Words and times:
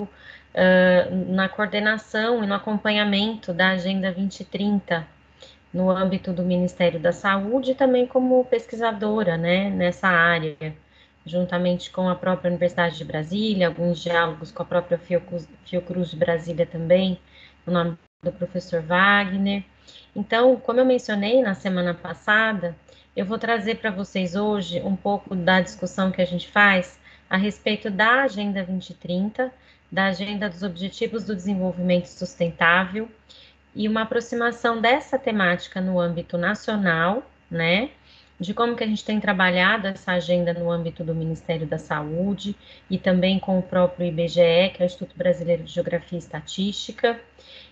uh, 0.00 1.34
na 1.34 1.48
coordenação 1.48 2.44
e 2.44 2.46
no 2.46 2.54
acompanhamento 2.54 3.52
da 3.52 3.70
Agenda 3.70 4.12
2030 4.12 5.04
no 5.74 5.90
âmbito 5.90 6.32
do 6.32 6.44
Ministério 6.44 7.00
da 7.00 7.12
Saúde 7.12 7.72
e 7.72 7.74
também 7.74 8.06
como 8.06 8.44
pesquisadora 8.44 9.36
né, 9.36 9.68
nessa 9.68 10.06
área, 10.06 10.56
juntamente 11.26 11.90
com 11.90 12.08
a 12.08 12.14
própria 12.14 12.48
Universidade 12.48 12.96
de 12.96 13.04
Brasília, 13.04 13.66
alguns 13.66 13.98
diálogos 14.00 14.52
com 14.52 14.62
a 14.62 14.66
própria 14.66 14.98
Fiocruz, 14.98 15.48
Fiocruz 15.66 16.10
de 16.10 16.16
Brasília 16.16 16.64
também, 16.64 17.20
no 17.66 17.72
nome 17.72 17.98
do 18.22 18.32
professor 18.32 18.80
Wagner. 18.80 19.64
Então, 20.14 20.56
como 20.56 20.78
eu 20.78 20.86
mencionei 20.86 21.42
na 21.42 21.54
semana 21.54 21.92
passada, 21.92 22.76
eu 23.16 23.26
vou 23.26 23.36
trazer 23.36 23.76
para 23.76 23.90
vocês 23.90 24.36
hoje 24.36 24.80
um 24.80 24.94
pouco 24.94 25.34
da 25.34 25.60
discussão 25.60 26.12
que 26.12 26.22
a 26.22 26.26
gente 26.26 26.48
faz 26.48 26.98
a 27.28 27.36
respeito 27.36 27.90
da 27.90 28.22
Agenda 28.22 28.64
2030, 28.64 29.52
da 29.90 30.06
Agenda 30.06 30.48
dos 30.48 30.62
Objetivos 30.62 31.24
do 31.24 31.34
Desenvolvimento 31.34 32.06
Sustentável 32.06 33.08
e 33.74 33.88
uma 33.88 34.02
aproximação 34.02 34.80
dessa 34.80 35.18
temática 35.18 35.80
no 35.80 35.98
âmbito 35.98 36.36
nacional, 36.36 37.22
né? 37.50 37.90
De 38.40 38.54
como 38.54 38.76
que 38.76 38.84
a 38.84 38.86
gente 38.86 39.04
tem 39.04 39.18
trabalhado 39.18 39.88
essa 39.88 40.12
agenda 40.12 40.52
no 40.52 40.70
âmbito 40.70 41.02
do 41.02 41.14
Ministério 41.14 41.66
da 41.66 41.78
Saúde 41.78 42.54
e 42.88 42.96
também 42.96 43.38
com 43.38 43.58
o 43.58 43.62
próprio 43.62 44.06
IBGE, 44.06 44.70
que 44.74 44.76
é 44.80 44.82
o 44.82 44.86
Instituto 44.86 45.16
Brasileiro 45.16 45.64
de 45.64 45.72
Geografia 45.72 46.16
e 46.16 46.20
Estatística. 46.20 47.20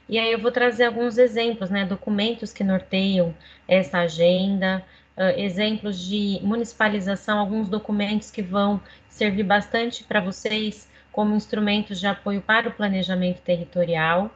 E 0.09 0.19
aí 0.19 0.33
eu 0.33 0.41
vou 0.41 0.51
trazer 0.51 0.85
alguns 0.85 1.19
exemplos, 1.19 1.71
né? 1.71 1.85
Documentos 1.85 2.53
que 2.53 2.65
norteiam 2.65 3.35
essa 3.69 3.99
agenda, 3.99 4.85
uh, 5.17 5.39
exemplos 5.39 5.99
de 5.99 6.41
municipalização, 6.43 7.39
alguns 7.39 7.69
documentos 7.69 8.31
que 8.31 8.43
vão 8.43 8.81
servir 9.09 9.45
bastante 9.45 10.03
para 10.05 10.21
vocês 10.21 10.89
como 11.17 11.35
instrumentos 11.35 11.99
de 11.99 12.07
apoio 12.07 12.43
para 12.43 12.69
o 12.69 12.73
planejamento 12.73 13.41
territorial. 13.41 14.31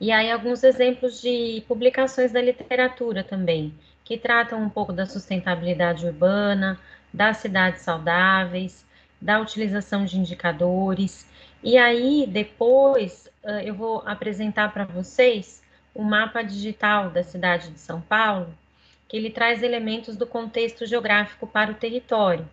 E 0.00 0.12
aí 0.12 0.30
alguns 0.30 0.62
exemplos 0.62 1.20
de 1.20 1.64
publicações 1.66 2.30
da 2.30 2.40
literatura 2.40 3.24
também, 3.24 3.74
que 4.04 4.16
tratam 4.16 4.62
um 4.62 4.68
pouco 4.68 4.92
da 4.92 5.04
sustentabilidade 5.04 6.06
urbana, 6.06 6.78
das 7.12 7.38
cidades 7.38 7.82
saudáveis, 7.82 8.86
da 9.20 9.40
utilização 9.40 10.04
de 10.04 10.16
indicadores. 10.16 11.26
E 11.60 11.76
aí 11.76 12.24
depois 12.24 13.28
eu 13.64 13.74
vou 13.74 14.04
apresentar 14.06 14.72
para 14.72 14.84
vocês 14.84 15.60
o 15.92 16.04
mapa 16.04 16.40
digital 16.42 17.10
da 17.10 17.24
cidade 17.24 17.70
de 17.70 17.80
São 17.80 18.00
Paulo, 18.00 18.54
que 19.08 19.16
ele 19.16 19.30
traz 19.30 19.64
elementos 19.64 20.16
do 20.16 20.24
contexto 20.24 20.86
geográfico 20.86 21.48
para 21.48 21.72
o 21.72 21.74
território. 21.74 22.48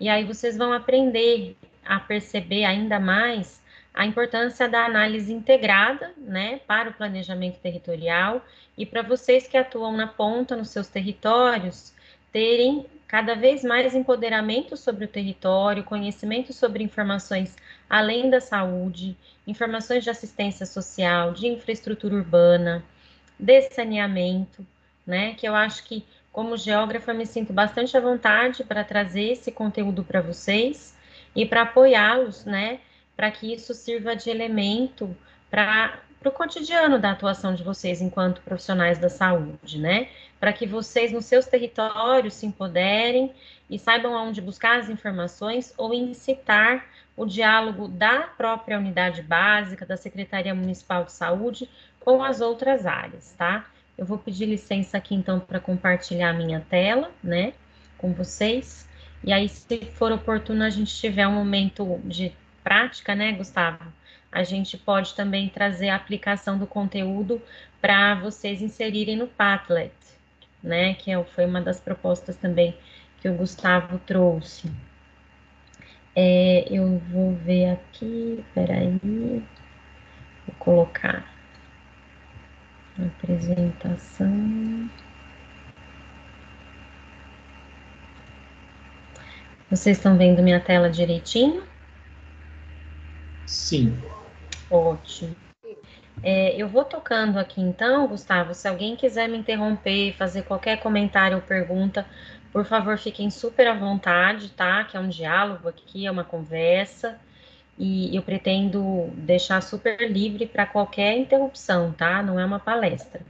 E 0.00 0.08
aí 0.08 0.24
vocês 0.24 0.56
vão 0.56 0.72
aprender 0.72 1.56
a 1.84 1.98
perceber 2.00 2.64
ainda 2.64 2.98
mais 2.98 3.60
a 3.94 4.06
importância 4.06 4.68
da 4.68 4.86
análise 4.86 5.32
integrada, 5.32 6.12
né, 6.16 6.60
para 6.66 6.90
o 6.90 6.94
planejamento 6.94 7.58
territorial 7.58 8.44
e 8.76 8.86
para 8.86 9.02
vocês 9.02 9.46
que 9.46 9.56
atuam 9.56 9.96
na 9.96 10.06
ponta 10.06 10.56
nos 10.56 10.70
seus 10.70 10.88
territórios 10.88 11.92
terem 12.32 12.86
cada 13.06 13.34
vez 13.34 13.62
mais 13.62 13.94
empoderamento 13.94 14.74
sobre 14.74 15.04
o 15.04 15.08
território, 15.08 15.84
conhecimento 15.84 16.54
sobre 16.54 16.82
informações 16.82 17.54
além 17.88 18.30
da 18.30 18.40
saúde, 18.40 19.14
informações 19.46 20.02
de 20.02 20.08
assistência 20.08 20.64
social, 20.64 21.32
de 21.34 21.46
infraestrutura 21.46 22.14
urbana, 22.14 22.82
de 23.38 23.60
saneamento, 23.68 24.66
né? 25.06 25.34
Que 25.34 25.46
eu 25.46 25.54
acho 25.54 25.84
que, 25.84 26.06
como 26.32 26.56
geógrafa, 26.56 27.12
me 27.12 27.26
sinto 27.26 27.52
bastante 27.52 27.94
à 27.94 28.00
vontade 28.00 28.64
para 28.64 28.82
trazer 28.82 29.32
esse 29.32 29.52
conteúdo 29.52 30.02
para 30.02 30.22
vocês 30.22 30.96
e 31.34 31.46
para 31.46 31.62
apoiá-los, 31.62 32.44
né? 32.44 32.80
Para 33.16 33.30
que 33.30 33.52
isso 33.52 33.74
sirva 33.74 34.16
de 34.16 34.30
elemento 34.30 35.16
para 35.50 36.00
o 36.24 36.30
cotidiano 36.30 36.98
da 36.98 37.10
atuação 37.10 37.54
de 37.54 37.62
vocês 37.62 38.00
enquanto 38.00 38.40
profissionais 38.42 38.98
da 38.98 39.08
saúde, 39.08 39.78
né? 39.78 40.08
Para 40.38 40.52
que 40.52 40.66
vocês 40.66 41.12
nos 41.12 41.24
seus 41.24 41.46
territórios 41.46 42.34
se 42.34 42.46
empoderem 42.46 43.32
e 43.68 43.78
saibam 43.78 44.16
aonde 44.16 44.40
buscar 44.40 44.78
as 44.78 44.88
informações 44.88 45.72
ou 45.76 45.94
incitar 45.94 46.86
o 47.16 47.26
diálogo 47.26 47.88
da 47.88 48.22
própria 48.22 48.78
unidade 48.78 49.22
básica, 49.22 49.84
da 49.84 49.96
Secretaria 49.96 50.54
Municipal 50.54 51.04
de 51.04 51.12
Saúde, 51.12 51.68
com 52.00 52.22
as 52.22 52.40
outras 52.40 52.86
áreas, 52.86 53.34
tá? 53.36 53.66
Eu 53.96 54.06
vou 54.06 54.18
pedir 54.18 54.46
licença 54.46 54.96
aqui 54.96 55.14
então 55.14 55.38
para 55.38 55.60
compartilhar 55.60 56.30
a 56.30 56.32
minha 56.32 56.60
tela, 56.60 57.10
né, 57.22 57.52
com 57.98 58.12
vocês. 58.12 58.88
E 59.24 59.32
aí, 59.32 59.48
se 59.48 59.78
for 59.94 60.10
oportuno, 60.12 60.64
a 60.64 60.70
gente 60.70 60.94
tiver 60.94 61.26
um 61.26 61.34
momento 61.34 62.00
de 62.04 62.32
prática, 62.62 63.14
né, 63.14 63.32
Gustavo? 63.32 63.92
A 64.30 64.42
gente 64.42 64.76
pode 64.78 65.14
também 65.14 65.48
trazer 65.48 65.90
a 65.90 65.96
aplicação 65.96 66.58
do 66.58 66.66
conteúdo 66.66 67.40
para 67.80 68.14
vocês 68.14 68.62
inserirem 68.62 69.16
no 69.16 69.26
Padlet, 69.26 69.92
né? 70.62 70.94
Que 70.94 71.12
é 71.12 71.24
foi 71.24 71.44
uma 71.44 71.60
das 71.60 71.80
propostas 71.80 72.36
também 72.36 72.76
que 73.20 73.28
o 73.28 73.34
Gustavo 73.34 73.98
trouxe. 74.00 74.70
É, 76.16 76.66
eu 76.70 76.98
vou 77.10 77.34
ver 77.36 77.70
aqui, 77.70 78.44
peraí, 78.54 78.98
vou 79.02 80.54
colocar 80.58 81.24
apresentação. 82.98 84.90
Vocês 89.72 89.96
estão 89.96 90.18
vendo 90.18 90.42
minha 90.42 90.60
tela 90.60 90.90
direitinho? 90.90 91.62
Sim. 93.46 93.98
Ótimo. 94.70 95.34
É, 96.22 96.54
eu 96.54 96.68
vou 96.68 96.84
tocando 96.84 97.38
aqui 97.38 97.58
então, 97.62 98.06
Gustavo. 98.06 98.52
Se 98.52 98.68
alguém 98.68 98.96
quiser 98.96 99.30
me 99.30 99.38
interromper, 99.38 100.12
fazer 100.12 100.42
qualquer 100.42 100.78
comentário 100.80 101.38
ou 101.38 101.42
pergunta, 101.42 102.04
por 102.52 102.66
favor, 102.66 102.98
fiquem 102.98 103.30
super 103.30 103.66
à 103.66 103.72
vontade, 103.72 104.50
tá? 104.50 104.84
Que 104.84 104.98
é 104.98 105.00
um 105.00 105.08
diálogo 105.08 105.66
aqui, 105.66 106.06
é 106.06 106.10
uma 106.10 106.22
conversa 106.22 107.18
e 107.78 108.14
eu 108.14 108.20
pretendo 108.20 109.08
deixar 109.14 109.62
super 109.62 109.98
livre 110.02 110.44
para 110.44 110.66
qualquer 110.66 111.16
interrupção, 111.16 111.92
tá? 111.92 112.22
Não 112.22 112.38
é 112.38 112.44
uma 112.44 112.60
palestra. 112.60 113.22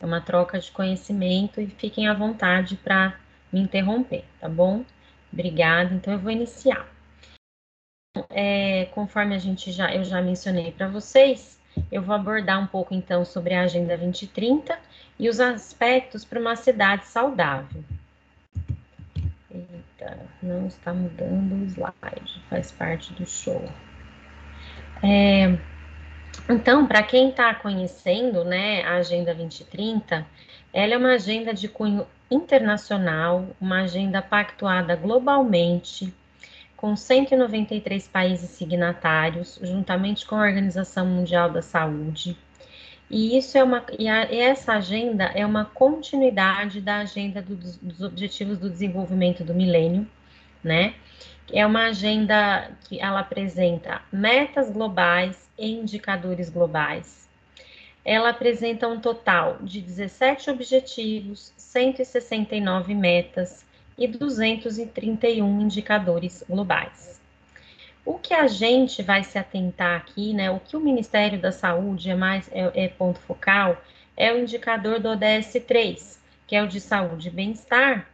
É 0.00 0.04
uma 0.04 0.20
troca 0.20 0.58
de 0.58 0.68
conhecimento 0.72 1.60
e 1.60 1.68
fiquem 1.68 2.08
à 2.08 2.12
vontade 2.12 2.74
para 2.74 3.14
me 3.52 3.60
interromper, 3.60 4.24
tá 4.40 4.48
bom? 4.48 4.84
Obrigada. 5.36 5.94
Então 5.94 6.14
eu 6.14 6.18
vou 6.18 6.30
iniciar. 6.30 6.88
É, 8.30 8.86
conforme 8.86 9.34
a 9.34 9.38
gente 9.38 9.70
já 9.70 9.94
eu 9.94 10.02
já 10.02 10.22
mencionei 10.22 10.72
para 10.72 10.88
vocês, 10.88 11.60
eu 11.92 12.00
vou 12.00 12.14
abordar 12.14 12.58
um 12.58 12.66
pouco 12.66 12.94
então 12.94 13.22
sobre 13.22 13.52
a 13.52 13.60
Agenda 13.60 13.98
2030 13.98 14.78
e 15.18 15.28
os 15.28 15.38
aspectos 15.38 16.24
para 16.24 16.40
uma 16.40 16.56
cidade 16.56 17.04
saudável. 17.04 17.84
Eita, 19.50 20.18
não 20.42 20.66
está 20.66 20.94
mudando 20.94 21.52
o 21.52 21.66
slide, 21.66 22.42
faz 22.48 22.72
parte 22.72 23.12
do 23.12 23.26
show. 23.26 23.62
É, 25.02 25.58
então, 26.48 26.86
para 26.86 27.02
quem 27.02 27.28
está 27.28 27.54
conhecendo 27.54 28.42
né, 28.42 28.82
a 28.84 28.94
Agenda 28.94 29.34
2030, 29.34 30.26
ela 30.72 30.94
é 30.94 30.96
uma 30.96 31.12
agenda 31.12 31.52
de 31.52 31.68
cunho 31.68 32.06
internacional, 32.30 33.48
uma 33.60 33.82
agenda 33.82 34.20
pactuada 34.20 34.96
globalmente, 34.96 36.12
com 36.76 36.94
193 36.94 38.06
países 38.08 38.50
signatários, 38.50 39.58
juntamente 39.62 40.26
com 40.26 40.36
a 40.36 40.42
Organização 40.42 41.06
Mundial 41.06 41.50
da 41.50 41.62
Saúde. 41.62 42.36
E 43.08 43.38
isso 43.38 43.56
é 43.56 43.62
uma 43.62 43.84
e, 43.98 44.08
a, 44.08 44.30
e 44.30 44.38
essa 44.40 44.74
agenda 44.74 45.24
é 45.26 45.46
uma 45.46 45.64
continuidade 45.64 46.80
da 46.80 46.98
agenda 46.98 47.40
do, 47.40 47.54
dos 47.54 48.00
Objetivos 48.02 48.58
do 48.58 48.68
Desenvolvimento 48.68 49.44
do 49.44 49.54
Milênio, 49.54 50.06
né? 50.62 50.94
É 51.52 51.64
uma 51.64 51.86
agenda 51.86 52.72
que 52.88 53.00
ela 53.00 53.20
apresenta 53.20 54.02
metas 54.12 54.68
globais 54.70 55.48
e 55.56 55.70
indicadores 55.70 56.50
globais. 56.50 57.28
Ela 58.04 58.30
apresenta 58.30 58.88
um 58.88 59.00
total 59.00 59.58
de 59.62 59.80
17 59.80 60.50
objetivos, 60.50 61.52
169 61.66 62.94
metas 62.94 63.64
e 63.98 64.06
231 64.06 65.60
indicadores 65.60 66.44
globais. 66.48 67.20
O 68.04 68.18
que 68.18 68.32
a 68.32 68.46
gente 68.46 69.02
vai 69.02 69.24
se 69.24 69.36
atentar 69.36 69.96
aqui, 69.96 70.32
né? 70.32 70.50
O 70.50 70.60
que 70.60 70.76
o 70.76 70.80
Ministério 70.80 71.40
da 71.40 71.50
Saúde 71.50 72.08
é 72.08 72.14
mais 72.14 72.48
é, 72.52 72.84
é 72.84 72.88
ponto 72.88 73.18
focal 73.18 73.76
é 74.16 74.32
o 74.32 74.38
indicador 74.38 75.00
do 75.00 75.08
ODS 75.08 75.62
3, 75.66 76.18
que 76.46 76.54
é 76.54 76.62
o 76.62 76.68
de 76.68 76.80
saúde 76.80 77.28
e 77.28 77.30
bem-estar, 77.30 78.08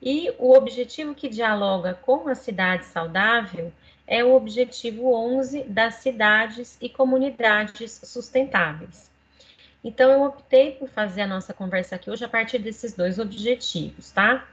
e 0.00 0.30
o 0.38 0.52
objetivo 0.52 1.14
que 1.14 1.28
dialoga 1.28 1.94
com 1.94 2.28
a 2.28 2.34
cidade 2.34 2.84
saudável 2.84 3.72
é 4.06 4.22
o 4.22 4.34
objetivo 4.34 5.12
11 5.12 5.64
das 5.64 5.94
cidades 5.94 6.76
e 6.80 6.88
comunidades 6.88 8.00
sustentáveis. 8.04 9.07
Então, 9.82 10.10
eu 10.10 10.24
optei 10.24 10.72
por 10.72 10.88
fazer 10.88 11.22
a 11.22 11.26
nossa 11.26 11.54
conversa 11.54 11.96
aqui 11.96 12.10
hoje 12.10 12.24
a 12.24 12.28
partir 12.28 12.58
desses 12.58 12.94
dois 12.94 13.18
objetivos, 13.18 14.10
tá? 14.10 14.46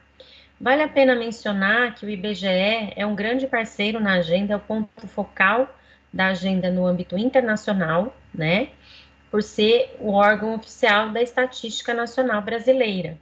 Vale 0.59 0.83
a 0.83 0.87
pena 0.87 1.15
mencionar 1.15 1.95
que 1.95 2.05
o 2.05 2.09
IBGE 2.09 2.93
é 2.95 3.05
um 3.05 3.15
grande 3.15 3.45
parceiro 3.45 3.99
na 3.99 4.13
agenda, 4.13 4.53
é 4.53 4.55
o 4.55 4.59
ponto 4.59 5.07
focal 5.07 5.75
da 6.13 6.27
agenda 6.27 6.71
no 6.71 6.85
âmbito 6.85 7.17
internacional, 7.17 8.15
né? 8.33 8.69
Por 9.29 9.43
ser 9.43 9.93
o 9.99 10.13
órgão 10.13 10.55
oficial 10.55 11.09
da 11.09 11.21
Estatística 11.21 11.93
Nacional 11.93 12.41
Brasileira. 12.41 13.17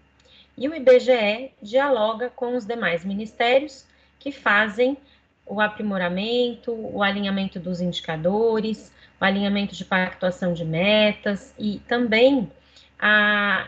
E 0.55 0.69
o 0.69 0.75
IBGE 0.75 1.51
dialoga 1.59 2.29
com 2.29 2.55
os 2.55 2.65
demais 2.65 3.03
ministérios 3.03 3.83
que 4.19 4.31
fazem 4.31 4.95
o 5.43 5.59
aprimoramento, 5.59 6.71
o 6.71 7.01
alinhamento 7.01 7.59
dos 7.59 7.81
indicadores, 7.81 8.92
alinhamento 9.23 9.75
de 9.75 9.85
pactuação 9.85 10.53
de 10.53 10.65
metas 10.65 11.53
e 11.57 11.79
também 11.87 12.51
a, 12.99 13.67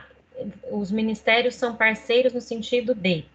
os 0.71 0.91
ministérios 0.91 1.55
são 1.55 1.75
parceiros 1.75 2.33
no 2.33 2.41
sentido 2.41 2.93
de 2.93 3.25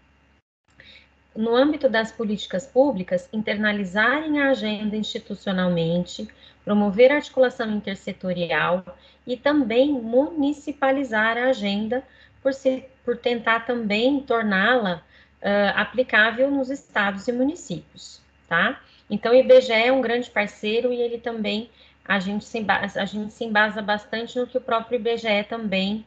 no 1.34 1.54
âmbito 1.54 1.88
das 1.88 2.10
políticas 2.10 2.66
públicas, 2.66 3.28
internalizarem 3.32 4.40
a 4.40 4.50
agenda 4.50 4.96
institucionalmente, 4.96 6.28
promover 6.64 7.12
articulação 7.12 7.70
intersetorial 7.70 8.84
e 9.26 9.36
também 9.36 9.92
municipalizar 9.92 11.38
a 11.38 11.46
agenda 11.46 12.02
por, 12.42 12.52
se, 12.52 12.84
por 13.04 13.16
tentar 13.16 13.60
também 13.60 14.20
torná-la 14.20 15.02
uh, 15.40 15.78
aplicável 15.78 16.50
nos 16.50 16.70
estados 16.70 17.28
e 17.28 17.32
municípios, 17.32 18.20
tá? 18.48 18.80
Então, 19.08 19.32
o 19.32 19.34
IBGE 19.34 19.72
é 19.72 19.92
um 19.92 20.00
grande 20.00 20.30
parceiro 20.30 20.92
e 20.92 21.00
ele 21.00 21.18
também, 21.18 21.68
a 22.10 22.18
gente 22.18 22.44
se 22.44 22.58
embasa, 22.58 23.00
a 23.00 23.04
gente 23.04 23.32
se 23.32 23.44
embasa 23.44 23.80
bastante 23.80 24.36
no 24.36 24.44
que 24.44 24.58
o 24.58 24.60
próprio 24.60 24.96
IBGE 24.96 25.44
também 25.48 26.04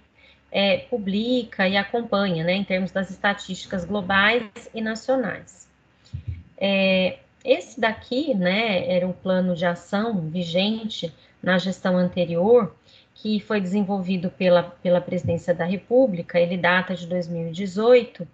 é, 0.52 0.80
publica 0.80 1.66
e 1.66 1.78
acompanha, 1.78 2.44
né, 2.44 2.52
em 2.56 2.64
termos 2.66 2.92
das 2.92 3.10
estatísticas 3.10 3.86
globais 3.86 4.44
e 4.74 4.82
nacionais. 4.82 5.66
É, 6.58 7.20
esse 7.42 7.80
daqui, 7.80 8.34
né, 8.34 8.86
era 8.94 9.08
o 9.08 9.14
plano 9.14 9.56
de 9.56 9.66
ação 9.66 10.20
vigente 10.28 11.10
na 11.42 11.58
gestão 11.58 11.98
anterior, 11.98 12.76
que 13.16 13.40
foi 13.40 13.62
desenvolvido 13.62 14.30
pela, 14.30 14.62
pela 14.62 15.00
Presidência 15.00 15.54
da 15.54 15.64
República, 15.64 16.38
ele 16.38 16.58
data 16.58 16.96
de 16.96 17.08
2018, 17.08 18.28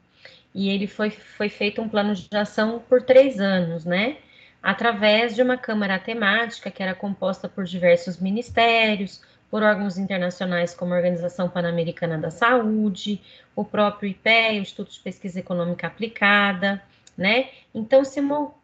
e 0.55 0.69
ele 0.69 0.87
foi, 0.87 1.11
foi 1.11 1.49
feito 1.49 1.83
um 1.83 1.87
plano 1.87 2.15
de 2.15 2.35
ação 2.35 2.81
por 2.89 3.03
três 3.03 3.39
anos, 3.39 3.85
né, 3.85 4.17
através 4.61 5.35
de 5.35 5.41
uma 5.41 5.57
Câmara 5.57 5.97
temática 5.97 6.69
que 6.69 6.83
era 6.83 6.93
composta 6.93 7.47
por 7.47 7.63
diversos 7.63 8.19
ministérios, 8.19 9.21
por 9.49 9.63
órgãos 9.63 9.97
internacionais 9.97 10.73
como 10.73 10.93
a 10.93 10.97
Organização 10.97 11.49
Pan-Americana 11.49 12.17
da 12.17 12.29
Saúde, 12.29 13.21
o 13.55 13.65
próprio 13.65 14.09
IPE, 14.09 14.59
o 14.59 14.61
Instituto 14.61 14.91
de 14.91 14.99
Pesquisa 14.99 15.39
Econômica 15.39 15.87
Aplicada, 15.87 16.81
né? 17.17 17.49
Então, 17.73 18.03
se, 18.05 18.21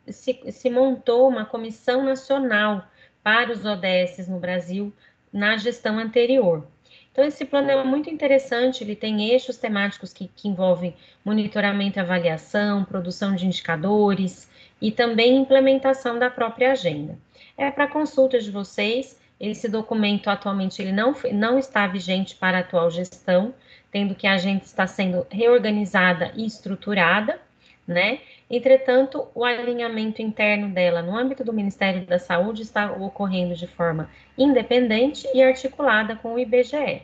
se, 0.08 0.52
se 0.52 0.70
montou 0.70 1.28
uma 1.28 1.46
comissão 1.46 2.04
nacional 2.04 2.86
para 3.24 3.52
os 3.52 3.66
ODS 3.66 4.28
no 4.28 4.40
Brasil 4.40 4.94
na 5.34 5.58
gestão 5.58 5.98
anterior. 5.98 6.68
Então, 7.12 7.26
esse 7.26 7.46
plano 7.46 7.72
é 7.72 7.84
muito 7.84 8.10
interessante, 8.10 8.84
ele 8.84 8.96
tem 8.96 9.30
eixos 9.30 9.58
temáticos 9.58 10.14
que, 10.14 10.28
que 10.28 10.48
envolvem 10.48 10.96
monitoramento 11.24 11.98
e 11.98 12.02
avaliação, 12.02 12.86
produção 12.86 13.36
de 13.36 13.46
indicadores 13.46 14.50
e 14.82 14.92
também 14.92 15.38
implementação 15.38 16.20
da 16.20 16.30
própria 16.30 16.72
agenda. 16.72 17.18
É 17.58 17.72
para 17.72 17.88
consulta 17.88 18.40
de 18.40 18.52
vocês, 18.52 19.20
esse 19.40 19.68
documento 19.68 20.30
atualmente 20.30 20.82
ele 20.82 20.92
não, 20.92 21.16
não 21.34 21.58
está 21.58 21.88
vigente 21.88 22.36
para 22.36 22.58
a 22.58 22.62
atual 22.62 22.90
gestão, 22.90 23.54
tendo 23.92 24.16
que 24.16 24.28
a 24.28 24.34
agenda 24.34 24.64
está 24.64 24.86
sendo 24.88 25.26
reorganizada 25.30 26.32
e 26.36 26.46
estruturada, 26.46 27.40
né? 27.88 28.20
Entretanto, 28.50 29.28
o 29.34 29.44
alinhamento 29.44 30.22
interno 30.22 30.70
dela 30.70 31.02
no 31.02 31.18
âmbito 31.18 31.44
do 31.44 31.54
Ministério 31.54 32.06
da 32.06 32.20
Saúde 32.20 32.62
está 32.62 32.92
ocorrendo 32.92 33.56
de 33.56 33.68
forma 33.68 34.10
independente 34.38 35.28
e 35.34 35.42
articulada 35.42 36.16
com 36.16 36.34
o 36.34 36.40
IBGE. 36.40 37.04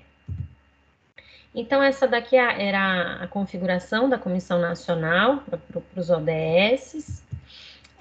Então, 1.53 1.83
essa 1.83 2.07
daqui 2.07 2.37
é 2.37 2.67
era 2.67 3.23
a 3.23 3.27
configuração 3.27 4.09
da 4.09 4.17
Comissão 4.17 4.59
Nacional 4.59 5.43
para 5.47 6.01
os 6.01 6.09
ODS. 6.09 7.23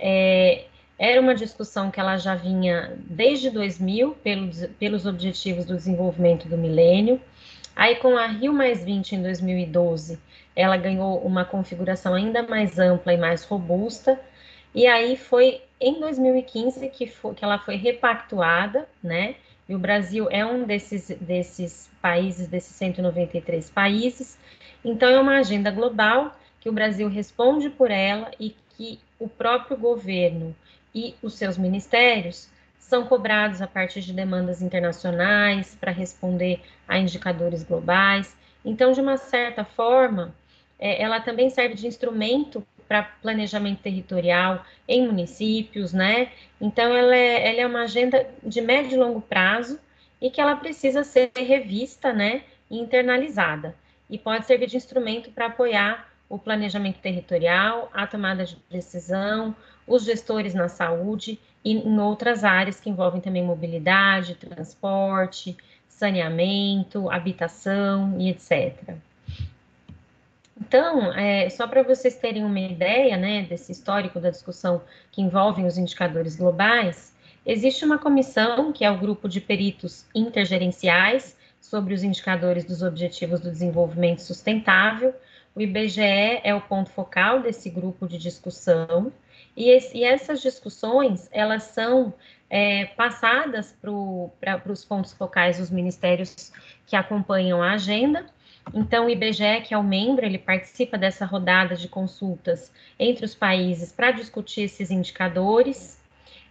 É, 0.01 0.65
era 0.99 1.21
uma 1.21 1.35
discussão 1.35 1.91
que 1.91 2.01
ela 2.01 2.17
já 2.17 2.35
vinha 2.35 2.97
desde 3.07 3.51
2000 3.51 4.13
pelos, 4.23 4.67
pelos 4.79 5.07
Objetivos 5.07 5.65
do 5.65 5.75
Desenvolvimento 5.75 6.49
do 6.49 6.59
Milênio. 6.59 7.21
Aí, 7.75 7.97
com 7.97 8.17
a 8.17 8.27
Rio 8.27 8.53
Mais 8.53 8.85
20 8.85 9.13
em 9.13 9.23
2012, 9.23 10.19
ela 10.55 10.77
ganhou 10.77 11.19
uma 11.21 11.45
configuração 11.45 12.15
ainda 12.15 12.43
mais 12.43 12.79
ampla 12.79 13.15
e 13.15 13.17
mais 13.17 13.45
robusta. 13.45 14.21
E 14.75 14.87
aí 14.87 15.17
foi 15.17 15.63
em 15.81 15.99
2015 15.99 16.89
que, 16.91 17.07
foi, 17.07 17.35
que 17.35 17.45
ela 17.45 17.59
foi 17.59 17.77
repactuada, 17.77 18.87
né? 19.03 19.37
E 19.69 19.75
o 19.75 19.79
Brasil 19.79 20.29
é 20.31 20.45
um 20.45 20.65
desses, 20.65 21.09
desses 21.21 21.89
países, 22.03 22.49
desses 22.49 22.75
193 22.77 23.71
países. 23.71 24.39
Então, 24.85 25.09
é 25.09 25.21
uma 25.21 25.39
agenda 25.39 25.71
global 25.71 26.37
que 26.61 26.69
o 26.69 26.73
Brasil 26.73 27.09
responde 27.09 27.71
por 27.71 27.91
ela 27.91 28.31
e 28.39 28.55
que 28.77 28.99
o 29.21 29.29
próprio 29.29 29.77
governo 29.77 30.57
e 30.93 31.15
os 31.23 31.35
seus 31.35 31.57
ministérios 31.57 32.49
são 32.79 33.07
cobrados 33.07 33.63
a 33.63 33.69
partir 33.69 34.01
de 34.01 34.13
demandas 34.13 34.61
internacionais 34.61 35.77
para 35.79 35.93
responder 35.93 36.61
a 36.89 36.99
indicadores 36.99 37.63
globais. 37.63 38.37
Então, 38.65 38.91
de 38.91 39.01
uma 39.01 39.17
certa 39.17 39.65
forma, 39.65 40.35
é, 40.79 41.01
ela 41.01 41.21
também 41.21 41.51
serve 41.51 41.77
de 41.77 41.87
instrumento 41.87 42.67
para 42.89 43.05
planejamento 43.05 43.83
territorial 43.83 44.65
em 44.89 45.07
municípios, 45.07 45.93
né? 45.93 46.33
Então, 46.61 46.93
ela 46.93 47.15
é, 47.15 47.49
ela 47.49 47.61
é 47.61 47.67
uma 47.67 47.83
agenda 47.83 48.27
de 48.43 48.61
médio 48.61 48.97
e 48.97 48.99
longo 48.99 49.21
prazo 49.21 49.79
e 50.21 50.29
que 50.29 50.41
ela 50.41 50.57
precisa 50.57 51.05
ser 51.05 51.31
revista, 51.37 52.13
né, 52.13 52.43
e 52.69 52.79
internalizada. 52.79 53.75
E 54.09 54.19
pode 54.19 54.47
servir 54.47 54.67
de 54.67 54.77
instrumento 54.77 55.31
para 55.31 55.47
apoiar 55.47 56.10
o 56.31 56.39
planejamento 56.39 57.01
territorial, 57.01 57.91
a 57.93 58.07
tomada 58.07 58.45
de 58.45 58.57
decisão, 58.71 59.55
os 59.87 60.05
gestores 60.05 60.55
na 60.55 60.69
saúde 60.69 61.39
e 61.65 61.73
em 61.73 61.99
outras 61.99 62.45
áreas 62.45 62.79
que 62.81 62.89
envolvem 62.89 63.21
também 63.21 63.43
mobilidade, 63.43 64.37
transporte, 64.37 65.57
saneamento, 65.89 67.11
habitação 67.11 68.17
e 68.19 68.31
etc. 68.31 68.95
Então, 70.59 71.13
é, 71.15 71.51
só 71.51 71.67
para 71.67 71.83
vocês 71.83 72.17
terem 72.17 72.45
uma 72.45 72.61
ideia 72.61 73.17
né, 73.17 73.43
desse 73.43 73.73
histórico 73.73 74.21
da 74.21 74.31
discussão 74.31 74.83
que 75.11 75.21
envolve 75.21 75.65
os 75.65 75.77
indicadores 75.77 76.37
globais, 76.37 77.13
existe 77.45 77.85
uma 77.85 77.99
comissão, 77.99 78.73
que 78.73 78.85
é 78.85 78.91
o 78.91 78.99
grupo 78.99 79.29
de 79.29 79.41
peritos 79.41 80.07
intergerenciais 80.15 81.37
sobre 81.61 81.93
os 81.93 82.05
indicadores 82.05 82.65
dos 82.65 82.83
Objetivos 82.83 83.41
do 83.41 83.51
Desenvolvimento 83.51 84.21
Sustentável. 84.21 85.15
O 85.55 85.61
IBGE 85.61 86.41
é 86.45 86.55
o 86.55 86.61
ponto 86.61 86.91
focal 86.91 87.41
desse 87.41 87.69
grupo 87.69 88.07
de 88.07 88.19
discussão, 88.19 89.13
e, 89.57 89.69
esse, 89.69 89.97
e 89.97 90.05
essas 90.05 90.41
discussões, 90.41 91.29
elas 91.33 91.65
são 91.65 92.15
é, 92.49 92.87
passadas 92.87 93.77
para 93.81 94.73
os 94.73 94.85
pontos 94.85 95.13
focais 95.13 95.59
dos 95.59 95.71
ministérios 95.71 96.53
que 96.87 96.97
acompanham 96.97 97.63
a 97.63 97.73
agenda. 97.73 98.27
Então, 98.73 99.07
o 99.07 99.11
IBGE, 99.11 99.63
que 99.65 99.75
é 99.75 99.79
o 99.79 99.83
membro, 99.83 100.25
ele 100.25 100.39
participa 100.39 100.97
dessa 100.97 101.25
rodada 101.25 101.75
de 101.75 101.89
consultas 101.89 102.73
entre 102.99 103.25
os 103.25 103.35
países 103.35 103.93
para 103.93 104.11
discutir 104.11 104.63
esses 104.63 104.91
indicadores. 104.91 105.99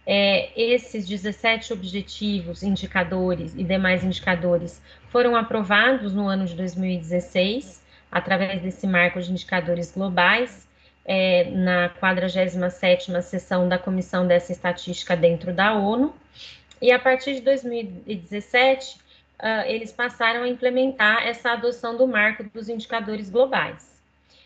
É, 0.06 0.50
esses 0.60 1.06
17 1.06 1.72
objetivos, 1.72 2.62
indicadores 2.62 3.54
e 3.54 3.62
demais 3.62 4.02
indicadores 4.02 4.80
foram 5.08 5.36
aprovados 5.36 6.14
no 6.14 6.26
ano 6.26 6.46
de 6.46 6.54
2016, 6.54 7.79
através 8.10 8.60
desse 8.62 8.86
marco 8.86 9.20
de 9.20 9.30
indicadores 9.30 9.92
globais, 9.92 10.68
é, 11.04 11.50
na 11.50 11.88
47ª 11.88 13.20
sessão 13.22 13.68
da 13.68 13.78
Comissão 13.78 14.26
dessa 14.26 14.52
Estatística 14.52 15.16
dentro 15.16 15.52
da 15.52 15.74
ONU, 15.74 16.14
e 16.80 16.90
a 16.92 16.98
partir 16.98 17.34
de 17.34 17.40
2017, 17.42 18.96
uh, 18.96 19.00
ah, 19.38 19.68
eles 19.68 19.92
passaram 19.92 20.42
a 20.42 20.48
implementar 20.48 21.26
essa 21.26 21.52
adoção 21.52 21.96
do 21.96 22.06
marco 22.06 22.42
dos 22.42 22.68
indicadores 22.70 23.28
globais. 23.28 23.90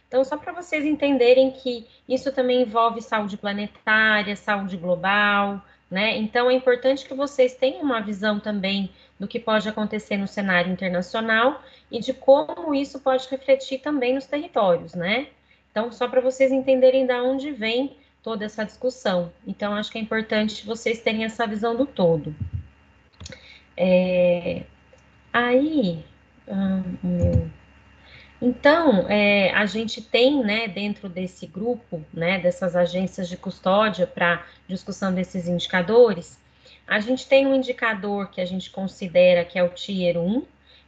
Então, 0.08 0.24
só 0.24 0.36
para 0.36 0.52
vocês 0.52 0.84
entenderem 0.84 1.52
que 1.52 1.86
isso 2.08 2.32
também 2.32 2.62
envolve 2.62 3.00
saúde 3.00 3.36
planetária, 3.36 4.34
saúde 4.36 4.76
global, 4.76 5.64
né? 5.90 6.16
Então, 6.16 6.50
é 6.50 6.54
importante 6.54 7.06
que 7.06 7.14
vocês 7.14 7.54
tenham 7.54 7.82
uma 7.82 8.00
visão 8.00 8.40
também 8.40 8.90
do 9.18 9.28
que 9.28 9.38
pode 9.38 9.68
acontecer 9.68 10.16
no 10.16 10.26
cenário 10.26 10.72
internacional 10.72 11.62
e 11.94 12.00
de 12.00 12.12
como 12.12 12.74
isso 12.74 12.98
pode 12.98 13.28
refletir 13.28 13.78
também 13.78 14.14
nos 14.14 14.26
territórios, 14.26 14.94
né? 14.94 15.28
Então, 15.70 15.92
só 15.92 16.08
para 16.08 16.20
vocês 16.20 16.50
entenderem 16.50 17.06
da 17.06 17.22
onde 17.22 17.52
vem 17.52 17.96
toda 18.20 18.44
essa 18.44 18.64
discussão. 18.64 19.32
Então, 19.46 19.74
acho 19.74 19.92
que 19.92 19.98
é 19.98 20.00
importante 20.00 20.66
vocês 20.66 21.00
terem 21.00 21.24
essa 21.24 21.46
visão 21.46 21.76
do 21.76 21.86
todo. 21.86 22.34
É, 23.76 24.64
aí, 25.32 26.04
ah, 26.48 26.82
meu. 27.00 27.48
Então, 28.42 29.06
é, 29.08 29.52
a 29.54 29.64
gente 29.64 30.02
tem, 30.02 30.42
né, 30.42 30.66
dentro 30.66 31.08
desse 31.08 31.46
grupo, 31.46 32.04
né, 32.12 32.40
dessas 32.40 32.74
agências 32.74 33.28
de 33.28 33.36
custódia 33.36 34.04
para 34.04 34.44
discussão 34.66 35.14
desses 35.14 35.46
indicadores, 35.46 36.42
A 36.86 37.00
gente 37.00 37.26
tem 37.26 37.46
um 37.46 37.54
indicador 37.54 38.28
que 38.30 38.42
a 38.42 38.44
gente 38.44 38.70
considera 38.70 39.42
que 39.42 39.58
é 39.58 39.62
o 39.62 39.70
Tier 39.70 40.18
1, 40.18 40.42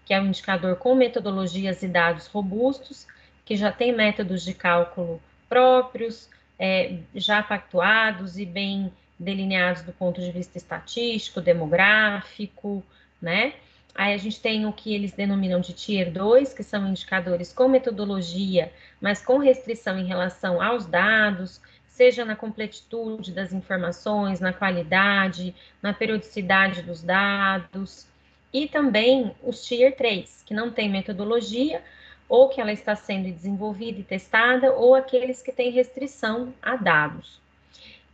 que 0.06 0.14
é 0.14 0.20
um 0.20 0.26
indicador 0.26 0.76
com 0.76 0.94
metodologias 0.94 1.82
e 1.82 1.88
dados 1.88 2.28
robustos, 2.28 3.06
que 3.44 3.56
já 3.56 3.72
tem 3.72 3.92
métodos 3.92 4.42
de 4.44 4.54
cálculo 4.54 5.20
próprios, 5.48 6.30
é, 6.58 6.98
já 7.14 7.42
pactuados 7.42 8.38
e 8.38 8.46
bem 8.46 8.92
delineados 9.18 9.82
do 9.82 9.92
ponto 9.92 10.20
de 10.20 10.30
vista 10.30 10.56
estatístico, 10.56 11.40
demográfico, 11.40 12.82
né? 13.20 13.54
Aí 13.94 14.14
a 14.14 14.16
gente 14.16 14.40
tem 14.40 14.66
o 14.66 14.72
que 14.72 14.94
eles 14.94 15.12
denominam 15.12 15.60
de 15.60 15.72
Tier 15.72 16.12
2, 16.12 16.52
que 16.54 16.62
são 16.62 16.86
indicadores 16.86 17.52
com 17.52 17.66
metodologia, 17.66 18.72
mas 19.00 19.24
com 19.24 19.38
restrição 19.38 19.98
em 19.98 20.04
relação 20.04 20.62
aos 20.62 20.86
dados, 20.86 21.60
seja 21.88 22.24
na 22.24 22.36
completitude 22.36 23.32
das 23.32 23.52
informações, 23.54 24.38
na 24.38 24.52
qualidade, 24.52 25.54
na 25.82 25.94
periodicidade 25.94 26.82
dos 26.82 27.02
dados, 27.02 28.06
e 28.56 28.66
também 28.66 29.34
os 29.42 29.62
Tier 29.66 29.94
3, 29.94 30.42
que 30.46 30.54
não 30.54 30.70
tem 30.70 30.88
metodologia, 30.88 31.82
ou 32.26 32.48
que 32.48 32.58
ela 32.58 32.72
está 32.72 32.96
sendo 32.96 33.30
desenvolvida 33.30 34.00
e 34.00 34.02
testada, 34.02 34.72
ou 34.72 34.94
aqueles 34.94 35.42
que 35.42 35.52
têm 35.52 35.70
restrição 35.70 36.54
a 36.62 36.74
dados. 36.74 37.38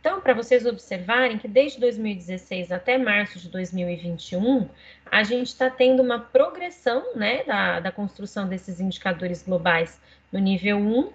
Então, 0.01 0.19
para 0.19 0.33
vocês 0.33 0.65
observarem 0.65 1.37
que 1.37 1.47
desde 1.47 1.79
2016 1.79 2.73
até 2.73 2.97
março 2.97 3.39
de 3.39 3.47
2021, 3.47 4.67
a 5.09 5.23
gente 5.23 5.47
está 5.47 5.69
tendo 5.69 6.03
uma 6.03 6.19
progressão 6.19 7.15
né, 7.15 7.45
da, 7.45 7.79
da 7.79 7.89
construção 7.89 8.45
desses 8.45 8.81
indicadores 8.81 9.43
globais 9.43 9.97
no 10.29 10.39
nível 10.39 10.77
1. 10.77 11.09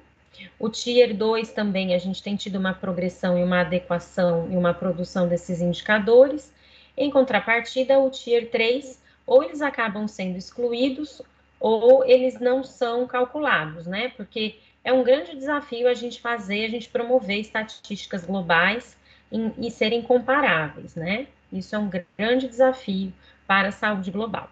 O 0.59 0.71
Tier 0.71 1.15
2 1.15 1.53
também, 1.53 1.95
a 1.95 1.99
gente 1.99 2.23
tem 2.23 2.35
tido 2.35 2.57
uma 2.57 2.73
progressão 2.73 3.39
e 3.39 3.45
uma 3.45 3.61
adequação 3.61 4.49
e 4.51 4.57
uma 4.57 4.73
produção 4.73 5.29
desses 5.29 5.61
indicadores. 5.61 6.51
Em 6.97 7.11
contrapartida, 7.11 7.99
o 7.99 8.09
Tier 8.09 8.51
3, 8.51 8.99
ou 9.29 9.45
eles 9.45 9.61
acabam 9.61 10.09
sendo 10.09 10.39
excluídos, 10.39 11.21
ou 11.61 12.03
eles 12.07 12.41
não 12.41 12.65
são 12.65 13.07
calculados, 13.07 13.87
né? 13.87 14.09
Porque 14.17 14.59
é 14.83 14.91
um 14.91 15.05
grande 15.05 15.37
desafio 15.37 15.87
a 15.87 15.93
gente 15.93 16.19
fazer, 16.19 16.65
a 16.65 16.69
gente 16.69 16.89
promover 16.89 17.39
estatísticas 17.39 18.25
globais 18.25 18.97
em, 19.31 19.53
e 19.59 19.71
serem 19.71 20.01
comparáveis, 20.01 20.95
né? 20.95 21.27
Isso 21.53 21.77
é 21.77 21.79
um 21.79 21.91
grande 22.17 22.49
desafio 22.49 23.13
para 23.47 23.69
a 23.69 23.73
saúde 23.73 24.11
global. 24.11 24.51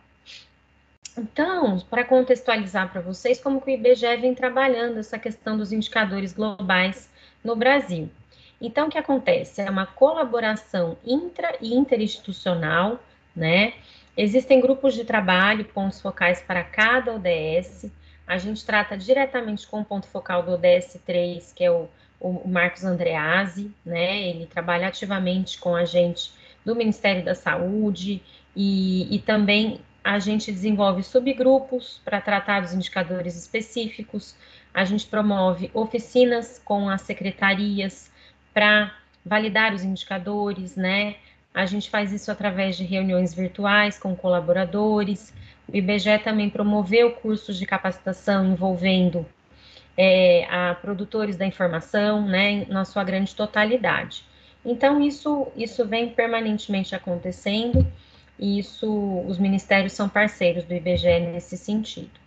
Então, 1.16 1.80
para 1.88 2.04
contextualizar 2.04 2.92
para 2.92 3.00
vocês 3.00 3.40
como 3.40 3.62
que 3.62 3.70
o 3.70 3.74
IBGE 3.74 4.16
vem 4.18 4.34
trabalhando 4.34 4.98
essa 4.98 5.18
questão 5.18 5.56
dos 5.56 5.72
indicadores 5.72 6.34
globais 6.34 7.08
no 7.42 7.56
Brasil. 7.56 8.10
Então, 8.60 8.88
o 8.88 8.90
que 8.90 8.98
acontece? 8.98 9.62
É 9.62 9.70
uma 9.70 9.86
colaboração 9.86 10.98
intra 11.02 11.56
e 11.62 11.74
interinstitucional, 11.74 13.02
né? 13.34 13.72
Existem 14.16 14.60
grupos 14.60 14.94
de 14.94 15.04
trabalho, 15.04 15.64
pontos 15.64 16.00
focais 16.00 16.40
para 16.40 16.64
cada 16.64 17.14
ODS, 17.14 17.90
a 18.26 18.38
gente 18.38 18.64
trata 18.64 18.96
diretamente 18.96 19.66
com 19.66 19.80
o 19.80 19.84
ponto 19.84 20.06
focal 20.06 20.42
do 20.42 20.52
ODS 20.52 20.98
3, 21.04 21.52
que 21.52 21.62
é 21.62 21.70
o, 21.70 21.88
o 22.18 22.48
Marcos 22.48 22.84
Andreazzi, 22.84 23.70
né? 23.84 24.28
Ele 24.28 24.46
trabalha 24.46 24.88
ativamente 24.88 25.58
com 25.58 25.76
a 25.76 25.84
gente 25.84 26.32
do 26.64 26.74
Ministério 26.74 27.24
da 27.24 27.34
Saúde 27.34 28.20
e, 28.54 29.14
e 29.14 29.18
também 29.20 29.80
a 30.02 30.18
gente 30.18 30.50
desenvolve 30.50 31.02
subgrupos 31.02 32.00
para 32.04 32.20
tratar 32.20 32.60
dos 32.60 32.72
indicadores 32.72 33.36
específicos, 33.36 34.34
a 34.72 34.84
gente 34.84 35.06
promove 35.06 35.70
oficinas 35.74 36.60
com 36.64 36.88
as 36.88 37.02
secretarias 37.02 38.10
para 38.54 38.94
validar 39.24 39.74
os 39.74 39.82
indicadores, 39.82 40.76
né? 40.76 41.16
A 41.56 41.64
gente 41.64 41.88
faz 41.88 42.12
isso 42.12 42.30
através 42.30 42.76
de 42.76 42.84
reuniões 42.84 43.32
virtuais 43.32 43.98
com 43.98 44.14
colaboradores, 44.14 45.32
o 45.66 45.74
IBGE 45.74 46.18
também 46.18 46.50
promoveu 46.50 47.12
cursos 47.12 47.58
de 47.58 47.64
capacitação 47.64 48.44
envolvendo 48.44 49.24
é, 49.96 50.46
a 50.50 50.74
produtores 50.74 51.34
da 51.34 51.46
informação, 51.46 52.26
né, 52.26 52.66
na 52.68 52.84
sua 52.84 53.02
grande 53.02 53.34
totalidade. 53.34 54.22
Então, 54.62 55.00
isso, 55.00 55.48
isso 55.56 55.86
vem 55.86 56.10
permanentemente 56.10 56.94
acontecendo, 56.94 57.90
e 58.38 58.58
isso, 58.58 59.24
os 59.26 59.38
ministérios 59.38 59.94
são 59.94 60.10
parceiros 60.10 60.62
do 60.62 60.74
IBGE 60.74 61.20
nesse 61.20 61.56
sentido. 61.56 62.20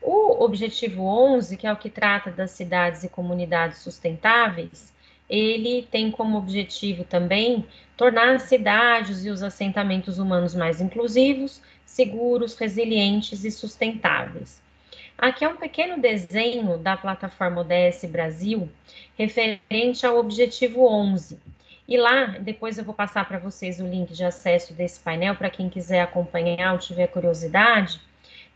O 0.00 0.44
objetivo 0.44 1.02
11, 1.02 1.56
que 1.56 1.66
é 1.66 1.72
o 1.72 1.76
que 1.76 1.90
trata 1.90 2.30
das 2.30 2.52
cidades 2.52 3.02
e 3.02 3.08
comunidades 3.08 3.78
sustentáveis, 3.78 4.93
ele 5.28 5.86
tem 5.90 6.10
como 6.10 6.38
objetivo 6.38 7.04
também 7.04 7.64
tornar 7.96 8.34
as 8.34 8.42
cidades 8.42 9.24
e 9.24 9.30
os 9.30 9.42
assentamentos 9.42 10.18
humanos 10.18 10.54
mais 10.54 10.80
inclusivos 10.80 11.60
seguros, 11.94 12.56
resilientes 12.56 13.44
e 13.44 13.50
sustentáveis. 13.52 14.60
Aqui 15.16 15.44
é 15.44 15.48
um 15.48 15.56
pequeno 15.56 16.00
desenho 16.00 16.76
da 16.76 16.96
plataforma 16.96 17.60
ODS 17.60 18.04
Brasil, 18.10 18.68
referente 19.16 20.04
ao 20.04 20.18
objetivo 20.18 20.84
11. 20.84 21.38
E 21.86 21.96
lá, 21.96 22.26
depois 22.40 22.78
eu 22.78 22.84
vou 22.84 22.94
passar 22.94 23.28
para 23.28 23.38
vocês 23.38 23.78
o 23.78 23.86
link 23.86 24.12
de 24.12 24.24
acesso 24.24 24.74
desse 24.74 24.98
painel, 24.98 25.36
para 25.36 25.50
quem 25.50 25.68
quiser 25.68 26.00
acompanhar 26.00 26.72
ou 26.72 26.78
tiver 26.78 27.06
curiosidade, 27.06 28.00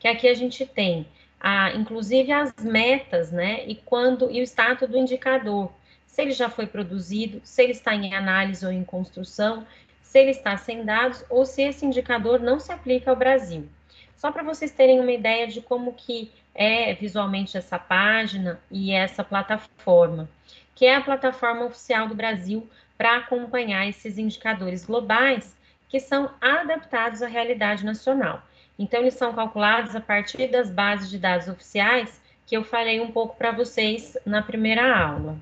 que 0.00 0.08
aqui 0.08 0.26
a 0.26 0.34
gente 0.34 0.66
tem, 0.66 1.06
a, 1.38 1.72
inclusive, 1.74 2.32
as 2.32 2.52
metas, 2.56 3.30
né, 3.30 3.64
e 3.66 3.76
quando, 3.76 4.28
e 4.30 4.40
o 4.40 4.44
status 4.44 4.88
do 4.88 4.98
indicador, 4.98 5.70
se 6.18 6.22
ele 6.22 6.32
já 6.32 6.50
foi 6.50 6.66
produzido, 6.66 7.40
se 7.44 7.62
ele 7.62 7.70
está 7.70 7.94
em 7.94 8.12
análise 8.12 8.66
ou 8.66 8.72
em 8.72 8.82
construção, 8.82 9.64
se 10.02 10.18
ele 10.18 10.32
está 10.32 10.56
sem 10.56 10.84
dados 10.84 11.24
ou 11.30 11.46
se 11.46 11.62
esse 11.62 11.86
indicador 11.86 12.40
não 12.40 12.58
se 12.58 12.72
aplica 12.72 13.08
ao 13.08 13.16
Brasil. 13.16 13.68
Só 14.16 14.32
para 14.32 14.42
vocês 14.42 14.72
terem 14.72 14.98
uma 14.98 15.12
ideia 15.12 15.46
de 15.46 15.60
como 15.60 15.92
que 15.92 16.32
é 16.56 16.92
visualmente 16.92 17.56
essa 17.56 17.78
página 17.78 18.60
e 18.68 18.90
essa 18.90 19.22
plataforma, 19.22 20.28
que 20.74 20.86
é 20.86 20.96
a 20.96 21.00
plataforma 21.00 21.66
oficial 21.66 22.08
do 22.08 22.16
Brasil 22.16 22.68
para 22.96 23.18
acompanhar 23.18 23.86
esses 23.86 24.18
indicadores 24.18 24.84
globais 24.84 25.56
que 25.88 26.00
são 26.00 26.32
adaptados 26.40 27.22
à 27.22 27.28
realidade 27.28 27.84
nacional. 27.84 28.42
Então, 28.76 29.02
eles 29.02 29.14
são 29.14 29.32
calculados 29.32 29.94
a 29.94 30.00
partir 30.00 30.48
das 30.48 30.68
bases 30.68 31.10
de 31.10 31.18
dados 31.20 31.46
oficiais 31.46 32.20
que 32.44 32.56
eu 32.56 32.64
falei 32.64 33.00
um 33.00 33.12
pouco 33.12 33.36
para 33.36 33.52
vocês 33.52 34.18
na 34.26 34.42
primeira 34.42 35.00
aula. 35.00 35.38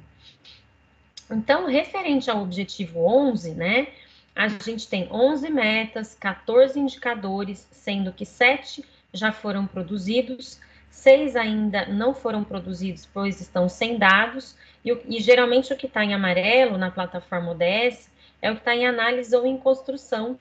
Então, 1.31 1.67
referente 1.67 2.31
ao 2.31 2.43
objetivo 2.43 3.01
11, 3.01 3.55
né, 3.55 3.89
a 4.35 4.49
gente 4.49 4.89
tem 4.89 5.09
11 5.11 5.51
metas, 5.51 6.15
14 6.15 6.79
indicadores, 6.79 7.67
sendo 7.71 8.13
que 8.13 8.25
7 8.25 8.85
já 9.13 9.33
foram 9.33 9.67
produzidos, 9.67 10.61
6 10.91 11.37
ainda 11.37 11.87
não 11.87 12.15
foram 12.15 12.45
produzidos, 12.45 13.09
pois 13.13 13.41
estão 13.41 13.69
sem 13.69 13.99
dados, 13.99 14.57
e, 14.85 14.93
e 15.09 15.21
geralmente 15.21 15.73
o 15.73 15.77
que 15.77 15.87
está 15.87 16.05
em 16.05 16.15
amarelo 16.15 16.79
na 16.79 16.91
plataforma 16.91 17.53
ODS 17.53 18.11
é 18.41 18.51
o 18.51 18.55
que 18.55 18.61
está 18.61 18.75
em 18.75 18.87
análise 18.87 19.35
ou 19.35 19.47
em 19.47 19.57
construção 19.57 20.39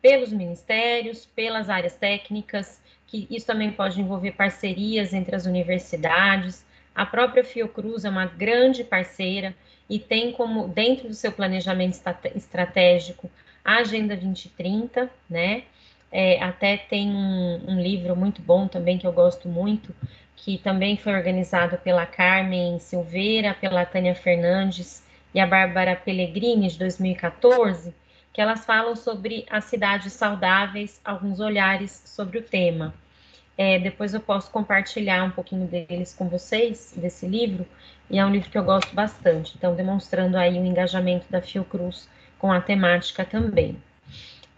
pelos 0.00 0.30
ministérios, 0.30 1.26
pelas 1.26 1.68
áreas 1.68 1.96
técnicas, 1.96 2.80
que 3.06 3.26
isso 3.30 3.46
também 3.46 3.72
pode 3.72 4.00
envolver 4.00 4.32
parcerias 4.32 5.12
entre 5.12 5.34
as 5.34 5.46
universidades. 5.46 6.64
A 6.98 7.06
própria 7.06 7.44
Fiocruz 7.44 8.04
é 8.04 8.10
uma 8.10 8.26
grande 8.26 8.82
parceira, 8.82 9.54
e 9.88 10.00
tem 10.00 10.32
como, 10.32 10.66
dentro 10.66 11.06
do 11.06 11.14
seu 11.14 11.30
planejamento 11.30 11.96
estratégico, 12.34 13.30
a 13.64 13.76
Agenda 13.76 14.16
2030, 14.16 15.08
né? 15.30 15.62
É, 16.10 16.42
até 16.42 16.76
tem 16.76 17.08
um, 17.08 17.60
um, 17.68 17.80
livro 17.80 18.16
muito 18.16 18.42
bom 18.42 18.66
também, 18.66 18.98
que 18.98 19.06
eu 19.06 19.12
gosto 19.12 19.48
muito, 19.48 19.94
que 20.34 20.58
também 20.58 20.96
foi 20.96 21.14
organizado 21.14 21.78
pela 21.78 22.04
Carmen 22.04 22.80
Silveira, 22.80 23.54
pela 23.54 23.86
Tânia 23.86 24.16
Fernandes 24.16 25.00
e 25.32 25.38
a 25.38 25.46
Bárbara 25.46 25.94
Pellegrini, 25.94 26.66
de 26.66 26.80
2014, 26.80 27.94
que 28.32 28.40
elas 28.40 28.66
falam 28.66 28.96
sobre 28.96 29.46
as 29.48 29.66
cidades 29.66 30.14
saudáveis, 30.14 31.00
alguns 31.04 31.38
olhares 31.38 32.02
sobre 32.04 32.38
o 32.38 32.42
tema. 32.42 32.92
É, 33.58 33.76
depois 33.76 34.14
eu 34.14 34.20
posso 34.20 34.50
compartilhar 34.52 35.24
um 35.24 35.30
pouquinho 35.32 35.66
deles 35.66 36.14
com 36.14 36.28
vocês, 36.28 36.94
desse 36.96 37.26
livro, 37.26 37.66
e 38.08 38.16
é 38.16 38.24
um 38.24 38.30
livro 38.30 38.48
que 38.48 38.56
eu 38.56 38.62
gosto 38.62 38.94
bastante, 38.94 39.54
então 39.56 39.74
demonstrando 39.74 40.38
aí 40.38 40.56
o 40.56 40.64
engajamento 40.64 41.26
da 41.28 41.42
Fiocruz 41.42 42.08
com 42.38 42.52
a 42.52 42.60
temática 42.60 43.24
também. 43.24 43.76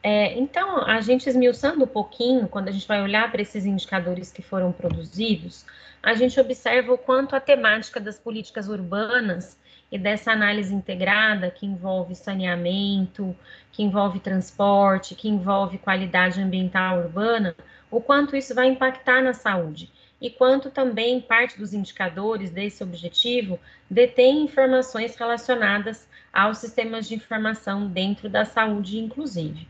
É, 0.03 0.39
então, 0.39 0.85
a 0.87 1.01
gente 1.01 1.29
esmiuçando 1.29 1.85
um 1.85 1.89
pouquinho, 1.89 2.47
quando 2.47 2.69
a 2.69 2.71
gente 2.71 2.87
vai 2.87 3.03
olhar 3.03 3.31
para 3.33 3.41
esses 3.41 3.65
indicadores 3.65 4.31
que 4.31 4.43
foram 4.43 4.71
produzidos, 4.71 5.65
a 6.03 6.13
gente 6.15 6.39
observa 6.39 6.93
o 6.93 6.99
quanto 6.99 7.35
a 7.35 7.41
temática 7.41 8.01
das 8.01 8.19
políticas 8.19 8.69
urbanas 8.69 9.59
e 9.93 9.99
dessa 9.99 10.31
análise 10.33 10.75
integrada 10.75 11.51
que 11.51 11.67
envolve 11.67 12.15
saneamento, 12.15 13.37
que 13.73 13.83
envolve 13.83 14.21
transporte, 14.21 15.15
que 15.15 15.29
envolve 15.29 15.79
qualidade 15.79 16.41
ambiental 16.41 16.99
urbana, 16.99 17.55
o 17.91 18.01
quanto 18.01 18.37
isso 18.37 18.55
vai 18.55 18.69
impactar 18.69 19.23
na 19.23 19.33
saúde 19.33 19.91
e 20.21 20.31
quanto 20.31 20.71
também 20.71 21.21
parte 21.21 21.59
dos 21.59 21.73
indicadores 21.73 22.51
desse 22.51 22.83
objetivo 22.83 23.59
detém 23.89 24.45
informações 24.45 25.17
relacionadas 25.17 26.07
aos 26.33 26.59
sistemas 26.59 27.09
de 27.09 27.15
informação 27.15 27.87
dentro 27.89 28.29
da 28.29 28.45
saúde, 28.45 28.99
inclusive. 28.99 29.67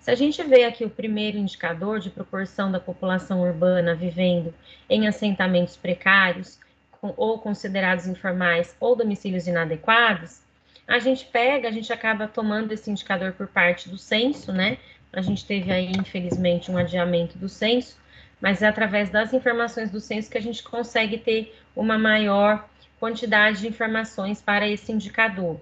Se 0.00 0.10
a 0.10 0.14
gente 0.14 0.42
vê 0.42 0.64
aqui 0.64 0.84
o 0.84 0.90
primeiro 0.90 1.38
indicador 1.38 1.98
de 1.98 2.10
proporção 2.10 2.70
da 2.70 2.78
população 2.78 3.40
urbana 3.42 3.94
vivendo 3.94 4.54
em 4.88 5.08
assentamentos 5.08 5.76
precários 5.76 6.60
ou 7.00 7.38
considerados 7.38 8.06
informais 8.06 8.76
ou 8.78 8.94
domicílios 8.94 9.46
inadequados, 9.46 10.40
a 10.86 11.00
gente 11.00 11.26
pega, 11.26 11.68
a 11.68 11.72
gente 11.72 11.92
acaba 11.92 12.28
tomando 12.28 12.72
esse 12.72 12.90
indicador 12.90 13.32
por 13.32 13.48
parte 13.48 13.88
do 13.88 13.98
censo, 13.98 14.52
né? 14.52 14.78
A 15.16 15.22
gente 15.22 15.46
teve 15.46 15.72
aí, 15.72 15.90
infelizmente, 15.92 16.70
um 16.70 16.76
adiamento 16.76 17.38
do 17.38 17.48
censo, 17.48 17.96
mas 18.38 18.60
é 18.60 18.66
através 18.66 19.08
das 19.08 19.32
informações 19.32 19.90
do 19.90 19.98
censo 19.98 20.30
que 20.30 20.36
a 20.36 20.42
gente 20.42 20.62
consegue 20.62 21.16
ter 21.16 21.58
uma 21.74 21.96
maior 21.96 22.68
quantidade 23.00 23.60
de 23.60 23.68
informações 23.68 24.42
para 24.42 24.68
esse 24.68 24.92
indicador. 24.92 25.58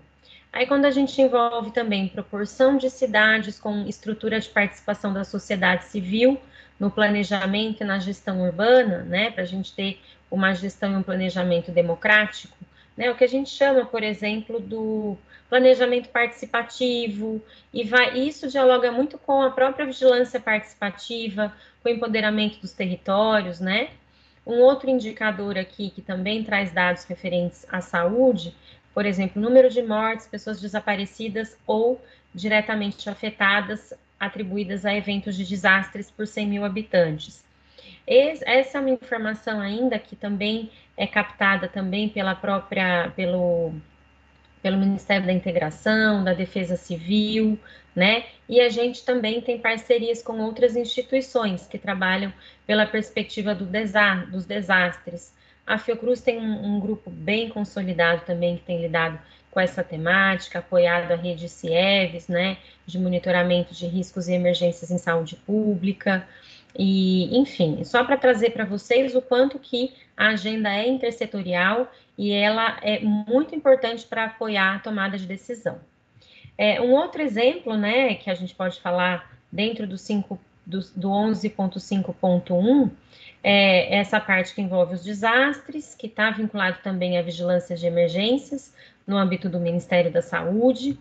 Aí, 0.53 0.67
quando 0.67 0.87
a 0.87 0.91
gente 0.91 1.23
envolve 1.23 1.71
também 1.71 2.09
proporção 2.09 2.77
de 2.77 2.91
cidades 2.91 3.57
com 3.57 3.87
estrutura 3.87 4.41
de 4.41 4.49
participação 4.49 5.13
da 5.13 5.23
sociedade 5.23 5.85
civil 5.85 6.41
no 6.79 6.91
planejamento 6.91 7.83
e 7.83 7.87
na 7.87 8.01
gestão 8.01 8.43
urbana, 8.43 9.05
né, 9.05 9.31
para 9.31 9.45
a 9.45 9.47
gente 9.47 9.73
ter 9.73 10.01
uma 10.29 10.53
gestão 10.53 10.93
e 10.93 10.97
um 10.97 11.03
planejamento 11.03 11.71
democrático, 11.71 12.57
né, 12.97 13.09
o 13.09 13.15
que 13.15 13.23
a 13.23 13.29
gente 13.29 13.51
chama, 13.51 13.87
por 13.87 14.03
exemplo, 14.03 14.59
do 14.59 15.17
planejamento 15.49 16.09
participativo, 16.09 17.41
e 17.73 17.85
vai, 17.85 18.19
isso 18.19 18.49
dialoga 18.49 18.91
muito 18.91 19.19
com 19.19 19.43
a 19.43 19.51
própria 19.51 19.87
vigilância 19.87 20.41
participativa, 20.41 21.55
com 21.83 21.89
o 21.89 21.93
empoderamento 21.93 22.61
dos 22.61 22.73
territórios, 22.73 23.61
né? 23.61 23.91
Um 24.47 24.61
outro 24.61 24.91
indicador 24.91 25.57
aqui 25.57 25.91
que 25.91 26.03
também 26.03 26.45
traz 26.45 26.73
dados 26.73 27.05
referentes 27.05 27.67
à 27.71 27.81
saúde, 27.81 28.55
por 28.93 29.07
exemplo, 29.07 29.41
número 29.41 29.69
de 29.71 29.83
mortes, 29.83 30.27
pessoas 30.27 30.61
desaparecidas 30.61 31.57
ou 31.67 32.01
diretamente 32.35 33.09
afetadas, 33.09 33.93
atribuídas 34.19 34.85
a 34.85 34.95
eventos 34.95 35.37
de 35.37 35.45
desastres 35.45 36.11
por 36.11 36.27
100 36.27 36.47
mil 36.47 36.65
habitantes. 36.65 37.45
Essa 38.07 38.79
é 38.79 38.81
uma 38.81 38.91
informação 38.91 39.61
ainda 39.61 39.99
que 39.99 40.15
também 40.15 40.71
é 40.97 41.07
captada 41.07 41.69
também 41.69 42.09
pela 42.09 42.35
própria, 42.35 43.11
pelo, 43.17 43.73
pelo 44.65 44.79
Ministério 44.79 45.27
da 45.27 45.33
Integração, 45.33 46.25
da 46.25 46.33
Defesa 46.33 46.75
Civil, 46.75 47.59
né? 47.95 48.25
E 48.49 48.63
a 48.63 48.71
gente 48.71 49.05
também 49.05 49.43
tem 49.43 49.59
parcerias 49.59 50.23
com 50.23 50.41
outras 50.41 50.75
instituições 50.75 51.67
que 51.67 51.77
trabalham 51.77 52.33
pela 52.67 52.87
perspectiva 52.87 53.55
do 53.55 53.67
desa 53.67 54.25
dos 54.33 54.47
desastres. 54.47 55.35
A 55.67 55.77
Fiocruz 55.77 56.23
tem 56.23 56.39
um, 56.39 56.77
um, 56.77 56.81
grupo 56.81 57.11
bem 57.11 57.51
consolidado 57.51 58.23
também 58.25 58.57
que 58.57 58.63
tem 58.63 58.81
lidado 58.81 59.19
com 59.51 59.61
essa 59.61 59.85
temática, 59.85 60.61
apoiado 60.61 61.13
a 61.13 61.17
rede 61.17 61.47
CIEVES, 61.47 62.29
né, 62.29 62.57
de 62.87 62.99
monitoramento 62.99 63.75
de 63.75 63.87
riscos 63.87 64.29
e 64.29 64.33
emergências 64.33 64.91
em 64.91 64.97
saúde 64.97 65.37
pública. 65.37 66.27
E, 66.77 67.39
enfim, 67.39 67.85
só 67.85 68.03
para 68.03 68.17
trazer 68.17 68.51
para 68.51 68.65
vocês 68.65 69.15
o 69.15 69.21
quanto 69.21 69.59
que 69.59 69.93
a 70.17 70.29
agenda 70.29 70.73
é 70.75 70.89
intersetorial 70.89 71.87
e 72.17 72.33
ela 72.33 72.79
é 72.83 73.01
muito 73.01 73.55
importante 73.55 74.07
para 74.07 74.25
apoiar 74.25 74.77
a 74.77 74.79
tomada 74.79 75.19
de 75.19 75.27
decisão. 75.27 75.79
É, 76.57 76.81
um 76.81 76.93
outro 76.93 77.21
exemplo, 77.21 77.77
né, 77.77 78.15
que 78.15 78.31
a 78.31 78.35
gente 78.35 78.55
pode 78.55 78.81
falar 78.81 79.33
dentro 79.51 79.87
do, 79.87 79.99
5, 79.99 80.39
do, 80.65 80.81
do 80.95 81.09
11.5.1 81.09 82.91
é 83.43 83.99
essa 83.99 84.19
parte 84.19 84.55
que 84.55 84.63
envolve 84.63 84.95
os 84.95 85.05
desastres, 85.05 85.95
que 85.95 86.07
está 86.07 86.31
vinculado 86.31 86.79
também 86.83 87.19
à 87.19 87.23
vigilância 87.23 87.77
de 87.77 87.87
emergências 87.87 88.73
no 89.07 89.19
âmbito 89.19 89.51
do 89.51 89.61
Ministério 89.61 90.11
da 90.11 90.23
Saúde, 90.23 90.99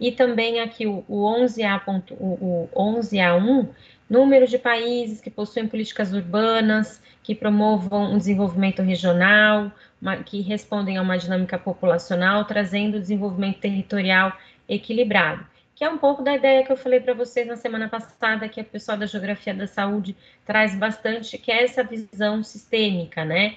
e 0.00 0.10
também 0.10 0.60
aqui 0.60 0.88
o, 0.88 1.04
o 1.06 1.22
11A. 1.22 1.80
o, 2.18 2.68
o 2.72 2.98
11A1 2.98 3.68
número 4.08 4.46
de 4.46 4.58
países 4.58 5.20
que 5.20 5.30
possuem 5.30 5.66
políticas 5.66 6.12
urbanas, 6.12 7.00
que 7.22 7.34
promovam 7.34 8.12
um 8.12 8.18
desenvolvimento 8.18 8.82
regional, 8.82 9.72
uma, 10.00 10.18
que 10.18 10.40
respondem 10.40 10.98
a 10.98 11.02
uma 11.02 11.16
dinâmica 11.16 11.58
populacional, 11.58 12.44
trazendo 12.44 13.00
desenvolvimento 13.00 13.60
territorial 13.60 14.36
equilibrado. 14.68 15.46
Que 15.74 15.82
é 15.82 15.90
um 15.90 15.98
pouco 15.98 16.22
da 16.22 16.34
ideia 16.34 16.64
que 16.64 16.70
eu 16.70 16.76
falei 16.76 17.00
para 17.00 17.14
vocês 17.14 17.46
na 17.46 17.56
semana 17.56 17.88
passada, 17.88 18.48
que 18.48 18.60
a 18.60 18.64
pessoal 18.64 18.96
da 18.96 19.06
Geografia 19.06 19.54
da 19.54 19.66
Saúde 19.66 20.14
traz 20.44 20.76
bastante, 20.76 21.36
que 21.38 21.50
é 21.50 21.64
essa 21.64 21.82
visão 21.82 22.42
sistêmica, 22.42 23.24
né? 23.24 23.56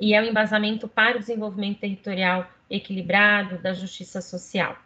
E 0.00 0.14
é 0.14 0.22
o 0.22 0.24
embasamento 0.24 0.88
para 0.88 1.16
o 1.16 1.20
desenvolvimento 1.20 1.80
territorial 1.80 2.48
equilibrado 2.70 3.58
da 3.58 3.74
justiça 3.74 4.22
social. 4.22 4.76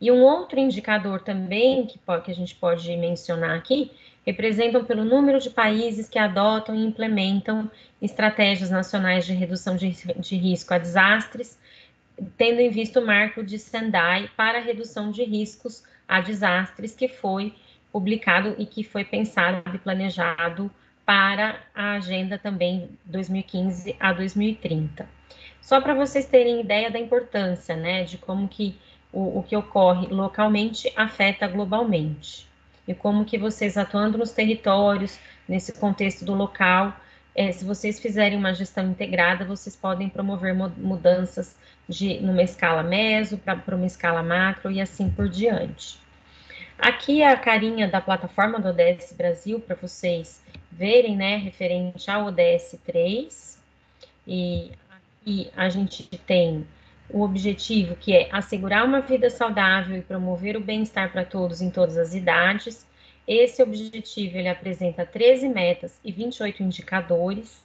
E 0.00 0.10
um 0.10 0.22
outro 0.22 0.58
indicador 0.58 1.20
também 1.22 1.86
que, 1.86 1.98
que 1.98 2.30
a 2.30 2.34
gente 2.34 2.54
pode 2.54 2.94
mencionar 2.96 3.56
aqui, 3.56 3.90
representam 4.26 4.84
pelo 4.84 5.04
número 5.04 5.38
de 5.38 5.50
países 5.50 6.08
que 6.08 6.18
adotam 6.18 6.74
e 6.74 6.84
implementam 6.84 7.70
estratégias 8.00 8.70
nacionais 8.70 9.26
de 9.26 9.32
redução 9.34 9.76
de, 9.76 9.90
de 10.18 10.36
risco 10.36 10.74
a 10.74 10.78
desastres, 10.78 11.58
tendo 12.36 12.60
em 12.60 12.70
vista 12.70 13.00
o 13.00 13.06
marco 13.06 13.42
de 13.42 13.58
Sendai 13.58 14.30
para 14.36 14.60
redução 14.60 15.10
de 15.10 15.24
riscos 15.24 15.82
a 16.08 16.20
desastres, 16.20 16.94
que 16.94 17.08
foi 17.08 17.54
publicado 17.92 18.54
e 18.58 18.66
que 18.66 18.82
foi 18.82 19.04
pensado 19.04 19.62
e 19.74 19.78
planejado 19.78 20.70
para 21.04 21.60
a 21.74 21.92
agenda 21.92 22.38
também 22.38 22.88
2015 23.04 23.94
a 24.00 24.12
2030. 24.12 25.08
Só 25.60 25.80
para 25.80 25.94
vocês 25.94 26.26
terem 26.26 26.60
ideia 26.60 26.90
da 26.90 26.98
importância, 26.98 27.76
né, 27.76 28.04
de 28.04 28.18
como 28.18 28.48
que 28.48 28.78
o, 29.14 29.38
o 29.38 29.42
que 29.42 29.56
ocorre 29.56 30.08
localmente 30.08 30.92
afeta 30.96 31.46
globalmente. 31.46 32.46
E 32.86 32.92
como 32.92 33.24
que 33.24 33.38
vocês 33.38 33.78
atuando 33.78 34.18
nos 34.18 34.32
territórios, 34.32 35.18
nesse 35.48 35.72
contexto 35.72 36.24
do 36.24 36.34
local, 36.34 36.92
é, 37.34 37.50
se 37.52 37.64
vocês 37.64 37.98
fizerem 38.00 38.36
uma 38.36 38.52
gestão 38.52 38.84
integrada, 38.90 39.44
vocês 39.44 39.74
podem 39.74 40.08
promover 40.08 40.54
mudanças 40.54 41.56
de 41.88 42.20
numa 42.20 42.42
escala 42.42 42.82
meso 42.82 43.38
para 43.38 43.76
uma 43.76 43.86
escala 43.86 44.22
macro 44.22 44.70
e 44.70 44.80
assim 44.80 45.08
por 45.08 45.28
diante. 45.28 45.98
Aqui 46.78 47.22
é 47.22 47.30
a 47.30 47.36
carinha 47.36 47.86
da 47.88 48.00
plataforma 48.00 48.58
do 48.58 48.68
ODS 48.68 49.12
Brasil 49.12 49.60
para 49.60 49.76
vocês 49.76 50.42
verem, 50.70 51.16
né, 51.16 51.36
referente 51.36 52.10
ao 52.10 52.26
ODS 52.26 52.76
3. 52.84 53.58
E 54.26 54.72
aqui 54.90 55.50
a 55.56 55.68
gente 55.68 56.04
tem 56.26 56.66
o 57.08 57.22
objetivo 57.22 57.96
que 57.96 58.14
é 58.14 58.28
assegurar 58.32 58.84
uma 58.84 59.00
vida 59.00 59.28
saudável 59.30 59.96
e 59.96 60.02
promover 60.02 60.56
o 60.56 60.60
bem-estar 60.60 61.12
para 61.12 61.24
todos 61.24 61.60
em 61.60 61.70
todas 61.70 61.96
as 61.96 62.14
idades. 62.14 62.86
Esse 63.26 63.62
objetivo 63.62 64.36
ele 64.36 64.48
apresenta 64.48 65.04
13 65.06 65.48
metas 65.48 65.98
e 66.04 66.12
28 66.12 66.62
indicadores. 66.62 67.62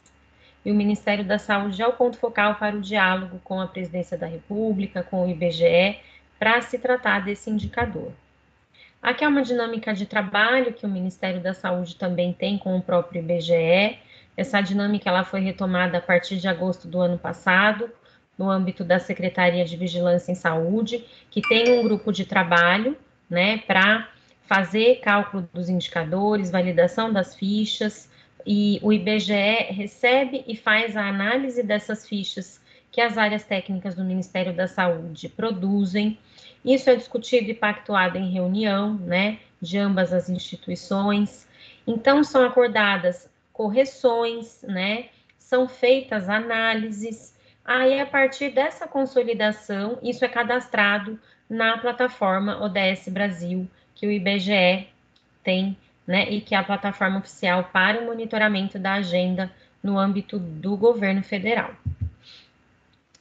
E 0.64 0.72
o 0.72 0.76
Ministério 0.76 1.24
da 1.24 1.40
Saúde 1.40 1.82
é 1.82 1.88
o 1.88 1.94
ponto 1.94 2.18
focal 2.18 2.56
para 2.56 2.76
o 2.76 2.82
diálogo 2.82 3.40
com 3.44 3.62
a 3.62 3.68
Presidência 3.68 4.18
da 4.18 4.28
República, 4.28 5.02
com 5.02 5.26
o 5.26 5.30
IBGE, 5.30 6.00
para 6.38 6.62
se 6.62 6.78
tratar 6.78 7.24
desse 7.24 7.50
indicador. 7.50 8.12
Aqui 9.02 9.24
é 9.24 9.28
uma 9.28 9.42
dinâmica 9.42 9.94
de 9.94 10.06
trabalho 10.06 10.74
que 10.74 10.86
o 10.86 10.90
Ministério 10.90 11.40
da 11.40 11.54
Saúde 11.54 11.96
também 11.96 12.34
tem 12.34 12.58
com 12.58 12.78
o 12.78 12.82
próprio 12.82 13.22
IBGE. 13.22 13.98
Essa 14.36 14.60
dinâmica 14.60 15.10
ela 15.10 15.24
foi 15.24 15.40
retomada 15.40 15.98
a 15.98 16.02
partir 16.02 16.38
de 16.38 16.48
agosto 16.50 16.88
do 16.88 17.00
ano 17.00 17.18
passado, 17.18 17.90
no 18.40 18.50
âmbito 18.50 18.86
da 18.86 19.00
Secretaria 19.00 19.66
de 19.66 19.76
Vigilância 19.76 20.32
em 20.32 20.36
Saúde, 20.36 21.04
que 21.30 21.42
tem 21.42 21.78
um 21.78 21.84
grupo 21.84 22.10
de 22.14 22.24
trabalho, 22.24 22.98
né, 23.30 23.58
para 23.68 24.08
fazer 24.44 25.02
cálculo 25.02 25.48
dos 25.54 25.68
indicadores, 25.68 26.50
validação 26.50 27.12
das 27.12 27.36
fichas, 27.36 28.10
e 28.48 28.80
o 28.82 28.94
IBGE 28.94 29.68
recebe 29.70 30.46
e 30.48 30.56
faz 30.56 30.96
a 30.96 31.06
análise 31.08 31.62
dessas 31.62 32.08
fichas 32.08 32.60
que 32.90 33.02
as 33.02 33.18
áreas 33.18 33.44
técnicas 33.44 33.94
do 33.94 34.06
Ministério 34.06 34.54
da 34.54 34.68
Saúde 34.68 35.28
produzem. 35.28 36.18
Isso 36.64 36.90
é 36.90 36.96
discutido 36.96 37.52
e 37.52 37.54
pactuado 37.54 38.18
em 38.18 38.32
reunião, 38.32 38.96
né, 38.96 39.40
de 39.62 39.78
ambas 39.78 40.14
as 40.14 40.30
instituições. 40.30 41.46
Então, 41.86 42.24
são 42.24 42.46
acordadas 42.46 43.30
correções, 43.52 44.64
né, 44.64 45.10
são 45.38 45.68
feitas 45.68 46.30
análises, 46.30 47.38
Aí, 47.72 48.00
a 48.00 48.06
partir 48.08 48.50
dessa 48.50 48.88
consolidação, 48.88 50.00
isso 50.02 50.26
é 50.26 50.28
cadastrado 50.28 51.20
na 51.48 51.78
plataforma 51.78 52.60
ODS 52.64 53.10
Brasil, 53.10 53.70
que 53.94 54.08
o 54.08 54.12
IBGE 54.12 54.88
tem, 55.44 55.78
né, 56.08 56.28
e 56.32 56.42
que 56.42 56.56
é 56.56 56.58
a 56.58 56.64
plataforma 56.64 57.20
oficial 57.20 57.70
para 57.72 58.02
o 58.02 58.06
monitoramento 58.08 58.80
da 58.80 58.94
agenda 58.94 59.52
no 59.84 60.00
âmbito 60.00 60.40
do 60.40 60.76
governo 60.76 61.22
federal. 61.22 61.76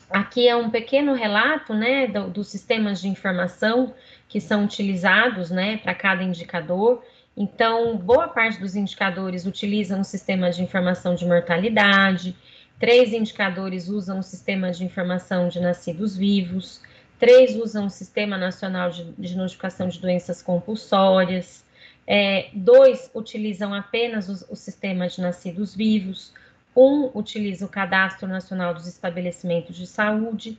Aqui 0.09 0.49
é 0.49 0.57
um 0.57 0.71
pequeno 0.71 1.13
relato, 1.13 1.75
né, 1.75 2.07
do, 2.07 2.31
dos 2.31 2.49
sistemas 2.49 3.03
de 3.03 3.09
informação 3.09 3.95
que 4.31 4.41
são 4.41 4.65
utilizados, 4.65 5.51
né, 5.51 5.77
para 5.77 5.95
cada 5.95 6.23
indicador, 6.23 7.05
Então, 7.41 7.97
boa 7.97 8.27
parte 8.27 8.59
dos 8.59 8.75
indicadores 8.75 9.47
utilizam 9.47 10.01
o 10.01 10.05
sistema 10.05 10.51
de 10.51 10.61
informação 10.61 11.15
de 11.15 11.25
mortalidade, 11.25 12.35
três 12.79 13.13
indicadores 13.13 13.89
usam 13.89 14.21
o 14.21 14.23
sistema 14.23 14.71
de 14.71 14.85
informação 14.85 15.49
de 15.49 15.61
nascidos 15.61 16.17
vivos, 16.17 16.81
três 17.19 17.57
usam 17.57 17.87
o 17.87 17.91
Sistema 17.91 18.39
Nacional 18.39 18.91
de, 18.91 19.05
de 19.13 19.37
Notificação 19.37 19.89
de 19.89 20.01
Doenças 20.01 20.43
Compulsórias, 20.43 21.65
é, 22.07 22.49
dois 22.55 23.11
utilizam 23.15 23.75
apenas 23.75 24.29
o, 24.29 24.53
o 24.53 24.57
sistema 24.57 25.09
de 25.09 25.21
nascidos 25.21 25.75
vivos, 25.75 26.33
um 26.75 27.11
utiliza 27.13 27.67
o 27.67 27.69
Cadastro 27.69 28.29
Nacional 28.29 28.73
dos 28.73 28.87
Estabelecimentos 28.87 29.77
de 29.77 29.87
Saúde, 29.87 30.59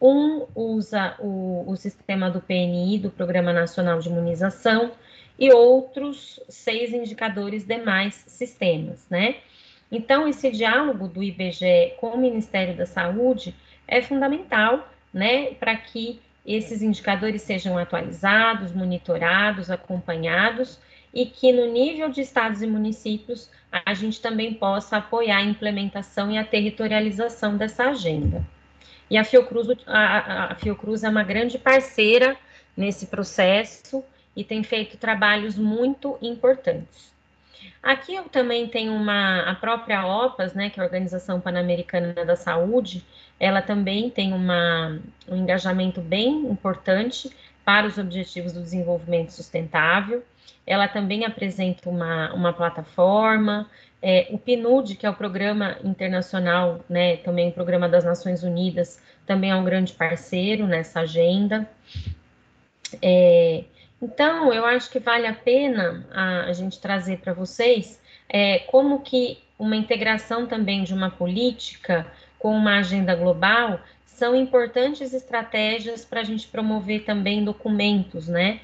um 0.00 0.46
usa 0.54 1.14
o, 1.18 1.64
o 1.66 1.76
sistema 1.76 2.30
do 2.30 2.40
PNI, 2.40 2.98
do 2.98 3.10
Programa 3.10 3.52
Nacional 3.52 4.00
de 4.00 4.08
Imunização, 4.08 4.92
e 5.38 5.50
outros 5.52 6.38
seis 6.48 6.92
indicadores 6.92 7.64
demais 7.64 8.22
sistemas, 8.26 9.06
né? 9.08 9.36
Então, 9.90 10.28
esse 10.28 10.50
diálogo 10.50 11.08
do 11.08 11.22
IBGE 11.22 11.94
com 11.98 12.10
o 12.10 12.18
Ministério 12.18 12.76
da 12.76 12.86
Saúde 12.86 13.54
é 13.88 14.00
fundamental, 14.00 14.88
né, 15.12 15.54
para 15.54 15.76
que 15.76 16.20
esses 16.46 16.80
indicadores 16.82 17.42
sejam 17.42 17.76
atualizados, 17.76 18.72
monitorados, 18.72 19.70
acompanhados 19.70 20.78
e 21.12 21.26
que 21.26 21.52
no 21.52 21.66
nível 21.66 22.08
de 22.08 22.20
estados 22.20 22.62
e 22.62 22.66
municípios 22.66 23.50
a 23.70 23.92
gente 23.94 24.20
também 24.20 24.54
possa 24.54 24.96
apoiar 24.98 25.38
a 25.38 25.44
implementação 25.44 26.30
e 26.30 26.38
a 26.38 26.44
territorialização 26.44 27.56
dessa 27.56 27.84
agenda. 27.84 28.44
E 29.10 29.18
a 29.18 29.24
Fiocruz, 29.24 29.68
a, 29.86 30.52
a 30.52 30.54
Fiocruz 30.54 31.02
é 31.02 31.08
uma 31.08 31.24
grande 31.24 31.58
parceira 31.58 32.36
nesse 32.76 33.06
processo 33.06 34.04
e 34.36 34.44
tem 34.44 34.62
feito 34.62 34.96
trabalhos 34.96 35.56
muito 35.56 36.16
importantes. 36.22 37.12
Aqui 37.82 38.14
eu 38.14 38.24
também 38.24 38.66
tenho 38.68 38.92
uma, 38.92 39.40
a 39.42 39.54
própria 39.54 40.06
OPAS, 40.06 40.52
né, 40.54 40.68
que 40.70 40.78
é 40.78 40.82
a 40.82 40.86
Organização 40.86 41.40
Pan-Americana 41.40 42.12
da 42.12 42.36
Saúde, 42.36 43.04
ela 43.38 43.62
também 43.62 44.10
tem 44.10 44.34
uma, 44.34 45.00
um 45.26 45.36
engajamento 45.36 46.00
bem 46.00 46.46
importante 46.46 47.30
para 47.64 47.86
os 47.86 47.96
Objetivos 47.96 48.52
do 48.52 48.60
Desenvolvimento 48.60 49.30
Sustentável. 49.30 50.22
Ela 50.66 50.86
também 50.86 51.24
apresenta 51.24 51.88
uma, 51.88 52.32
uma 52.34 52.52
plataforma, 52.52 53.68
é, 54.02 54.28
o 54.30 54.38
PNUD, 54.38 54.94
que 54.96 55.06
é 55.06 55.10
o 55.10 55.14
Programa 55.14 55.76
Internacional, 55.82 56.84
né, 56.88 57.16
também 57.18 57.48
o 57.48 57.52
Programa 57.52 57.88
das 57.88 58.04
Nações 58.04 58.42
Unidas, 58.42 59.00
também 59.26 59.50
é 59.50 59.56
um 59.56 59.64
grande 59.64 59.92
parceiro 59.94 60.66
nessa 60.66 61.00
agenda. 61.00 61.68
É, 63.00 63.64
então, 64.02 64.52
eu 64.52 64.64
acho 64.64 64.90
que 64.90 64.98
vale 64.98 65.26
a 65.26 65.34
pena 65.34 66.06
a, 66.12 66.52
gente 66.52 66.80
trazer 66.80 67.18
para 67.18 67.34
vocês 67.34 68.00
é, 68.28 68.60
como 68.60 69.00
que 69.00 69.38
uma 69.58 69.76
integração 69.76 70.46
também 70.46 70.84
de 70.84 70.94
uma 70.94 71.10
política 71.10 72.06
com 72.38 72.56
uma 72.56 72.78
agenda 72.78 73.14
global 73.14 73.80
são 74.06 74.34
importantes 74.34 75.12
estratégias 75.12 76.04
para 76.04 76.20
a 76.20 76.24
gente 76.24 76.48
promover 76.48 77.04
também 77.04 77.44
documentos, 77.44 78.26
né? 78.28 78.60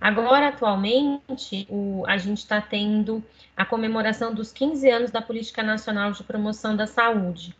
Agora, 0.00 0.48
atualmente, 0.48 1.66
o, 1.70 2.04
a 2.06 2.18
gente 2.18 2.38
está 2.38 2.60
tendo 2.60 3.22
a 3.56 3.64
comemoração 3.64 4.34
dos 4.34 4.52
15 4.52 4.90
anos 4.90 5.10
da 5.10 5.22
Política 5.22 5.62
Nacional 5.62 6.12
de 6.12 6.22
Promoção 6.22 6.76
da 6.76 6.86
Saúde. 6.86 7.54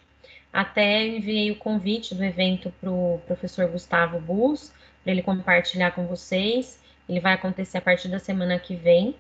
Até 0.53 1.07
enviei 1.07 1.51
o 1.51 1.57
convite 1.57 2.15
do 2.15 2.25
evento 2.25 2.73
para 2.81 2.91
o 2.91 3.21
professor 3.27 3.67
Gustavo 3.69 4.21
Bus, 4.21 4.73
para 5.03 5.13
ele 5.13 5.23
compartilhar 5.23 5.93
com 5.93 6.07
vocês. 6.07 6.79
Ele 7.09 7.21
vai 7.21 7.33
acontecer 7.33 7.79
a 7.79 7.81
partir 7.81 8.09
da 8.09 8.19
semana 8.19 8.59
que 8.59 8.77
vem. 8.77 9.15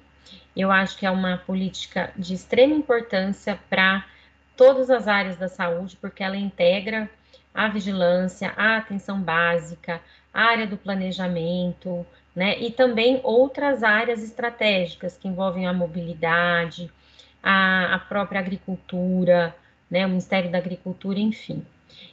Eu 0.54 0.70
acho 0.70 0.98
que 0.98 1.06
é 1.06 1.10
uma 1.10 1.38
política 1.38 2.12
de 2.16 2.34
extrema 2.34 2.74
importância 2.74 3.58
para 3.70 4.04
todas 4.56 4.90
as 4.90 5.06
áreas 5.08 5.36
da 5.36 5.48
saúde, 5.48 5.96
porque 5.96 6.22
ela 6.22 6.36
integra 6.36 7.08
a 7.54 7.68
vigilância, 7.68 8.52
a 8.56 8.76
atenção 8.76 9.20
básica, 9.20 10.00
a 10.32 10.42
área 10.42 10.66
do 10.66 10.76
planejamento, 10.76 12.06
né? 12.34 12.58
E 12.60 12.70
também 12.70 13.20
outras 13.24 13.82
áreas 13.82 14.22
estratégicas 14.22 15.16
que 15.16 15.26
envolvem 15.26 15.66
a 15.66 15.72
mobilidade, 15.72 16.90
a, 17.42 17.94
a 17.94 17.98
própria 17.98 18.40
agricultura, 18.40 19.54
né? 19.90 20.04
O 20.06 20.08
Ministério 20.10 20.50
da 20.50 20.58
Agricultura, 20.58 21.18
enfim. 21.18 21.64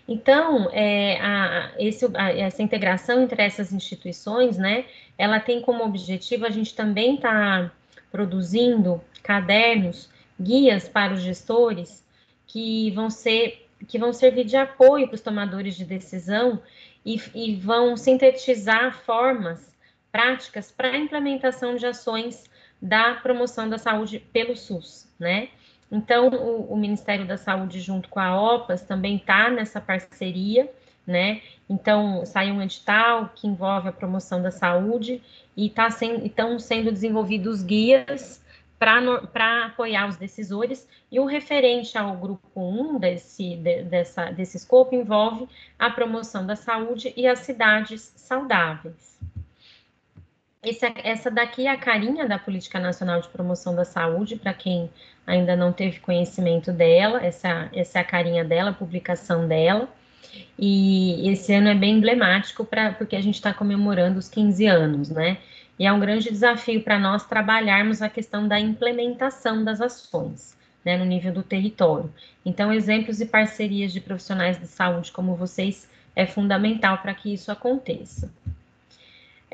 Então, 0.08 0.70
é, 0.72 1.20
a, 1.20 1.72
esse, 1.80 2.06
a, 2.14 2.32
essa 2.32 2.62
integração 2.62 3.24
entre 3.24 3.42
essas 3.42 3.74
instituições, 3.74 4.58
né, 4.58 4.86
ela 5.18 5.40
tem 5.40 5.62
como 5.62 5.84
objetivo 5.84 6.46
a 6.46 6.50
gente 6.50 6.76
também 6.76 7.18
tá 7.18 7.72
produzindo 8.12 9.02
cadernos, 9.24 10.10
guias 10.40 10.88
para 10.88 11.14
os 11.14 11.22
gestores 11.22 12.04
que 12.46 12.92
vão 12.92 13.10
ser 13.10 13.64
que 13.88 14.00
vão 14.00 14.14
servir 14.14 14.46
de 14.46 14.56
apoio 14.56 15.06
para 15.08 15.16
os 15.16 15.22
tomadores 15.22 15.76
de 15.76 15.84
decisão 15.84 16.62
e, 17.06 17.22
e 17.36 17.56
vão 17.56 17.96
sintetizar 17.98 19.00
formas 19.04 19.70
práticas 20.12 20.72
para 20.72 20.90
a 20.90 20.98
implementação 20.98 21.76
de 21.76 21.86
ações 21.86 22.46
da 22.82 23.16
promoção 23.16 23.70
da 23.70 23.78
saúde 23.78 24.20
pelo 24.32 24.56
SUS, 24.56 25.08
né? 25.20 25.50
Então, 25.92 26.30
o, 26.30 26.74
o, 26.74 26.78
Ministério 26.78 27.26
da 27.26 27.38
Saúde, 27.38 27.80
junto 27.80 28.10
com 28.10 28.20
a 28.20 28.40
OPAS, 28.56 28.82
também 28.82 29.18
está 29.18 29.50
nessa 29.50 29.80
parceria, 29.80 30.70
né? 31.06 31.42
Então, 31.70 32.26
saiu 32.26 32.56
um 32.56 32.62
edital 32.62 33.30
que 33.36 33.48
envolve 33.48 33.90
a 33.90 33.92
promoção 33.92 34.42
da 34.42 34.52
saúde 34.52 35.22
e 35.56 35.70
tá 35.70 35.88
estão 36.24 36.58
sendo 36.60 36.92
desenvolvidos 36.92 37.62
guias 37.62 38.44
para 38.78 39.66
apoiar 39.66 40.08
os 40.08 40.18
decisores, 40.18 40.88
e 41.12 41.20
o 41.20 41.26
referente 41.26 41.98
ao 41.98 42.16
grupo 42.16 42.48
1 42.56 43.00
desse, 43.00 43.56
de, 43.56 43.84
dessa, 43.84 44.32
desse 44.32 44.58
escopo 44.58 44.94
envolve 44.94 45.48
a 45.80 45.90
promoção 45.90 46.46
da 46.46 46.56
saúde 46.56 47.14
e 47.16 47.26
as 47.26 47.40
cidades 47.40 48.14
saudáveis. 48.16 49.15
Esse, 50.66 50.92
essa 51.04 51.30
daqui 51.30 51.68
é 51.68 51.70
a 51.70 51.78
carinha 51.78 52.28
da 52.28 52.40
Política 52.40 52.80
Nacional 52.80 53.22
de 53.22 53.30
Promoção 53.30 53.76
da 53.76 53.86
Saúde, 53.86 54.36
para 54.36 54.52
quem 54.52 54.90
ainda 55.26 55.56
não 55.56 55.72
teve 55.72 56.00
conhecimento 56.00 56.74
dela, 56.74 57.24
essa, 57.24 57.70
essa 57.72 58.00
é 58.00 58.02
a 58.02 58.04
carinha 58.04 58.44
dela, 58.44 58.72
a 58.72 58.74
publicação 58.74 59.48
dela. 59.48 59.88
E 60.58 61.30
esse 61.30 61.54
ano 61.54 61.68
é 61.68 61.76
bem 61.76 61.98
emblemático 61.98 62.66
pra, 62.66 62.94
porque 62.94 63.16
a 63.16 63.22
gente 63.22 63.36
está 63.36 63.54
comemorando 63.54 64.18
os 64.18 64.28
15 64.28 64.66
anos, 64.66 65.10
né? 65.12 65.38
E 65.78 65.86
é 65.86 65.94
um 65.94 66.00
grande 66.00 66.32
desafio 66.32 66.82
para 66.82 66.98
nós 66.98 67.28
trabalharmos 67.28 68.02
a 68.02 68.10
questão 68.10 68.48
da 68.48 68.60
implementação 68.60 69.64
das 69.64 69.80
ações, 69.80 70.58
né, 70.84 70.98
no 70.98 71.06
nível 71.06 71.32
do 71.32 71.44
território. 71.44 72.12
Então, 72.44 72.74
exemplos 72.74 73.22
e 73.22 73.28
parcerias 73.28 73.94
de 73.94 74.02
profissionais 74.02 74.60
de 74.60 74.66
saúde 74.66 75.12
como 75.12 75.36
vocês 75.36 75.88
é 76.16 76.26
fundamental 76.26 76.98
para 77.00 77.14
que 77.14 77.32
isso 77.32 77.52
aconteça. 77.52 78.34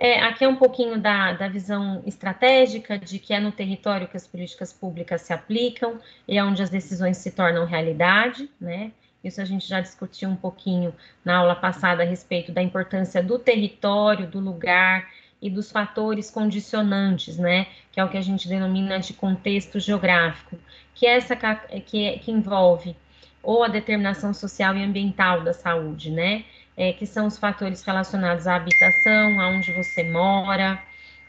É, 0.04 0.20
aqui 0.20 0.44
é 0.44 0.48
um 0.48 0.56
pouquinho 0.56 1.00
da, 1.00 1.34
da 1.34 1.48
visão 1.48 2.02
estratégica 2.08 2.98
de 2.98 3.20
que 3.20 3.36
é 3.36 3.40
no 3.40 3.52
território 3.52 4.08
que 4.08 4.18
as 4.18 4.26
políticas 4.26 4.74
públicas 4.74 5.22
se 5.22 5.32
aplicam 5.32 6.00
e 6.28 6.40
é 6.40 6.44
onde 6.44 6.64
as 6.64 6.72
decisões 6.72 7.18
se 7.18 7.30
tornam 7.30 7.68
realidade, 7.68 8.50
né? 8.60 8.92
Isso 9.24 9.40
a 9.40 9.46
gente 9.46 9.68
já 9.68 9.80
discutiu 9.80 10.28
um 10.28 10.36
pouquinho 10.36 10.92
na 11.24 11.38
aula 11.38 11.54
passada 11.54 12.02
a 12.02 12.06
respeito 12.06 12.52
da 12.52 12.64
importância 12.64 13.22
do 13.22 13.38
território, 13.38 14.26
do 14.26 14.40
lugar 14.40 15.08
e 15.40 15.52
dos 15.52 15.72
fatores 15.72 16.32
condicionantes, 16.32 17.38
né? 17.38 17.68
Que 17.92 18.00
é 18.00 18.04
o 18.04 18.10
que 18.10 18.18
a 18.18 18.24
gente 18.24 18.50
denomina 18.50 19.00
de 19.00 19.14
contexto 19.14 19.80
geográfico, 19.80 20.58
que 20.96 21.06
é 21.06 21.18
essa 21.18 21.36
que, 21.36 22.08
é, 22.08 22.18
que 22.18 22.32
envolve 22.32 22.96
ou 23.44 23.64
a 23.64 23.68
determinação 23.68 24.34
social 24.34 24.76
e 24.76 24.84
ambiental 24.84 25.44
da 25.44 25.54
saúde, 25.54 26.10
né? 26.10 26.44
É, 26.82 26.92
que 26.94 27.06
são 27.06 27.28
os 27.28 27.38
fatores 27.38 27.84
relacionados 27.84 28.48
à 28.48 28.56
habitação, 28.56 29.40
aonde 29.40 29.72
você 29.72 30.02
mora, 30.02 30.82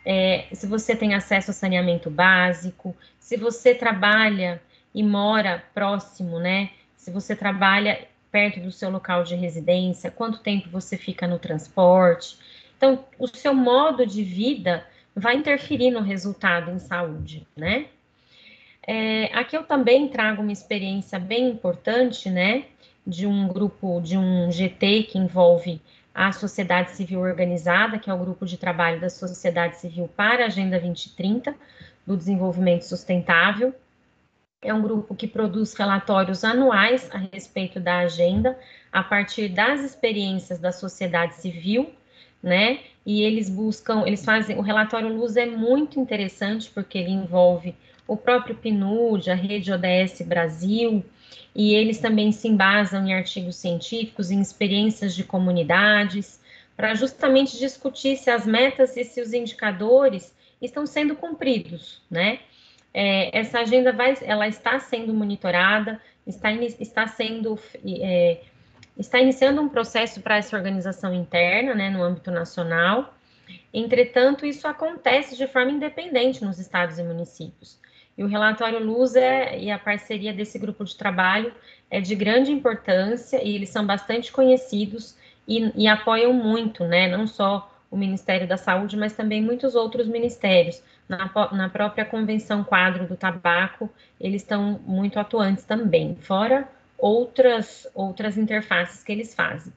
é, 0.03 0.47
se 0.51 0.67
você 0.67 0.97
tem 0.97 1.13
acesso 1.15 1.51
a 1.51 1.55
saneamento 1.55 2.09
básico, 2.09 2.97
se 3.19 3.37
você 3.37 3.75
trabalha 3.75 4.63
e 4.95 5.03
mora 5.03 5.63
próximo, 5.75 6.39
né? 6.39 6.71
Se 6.97 7.11
você 7.11 7.37
trabalha 7.37 8.09
perto 8.31 8.61
do 8.61 8.73
seu 8.73 8.89
local 8.89 9.25
de 9.25 9.35
residência, 9.35 10.11
quanto 10.11 10.39
tempo 10.39 10.71
você 10.71 10.97
fica 10.97 11.27
no 11.27 11.39
transporte. 11.39 12.39
Então, 12.79 13.05
o 13.19 13.29
seu 13.29 13.53
modo 13.53 14.07
de 14.07 14.25
vida 14.25 14.87
vai 15.15 15.37
interferir 15.37 15.91
no 15.91 16.01
resultado 16.01 16.71
em 16.71 16.79
saúde, 16.79 17.47
né? 17.55 17.89
É, 18.87 19.25
aqui 19.35 19.55
eu 19.55 19.65
também 19.65 20.09
trago 20.09 20.41
uma 20.41 20.51
experiência 20.51 21.19
bem 21.19 21.51
importante, 21.51 22.31
né? 22.31 22.65
De 23.07 23.27
um 23.27 23.49
grupo, 23.49 24.01
de 24.01 24.17
um 24.17 24.51
GT 24.51 25.05
que 25.05 25.19
envolve 25.19 25.81
a 26.15 26.31
sociedade 26.31 26.93
civil 26.93 27.21
organizada, 27.21 27.99
que 27.99 28.11
é 28.11 28.15
o 28.15 28.19
grupo 28.19 28.45
de 28.45 28.57
trabalho 28.57 29.01
da 29.01 29.09
sociedade 29.09 29.79
civil 29.79 30.09
para 30.09 30.45
a 30.45 30.47
Agenda 30.47 30.79
2030 30.79 31.55
do 32.07 32.17
desenvolvimento 32.17 32.83
sustentável. 32.83 33.75
É 34.61 34.73
um 34.73 34.83
grupo 34.83 35.15
que 35.15 35.27
produz 35.27 35.75
relatórios 35.75 36.45
anuais 36.45 37.09
a 37.13 37.19
respeito 37.19 37.81
da 37.81 37.99
agenda, 37.99 38.57
a 38.93 39.03
partir 39.03 39.49
das 39.49 39.81
experiências 39.81 40.59
da 40.59 40.71
sociedade 40.71 41.35
civil, 41.35 41.93
né? 42.43 42.81
E 43.05 43.23
eles 43.23 43.51
buscam, 43.51 44.05
eles 44.07 44.25
fazem, 44.25 44.57
o 44.57 44.63
relatório 44.63 45.09
Luz 45.09 45.37
é 45.37 45.47
muito 45.47 45.99
interessante 45.99 46.71
porque 46.71 46.99
ele 46.99 47.11
envolve 47.11 47.75
o 48.07 48.17
próprio 48.17 48.55
PNUD, 48.55 49.31
a 49.31 49.35
rede 49.35 49.73
ODS 49.73 50.23
Brasil, 50.23 51.05
e 51.55 51.75
eles 51.75 51.99
também 51.99 52.33
se 52.33 52.49
embasam 52.49 53.07
em 53.07 53.15
artigos 53.15 53.57
científicos, 53.57 54.31
em 54.31 54.41
experiências 54.41 55.15
de 55.15 55.25
comunidades, 55.25 56.41
para 56.77 56.95
justamente 56.95 57.59
discutir 57.59 58.17
se 58.17 58.31
as 58.31 58.47
metas 58.47 58.97
e 58.97 59.05
se 59.05 59.21
os 59.21 59.33
indicadores 59.33 60.35
estão 60.61 60.87
sendo 60.87 61.15
cumpridos, 61.15 62.01
né? 62.11 62.41
É, 62.95 63.37
essa 63.39 63.61
agenda 63.61 63.93
vai, 63.93 64.17
ela 64.23 64.47
está 64.47 64.79
sendo 64.79 65.15
monitorada, 65.15 66.01
está, 66.27 66.53
está 66.53 67.07
sendo 67.07 67.59
é, 67.85 68.41
está 68.99 69.19
iniciando 69.19 69.61
um 69.61 69.69
processo 69.69 70.21
para 70.21 70.37
essa 70.37 70.57
organização 70.57 71.15
interna, 71.15 71.75
né, 71.75 71.91
no 71.91 72.03
âmbito 72.03 72.31
nacional. 72.31 73.15
Entretanto, 73.73 74.45
isso 74.45 74.67
acontece 74.69 75.37
de 75.37 75.47
forma 75.47 75.71
independente 75.71 76.45
nos 76.45 76.59
estados 76.59 76.99
e 76.99 77.03
municípios. 77.03 77.79
E 78.17 78.23
o 78.23 78.27
relatório 78.27 78.85
Luz 78.85 79.15
é, 79.17 79.59
e 79.59 79.71
a 79.71 79.79
parceria 79.79 80.33
desse 80.33 80.59
grupo 80.59 80.85
de 80.85 80.97
trabalho 80.97 81.53
é 81.91 82.01
de 82.01 82.15
grande 82.15 82.53
importância 82.53 83.43
e 83.43 83.55
eles 83.55 83.71
são 83.71 83.87
bastante 83.87 84.31
conhecidos 84.31 85.17
e, 85.47 85.73
e 85.75 85.89
apoiam 85.89 86.33
muito, 86.33 86.85
né, 86.85 87.09
não 87.09 87.27
só 87.27 87.71
o 87.91 87.97
Ministério 87.97 88.49
da 88.49 88.57
Saúde, 88.57 88.97
mas 88.97 89.13
também 89.13 89.43
muitos 89.43 89.75
outros 89.75 90.09
ministérios. 90.09 90.83
Na, 91.09 91.31
na 91.53 91.69
própria 91.69 92.07
Convenção 92.07 92.65
Quadro 92.65 93.07
do 93.07 93.17
Tabaco, 93.17 93.91
eles 94.19 94.41
estão 94.41 94.81
muito 94.87 95.19
atuantes 95.19 95.65
também, 95.65 96.17
fora 96.17 96.67
outras, 96.97 97.87
outras 97.95 98.39
interfaces 98.39 99.03
que 99.03 99.13
eles 99.13 99.35
fazem. 99.35 99.73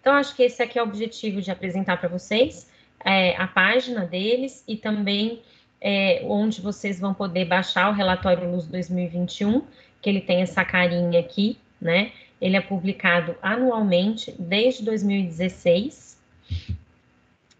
Então, 0.00 0.14
acho 0.14 0.34
que 0.34 0.42
esse 0.42 0.62
aqui 0.62 0.78
é 0.78 0.82
o 0.82 0.86
objetivo 0.86 1.40
de 1.40 1.50
apresentar 1.50 1.98
para 1.98 2.08
vocês 2.08 2.68
é, 3.04 3.36
a 3.36 3.46
página 3.46 4.04
deles 4.04 4.64
e 4.66 4.76
também 4.76 5.42
é, 5.80 6.22
onde 6.24 6.60
vocês 6.60 6.98
vão 6.98 7.12
poder 7.12 7.44
baixar 7.44 7.90
o 7.90 7.92
relatório 7.92 8.50
Luz 8.50 8.66
2021, 8.66 9.62
que 10.00 10.08
ele 10.08 10.20
tem 10.20 10.42
essa 10.42 10.64
carinha 10.64 11.20
aqui, 11.20 11.58
né? 11.80 12.12
Ele 12.40 12.56
é 12.56 12.60
publicado 12.60 13.36
anualmente 13.42 14.34
desde 14.38 14.84
2016. 14.84 16.18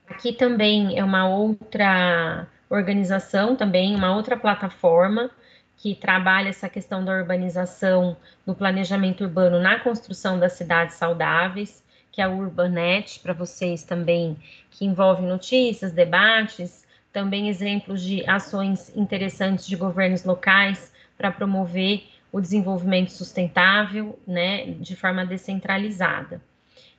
Aqui 0.09 0.33
também 0.33 0.98
é 0.98 1.05
uma 1.05 1.29
outra 1.29 2.46
organização, 2.68 3.57
também 3.57 3.94
uma 3.94 4.14
outra 4.14 4.37
plataforma 4.37 5.31
que 5.77 5.94
trabalha 5.94 6.48
essa 6.48 6.68
questão 6.68 7.05
da 7.05 7.12
urbanização 7.12 8.16
no 8.46 8.55
planejamento 8.55 9.24
urbano 9.24 9.59
na 9.59 9.79
construção 9.81 10.38
das 10.38 10.53
cidades 10.53 10.96
saudáveis, 10.96 11.83
que 12.11 12.20
é 12.20 12.24
a 12.24 12.29
Urbanet, 12.29 13.18
para 13.20 13.33
vocês 13.33 13.83
também, 13.83 14.37
que 14.70 14.85
envolve 14.85 15.22
notícias, 15.22 15.92
debates, 15.92 16.84
também 17.14 17.48
exemplos 17.48 18.03
de 18.03 18.29
ações 18.29 18.94
interessantes 18.96 19.64
de 19.66 19.77
governos 19.77 20.24
locais 20.24 20.92
para 21.16 21.31
promover 21.31 22.03
o 22.33 22.40
desenvolvimento 22.40 23.12
sustentável, 23.12 24.18
né, 24.27 24.72
de 24.81 24.96
forma 24.96 25.24
descentralizada. 25.24 26.42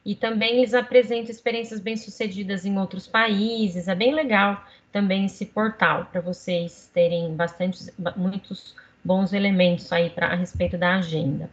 E 0.05 0.15
também 0.15 0.59
eles 0.59 0.73
apresentam 0.73 1.31
experiências 1.31 1.81
bem-sucedidas 1.81 2.65
em 2.65 2.79
outros 2.79 3.05
países, 3.05 3.89
é 3.89 3.93
bem 3.93 4.15
legal 4.15 4.65
também 4.89 5.25
esse 5.25 5.47
portal, 5.47 6.05
para 6.09 6.21
vocês 6.21 6.89
terem 6.93 7.35
bastante, 7.35 7.91
muitos 8.15 8.73
bons 9.03 9.33
elementos 9.33 9.91
aí 9.91 10.09
pra, 10.09 10.27
a 10.27 10.35
respeito 10.35 10.77
da 10.77 10.95
agenda. 10.95 11.49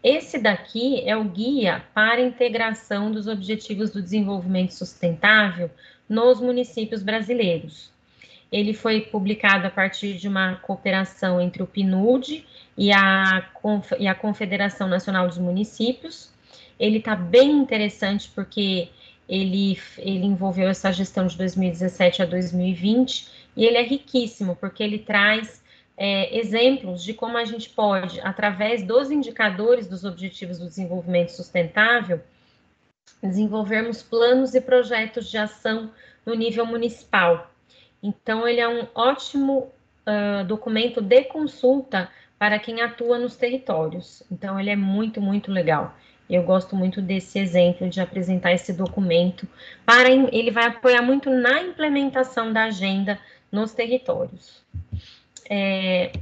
Esse 0.00 0.38
daqui 0.38 1.02
é 1.04 1.16
o 1.16 1.24
guia 1.24 1.82
para 1.92 2.20
integração 2.20 3.10
dos 3.10 3.26
objetivos 3.26 3.90
do 3.90 4.00
desenvolvimento 4.00 4.70
sustentável 4.70 5.68
nos 6.10 6.40
municípios 6.40 7.04
brasileiros. 7.04 7.88
Ele 8.50 8.74
foi 8.74 9.02
publicado 9.02 9.68
a 9.68 9.70
partir 9.70 10.14
de 10.14 10.26
uma 10.26 10.56
cooperação 10.56 11.40
entre 11.40 11.62
o 11.62 11.66
PNUD 11.66 12.44
e 12.76 12.92
a, 12.92 13.48
e 13.96 14.08
a 14.08 14.14
Confederação 14.14 14.88
Nacional 14.88 15.28
dos 15.28 15.38
Municípios. 15.38 16.32
Ele 16.78 16.98
está 16.98 17.14
bem 17.14 17.52
interessante 17.52 18.28
porque 18.34 18.88
ele, 19.28 19.78
ele 19.98 20.26
envolveu 20.26 20.68
essa 20.68 20.92
gestão 20.92 21.28
de 21.28 21.38
2017 21.38 22.22
a 22.22 22.26
2020, 22.26 23.28
e 23.56 23.64
ele 23.64 23.76
é 23.76 23.82
riquíssimo, 23.82 24.56
porque 24.56 24.82
ele 24.82 24.98
traz 24.98 25.62
é, 25.96 26.36
exemplos 26.36 27.04
de 27.04 27.14
como 27.14 27.38
a 27.38 27.44
gente 27.44 27.70
pode, 27.70 28.20
através 28.22 28.82
dos 28.82 29.12
indicadores 29.12 29.86
dos 29.86 30.04
Objetivos 30.04 30.58
do 30.58 30.66
Desenvolvimento 30.66 31.28
Sustentável, 31.28 32.20
desenvolvermos 33.22 34.02
planos 34.02 34.54
e 34.54 34.60
projetos 34.60 35.30
de 35.30 35.38
ação 35.38 35.90
no 36.24 36.34
nível 36.34 36.64
municipal. 36.64 37.50
Então, 38.02 38.46
ele 38.48 38.60
é 38.60 38.68
um 38.68 38.86
ótimo 38.94 39.70
uh, 40.06 40.44
documento 40.44 41.00
de 41.00 41.24
consulta 41.24 42.08
para 42.38 42.58
quem 42.58 42.80
atua 42.80 43.18
nos 43.18 43.36
territórios. 43.36 44.22
Então, 44.30 44.58
ele 44.58 44.70
é 44.70 44.76
muito, 44.76 45.20
muito 45.20 45.52
legal. 45.52 45.94
Eu 46.28 46.44
gosto 46.44 46.76
muito 46.76 47.02
desse 47.02 47.38
exemplo 47.38 47.88
de 47.88 48.00
apresentar 48.00 48.52
esse 48.52 48.72
documento 48.72 49.48
para 49.84 50.10
ele 50.10 50.50
vai 50.50 50.66
apoiar 50.66 51.02
muito 51.02 51.28
na 51.28 51.60
implementação 51.60 52.52
da 52.52 52.64
agenda 52.64 53.18
nos 53.50 53.72
territórios. 53.74 54.62
É, 55.50 56.12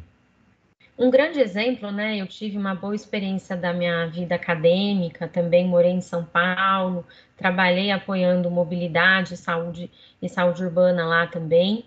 um 0.98 1.10
grande 1.10 1.40
exemplo, 1.40 1.90
né? 1.92 2.16
Eu 2.16 2.26
tive 2.26 2.58
uma 2.58 2.74
boa 2.74 2.94
experiência 2.94 3.56
da 3.56 3.72
minha 3.72 4.06
vida 4.06 4.34
acadêmica, 4.34 5.28
também 5.28 5.66
morei 5.66 5.92
em 5.92 6.00
São 6.00 6.24
Paulo, 6.24 7.06
trabalhei 7.36 7.90
apoiando 7.90 8.50
mobilidade, 8.50 9.36
saúde 9.36 9.90
e 10.20 10.28
saúde 10.28 10.64
urbana 10.64 11.06
lá 11.06 11.26
também. 11.26 11.84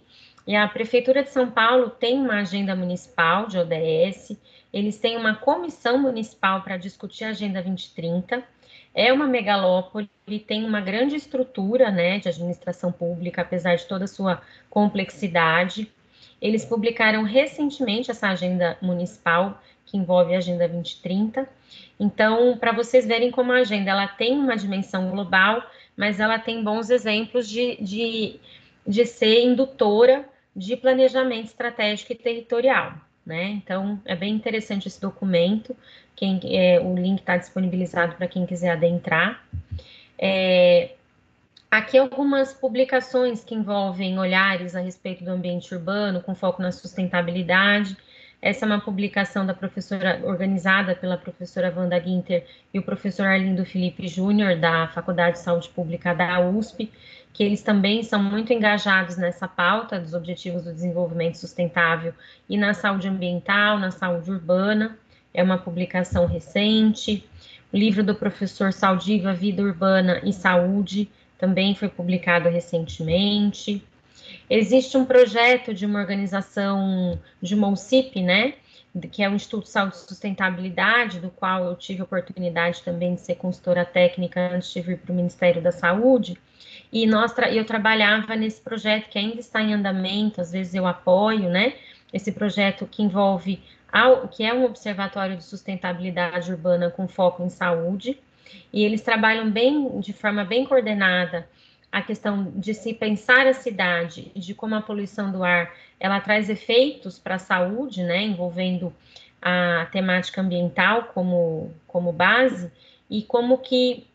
E 0.48 0.56
a 0.56 0.68
Prefeitura 0.68 1.24
de 1.24 1.30
São 1.30 1.52
Paulo 1.52 1.90
tem 1.90 2.18
uma 2.18 2.40
agenda 2.40 2.76
municipal 2.76 3.48
de 3.48 3.58
ODS 3.60 4.38
eles 4.74 4.98
têm 4.98 5.18
uma 5.18 5.36
comissão 5.36 5.98
municipal 5.98 6.62
para 6.62 6.78
discutir 6.78 7.26
a 7.26 7.30
Agenda 7.30 7.62
2030. 7.62 8.44
É 8.94 9.12
uma 9.12 9.28
megalópole, 9.28 10.10
tem 10.48 10.66
uma 10.66 10.80
grande 10.82 11.16
estrutura 11.16 11.92
né, 11.92 12.20
de 12.20 12.30
administração 12.30 12.92
pública, 12.92 13.42
apesar 13.42 13.76
de 13.76 13.86
toda 13.86 14.06
a 14.06 14.08
sua 14.08 14.42
complexidade. 14.70 15.92
Eles 16.42 16.66
publicaram 16.66 17.24
recentemente 17.24 18.10
essa 18.10 18.30
agenda 18.30 18.78
municipal, 18.82 19.62
que 19.86 19.98
envolve 19.98 20.34
a 20.34 20.38
Agenda 20.38 20.68
2030. 20.68 21.48
Então, 22.00 22.58
para 22.58 22.72
vocês 22.72 23.06
verem 23.06 23.30
como 23.30 23.52
a 23.52 23.58
agenda 23.58 23.92
ela 23.92 24.08
tem 24.08 24.38
uma 24.38 24.56
dimensão 24.56 25.12
global, 25.12 25.64
mas 25.96 26.20
ela 26.20 26.40
tem 26.40 26.64
bons 26.64 26.90
exemplos 26.90 27.48
de, 27.48 27.78
de, 27.82 28.40
de 28.88 29.06
ser 29.06 29.44
indutora 29.44 30.26
de 30.56 30.76
planejamento 30.76 31.46
estratégico 31.46 32.14
e 32.14 32.16
territorial 32.16 32.96
né? 33.26 33.50
Então, 33.52 34.00
é 34.06 34.16
bem 34.16 34.34
interessante 34.34 34.88
esse 34.88 35.00
documento. 35.00 35.76
Quem, 36.16 36.40
é, 36.46 36.80
o 36.80 36.96
link 36.96 37.20
está 37.20 37.38
disponibilizado 37.38 38.16
para 38.16 38.28
quem 38.28 38.46
quiser 38.46 38.72
adentrar. 38.72 39.46
É, 40.18 40.92
aqui 41.72 41.98
algumas 41.98 42.54
publicações 42.54 43.46
que 43.46 43.56
envolvem 43.56 44.20
olhares 44.20 44.76
a 44.76 44.82
respeito 44.82 45.24
do 45.24 45.32
ambiente 45.32 45.74
urbano, 45.74 46.22
com 46.22 46.36
foco 46.36 46.62
na 46.62 46.70
sustentabilidade. 46.70 47.96
Essa 48.42 48.66
é 48.66 48.68
uma 48.68 48.82
publicação 48.82 49.46
da 49.46 49.54
professora, 49.54 50.20
organizada 50.26 50.94
pela 50.94 51.18
professora 51.18 51.74
Wanda 51.74 51.98
Guinter 51.98 52.46
e 52.74 52.80
o 52.80 52.84
professor 52.84 53.26
Arlindo 53.26 53.64
Felipe 53.64 54.06
Júnior, 54.08 54.58
da 54.58 54.90
Faculdade 54.90 55.38
de 55.38 55.44
Saúde 55.44 55.70
Pública 55.70 56.14
da 56.14 56.42
USP, 56.42 56.92
que 57.32 57.42
eles 57.42 57.62
também 57.62 58.04
são 58.04 58.22
muito 58.22 58.52
engajados 58.52 59.16
nessa 59.16 59.48
pauta 59.48 59.98
dos 59.98 60.14
Objetivos 60.14 60.64
do 60.64 60.74
Desenvolvimento 60.74 61.38
Sustentável 61.38 62.14
e 62.50 62.58
na 62.58 62.74
saúde 62.74 63.08
ambiental, 63.08 63.80
na 63.80 63.92
saúde 63.92 64.30
urbana. 64.30 64.98
É 65.34 65.42
uma 65.42 65.58
publicação 65.58 66.26
recente. 66.26 67.24
O 67.72 67.78
livro 67.78 68.04
do 68.04 68.14
professor 68.14 68.74
Saldiva, 68.74 69.34
Vida 69.34 69.62
Urbana 69.62 70.20
e 70.26 70.34
Saúde, 70.34 71.10
também 71.42 71.74
foi 71.74 71.90
publicado 71.90 72.48
recentemente. 72.48 73.84
Existe 74.48 74.96
um 74.96 75.04
projeto 75.04 75.74
de 75.74 75.88
uma 75.88 76.00
organização 76.00 77.20
de 77.42 77.56
uma 77.56 77.74
né, 78.24 78.54
que 79.12 79.24
é 79.24 79.30
o 79.30 79.34
Instituto 79.34 79.64
de 79.64 79.72
Saúde 79.72 79.96
e 79.96 80.00
Sustentabilidade, 80.00 81.20
do 81.20 81.32
qual 81.32 81.66
eu 81.66 81.76
tive 81.76 82.02
a 82.02 82.04
oportunidade 82.04 82.84
também 82.84 83.16
de 83.16 83.22
ser 83.22 83.36
consultora 83.36 83.84
técnica 83.84 84.54
antes 84.54 84.72
de 84.72 84.82
vir 84.82 85.00
para 85.00 85.12
o 85.12 85.16
Ministério 85.16 85.62
da 85.62 85.72
Saúde, 85.72 86.38
e 86.94 87.08
nós 87.08 87.34
tra 87.34 87.52
eu 87.52 87.66
trabalhava 87.66 88.36
nesse 88.36 88.62
projeto 88.62 89.10
que 89.10 89.18
ainda 89.18 89.40
está 89.40 89.64
em 89.64 89.74
andamento, 89.74 90.42
às 90.42 90.52
vezes 90.52 90.76
eu 90.76 90.86
apoio, 90.86 91.50
né, 91.50 91.74
esse 92.14 92.32
projeto 92.32 92.86
que 92.86 93.02
envolve, 93.02 93.64
ao, 93.92 94.28
que 94.28 94.44
é 94.44 94.54
um 94.54 94.66
observatório 94.66 95.38
de 95.38 95.44
sustentabilidade 95.44 96.52
urbana 96.52 96.92
com 96.92 97.08
foco 97.08 97.42
em 97.44 97.50
saúde, 97.50 98.20
e 98.72 98.84
eles 98.84 99.02
trabalham 99.02 99.50
bem, 99.50 100.00
de 100.00 100.14
forma 100.14 100.44
bem 100.44 100.66
coordenada, 100.66 101.48
a 101.92 102.02
questão 102.02 102.52
de 102.56 102.74
se 102.74 102.94
pensar 102.94 103.46
a 103.46 103.54
cidade 103.54 104.32
de 104.36 104.54
como 104.54 104.76
a 104.76 104.82
poluição 104.82 105.32
do 105.32 105.44
ar 105.44 105.74
ela 106.00 106.20
traz 106.22 106.50
efeitos 106.50 107.20
para 107.20 107.36
a 107.36 107.40
saúde, 107.40 108.02
né, 108.02 108.24
envolvendo 108.24 108.94
a 109.42 109.88
temática 109.92 110.42
ambiental 110.42 111.12
como, 111.14 111.72
como 111.88 112.14
base, 112.14 112.72
e 113.10 113.22
como 113.24 113.58
que 113.58 114.08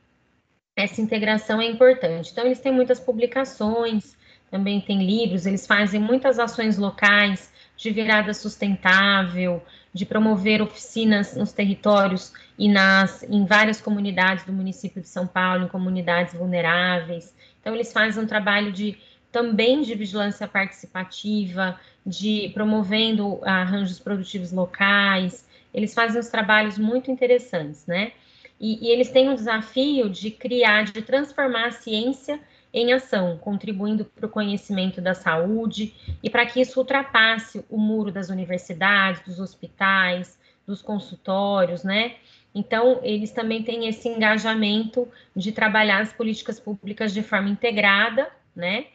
essa 0.75 1.01
integração 1.01 1.61
é 1.61 1.66
importante. 1.66 2.31
Então, 2.33 2.46
eles 2.46 2.61
têm 2.61 2.72
muitas 2.72 2.99
publicações, 2.99 4.16
também 4.51 4.81
tem 4.81 5.05
livros, 5.05 5.44
eles 5.44 5.66
fazem 5.66 6.01
muitas 6.01 6.38
ações 6.38 6.79
locais 6.79 7.53
de 7.77 7.91
virada 7.91 8.33
sustentável, 8.33 9.62
de 9.93 10.05
promover 10.05 10.62
oficinas 10.62 11.37
nos 11.37 11.53
territórios 11.53 12.33
e 12.59 12.69
nas 12.69 13.23
em 13.23 13.45
várias 13.45 13.81
comunidades 13.81 14.45
do 14.45 14.53
município 14.53 15.01
de 15.01 15.09
São 15.09 15.27
Paulo, 15.27 15.65
em 15.65 15.69
comunidades 15.69 16.35
vulneráveis. 16.35 17.35
Então 17.61 17.75
eles 17.75 17.93
fazem 17.93 18.23
um 18.23 18.27
trabalho 18.27 18.73
de 18.73 18.99
também 19.31 19.83
de 19.83 19.95
vigilância 19.95 20.49
participativa, 20.49 21.79
de 22.05 22.51
promovendo 22.55 23.41
arranjos 23.45 23.99
produtivos 23.99 24.53
locais. 24.53 25.47
Eles 25.75 25.93
fazem 25.93 26.21
uns 26.21 26.29
trabalhos 26.29 26.79
muito 26.79 27.11
interessantes, 27.11 27.87
né? 27.87 28.12
E, 28.59 28.87
e 28.87 28.91
eles 28.91 29.11
têm 29.11 29.29
o 29.29 29.35
desafio 29.35 30.09
de 30.09 30.31
criar, 30.31 30.85
de 30.85 31.03
transformar 31.03 31.67
a 31.67 31.71
ciência 31.73 32.41
em 32.77 32.93
ação, 32.93 33.39
contribuindo 33.39 34.05
para 34.05 34.27
o 34.27 34.29
conhecimento 34.29 35.01
da 35.01 35.15
saúde 35.15 35.95
e 36.23 36.29
para 36.29 36.45
que 36.45 36.61
isso 36.61 36.79
ultrapasse 36.79 37.65
o 37.71 37.79
muro 37.79 38.12
das 38.12 38.29
universidades, 38.29 39.23
dos 39.23 39.41
hospitais, 39.41 40.39
dos 40.67 40.83
consultórios, 40.83 41.83
né? 41.83 42.17
Então, 42.55 43.01
eles 43.03 43.33
também 43.33 43.62
têm 43.62 43.89
esse 43.89 44.07
engajamento 44.09 45.09
de 45.35 45.53
trabalhar 45.53 46.03
as 46.03 46.12
políticas 46.12 46.61
públicas 46.61 47.15
de 47.15 47.23
forma 47.23 47.49
integrada, 47.49 48.31
né? 48.55 48.89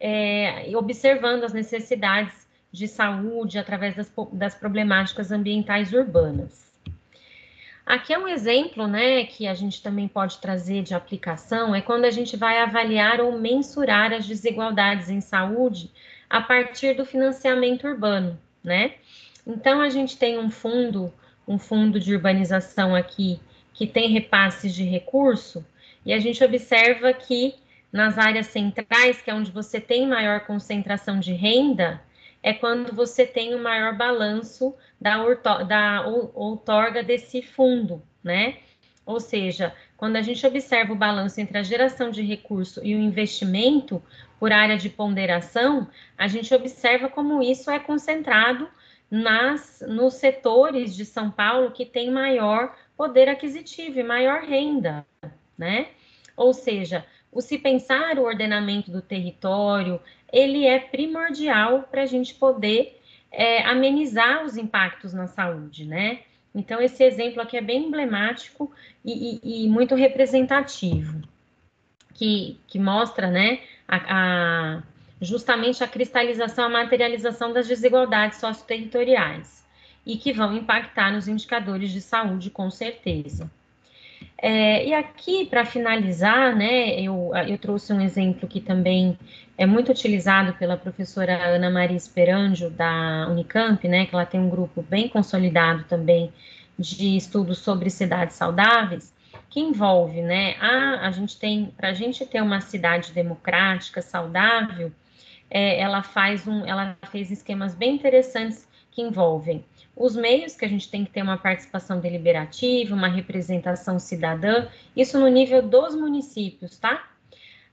É, 0.00 0.76
observando 0.76 1.44
as 1.44 1.52
necessidades 1.52 2.48
de 2.72 2.88
saúde 2.88 3.56
através 3.56 3.94
das, 3.94 4.12
das 4.32 4.56
problemáticas 4.56 5.30
ambientais 5.30 5.92
urbanas. 5.92 6.67
Aqui 7.88 8.12
é 8.12 8.18
um 8.18 8.28
exemplo, 8.28 8.86
né, 8.86 9.24
que 9.24 9.46
a 9.46 9.54
gente 9.54 9.82
também 9.82 10.06
pode 10.06 10.36
trazer 10.42 10.82
de 10.82 10.92
aplicação, 10.92 11.74
é 11.74 11.80
quando 11.80 12.04
a 12.04 12.10
gente 12.10 12.36
vai 12.36 12.58
avaliar 12.60 13.18
ou 13.18 13.38
mensurar 13.38 14.12
as 14.12 14.26
desigualdades 14.26 15.08
em 15.08 15.22
saúde 15.22 15.90
a 16.28 16.38
partir 16.38 16.94
do 16.94 17.06
financiamento 17.06 17.88
urbano, 17.88 18.38
né? 18.62 18.96
Então 19.46 19.80
a 19.80 19.88
gente 19.88 20.18
tem 20.18 20.38
um 20.38 20.50
fundo, 20.50 21.10
um 21.46 21.58
fundo 21.58 21.98
de 21.98 22.14
urbanização 22.14 22.94
aqui 22.94 23.40
que 23.72 23.86
tem 23.86 24.10
repasses 24.10 24.74
de 24.74 24.84
recurso 24.84 25.64
e 26.04 26.12
a 26.12 26.18
gente 26.18 26.44
observa 26.44 27.14
que 27.14 27.54
nas 27.90 28.18
áreas 28.18 28.48
centrais, 28.48 29.22
que 29.22 29.30
é 29.30 29.34
onde 29.34 29.50
você 29.50 29.80
tem 29.80 30.06
maior 30.06 30.40
concentração 30.40 31.18
de 31.18 31.32
renda, 31.32 32.02
é 32.48 32.54
quando 32.54 32.94
você 32.94 33.26
tem 33.26 33.54
o 33.54 33.62
maior 33.62 33.94
balanço 33.94 34.74
da, 34.98 35.18
da 35.64 36.06
outorga 36.06 37.02
desse 37.02 37.42
fundo, 37.42 38.02
né? 38.24 38.56
Ou 39.04 39.20
seja, 39.20 39.74
quando 39.98 40.16
a 40.16 40.22
gente 40.22 40.46
observa 40.46 40.94
o 40.94 40.96
balanço 40.96 41.38
entre 41.42 41.58
a 41.58 41.62
geração 41.62 42.10
de 42.10 42.22
recurso 42.22 42.82
e 42.82 42.94
o 42.94 42.98
investimento 42.98 44.02
por 44.40 44.50
área 44.50 44.78
de 44.78 44.88
ponderação, 44.88 45.88
a 46.16 46.26
gente 46.26 46.54
observa 46.54 47.10
como 47.10 47.42
isso 47.42 47.70
é 47.70 47.78
concentrado 47.78 48.66
nas 49.10 49.84
nos 49.86 50.14
setores 50.14 50.96
de 50.96 51.04
São 51.04 51.30
Paulo 51.30 51.72
que 51.72 51.84
tem 51.84 52.10
maior 52.10 52.74
poder 52.96 53.28
aquisitivo 53.28 53.98
e 53.98 54.02
maior 54.02 54.40
renda, 54.40 55.06
né? 55.58 55.88
Ou 56.34 56.54
seja, 56.54 57.04
o 57.30 57.42
se 57.42 57.58
pensar 57.58 58.18
o 58.18 58.24
ordenamento 58.24 58.90
do 58.90 59.02
território, 59.02 60.00
ele 60.32 60.66
é 60.66 60.78
primordial 60.78 61.82
para 61.90 62.02
a 62.02 62.06
gente 62.06 62.34
poder 62.34 63.00
é, 63.30 63.62
amenizar 63.62 64.44
os 64.44 64.56
impactos 64.56 65.12
na 65.12 65.26
saúde, 65.26 65.84
né? 65.84 66.20
Então, 66.54 66.80
esse 66.80 67.04
exemplo 67.04 67.42
aqui 67.42 67.56
é 67.56 67.60
bem 67.60 67.86
emblemático 67.86 68.72
e, 69.04 69.38
e, 69.42 69.64
e 69.64 69.68
muito 69.68 69.94
representativo, 69.94 71.22
que, 72.14 72.58
que 72.66 72.78
mostra, 72.78 73.30
né, 73.30 73.60
a, 73.86 73.96
a, 74.08 74.82
justamente 75.20 75.84
a 75.84 75.88
cristalização, 75.88 76.64
a 76.64 76.68
materialização 76.68 77.52
das 77.52 77.68
desigualdades 77.68 78.38
socioterritoriais 78.38 79.64
e 80.04 80.16
que 80.16 80.32
vão 80.32 80.56
impactar 80.56 81.12
nos 81.12 81.28
indicadores 81.28 81.90
de 81.90 82.00
saúde, 82.00 82.50
com 82.50 82.70
certeza. 82.70 83.50
É, 84.40 84.86
e 84.86 84.94
aqui, 84.94 85.46
para 85.46 85.64
finalizar, 85.64 86.54
né, 86.54 87.00
eu, 87.00 87.32
eu 87.48 87.58
trouxe 87.58 87.92
um 87.92 88.00
exemplo 88.00 88.48
que 88.48 88.60
também 88.60 89.18
é 89.56 89.66
muito 89.66 89.90
utilizado 89.90 90.54
pela 90.54 90.76
professora 90.76 91.36
Ana 91.44 91.68
Maria 91.68 91.96
Esperanjo, 91.96 92.70
da 92.70 93.26
Unicamp, 93.28 93.86
né, 93.88 94.06
que 94.06 94.14
ela 94.14 94.24
tem 94.24 94.38
um 94.38 94.48
grupo 94.48 94.80
bem 94.80 95.08
consolidado 95.08 95.82
também 95.84 96.32
de 96.78 97.16
estudos 97.16 97.58
sobre 97.58 97.90
cidades 97.90 98.36
saudáveis, 98.36 99.12
que 99.50 99.58
envolve, 99.58 100.22
né, 100.22 100.54
a, 100.60 101.08
a 101.08 101.10
gente 101.10 101.36
tem, 101.36 101.72
para 101.76 101.88
a 101.88 101.92
gente 101.92 102.24
ter 102.24 102.40
uma 102.40 102.60
cidade 102.60 103.12
democrática, 103.12 104.00
saudável, 104.00 104.92
é, 105.50 105.80
ela 105.80 106.02
faz 106.04 106.46
um, 106.46 106.64
ela 106.64 106.96
fez 107.10 107.32
esquemas 107.32 107.74
bem 107.74 107.96
interessantes 107.96 108.68
que 108.92 109.02
envolvem 109.02 109.64
os 109.98 110.14
meios 110.14 110.54
que 110.54 110.64
a 110.64 110.68
gente 110.68 110.88
tem 110.88 111.04
que 111.04 111.10
ter 111.10 111.22
uma 111.22 111.36
participação 111.36 111.98
deliberativa, 111.98 112.94
uma 112.94 113.08
representação 113.08 113.98
cidadã, 113.98 114.68
isso 114.96 115.18
no 115.18 115.26
nível 115.26 115.60
dos 115.60 115.96
municípios, 115.96 116.78
tá? 116.78 117.10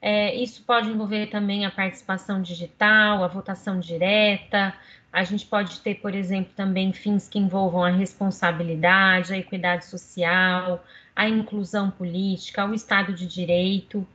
É, 0.01 0.33
isso 0.35 0.63
pode 0.63 0.89
envolver 0.89 1.27
também 1.27 1.65
a 1.65 1.71
participação 1.71 2.41
digital, 2.41 3.23
a 3.23 3.27
votação 3.27 3.79
direta. 3.79 4.73
A 5.13 5.23
gente 5.23 5.45
pode 5.45 5.79
ter, 5.81 5.95
por 5.95 6.13
exemplo, 6.15 6.51
também 6.55 6.91
fins 6.91 7.29
que 7.29 7.39
envolvam 7.39 7.83
a 7.83 7.89
responsabilidade, 7.89 9.33
a 9.33 9.37
equidade 9.37 9.85
social, 9.85 10.83
a 11.15 11.29
inclusão 11.29 11.91
política, 11.91 12.65
o 12.65 12.73
Estado 12.73 13.13
de 13.13 13.25
Direito. 13.25 14.05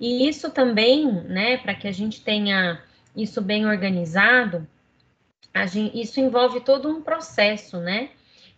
E 0.00 0.28
isso 0.28 0.50
também, 0.50 1.04
né, 1.24 1.58
para 1.58 1.74
que 1.74 1.88
a 1.88 1.92
gente 1.92 2.22
tenha 2.22 2.80
isso 3.14 3.42
bem 3.42 3.66
organizado, 3.66 4.66
Gente, 5.64 5.98
isso 5.98 6.20
envolve 6.20 6.60
todo 6.60 6.88
um 6.88 7.00
processo, 7.00 7.78
né? 7.78 8.10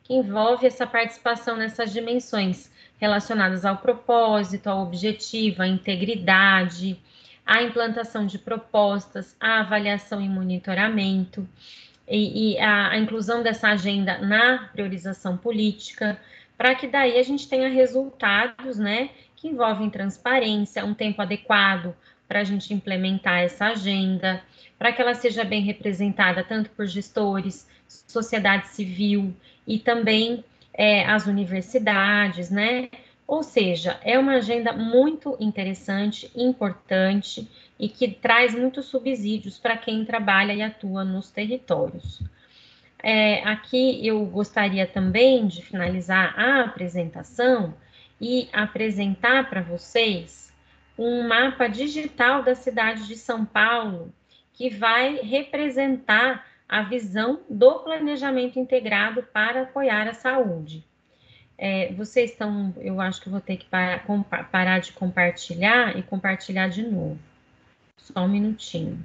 Que 0.02 0.14
envolve 0.14 0.66
essa 0.66 0.86
participação 0.86 1.56
nessas 1.56 1.92
dimensões 1.92 2.70
relacionadas 2.98 3.64
ao 3.64 3.76
propósito, 3.76 4.68
ao 4.68 4.82
objetivo, 4.82 5.62
à 5.62 5.68
integridade, 5.68 6.98
à 7.46 7.62
implantação 7.62 8.26
de 8.26 8.38
propostas, 8.38 9.36
à 9.38 9.60
avaliação 9.60 10.20
e 10.20 10.28
monitoramento, 10.28 11.48
e, 12.08 12.54
e 12.54 12.58
a, 12.58 12.88
a 12.90 12.98
inclusão 12.98 13.42
dessa 13.42 13.68
agenda 13.68 14.18
na 14.18 14.68
priorização 14.72 15.36
política, 15.36 16.18
para 16.56 16.74
que 16.74 16.88
daí 16.88 17.18
a 17.18 17.22
gente 17.22 17.48
tenha 17.48 17.68
resultados, 17.68 18.78
né, 18.78 19.10
que 19.36 19.48
envolvem 19.48 19.88
transparência, 19.88 20.84
um 20.84 20.94
tempo 20.94 21.22
adequado 21.22 21.94
para 22.26 22.40
a 22.40 22.44
gente 22.44 22.74
implementar 22.74 23.38
essa 23.38 23.66
agenda, 23.66 24.42
para 24.78 24.92
que 24.92 25.02
ela 25.02 25.14
seja 25.14 25.44
bem 25.44 25.62
representada 25.62 26.44
tanto 26.44 26.70
por 26.70 26.86
gestores, 26.86 27.66
sociedade 27.86 28.68
civil 28.68 29.34
e 29.66 29.78
também 29.78 30.44
é, 30.72 31.04
as 31.04 31.26
universidades, 31.26 32.50
né? 32.50 32.88
Ou 33.26 33.42
seja, 33.42 34.00
é 34.02 34.18
uma 34.18 34.36
agenda 34.36 34.72
muito 34.72 35.36
interessante, 35.38 36.30
importante 36.34 37.46
e 37.78 37.88
que 37.88 38.08
traz 38.08 38.54
muitos 38.54 38.86
subsídios 38.86 39.58
para 39.58 39.76
quem 39.76 40.04
trabalha 40.04 40.54
e 40.54 40.62
atua 40.62 41.04
nos 41.04 41.30
territórios. 41.30 42.22
É, 43.02 43.42
aqui 43.44 44.06
eu 44.06 44.24
gostaria 44.24 44.86
também 44.86 45.46
de 45.46 45.62
finalizar 45.62 46.34
a 46.38 46.62
apresentação 46.62 47.74
e 48.20 48.48
apresentar 48.52 49.48
para 49.48 49.62
vocês 49.62 50.52
um 50.98 51.28
mapa 51.28 51.68
digital 51.68 52.42
da 52.42 52.54
cidade 52.54 53.06
de 53.06 53.16
São 53.16 53.44
Paulo 53.44 54.12
que 54.58 54.68
vai 54.68 55.20
representar 55.22 56.44
a 56.68 56.82
visão 56.82 57.40
do 57.48 57.78
planejamento 57.78 58.58
integrado 58.58 59.22
para 59.22 59.62
apoiar 59.62 60.08
a 60.08 60.14
saúde. 60.14 60.84
É, 61.56 61.92
vocês 61.92 62.32
estão, 62.32 62.74
eu 62.78 63.00
acho 63.00 63.22
que 63.22 63.28
vou 63.28 63.40
ter 63.40 63.56
que 63.56 63.66
parar, 63.66 64.04
parar 64.50 64.80
de 64.80 64.92
compartilhar 64.92 65.96
e 65.96 66.02
compartilhar 66.02 66.66
de 66.66 66.82
novo. 66.82 67.20
Só 67.98 68.24
um 68.24 68.28
minutinho. 68.28 68.98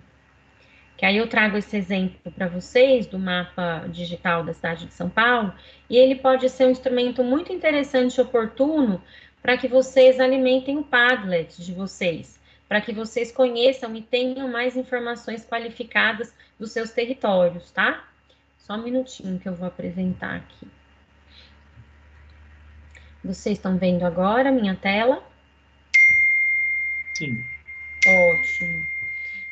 Que 0.98 1.06
aí 1.06 1.18
eu 1.18 1.28
trago 1.28 1.56
esse 1.56 1.78
exemplo 1.78 2.32
para 2.32 2.48
vocês 2.48 3.06
do 3.06 3.20
mapa 3.20 3.86
digital 3.90 4.44
da 4.44 4.54
cidade 4.54 4.88
de 4.88 4.94
São 4.94 5.10
Paulo, 5.10 5.54
e 5.88 5.98
ele 5.98 6.16
pode 6.16 6.50
ser 6.50 6.66
um 6.66 6.72
instrumento 6.72 7.24
muito 7.24 7.54
interessante 7.54 8.18
e 8.18 8.22
oportuno 8.22 9.00
para 9.40 9.56
que 9.56 9.68
vocês 9.68 10.20
alimentem 10.20 10.80
o 10.80 10.84
Padlet 10.84 11.64
de 11.64 11.74
vocês 11.74 12.42
para 12.74 12.82
que 12.82 12.92
vocês 12.92 13.32
conheçam 13.32 13.96
e 13.96 14.02
tenham 14.02 14.48
mais 14.48 14.76
informações 14.76 15.46
qualificadas 15.46 16.34
dos 16.58 16.72
seus 16.72 16.90
territórios, 16.90 17.70
tá? 17.70 18.04
Só 18.58 18.74
um 18.74 18.82
minutinho 18.82 19.40
que 19.40 19.48
eu 19.48 19.54
vou 19.54 19.68
apresentar 19.68 20.38
aqui. 20.38 20.68
Vocês 23.24 23.60
estão 23.60 23.78
vendo 23.78 24.02
agora 24.02 24.50
a 24.50 24.52
minha 24.52 24.74
tela? 24.76 25.22
Sim. 27.14 27.46
Ótimo. 28.08 28.84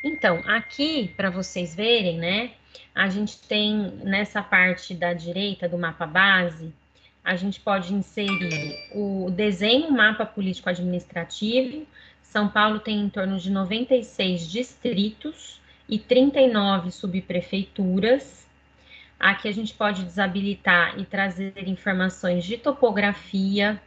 Então, 0.02 0.42
aqui, 0.44 1.14
para 1.16 1.30
vocês 1.30 1.76
verem, 1.76 2.18
né, 2.18 2.54
a 2.92 3.08
gente 3.08 3.40
tem 3.42 4.00
nessa 4.02 4.42
parte 4.42 4.94
da 4.94 5.12
direita 5.12 5.68
do 5.68 5.78
mapa 5.78 6.06
base, 6.08 6.74
a 7.22 7.36
gente 7.36 7.60
pode 7.60 7.94
inserir 7.94 8.90
o 8.92 9.30
desenho 9.30 9.92
mapa 9.92 10.26
político 10.26 10.68
administrativo. 10.68 11.86
São 12.32 12.48
Paulo 12.48 12.80
tem 12.80 12.98
em 12.98 13.10
torno 13.10 13.38
de 13.38 13.50
96 13.50 14.50
distritos 14.50 15.60
e 15.86 15.98
39 15.98 16.90
subprefeituras. 16.90 18.48
Aqui 19.20 19.48
a 19.48 19.52
gente 19.52 19.74
pode 19.74 20.02
desabilitar 20.02 20.98
e 20.98 21.04
trazer 21.04 21.52
informações 21.68 22.42
de 22.42 22.56
topografia, 22.56 23.78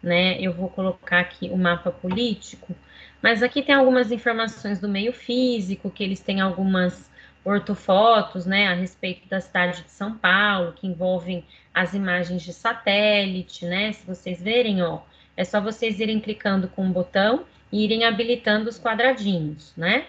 né? 0.00 0.40
Eu 0.40 0.52
vou 0.52 0.68
colocar 0.68 1.18
aqui 1.18 1.50
o 1.50 1.58
mapa 1.58 1.90
político, 1.90 2.72
mas 3.20 3.42
aqui 3.42 3.62
tem 3.62 3.74
algumas 3.74 4.12
informações 4.12 4.78
do 4.78 4.88
meio 4.88 5.12
físico, 5.12 5.90
que 5.90 6.04
eles 6.04 6.20
têm 6.20 6.40
algumas 6.40 7.10
ortofotos, 7.44 8.46
né, 8.46 8.68
a 8.68 8.74
respeito 8.74 9.28
da 9.28 9.40
cidade 9.40 9.82
de 9.82 9.90
São 9.90 10.16
Paulo, 10.16 10.72
que 10.72 10.86
envolvem 10.86 11.44
as 11.74 11.94
imagens 11.94 12.42
de 12.42 12.52
satélite, 12.52 13.66
né? 13.66 13.90
Se 13.90 14.06
vocês 14.06 14.40
verem, 14.40 14.82
ó, 14.82 15.00
é 15.36 15.42
só 15.42 15.60
vocês 15.60 15.98
irem 15.98 16.20
clicando 16.20 16.68
com 16.68 16.86
o 16.86 16.92
botão 16.92 17.44
irem 17.72 18.04
habilitando 18.04 18.68
os 18.68 18.78
quadradinhos, 18.78 19.72
né? 19.76 20.06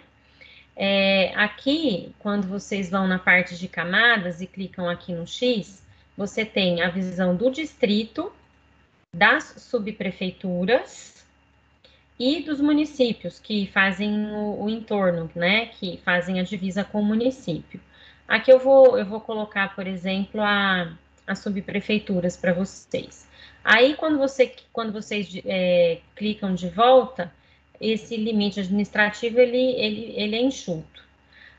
É, 0.76 1.34
aqui, 1.36 2.16
quando 2.20 2.48
vocês 2.48 2.90
vão 2.90 3.06
na 3.06 3.20
parte 3.20 3.58
de 3.58 3.68
camadas 3.68 4.40
e 4.40 4.48
clicam 4.48 4.88
aqui 4.88 5.14
no 5.14 5.28
X, 5.28 5.84
você 6.16 6.46
tem 6.46 6.82
a 6.82 6.90
visão 6.90 7.36
do 7.36 7.50
distrito, 7.50 8.32
das 9.14 9.56
subprefeituras 9.58 11.26
e 12.18 12.42
dos 12.42 12.62
municípios 12.62 13.40
que 13.40 13.68
fazem 13.68 14.32
o, 14.32 14.64
o 14.64 14.70
entorno, 14.70 15.30
né? 15.36 15.68
Que 15.68 16.00
fazem 16.04 16.40
a 16.40 16.44
divisa 16.44 16.84
com 16.84 17.02
o 17.02 17.06
município. 17.06 17.80
Aqui 18.28 18.52
eu 18.52 18.60
vou, 18.60 18.98
eu 18.98 19.06
vou 19.06 19.20
colocar, 19.20 19.76
por 19.76 19.88
exemplo, 19.88 20.42
a, 20.42 20.94
as 21.26 21.40
subprefeituras 21.40 22.38
para 22.38 22.54
vocês. 22.54 23.28
Aí, 23.64 23.96
quando, 23.96 24.18
você, 24.18 24.56
quando 24.72 24.94
vocês 24.94 25.30
é, 25.46 26.00
clicam 26.16 26.54
de 26.54 26.70
volta, 26.70 27.34
esse 27.80 28.18
limite 28.18 28.60
administrativo 28.60 29.40
ele, 29.40 29.58
ele, 29.58 30.14
ele 30.16 30.36
é 30.36 30.42
enxuto. 30.42 31.08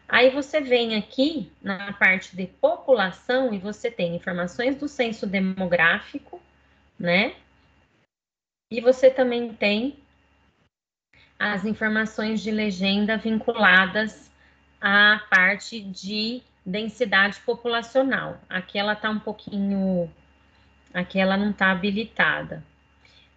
Aí 0.08 0.30
você 0.30 0.60
vem 0.60 0.96
aqui 0.96 1.50
na 1.62 1.92
parte 1.92 2.34
de 2.36 2.46
população 2.46 3.54
e 3.54 3.58
você 3.58 3.90
tem 3.90 4.16
informações 4.16 4.76
do 4.76 4.88
censo 4.88 5.26
demográfico, 5.26 6.40
né? 6.98 7.34
E 8.72 8.80
você 8.80 9.08
também 9.08 9.52
tem 9.54 9.96
as 11.38 11.64
informações 11.64 12.42
de 12.42 12.50
legenda 12.50 13.16
vinculadas 13.16 14.30
à 14.80 15.22
parte 15.30 15.80
de 15.80 16.42
densidade 16.66 17.40
populacional. 17.40 18.40
Aqui 18.48 18.78
ela 18.78 18.92
está 18.92 19.10
um 19.10 19.18
pouquinho, 19.18 20.10
aqui 20.92 21.18
ela 21.18 21.36
não 21.36 21.50
está 21.50 21.70
habilitada. 21.70 22.64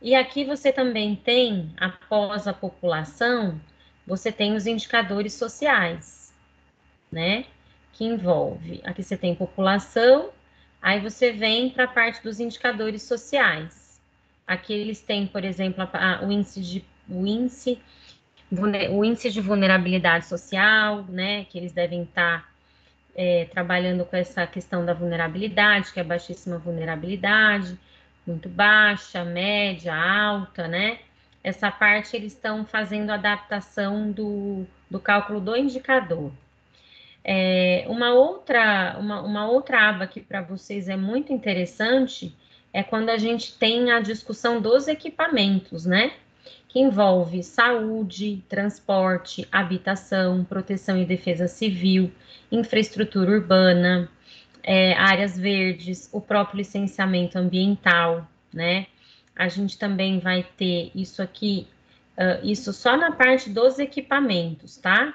E 0.03 0.13
aqui 0.15 0.43
você 0.43 0.69
também 0.69 1.15
tem, 1.15 1.71
após 1.77 2.45
a 2.45 2.51
população, 2.51 3.57
você 4.05 4.33
tem 4.33 4.53
os 4.53 4.67
indicadores 4.67 5.33
sociais, 5.33 6.33
né? 7.09 7.45
Que 7.93 8.03
envolve, 8.03 8.81
aqui 8.83 9.01
você 9.01 9.15
tem 9.15 9.33
população, 9.33 10.29
aí 10.81 10.99
você 10.99 11.31
vem 11.31 11.69
para 11.69 11.85
a 11.85 11.87
parte 11.87 12.21
dos 12.21 12.41
indicadores 12.41 13.03
sociais. 13.03 13.97
Aqui 14.45 14.73
eles 14.73 14.99
têm, 14.99 15.25
por 15.25 15.45
exemplo, 15.45 15.87
a, 15.93 16.15
a, 16.15 16.25
o 16.25 16.29
índice 16.29 16.59
de 16.59 16.85
o 17.07 17.25
índice, 17.25 17.79
o 18.91 19.05
índice 19.05 19.31
de 19.31 19.39
vulnerabilidade 19.39 20.25
social, 20.25 21.05
né? 21.07 21.45
Que 21.45 21.57
eles 21.57 21.71
devem 21.71 22.03
estar 22.03 22.41
tá, 22.41 22.49
é, 23.15 23.45
trabalhando 23.45 24.03
com 24.03 24.17
essa 24.17 24.45
questão 24.45 24.85
da 24.85 24.93
vulnerabilidade, 24.93 25.93
que 25.93 25.99
é 26.01 26.03
baixíssima 26.03 26.57
vulnerabilidade 26.57 27.79
muito 28.25 28.49
baixa, 28.49 29.23
média, 29.23 29.93
alta, 29.95 30.67
né? 30.67 30.99
Essa 31.43 31.69
parte 31.69 32.15
eles 32.15 32.33
estão 32.33 32.65
fazendo 32.65 33.09
adaptação 33.11 34.11
do, 34.11 34.65
do 34.89 34.99
cálculo 34.99 35.41
do 35.41 35.55
indicador. 35.55 36.31
É, 37.23 37.85
uma, 37.87 38.13
outra, 38.13 38.97
uma, 38.99 39.21
uma 39.21 39.47
outra 39.47 39.89
aba 39.89 40.07
que 40.07 40.19
para 40.19 40.41
vocês 40.41 40.89
é 40.89 40.95
muito 40.97 41.31
interessante 41.31 42.35
é 42.73 42.81
quando 42.81 43.09
a 43.09 43.17
gente 43.17 43.57
tem 43.57 43.91
a 43.91 43.99
discussão 43.99 44.59
dos 44.59 44.87
equipamentos, 44.87 45.85
né? 45.85 46.13
Que 46.67 46.79
envolve 46.79 47.43
saúde, 47.43 48.43
transporte, 48.49 49.47
habitação, 49.51 50.43
proteção 50.43 50.97
e 50.97 51.05
defesa 51.05 51.47
civil, 51.47 52.11
infraestrutura 52.51 53.31
urbana, 53.31 54.09
é, 54.63 54.93
áreas 54.93 55.37
verdes, 55.37 56.09
o 56.11 56.21
próprio 56.21 56.57
licenciamento 56.57 57.37
ambiental, 57.37 58.27
né? 58.53 58.87
A 59.35 59.47
gente 59.47 59.77
também 59.77 60.19
vai 60.19 60.43
ter 60.43 60.91
isso 60.95 61.21
aqui, 61.21 61.67
uh, 62.17 62.45
isso 62.45 62.71
só 62.71 62.95
na 62.95 63.11
parte 63.11 63.49
dos 63.49 63.79
equipamentos, 63.79 64.77
tá? 64.77 65.13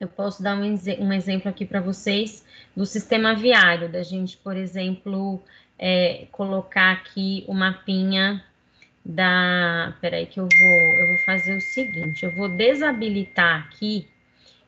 Eu 0.00 0.08
posso 0.08 0.42
dar 0.42 0.56
um, 0.56 0.62
um 1.00 1.12
exemplo 1.12 1.48
aqui 1.48 1.64
para 1.64 1.80
vocês 1.80 2.44
do 2.76 2.84
sistema 2.84 3.34
viário, 3.34 3.88
da 3.88 4.02
gente, 4.02 4.36
por 4.36 4.56
exemplo, 4.56 5.42
é, 5.78 6.26
colocar 6.32 6.92
aqui 6.92 7.44
o 7.46 7.54
mapinha 7.54 8.44
da. 9.04 9.96
Peraí, 10.00 10.26
que 10.26 10.40
eu 10.40 10.48
vou, 10.48 10.80
eu 11.00 11.06
vou 11.08 11.18
fazer 11.18 11.56
o 11.56 11.60
seguinte: 11.60 12.24
eu 12.24 12.34
vou 12.34 12.48
desabilitar 12.48 13.66
aqui 13.66 14.08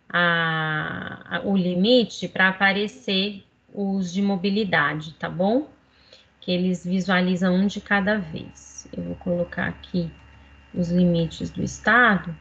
a, 0.09 1.39
a 1.39 1.41
o 1.45 1.57
limite 1.57 2.29
para 2.29 2.49
aparecer 2.49 3.46
os 3.77 4.11
de 4.11 4.23
mobilidade, 4.23 5.13
tá 5.15 5.29
bom? 5.29 5.69
Que 6.41 6.51
eles 6.51 6.85
visualizam 6.85 7.55
um 7.55 7.67
de 7.67 7.81
cada 7.81 8.17
vez. 8.17 8.89
Eu 8.97 9.03
vou 9.03 9.15
colocar 9.17 9.67
aqui 9.67 10.11
os 10.75 10.91
limites 10.91 11.51
do 11.51 11.63
estado, 11.63 12.35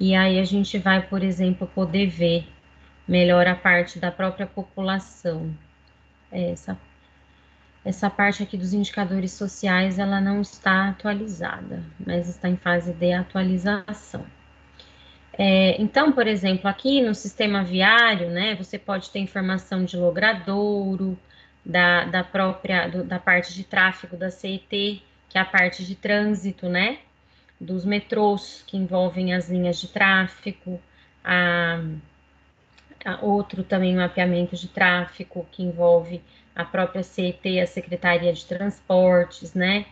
e 0.00 0.14
aí 0.14 0.38
a 0.38 0.44
gente 0.44 0.78
vai, 0.78 1.06
por 1.06 1.22
exemplo, 1.22 1.66
poder 1.66 2.06
ver 2.06 2.48
melhor 3.06 3.46
a 3.46 3.54
parte 3.54 3.98
da 3.98 4.10
própria 4.10 4.46
população. 4.46 5.54
Essa, 6.30 6.78
essa 7.84 8.08
parte 8.08 8.42
aqui 8.42 8.56
dos 8.56 8.72
indicadores 8.72 9.32
sociais, 9.32 9.98
ela 9.98 10.20
não 10.20 10.40
está 10.40 10.88
atualizada, 10.88 11.84
mas 12.04 12.28
está 12.28 12.48
em 12.48 12.56
fase 12.56 12.94
de 12.94 13.12
atualização. 13.12 14.24
É, 15.38 15.80
então, 15.80 16.12
por 16.12 16.26
exemplo, 16.26 16.68
aqui 16.68 17.00
no 17.00 17.14
sistema 17.14 17.64
viário, 17.64 18.28
né, 18.30 18.54
você 18.54 18.78
pode 18.78 19.10
ter 19.10 19.18
informação 19.18 19.84
de 19.84 19.96
logradouro, 19.96 21.18
da, 21.64 22.04
da 22.04 22.24
própria, 22.24 22.88
do, 22.88 23.04
da 23.04 23.18
parte 23.18 23.54
de 23.54 23.64
tráfego 23.64 24.16
da 24.16 24.30
CET, 24.30 25.02
que 25.28 25.38
é 25.38 25.40
a 25.40 25.44
parte 25.44 25.84
de 25.84 25.94
trânsito, 25.94 26.68
né, 26.68 26.98
dos 27.60 27.84
metrôs, 27.84 28.64
que 28.66 28.76
envolvem 28.76 29.32
as 29.32 29.48
linhas 29.48 29.80
de 29.80 29.88
tráfego, 29.88 30.80
a, 31.24 31.80
a 33.04 33.24
outro 33.24 33.62
também 33.62 33.94
mapeamento 33.94 34.56
de 34.56 34.68
tráfego, 34.68 35.46
que 35.50 35.62
envolve 35.62 36.22
a 36.54 36.64
própria 36.64 37.02
CET, 37.02 37.60
a 37.60 37.66
Secretaria 37.66 38.32
de 38.32 38.44
Transportes, 38.44 39.54
né, 39.54 39.86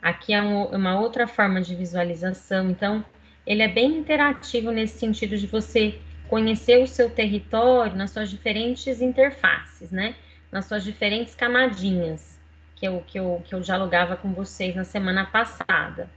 aqui 0.00 0.34
é 0.34 0.42
um, 0.42 0.66
uma 0.66 1.00
outra 1.00 1.26
forma 1.26 1.60
de 1.60 1.74
visualização, 1.74 2.70
então, 2.70 3.04
ele 3.46 3.62
é 3.62 3.68
bem 3.68 3.98
interativo 3.98 4.70
nesse 4.70 4.98
sentido 4.98 5.36
de 5.36 5.46
você 5.46 5.98
conhecer 6.28 6.82
o 6.82 6.86
seu 6.86 7.10
território 7.10 7.96
nas 7.96 8.10
suas 8.10 8.30
diferentes 8.30 9.00
interfaces, 9.00 9.90
né? 9.90 10.14
Nas 10.50 10.66
suas 10.66 10.82
diferentes 10.82 11.34
camadinhas, 11.34 12.38
que 12.76 12.86
eu, 12.86 13.02
que 13.06 13.18
eu, 13.18 13.42
que 13.44 13.54
eu 13.54 13.60
dialogava 13.60 14.16
com 14.16 14.32
vocês 14.32 14.74
na 14.74 14.84
semana 14.84 15.26
passada. 15.26 16.08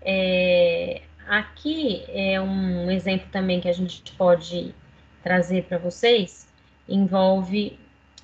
É, 0.00 1.02
aqui 1.26 2.04
é 2.08 2.40
um 2.40 2.90
exemplo 2.90 3.26
também 3.32 3.60
que 3.60 3.68
a 3.68 3.72
gente 3.72 4.02
pode 4.16 4.74
trazer 5.22 5.64
para 5.64 5.78
vocês, 5.78 6.46
envolve 6.88 7.78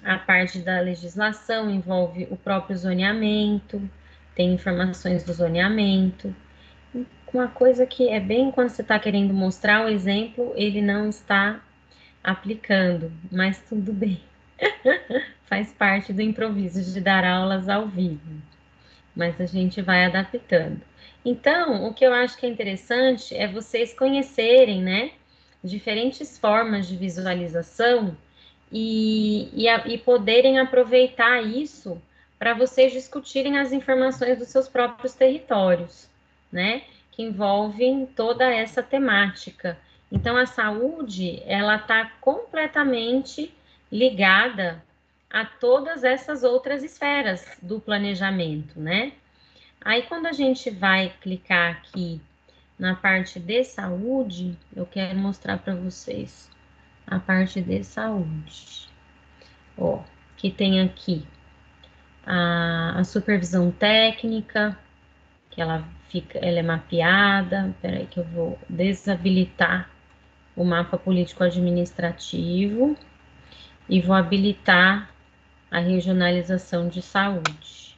a 0.05 0.19
parte 0.19 0.61
da 0.61 0.81
legislação, 0.81 1.71
envolve 1.71 2.29
o 2.31 2.37
próprio 2.37 2.77
zoneamento, 2.77 3.81
tem 4.35 4.53
informações 4.53 5.25
do 5.25 5.33
zoneamento, 5.33 6.35
uma 7.37 7.49
coisa 7.49 7.87
que 7.87 8.09
é 8.09 8.21
bem 8.21 8.51
quando 8.51 8.71
você 8.71 8.83
está 8.83 8.99
querendo 8.99 9.33
mostrar 9.35 9.85
o 9.85 9.89
exemplo, 9.89 10.53
ele 10.57 10.81
não 10.81 11.09
está 11.09 11.61
aplicando, 12.23 13.13
mas 13.31 13.63
tudo 13.69 13.93
bem. 13.93 14.21
Faz 15.47 15.73
parte 15.73 16.13
do 16.13 16.23
improviso 16.23 16.93
de 16.93 17.01
dar 17.01 17.25
aulas 17.25 17.69
ao 17.69 17.87
vivo, 17.87 18.21
mas 19.17 19.41
a 19.41 19.47
gente 19.47 19.83
vai 19.83 20.05
adaptando. 20.05 20.81
Então, 21.25 21.87
o 21.87 21.93
que 21.93 22.05
eu 22.05 22.15
acho 22.15 22.39
que 22.39 22.47
é 22.47 22.49
interessante 22.49 23.35
é 23.35 23.47
vocês 23.47 23.93
conhecerem, 23.93 24.83
né, 24.83 25.11
diferentes 25.63 26.39
formas 26.39 26.89
de 26.89 26.97
visualização 26.97 28.17
e, 28.73 29.51
e, 29.53 29.69
a, 29.69 29.87
e 29.87 29.99
poderem 29.99 30.59
aproveitar 30.59 31.43
isso 31.43 32.01
para 32.39 32.55
vocês 32.55 32.93
discutirem 32.93 33.59
as 33.59 33.71
informações 33.73 34.39
dos 34.39 34.49
seus 34.49 34.67
próprios 34.69 35.15
territórios, 35.15 36.09
né? 36.51 36.83
Que 37.21 37.23
envolvem 37.23 38.07
toda 38.07 38.45
essa 38.51 38.83
temática. 38.83 39.79
Então, 40.11 40.37
a 40.37 40.47
saúde, 40.47 41.43
ela 41.45 41.77
está 41.77 42.11
completamente 42.19 43.55
ligada 43.93 44.83
a 45.29 45.45
todas 45.45 46.03
essas 46.03 46.43
outras 46.43 46.83
esferas 46.83 47.59
do 47.61 47.79
planejamento, 47.79 48.81
né? 48.81 49.13
Aí, 49.83 50.03
quando 50.03 50.27
a 50.27 50.33
gente 50.33 50.71
vai 50.71 51.13
clicar 51.21 51.73
aqui 51.73 52.21
na 52.79 52.95
parte 52.95 53.39
de 53.39 53.65
saúde, 53.65 54.57
eu 54.75 54.87
quero 54.87 55.19
mostrar 55.19 55.59
para 55.59 55.75
vocês 55.75 56.51
a 57.07 57.19
parte 57.19 57.61
de 57.61 57.85
saúde. 57.85 58.89
Ó, 59.77 60.03
que 60.39 60.51
tem 60.51 60.81
aqui 60.81 61.27
a, 62.27 62.99
a 62.99 63.05
supervisão 63.05 63.71
técnica, 63.71 64.77
que 65.51 65.61
ela 65.61 65.85
fica, 66.09 66.39
ela 66.39 66.59
é 66.59 66.63
mapeada. 66.63 67.75
Peraí 67.83 68.07
que 68.07 68.19
eu 68.19 68.25
vou 68.25 68.59
desabilitar 68.69 69.91
o 70.57 70.65
mapa 70.65 70.97
político 70.99 71.45
administrativo 71.45 72.97
e 73.89 74.01
vou 74.01 74.15
habilitar 74.15 75.11
a 75.71 75.79
regionalização 75.79 76.89
de 76.89 77.01
saúde, 77.01 77.97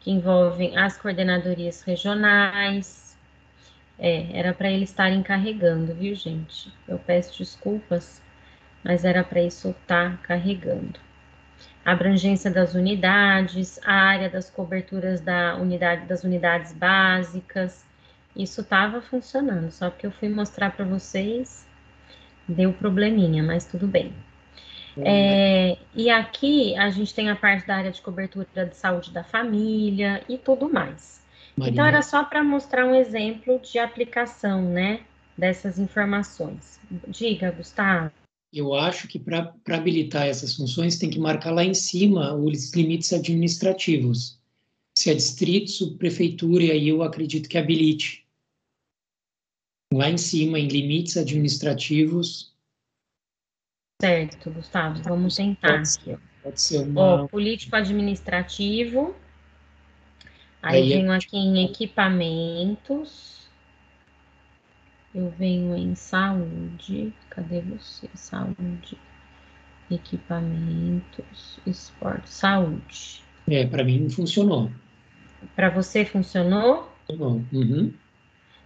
que 0.00 0.10
envolvem 0.10 0.76
as 0.76 0.96
coordenadorias 0.96 1.82
regionais. 1.82 3.16
É, 3.98 4.38
era 4.38 4.52
para 4.52 4.70
eles 4.70 4.90
estarem 4.90 5.22
carregando, 5.22 5.94
viu, 5.94 6.14
gente? 6.14 6.72
Eu 6.86 6.98
peço 6.98 7.38
desculpas, 7.38 8.22
mas 8.84 9.04
era 9.04 9.24
para 9.24 9.42
isso 9.42 9.70
estar 9.70 10.12
tá 10.12 10.16
carregando. 10.22 11.05
A 11.86 11.92
abrangência 11.92 12.50
das 12.50 12.74
unidades, 12.74 13.78
a 13.84 13.92
área 13.92 14.28
das 14.28 14.50
coberturas 14.50 15.20
da 15.20 15.54
unidade, 15.54 16.04
das 16.06 16.24
unidades 16.24 16.72
básicas, 16.72 17.86
isso 18.34 18.60
estava 18.60 19.00
funcionando, 19.00 19.70
só 19.70 19.88
que 19.88 20.04
eu 20.04 20.10
fui 20.10 20.28
mostrar 20.28 20.72
para 20.72 20.84
vocês, 20.84 21.64
deu 22.48 22.72
probleminha, 22.72 23.40
mas 23.40 23.66
tudo 23.66 23.86
bem. 23.86 24.12
É, 24.98 25.76
e 25.94 26.10
aqui 26.10 26.76
a 26.76 26.90
gente 26.90 27.14
tem 27.14 27.30
a 27.30 27.36
parte 27.36 27.66
da 27.66 27.76
área 27.76 27.92
de 27.92 28.02
cobertura 28.02 28.66
de 28.66 28.76
saúde 28.76 29.12
da 29.12 29.22
família 29.22 30.22
e 30.28 30.36
tudo 30.36 30.68
mais. 30.68 31.24
Maria. 31.56 31.72
Então, 31.72 31.86
era 31.86 32.02
só 32.02 32.24
para 32.24 32.42
mostrar 32.42 32.84
um 32.84 32.96
exemplo 32.96 33.60
de 33.60 33.78
aplicação, 33.78 34.62
né, 34.62 35.02
dessas 35.38 35.78
informações. 35.78 36.80
Diga, 37.06 37.52
Gustavo. 37.52 38.10
Eu 38.56 38.74
acho 38.74 39.06
que 39.06 39.18
para 39.18 39.54
habilitar 39.68 40.26
essas 40.26 40.54
funções 40.56 40.98
tem 40.98 41.10
que 41.10 41.18
marcar 41.18 41.52
lá 41.52 41.62
em 41.62 41.74
cima 41.74 42.34
os 42.34 42.72
limites 42.72 43.12
administrativos. 43.12 44.40
Se 44.96 45.10
é 45.10 45.14
distrito, 45.14 45.70
subprefeitura, 45.70 46.64
e 46.64 46.70
aí 46.70 46.88
eu 46.88 47.02
acredito 47.02 47.48
que 47.48 47.58
habilite. 47.58 48.26
Lá 49.92 50.08
em 50.08 50.16
cima, 50.16 50.58
em 50.58 50.68
limites 50.68 51.18
administrativos, 51.18 52.56
Certo, 54.00 54.50
Gustavo, 54.50 55.02
vamos 55.02 55.36
tentar. 55.36 55.72
Pode 55.72 55.88
ser, 55.88 56.18
pode 56.42 56.60
ser 56.60 56.78
uma... 56.80 57.00
Ó, 57.00 57.28
político-administrativo. 57.28 59.16
Aí, 60.62 60.82
Aí 60.82 60.88
venho 60.90 61.12
é... 61.12 61.16
aqui 61.16 61.36
em 61.36 61.64
equipamentos. 61.64 63.35
Eu 65.16 65.32
venho 65.38 65.74
em 65.74 65.94
saúde. 65.94 67.10
Cadê 67.30 67.62
você? 67.62 68.06
Saúde. 68.14 68.98
Equipamentos, 69.90 71.58
esporte, 71.66 72.28
saúde. 72.28 73.22
É, 73.48 73.66
para 73.66 73.82
mim 73.82 74.10
funcionou. 74.10 74.70
Para 75.54 75.70
você 75.70 76.04
funcionou? 76.04 76.92
Funcionou. 77.06 77.42
Uhum. 77.50 77.94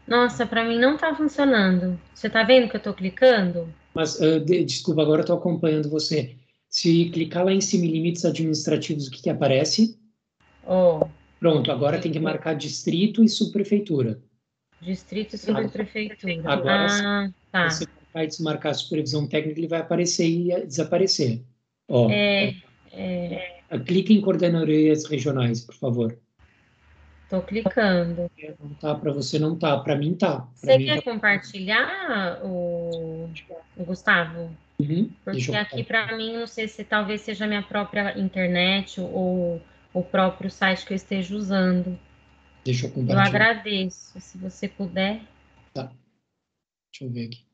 Nossa, 0.08 0.44
para 0.44 0.64
mim 0.64 0.76
não 0.76 0.96
está 0.96 1.14
funcionando. 1.14 2.00
Você 2.12 2.26
está 2.26 2.42
vendo 2.42 2.68
que 2.68 2.74
eu 2.74 2.78
estou 2.78 2.94
clicando? 2.94 3.72
Mas, 3.94 4.18
uh, 4.18 4.40
de, 4.40 4.64
desculpa, 4.64 5.02
agora 5.02 5.20
estou 5.20 5.36
acompanhando 5.36 5.88
você. 5.88 6.34
Se 6.68 7.10
clicar 7.10 7.44
lá 7.44 7.52
em 7.52 7.60
cima 7.60 7.84
em 7.84 7.92
limites 7.92 8.24
administrativos, 8.24 9.06
o 9.06 9.10
que, 9.12 9.22
que 9.22 9.30
aparece? 9.30 9.96
Oh. 10.66 11.06
Pronto, 11.38 11.70
agora 11.70 12.00
tem 12.00 12.10
que 12.10 12.18
marcar 12.18 12.54
distrito 12.54 13.22
e 13.22 13.28
subprefeitura. 13.28 14.20
Distrito 14.80 15.34
e 15.34 15.38
subprefeitura. 15.38 16.52
Agora, 16.52 16.86
ah, 16.88 17.30
tá. 17.52 17.70
se 17.70 17.84
você 17.84 17.90
vai 18.14 18.26
desmarcar 18.26 18.72
a 18.72 18.74
supervisão 18.74 19.26
técnica, 19.26 19.60
ele 19.60 19.68
vai 19.68 19.80
aparecer 19.80 20.26
e 20.26 20.66
desaparecer. 20.66 21.42
Ó, 21.88 22.10
é, 22.10 22.54
é... 22.92 23.58
Clique 23.86 24.14
em 24.14 24.20
coordenadorias 24.20 25.04
regionais, 25.04 25.60
por 25.60 25.74
favor. 25.74 26.18
Estou 27.24 27.42
clicando. 27.42 28.30
Não 28.58 28.74
tá, 28.74 28.94
para 28.94 29.12
você 29.12 29.38
não 29.38 29.56
tá, 29.56 29.78
para 29.78 29.94
mim 29.94 30.14
tá. 30.14 30.40
Pra 30.60 30.72
você 30.72 30.78
mim 30.78 30.86
quer 30.86 30.96
tá... 30.96 31.02
compartilhar, 31.02 32.40
o, 32.42 33.30
o 33.76 33.84
Gustavo? 33.84 34.50
Uhum, 34.80 35.10
Porque 35.24 35.54
aqui 35.54 35.84
para 35.84 36.16
mim, 36.16 36.38
não 36.38 36.46
sei 36.46 36.66
se 36.66 36.82
talvez 36.82 37.20
seja 37.20 37.44
a 37.44 37.48
minha 37.48 37.62
própria 37.62 38.18
internet 38.18 39.00
ou 39.00 39.62
o 39.92 40.02
próprio 40.02 40.50
site 40.50 40.84
que 40.86 40.92
eu 40.92 40.96
esteja 40.96 41.36
usando. 41.36 41.98
Deixa 42.64 42.86
eu 42.86 42.92
compartilhar. 42.92 43.24
Eu 43.24 43.28
agradeço, 43.28 44.20
se 44.20 44.38
você 44.38 44.68
puder. 44.68 45.22
Tá. 45.72 45.92
Deixa 46.92 47.04
eu 47.04 47.10
ver 47.10 47.26
aqui. 47.26 47.46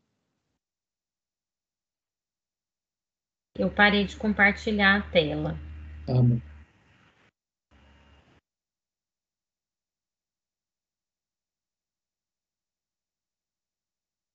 Eu 3.59 3.71
parei 3.71 4.05
de 4.05 4.17
compartilhar 4.17 4.97
a 4.97 5.11
tela. 5.11 5.59
Tá 6.07 6.15
bom. 6.15 6.41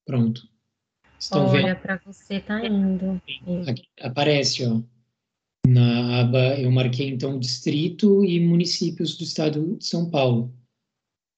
Pronto. 0.06 0.50
Estão 1.20 1.48
Olha, 1.48 1.76
para 1.76 1.98
você 1.98 2.40
tá 2.40 2.66
indo. 2.66 3.22
Aqui, 3.70 3.88
aparece, 4.02 4.66
ó. 4.66 4.82
Na 5.68 6.22
aba, 6.22 6.60
eu 6.60 6.72
marquei 6.72 7.10
então 7.10 7.38
distrito 7.38 8.26
e 8.26 8.40
municípios 8.40 9.16
do 9.16 9.24
estado 9.24 9.78
de 9.78 9.86
São 9.86 10.10
Paulo. 10.10 10.52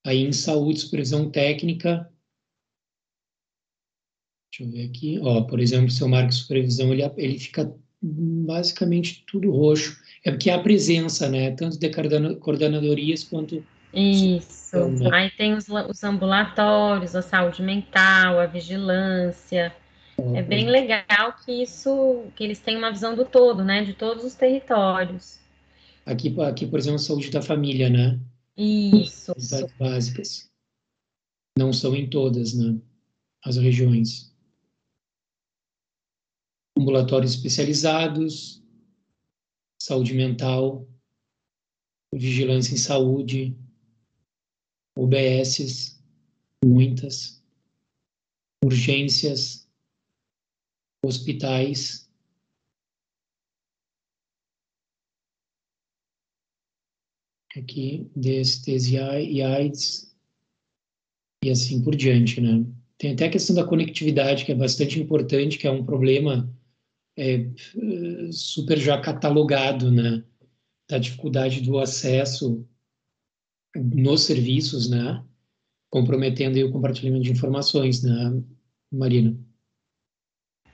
Aí 0.05 0.21
em 0.21 0.33
saúde, 0.33 0.79
supervisão 0.79 1.29
técnica. 1.29 2.09
Deixa 4.51 4.69
eu 4.69 4.71
ver 4.71 4.89
aqui. 4.89 5.19
Ó, 5.21 5.41
por 5.43 5.59
exemplo, 5.59 5.89
se 5.89 6.01
eu 6.01 6.09
marco 6.09 6.31
supervisão, 6.33 6.91
ele, 6.91 7.03
ele 7.17 7.39
fica 7.39 7.73
basicamente 8.01 9.23
tudo 9.25 9.51
roxo. 9.51 9.97
É 10.25 10.31
porque 10.31 10.49
há 10.49 10.59
presença, 10.59 11.29
né? 11.29 11.51
Tanto 11.51 11.79
de 11.79 11.89
coordenadorias 12.39 13.23
quanto 13.23 13.63
isso. 13.93 14.75
Então, 14.75 15.13
Aí 15.13 15.29
tem 15.31 15.53
os, 15.53 15.67
os, 15.69 16.03
ambulatórios, 16.03 17.15
a 17.15 17.21
saúde 17.21 17.61
mental, 17.61 18.39
a 18.39 18.45
vigilância. 18.45 19.73
Uhum. 20.17 20.35
É 20.35 20.41
bem 20.41 20.67
legal 20.67 21.35
que 21.45 21.63
isso, 21.63 22.25
que 22.35 22.43
eles 22.43 22.59
têm 22.59 22.77
uma 22.77 22.91
visão 22.91 23.15
do 23.15 23.23
todo, 23.23 23.63
né? 23.63 23.83
De 23.83 23.93
todos 23.93 24.23
os 24.23 24.33
territórios. 24.33 25.39
Aqui, 26.05 26.35
aqui 26.41 26.65
por 26.65 26.79
exemplo, 26.79 26.99
saúde 26.99 27.29
da 27.29 27.41
família, 27.41 27.89
né? 27.89 28.19
Isso. 28.57 29.31
As 29.31 29.71
básicas. 29.77 30.51
Não 31.57 31.71
são 31.71 31.95
em 31.95 32.09
todas, 32.09 32.53
né? 32.53 32.79
As 33.43 33.57
regiões. 33.57 34.33
Ambulatórios 36.77 37.33
especializados, 37.35 38.63
saúde 39.79 40.13
mental, 40.13 40.87
vigilância 42.13 42.73
em 42.73 42.77
saúde, 42.77 43.55
UBSs, 44.97 45.99
muitas, 46.63 47.43
urgências, 48.63 49.67
hospitais. 51.03 52.02
Aqui, 57.55 58.09
DSTs 58.15 58.89
e 58.91 59.41
AIDS, 59.41 60.15
e 61.43 61.49
assim 61.51 61.83
por 61.83 61.95
diante, 61.95 62.41
né? 62.41 62.65
Tem 62.97 63.13
até 63.13 63.25
a 63.25 63.29
questão 63.29 63.55
da 63.55 63.65
conectividade, 63.65 64.45
que 64.45 64.51
é 64.51 64.55
bastante 64.55 64.99
importante, 64.99 65.57
que 65.57 65.67
é 65.67 65.71
um 65.71 65.85
problema 65.85 66.49
é, 67.17 67.47
super 68.31 68.77
já 68.77 68.99
catalogado, 68.99 69.91
né? 69.91 70.23
Da 70.89 70.97
dificuldade 70.97 71.61
do 71.61 71.79
acesso 71.79 72.67
nos 73.75 74.23
serviços, 74.23 74.89
né? 74.89 75.23
Comprometendo 75.89 76.57
o 76.65 76.71
compartilhamento 76.71 77.23
de 77.23 77.31
informações, 77.31 78.03
né, 78.03 78.41
Marina? 78.91 79.37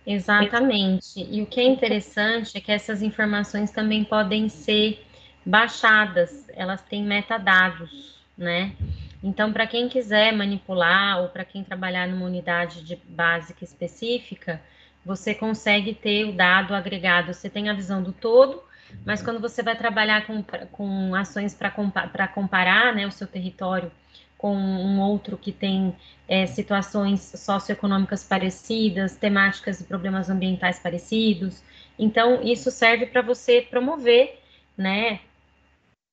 Exatamente. 0.06 1.28
E 1.30 1.42
o 1.42 1.46
que 1.46 1.60
é 1.60 1.64
interessante 1.64 2.58
é 2.58 2.62
que 2.62 2.72
essas 2.72 3.02
informações 3.02 3.70
também 3.72 4.04
podem 4.04 4.50
ser 4.50 5.06
baixadas, 5.46 6.49
elas 6.60 6.82
têm 6.82 7.04
metadados, 7.04 8.22
né? 8.38 8.74
Então, 9.24 9.52
para 9.52 9.68
quem 9.68 9.90
quiser 9.90 10.32
manipular 10.32 11.22
ou 11.22 11.30
para 11.30 11.44
quem 11.44 11.64
trabalhar 11.64 12.08
numa 12.08 12.26
unidade 12.26 12.84
de 12.84 12.96
básica 12.96 13.64
específica, 13.64 14.62
você 15.06 15.34
consegue 15.34 15.94
ter 15.94 16.26
o 16.26 16.32
dado 16.32 16.74
agregado. 16.74 17.34
Você 17.34 17.50
tem 17.50 17.70
a 17.70 17.74
visão 17.74 18.02
do 18.02 18.12
todo 18.12 18.64
mas 19.06 19.22
quando 19.22 19.40
você 19.40 19.62
vai 19.62 19.76
trabalhar 19.76 20.26
com, 20.26 20.44
com 20.72 21.16
ações 21.16 21.54
para 21.54 21.70
compa 21.70 22.10
comparar 22.34 22.94
né, 22.94 23.06
o 23.08 23.12
seu 23.12 23.28
território 23.28 23.92
com 24.38 24.56
um 24.56 25.02
outro 25.02 25.38
que 25.38 25.52
tem 25.52 25.96
é, 26.28 26.46
situações 26.46 27.20
socioeconômicas 27.36 28.24
parecidas, 28.24 29.18
temáticas 29.18 29.82
e 29.82 29.84
problemas 29.84 30.30
ambientais 30.30 30.80
parecidos. 30.80 31.62
Então, 31.98 32.42
isso 32.42 32.72
serve 32.72 33.06
para 33.06 33.22
você 33.22 33.62
promover, 33.62 34.40
né, 34.78 35.20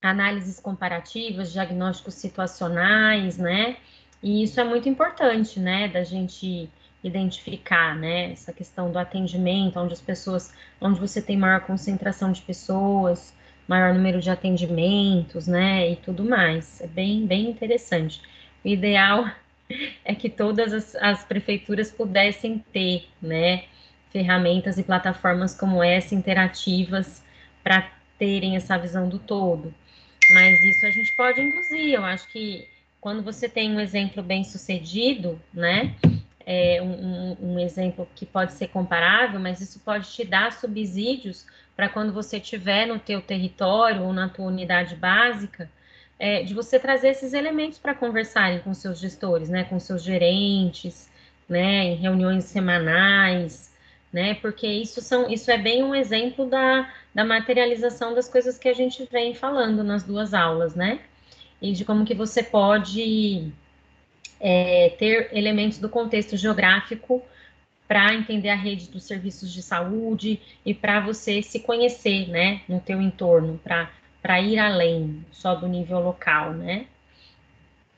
análises 0.07 0.61
comparativas, 0.61 1.53
diagnósticos 1.53 2.15
situacionais, 2.15 3.37
né, 3.39 3.77
e 4.23 4.43
isso 4.43 4.61
é 4.61 4.65
muito 4.65 4.89
importante, 4.89 5.61
né, 5.61 5.89
da 5.89 6.03
gente 6.03 6.71
identificar, 7.03 7.95
né, 7.97 8.33
essa 8.33 8.53
questão 8.53 8.91
do 8.91 8.99
atendimento, 8.99 9.79
onde 9.79 9.93
as 9.93 10.01
pessoas, 10.01 10.53
onde 10.81 10.99
você 10.99 11.23
tem 11.23 11.37
maior 11.37 11.61
concentração 11.61 12.33
de 12.33 12.43
pessoas, 12.43 13.35
maior 13.69 13.95
número 13.95 14.21
de 14.21 14.31
atendimentos, 14.31 15.47
né, 15.47 15.91
e 15.93 15.97
tudo 15.97 16.25
mais. 16.25 16.81
É 16.81 16.87
bem, 16.87 17.27
bem 17.27 17.51
interessante. 17.51 18.21
O 18.65 18.69
ideal 18.69 19.31
é 20.05 20.15
que 20.15 20.29
todas 20.29 20.73
as, 20.73 20.95
as 20.97 21.25
prefeituras 21.25 21.91
pudessem 21.91 22.65
ter, 22.73 23.09
né, 23.21 23.65
ferramentas 24.11 24.79
e 24.79 24.83
plataformas 24.83 25.55
como 25.55 25.83
essa 25.83 26.15
interativas 26.15 27.23
para 27.63 27.91
terem 28.19 28.57
essa 28.57 28.79
visão 28.79 29.09
do 29.09 29.19
todo. 29.19 29.75
Mas 30.31 30.63
isso 30.65 30.85
a 30.87 30.91
gente 30.91 31.13
pode 31.13 31.41
induzir. 31.41 31.95
Eu 31.95 32.05
acho 32.05 32.29
que 32.29 32.67
quando 33.01 33.23
você 33.23 33.49
tem 33.49 33.75
um 33.75 33.81
exemplo 33.81 34.23
bem 34.23 34.43
sucedido, 34.43 35.41
né, 35.53 35.95
é 36.45 36.81
um, 36.81 37.37
um, 37.41 37.59
exemplo 37.59 38.09
que 38.15 38.25
pode 38.25 38.53
ser 38.53 38.69
comparável, 38.69 39.39
mas 39.41 39.61
isso 39.61 39.81
pode 39.81 40.09
te 40.11 40.25
dar 40.25 40.53
subsídios 40.53 41.45
para 41.75 41.89
quando 41.89 42.13
você 42.13 42.39
estiver 42.39 42.87
no 42.87 42.99
teu 42.99 43.21
território 43.21 44.03
ou 44.03 44.13
na 44.13 44.29
tua 44.29 44.47
unidade 44.47 44.95
básica, 44.95 45.69
é, 46.19 46.43
de 46.43 46.55
você 46.55 46.79
trazer 46.79 47.09
esses 47.09 47.33
elementos 47.33 47.79
para 47.79 47.95
conversarem 47.95 48.61
com 48.61 48.73
seus 48.73 48.99
gestores, 48.99 49.49
né, 49.49 49.65
com 49.65 49.79
seus 49.79 50.03
gerentes, 50.03 51.11
né, 51.49 51.85
em 51.85 51.97
reuniões 51.97 52.45
semanais, 52.45 53.73
né, 54.13 54.35
porque 54.35 54.67
isso 54.67 55.01
são, 55.01 55.29
isso 55.29 55.51
é 55.51 55.59
bem 55.59 55.83
um 55.83 55.95
exemplo 55.95 56.49
da, 56.49 56.91
da 57.17 57.25
materialização 57.25 58.15
das 58.15 58.29
coisas 58.29 58.59
que 58.59 58.69
a 58.69 58.75
gente 58.75 59.09
vem 59.11 59.33
falando 59.33 59.83
nas 59.83 60.03
duas 60.03 60.35
aulas, 60.35 60.75
né, 60.75 61.01
e 61.63 61.73
de 61.73 61.83
como 61.83 62.05
que 62.05 62.15
você 62.15 62.43
pode 62.43 63.51
é, 64.39 64.91
ter 64.99 65.31
elementos 65.33 65.79
do 65.79 65.89
contexto 65.89 66.37
geográfico 66.37 67.23
para 67.89 68.13
entender 68.13 68.51
a 68.51 68.55
rede 68.55 68.91
dos 68.91 69.05
serviços 69.05 69.51
de 69.51 69.63
saúde 69.63 70.39
e 70.63 70.75
para 70.75 71.01
você 71.01 71.41
se 71.41 71.61
conhecer, 71.61 72.29
né, 72.29 72.61
no 72.69 72.81
teu 72.81 73.01
entorno, 73.01 73.59
para 73.65 74.41
ir 74.43 74.59
além 74.59 75.25
só 75.33 75.55
do 75.55 75.67
nível 75.67 76.01
local, 76.01 76.53
né? 76.53 76.85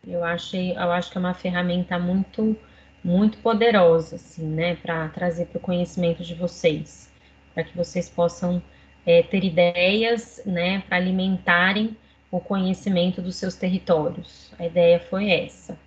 Eu 0.06 0.22
achei, 0.22 0.76
eu 0.76 0.92
acho 0.92 1.10
que 1.10 1.18
é 1.18 1.20
uma 1.20 1.34
ferramenta 1.34 1.98
muito, 1.98 2.56
muito 3.02 3.38
poderosa, 3.38 4.14
assim, 4.14 4.46
né, 4.46 4.76
para 4.76 5.08
trazer 5.08 5.46
para 5.46 5.58
o 5.58 5.60
conhecimento 5.60 6.22
de 6.22 6.36
vocês, 6.36 7.10
para 7.52 7.64
que 7.64 7.76
vocês 7.76 8.08
possam 8.08 8.62
é, 9.08 9.22
ter 9.22 9.42
ideias, 9.42 10.42
né, 10.44 10.82
para 10.82 10.98
alimentarem 10.98 11.96
o 12.30 12.38
conhecimento 12.38 13.22
dos 13.22 13.36
seus 13.36 13.54
territórios. 13.54 14.52
A 14.58 14.66
ideia 14.66 15.00
foi 15.00 15.30
essa. 15.30 15.80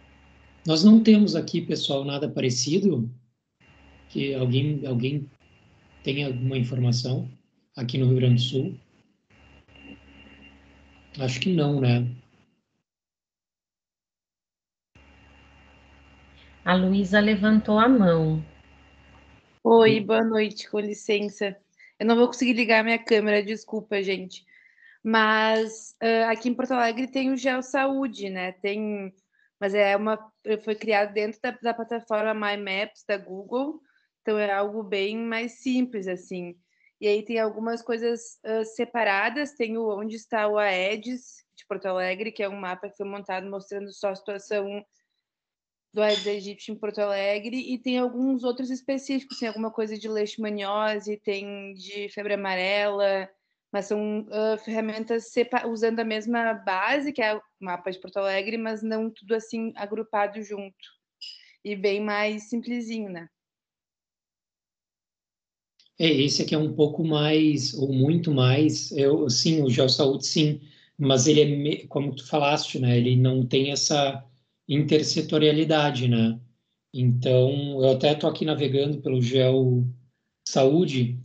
Nós 0.66 0.84
não 0.84 1.04
temos 1.04 1.36
aqui, 1.36 1.62
pessoal, 1.62 2.04
nada 2.04 2.28
parecido. 2.28 3.08
Que 4.10 4.34
alguém, 4.34 4.88
alguém 4.88 5.30
tem 6.04 6.26
alguma 6.26 6.58
informação 6.58 7.30
aqui 7.78 8.00
no 8.00 8.08
Rio 8.08 8.16
Grande 8.16 8.36
do 8.36 8.42
Sul? 8.42 8.76
Acho 11.20 11.40
que 11.40 11.54
não, 11.54 11.80
né? 11.80 12.08
A 16.66 16.74
Luísa 16.74 17.20
levantou 17.20 17.78
a 17.78 17.88
mão. 17.88 18.44
Oi, 19.64 20.00
boa 20.00 20.24
noite, 20.24 20.68
com 20.72 20.80
licença. 20.80 21.56
Eu 22.02 22.08
não 22.08 22.16
vou 22.16 22.26
conseguir 22.26 22.54
ligar 22.54 22.84
minha 22.84 22.98
câmera, 22.98 23.44
desculpa, 23.44 24.02
gente. 24.02 24.44
Mas 25.04 25.96
uh, 26.02 26.32
aqui 26.32 26.50
em 26.50 26.54
Porto 26.56 26.72
Alegre 26.72 27.06
tem 27.06 27.32
o 27.32 27.38
Geo 27.38 27.62
Saúde, 27.62 28.28
né? 28.28 28.54
Tem 28.54 29.14
mas 29.60 29.76
é 29.76 29.96
uma 29.96 30.18
foi 30.64 30.74
criado 30.74 31.14
dentro 31.14 31.40
da, 31.40 31.52
da 31.52 31.76
plataforma 31.76 32.34
My 32.34 32.58
Maps 32.58 33.04
da 33.08 33.18
Google, 33.18 33.80
então 34.20 34.40
é 34.40 34.52
algo 34.52 34.82
bem 34.82 35.16
mais 35.16 35.62
simples 35.62 36.08
assim. 36.08 36.58
E 37.00 37.08
aí 37.08 37.24
tem 37.24 37.38
algumas 37.40 37.84
coisas 37.84 38.40
uh, 38.48 38.66
separadas, 38.66 39.54
tem 39.54 39.78
o 39.78 39.96
onde 39.96 40.16
está 40.16 40.48
o 40.48 40.58
Aedes 40.58 41.46
de 41.56 41.68
Porto 41.68 41.86
Alegre, 41.86 42.32
que 42.32 42.42
é 42.42 42.50
um 42.50 42.60
mapa 42.60 42.90
que 42.90 42.98
foi 42.98 43.06
montado 43.06 43.48
mostrando 43.48 43.94
só 43.94 44.10
a 44.10 44.16
situação 44.16 44.84
do 45.94 46.02
Aedes 46.02 46.26
aegypti 46.26 46.72
em 46.72 46.76
Porto 46.76 47.00
Alegre, 47.00 47.58
e 47.74 47.78
tem 47.78 47.98
alguns 47.98 48.44
outros 48.44 48.70
específicos, 48.70 49.40
tem 49.40 49.48
alguma 49.48 49.72
coisa 49.72 49.98
de 49.98 50.08
leishmaniose, 50.08 51.18
tem 51.18 51.74
de 51.74 52.08
febre 52.10 52.34
amarela, 52.34 53.30
mas 53.72 53.86
são 53.86 54.22
uh, 54.22 54.58
ferramentas 54.64 55.32
usando 55.70 56.00
a 56.00 56.06
mesma 56.06 56.54
base, 56.54 57.12
que 57.12 57.22
é 57.22 57.36
o 57.36 57.42
mapa 57.60 57.92
de 57.92 58.00
Porto 58.00 58.18
Alegre, 58.18 58.58
mas 58.58 58.82
não 58.82 59.10
tudo 59.10 59.36
assim 59.36 59.72
agrupado 59.76 60.42
junto. 60.42 60.76
E 61.64 61.76
bem 61.76 62.02
mais 62.02 62.50
simplesinho, 62.50 63.10
né? 63.10 63.28
É, 66.00 66.10
esse 66.10 66.42
aqui 66.42 66.56
é 66.56 66.58
um 66.58 66.74
pouco 66.74 67.04
mais, 67.04 67.74
ou 67.76 67.94
muito 67.94 68.32
mais, 68.32 68.92
eu, 68.92 69.30
sim, 69.30 69.62
o 69.62 69.70
GeoSaúde 69.70 70.26
sim, 70.26 70.60
mas 70.98 71.28
ele 71.28 71.70
é, 71.70 71.88
como 71.88 72.16
tu 72.16 72.28
falaste, 72.28 72.80
né, 72.80 72.98
ele 72.98 73.16
não 73.16 73.46
tem 73.46 73.72
essa 73.72 74.26
intersetorialidade, 74.68 76.08
né? 76.08 76.40
Então, 76.94 77.82
eu 77.84 77.92
até 77.92 78.14
estou 78.14 78.30
aqui 78.30 78.46
navegando 78.46 79.02
pelo 79.02 79.22
GeoSaúde, 79.22 81.20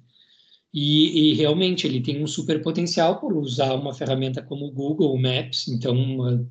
e, 0.78 1.30
e, 1.30 1.34
realmente 1.34 1.86
ele 1.86 2.02
tem 2.02 2.22
um 2.22 2.26
super 2.26 2.60
potencial 2.62 3.18
por 3.18 3.34
usar 3.34 3.72
uma 3.74 3.94
ferramenta 3.94 4.42
como 4.42 4.66
o 4.66 4.70
Google 4.70 5.16
Maps, 5.16 5.68
então 5.68 6.18
uh, 6.18 6.50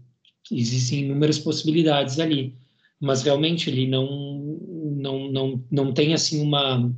existem 0.52 1.02
inúmeras 1.02 1.38
possibilidades 1.38 2.20
ali, 2.20 2.56
mas 3.00 3.22
realmente 3.22 3.70
ele 3.70 3.86
não 3.86 4.58
não 4.96 5.32
não, 5.32 5.64
não 5.70 5.94
tem 5.94 6.16
assim 6.16 6.42
uma 6.42 6.92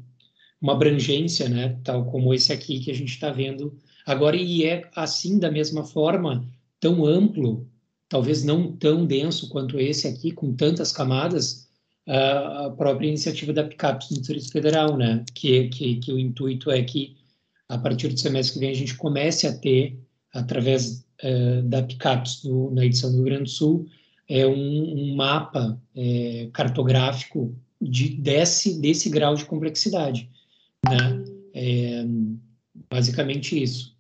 uma 0.62 0.74
abrangência, 0.74 1.50
né, 1.50 1.80
tal 1.84 2.06
como 2.06 2.34
esse 2.34 2.54
aqui 2.54 2.80
que 2.80 2.90
a 2.90 2.94
gente 2.94 3.10
está 3.10 3.30
vendo 3.30 3.78
agora 4.06 4.38
e 4.38 4.64
é 4.64 4.90
assim 4.96 5.38
da 5.38 5.52
mesma 5.52 5.84
forma 5.84 6.50
tão 6.80 7.06
amplo, 7.06 7.70
talvez 8.10 8.44
não 8.44 8.72
tão 8.72 9.06
denso 9.06 9.50
quanto 9.50 9.80
esse 9.80 10.08
aqui 10.08 10.32
com 10.32 10.54
tantas 10.54 10.92
camadas, 10.92 11.68
a 12.08 12.74
própria 12.78 13.08
iniciativa 13.08 13.52
da 13.52 13.66
PICAPS 13.66 14.10
do 14.10 14.16
Distrito 14.16 14.52
Federal, 14.52 14.98
né? 14.98 15.26
Que, 15.34 15.68
que, 15.68 15.98
que 15.98 16.14
o 16.14 16.18
intuito 16.18 16.72
é 16.72 16.82
que, 16.82 17.18
a 17.68 17.78
partir 17.78 18.08
do 18.08 18.20
semestre 18.20 18.54
que 18.54 18.60
vem, 18.60 18.70
a 18.70 18.76
gente 18.76 18.96
comece 18.96 19.46
a 19.46 19.54
ter, 19.54 20.00
através 20.34 21.06
uh, 21.24 21.62
da 21.64 21.84
PICAPS 21.84 22.44
na 22.72 22.86
edição 22.86 23.12
do 23.12 23.18
Rio 23.18 23.26
Grande 23.26 23.44
do 23.44 23.50
Sul, 23.50 23.88
é 24.30 24.48
um, 24.48 24.94
um 25.12 25.16
mapa 25.16 25.82
é, 25.96 26.50
cartográfico 26.54 27.54
de, 27.82 28.10
desse, 28.10 28.80
desse 28.80 29.10
grau 29.10 29.36
de 29.36 29.46
complexidade, 29.46 30.30
né? 30.86 31.24
É, 31.54 32.06
basicamente 32.90 33.62
isso. 33.62 33.97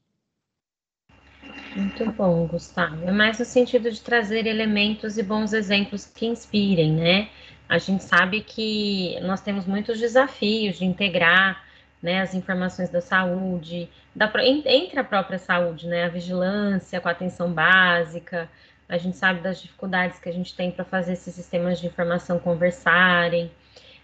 Muito 1.77 2.11
bom, 2.11 2.47
Gustavo. 2.47 3.07
É 3.07 3.11
mais 3.11 3.39
no 3.39 3.45
sentido 3.45 3.91
de 3.91 4.01
trazer 4.01 4.45
elementos 4.45 5.17
e 5.17 5.23
bons 5.23 5.53
exemplos 5.53 6.05
que 6.05 6.25
inspirem, 6.25 6.91
né? 6.91 7.29
a 7.69 7.77
gente 7.77 8.03
sabe 8.03 8.41
que 8.41 9.19
nós 9.21 9.41
temos 9.41 9.65
muitos 9.65 9.99
desafios 9.99 10.77
de 10.77 10.85
integrar 10.85 11.63
né, 12.01 12.21
as 12.21 12.33
informações 12.33 12.89
da 12.89 13.01
saúde, 13.01 13.89
da, 14.15 14.31
entre 14.45 14.99
a 14.99 15.03
própria 15.03 15.37
saúde, 15.37 15.87
né, 15.87 16.05
a 16.05 16.09
vigilância 16.09 17.01
com 17.01 17.09
a 17.09 17.11
atenção 17.11 17.51
básica, 17.51 18.49
a 18.87 18.97
gente 18.97 19.17
sabe 19.17 19.41
das 19.41 19.61
dificuldades 19.61 20.17
que 20.19 20.29
a 20.29 20.31
gente 20.31 20.55
tem 20.55 20.71
para 20.71 20.85
fazer 20.85 21.13
esses 21.13 21.35
sistemas 21.35 21.79
de 21.79 21.87
informação 21.87 22.39
conversarem. 22.39 23.51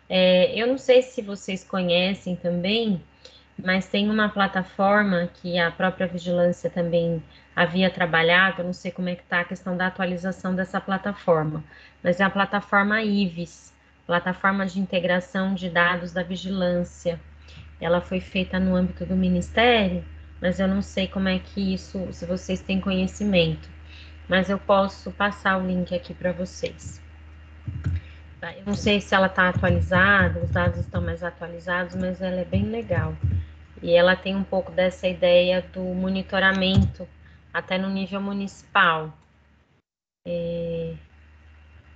É, 0.09 0.53
eu 0.59 0.67
não 0.67 0.77
sei 0.77 1.01
se 1.01 1.21
vocês 1.21 1.63
conhecem 1.63 2.35
também, 2.35 3.01
mas 3.57 3.87
tem 3.87 4.09
uma 4.09 4.29
plataforma 4.29 5.29
que 5.41 5.57
a 5.57 5.71
própria 5.71 6.07
vigilância 6.07 6.69
também 6.69 7.21
havia 7.55 7.89
trabalhado, 7.89 8.63
não 8.63 8.73
sei 8.73 8.91
como 8.91 9.09
é 9.09 9.15
que 9.15 9.23
está 9.23 9.41
a 9.41 9.45
questão 9.45 9.77
da 9.77 9.87
atualização 9.87 10.55
dessa 10.55 10.81
plataforma, 10.81 11.63
mas 12.03 12.19
é 12.19 12.23
a 12.23 12.29
plataforma 12.29 13.01
IVES, 13.01 13.73
Plataforma 14.05 14.65
de 14.65 14.79
Integração 14.79 15.53
de 15.53 15.69
Dados 15.69 16.11
da 16.11 16.23
Vigilância. 16.23 17.19
Ela 17.79 18.01
foi 18.01 18.19
feita 18.19 18.59
no 18.59 18.75
âmbito 18.75 19.05
do 19.05 19.15
Ministério, 19.15 20.03
mas 20.41 20.59
eu 20.59 20.67
não 20.67 20.81
sei 20.81 21.07
como 21.07 21.29
é 21.29 21.39
que 21.39 21.73
isso, 21.73 22.11
se 22.11 22.25
vocês 22.25 22.61
têm 22.61 22.81
conhecimento, 22.81 23.69
mas 24.27 24.49
eu 24.49 24.59
posso 24.59 25.09
passar 25.11 25.57
o 25.57 25.65
link 25.65 25.95
aqui 25.95 26.13
para 26.13 26.33
vocês. 26.33 27.01
Tá, 28.43 28.53
eu 28.57 28.65
não 28.65 28.75
sei 28.75 28.99
se 28.99 29.15
ela 29.15 29.27
está 29.27 29.47
atualizada, 29.47 30.41
os 30.41 30.49
dados 30.49 30.81
estão 30.81 31.01
mais 31.01 31.23
atualizados, 31.23 31.95
mas 31.95 32.21
ela 32.21 32.41
é 32.41 32.43
bem 32.43 32.65
legal. 32.65 33.15
E 33.81 33.93
ela 33.93 34.17
tem 34.17 34.35
um 34.35 34.43
pouco 34.43 34.69
dessa 34.69 35.07
ideia 35.07 35.61
do 35.61 35.79
monitoramento 35.79 37.07
até 37.53 37.77
no 37.77 37.89
nível 37.89 38.19
municipal. 38.19 39.17
É, 40.27 40.93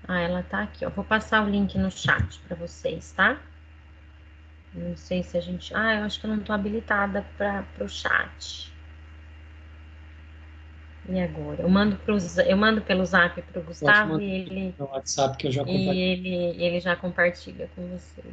Ah, 0.07 0.21
ela 0.21 0.41
tá 0.41 0.63
aqui, 0.63 0.85
ó. 0.85 0.89
Vou 0.89 1.03
passar 1.03 1.45
o 1.45 1.49
link 1.49 1.77
no 1.77 1.91
chat 1.91 2.39
para 2.47 2.55
vocês, 2.55 3.11
tá? 3.11 3.37
Não 4.73 4.95
sei 4.95 5.23
se 5.23 5.37
a 5.37 5.41
gente. 5.41 5.75
Ah, 5.75 5.95
eu 5.95 6.05
acho 6.05 6.17
que 6.17 6.27
eu 6.27 6.29
não 6.29 6.39
tô 6.41 6.53
habilitada 6.53 7.25
para 7.37 7.65
o 7.81 7.89
chat. 7.89 8.71
E 11.09 11.19
agora? 11.19 11.61
Eu 11.61 11.69
mando, 11.69 11.95
pro, 11.97 12.17
eu 12.45 12.57
mando 12.57 12.81
pelo 12.81 13.05
zap 13.05 13.41
para 13.41 13.61
o 13.61 13.63
Gustavo 13.63 14.19
e 14.19 14.41
ele. 14.41 14.75
No 14.77 14.87
WhatsApp 14.87 15.37
que 15.37 15.47
eu 15.47 15.51
já. 15.51 15.63
E 15.63 15.87
ele, 15.89 16.63
ele 16.63 16.79
já 16.79 16.95
compartilha 16.95 17.69
com 17.75 17.87
vocês. 17.87 18.25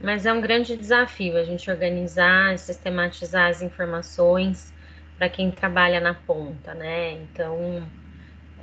Mas 0.00 0.26
é 0.26 0.32
um 0.32 0.40
grande 0.40 0.76
desafio 0.76 1.36
a 1.36 1.44
gente 1.44 1.70
organizar 1.70 2.54
e 2.54 2.58
sistematizar 2.58 3.48
as 3.48 3.62
informações 3.62 4.72
para 5.16 5.28
quem 5.28 5.50
trabalha 5.50 6.00
na 6.00 6.14
ponta, 6.14 6.72
né? 6.74 7.12
Então, 7.12 7.82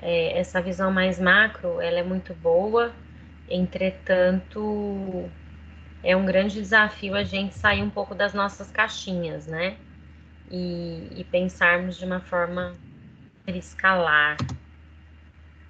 é, 0.02 0.38
essa 0.40 0.62
visão 0.62 0.92
mais 0.92 1.20
macro, 1.20 1.82
ela 1.82 2.00
é 2.00 2.04
muito 2.04 2.34
boa, 2.34 2.94
entretanto, 3.50 5.30
é 6.06 6.16
um 6.16 6.24
grande 6.24 6.56
desafio 6.56 7.16
a 7.16 7.24
gente 7.24 7.56
sair 7.56 7.82
um 7.82 7.90
pouco 7.90 8.14
das 8.14 8.34
nossas 8.34 8.70
caixinhas, 8.70 9.48
né? 9.48 9.76
E, 10.52 11.10
e 11.18 11.24
pensarmos 11.24 11.98
de 11.98 12.06
uma 12.06 12.22
forma 12.22 12.76
escalar. 13.48 14.38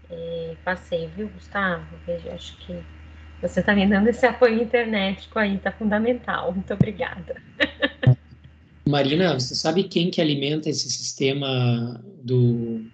É, 0.10 0.56
passei, 0.64 1.08
viu, 1.08 1.30
Gustavo? 1.30 1.86
Vejo, 2.06 2.30
acho 2.30 2.58
que 2.58 2.84
você 3.42 3.62
está 3.62 3.74
me 3.74 3.88
dando 3.88 4.10
esse 4.10 4.26
apoio 4.26 4.62
internético 4.62 5.40
aí, 5.40 5.58
tá 5.58 5.72
fundamental. 5.72 6.52
Muito 6.52 6.74
obrigada. 6.74 7.42
Marina, 8.88 9.34
você 9.34 9.56
sabe 9.56 9.86
quem 9.86 10.12
que 10.12 10.20
alimenta 10.20 10.70
esse 10.70 10.90
sistema 10.90 12.04
do, 12.22 12.86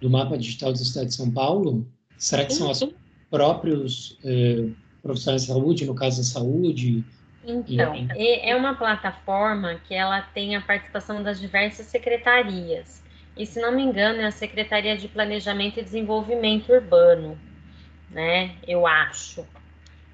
do 0.00 0.08
mapa 0.08 0.38
digital 0.38 0.72
do 0.72 0.80
Estado 0.80 1.06
de 1.06 1.14
São 1.14 1.30
Paulo? 1.30 1.84
Será 2.16 2.44
que 2.44 2.54
são 2.54 2.70
os 2.70 2.88
próprios 3.28 4.16
eh, 4.24 4.68
profissionais 5.04 5.42
de 5.42 5.48
saúde, 5.48 5.86
no 5.86 5.94
caso 5.94 6.16
da 6.16 6.24
saúde? 6.24 7.04
Então, 7.46 7.94
é 8.16 8.56
uma 8.56 8.74
plataforma 8.74 9.74
que 9.86 9.94
ela 9.94 10.22
tem 10.22 10.56
a 10.56 10.62
participação 10.62 11.22
das 11.22 11.38
diversas 11.38 11.86
secretarias. 11.86 13.02
E, 13.36 13.44
se 13.44 13.60
não 13.60 13.70
me 13.70 13.82
engano, 13.82 14.20
é 14.20 14.24
a 14.24 14.30
Secretaria 14.30 14.96
de 14.96 15.06
Planejamento 15.08 15.78
e 15.78 15.82
Desenvolvimento 15.82 16.72
Urbano, 16.72 17.38
né? 18.10 18.54
Eu 18.66 18.86
acho. 18.86 19.46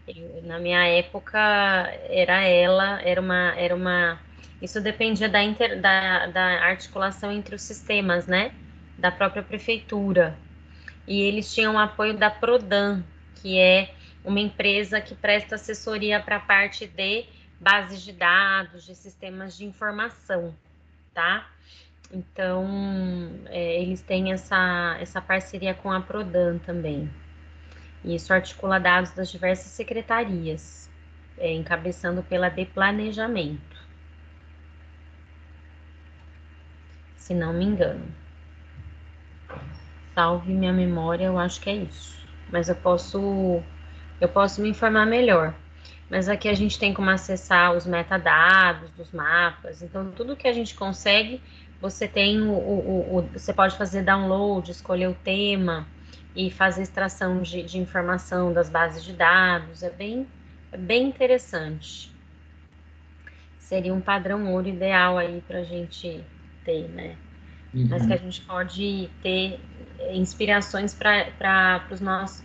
Eu, 0.08 0.42
na 0.42 0.58
minha 0.58 0.84
época, 0.86 1.38
era 2.08 2.42
ela, 2.42 3.00
era 3.02 3.20
uma, 3.20 3.52
era 3.56 3.76
uma 3.76 4.18
isso 4.60 4.80
dependia 4.80 5.28
da, 5.28 5.42
inter, 5.42 5.80
da, 5.80 6.26
da 6.26 6.44
articulação 6.64 7.32
entre 7.32 7.54
os 7.54 7.62
sistemas, 7.62 8.26
né? 8.26 8.52
Da 8.98 9.10
própria 9.10 9.42
prefeitura. 9.42 10.36
E 11.06 11.20
eles 11.22 11.52
tinham 11.54 11.74
o 11.74 11.78
apoio 11.78 12.16
da 12.16 12.30
Prodan, 12.30 13.02
que 13.36 13.58
é 13.58 13.94
uma 14.24 14.40
empresa 14.40 15.00
que 15.00 15.14
presta 15.14 15.54
assessoria 15.54 16.20
para 16.20 16.36
a 16.36 16.40
parte 16.40 16.86
de 16.86 17.26
bases 17.58 18.02
de 18.02 18.12
dados, 18.12 18.84
de 18.84 18.94
sistemas 18.94 19.56
de 19.56 19.64
informação, 19.64 20.54
tá? 21.12 21.48
Então, 22.12 22.66
é, 23.46 23.80
eles 23.82 24.00
têm 24.00 24.32
essa, 24.32 24.96
essa 25.00 25.20
parceria 25.20 25.74
com 25.74 25.92
a 25.92 26.00
Prodan 26.00 26.58
também. 26.58 27.08
E 28.02 28.14
isso 28.14 28.32
articula 28.32 28.80
dados 28.80 29.12
das 29.12 29.30
diversas 29.30 29.72
secretarias, 29.72 30.90
é, 31.38 31.52
encabeçando 31.52 32.22
pela 32.22 32.48
de 32.48 32.64
planejamento. 32.64 33.70
se 37.30 37.34
não 37.34 37.52
me 37.52 37.64
engano. 37.64 38.04
Salve 40.16 40.52
minha 40.52 40.72
memória, 40.72 41.26
eu 41.26 41.38
acho 41.38 41.60
que 41.60 41.70
é 41.70 41.76
isso. 41.76 42.26
Mas 42.50 42.68
eu 42.68 42.74
posso 42.74 43.62
eu 44.20 44.28
posso 44.28 44.60
me 44.60 44.68
informar 44.68 45.06
melhor. 45.06 45.54
Mas 46.10 46.28
aqui 46.28 46.48
a 46.48 46.54
gente 46.54 46.78
tem 46.78 46.92
como 46.92 47.08
acessar 47.08 47.72
os 47.72 47.86
metadados 47.86 48.90
dos 48.90 49.12
mapas. 49.12 49.80
Então, 49.80 50.10
tudo 50.10 50.36
que 50.36 50.48
a 50.48 50.52
gente 50.52 50.74
consegue, 50.74 51.40
você 51.80 52.08
tem 52.08 52.40
o, 52.42 52.52
o, 52.52 53.18
o 53.18 53.22
você 53.32 53.52
pode 53.52 53.76
fazer 53.76 54.02
download, 54.02 54.70
escolher 54.70 55.08
o 55.08 55.14
tema 55.14 55.86
e 56.34 56.50
fazer 56.50 56.82
extração 56.82 57.40
de, 57.40 57.62
de 57.62 57.78
informação 57.78 58.52
das 58.52 58.68
bases 58.68 59.04
de 59.04 59.12
dados. 59.12 59.84
É 59.84 59.90
bem, 59.90 60.26
é 60.72 60.76
bem 60.76 61.06
interessante. 61.06 62.12
Seria 63.58 63.94
um 63.94 64.00
padrão 64.00 64.52
ouro 64.52 64.66
ideal 64.66 65.16
aí 65.16 65.42
para 65.46 65.60
a 65.60 65.64
gente 65.64 66.24
ter, 66.64 66.88
né? 66.88 67.16
Uhum. 67.72 67.86
Mas 67.88 68.04
que 68.04 68.12
a 68.12 68.16
gente 68.16 68.40
pode 68.40 69.08
ter 69.22 69.60
inspirações 70.08 70.94
para 70.94 71.86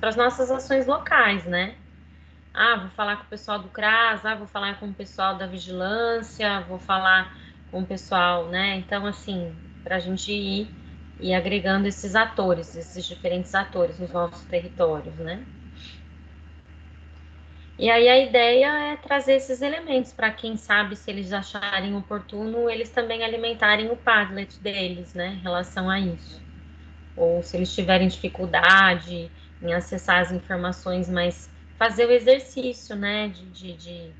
as 0.03 0.15
nossas 0.15 0.51
ações 0.51 0.85
locais, 0.87 1.45
né? 1.45 1.77
Ah, 2.53 2.77
vou 2.77 2.89
falar 2.91 3.17
com 3.17 3.23
o 3.25 3.27
pessoal 3.29 3.59
do 3.59 3.69
CRAS, 3.69 4.25
ah, 4.25 4.35
vou 4.35 4.47
falar 4.47 4.79
com 4.79 4.89
o 4.89 4.93
pessoal 4.93 5.37
da 5.37 5.47
vigilância, 5.47 6.61
vou 6.61 6.79
falar 6.79 7.35
com 7.67 7.81
o 7.81 7.87
pessoal, 7.87 8.47
né? 8.49 8.75
Então, 8.77 9.05
assim, 9.05 9.55
para 9.83 9.97
a 9.97 9.99
gente 9.99 10.31
ir, 10.31 10.75
ir 11.19 11.33
agregando 11.33 11.87
esses 11.87 12.15
atores, 12.15 12.75
esses 12.75 13.05
diferentes 13.05 13.53
atores 13.55 13.99
nos 13.99 14.11
nossos 14.11 14.45
territórios, 14.45 15.17
né? 15.17 15.45
E 17.77 17.89
aí 17.89 18.07
a 18.09 18.17
ideia 18.19 18.93
é 18.93 18.97
trazer 18.97 19.35
esses 19.35 19.61
elementos 19.61 20.11
para 20.13 20.31
quem 20.31 20.57
sabe, 20.57 20.95
se 20.95 21.09
eles 21.11 21.31
acharem 21.33 21.95
oportuno, 21.95 22.69
eles 22.69 22.91
também 22.91 23.23
alimentarem 23.23 23.89
o 23.91 23.97
Padlet 23.97 24.61
deles, 24.61 25.13
né, 25.13 25.27
em 25.35 25.39
relação 25.39 25.89
a 25.89 25.99
isso. 25.99 26.44
Ou 27.15 27.41
se 27.41 27.57
eles 27.57 27.73
tiverem 27.73 28.07
dificuldade 28.07 29.31
em 29.61 29.73
acessar 29.73 30.21
as 30.21 30.31
informações, 30.31 31.09
mas 31.09 31.49
fazer 31.77 32.05
o 32.05 32.11
exercício, 32.11 32.95
né, 32.95 33.29
de, 33.29 33.45
de, 33.51 33.73
de, 33.73 34.11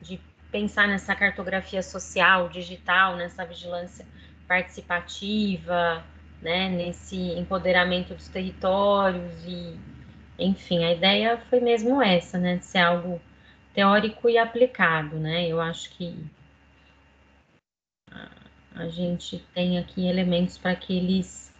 de 0.00 0.20
pensar 0.50 0.88
nessa 0.88 1.14
cartografia 1.14 1.82
social, 1.82 2.48
digital, 2.48 3.16
nessa 3.16 3.44
vigilância 3.44 4.06
participativa, 4.46 6.04
né, 6.40 6.68
nesse 6.68 7.16
empoderamento 7.16 8.14
dos 8.14 8.28
territórios 8.28 9.44
e 9.46 9.78
enfim, 10.38 10.84
a 10.84 10.92
ideia 10.92 11.38
foi 11.48 11.60
mesmo 11.60 12.02
essa, 12.02 12.38
né, 12.38 12.56
de 12.56 12.64
ser 12.64 12.78
algo 12.78 13.20
teórico 13.74 14.28
e 14.28 14.36
aplicado, 14.36 15.18
né? 15.18 15.46
Eu 15.46 15.60
acho 15.60 15.90
que 15.90 16.14
a 18.74 18.88
gente 18.88 19.38
tem 19.54 19.78
aqui 19.78 20.06
elementos 20.06 20.58
para 20.58 20.74
que 20.74 20.96
eles 20.96 21.51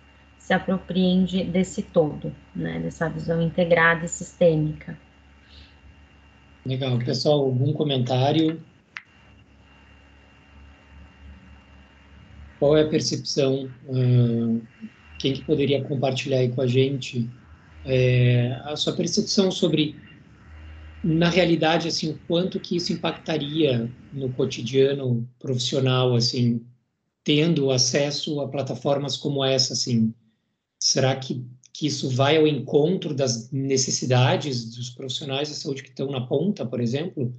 se 0.43 0.53
apropriem 0.53 1.25
de, 1.25 1.45
desse 1.45 1.83
todo, 1.83 2.35
né, 2.55 2.81
dessa 2.81 3.09
visão 3.09 3.41
integrada 3.41 4.05
e 4.05 4.09
sistêmica. 4.09 4.99
Legal. 6.67 6.99
Pessoal, 6.99 7.39
algum 7.39 7.73
comentário? 7.73 8.61
Qual 12.59 12.77
é 12.77 12.83
a 12.83 12.89
percepção? 12.89 13.71
Quem 15.21 15.33
que 15.33 15.45
poderia 15.45 15.83
compartilhar 15.85 16.39
aí 16.39 16.49
com 16.49 16.61
a 16.61 16.67
gente 16.67 17.31
é, 17.85 18.53
a 18.65 18.75
sua 18.75 18.95
percepção 18.95 19.49
sobre, 19.51 19.95
na 21.05 21.29
realidade, 21.29 21.87
assim, 21.87 22.11
o 22.11 22.19
quanto 22.27 22.59
que 22.59 22.77
isso 22.77 22.93
impactaria 22.93 23.89
no 24.13 24.33
cotidiano 24.33 25.29
profissional, 25.39 26.17
assim, 26.17 26.65
tendo 27.23 27.71
acesso 27.71 28.41
a 28.41 28.49
plataformas 28.49 29.17
como 29.17 29.45
essa, 29.45 29.73
assim, 29.73 30.13
será 30.83 31.15
que, 31.15 31.47
que 31.73 31.87
isso 31.87 32.11
vai 32.11 32.37
ao 32.37 32.45
encontro 32.45 33.15
das 33.15 33.53
necessidades 33.53 34.75
dos 34.75 34.91
profissionais 34.91 35.49
da 35.49 35.55
saúde 35.55 35.85
que 35.85 35.91
estão 35.91 36.11
na 36.11 36.27
ponta, 36.27 36.67
por 36.67 36.81
exemplo? 36.81 37.33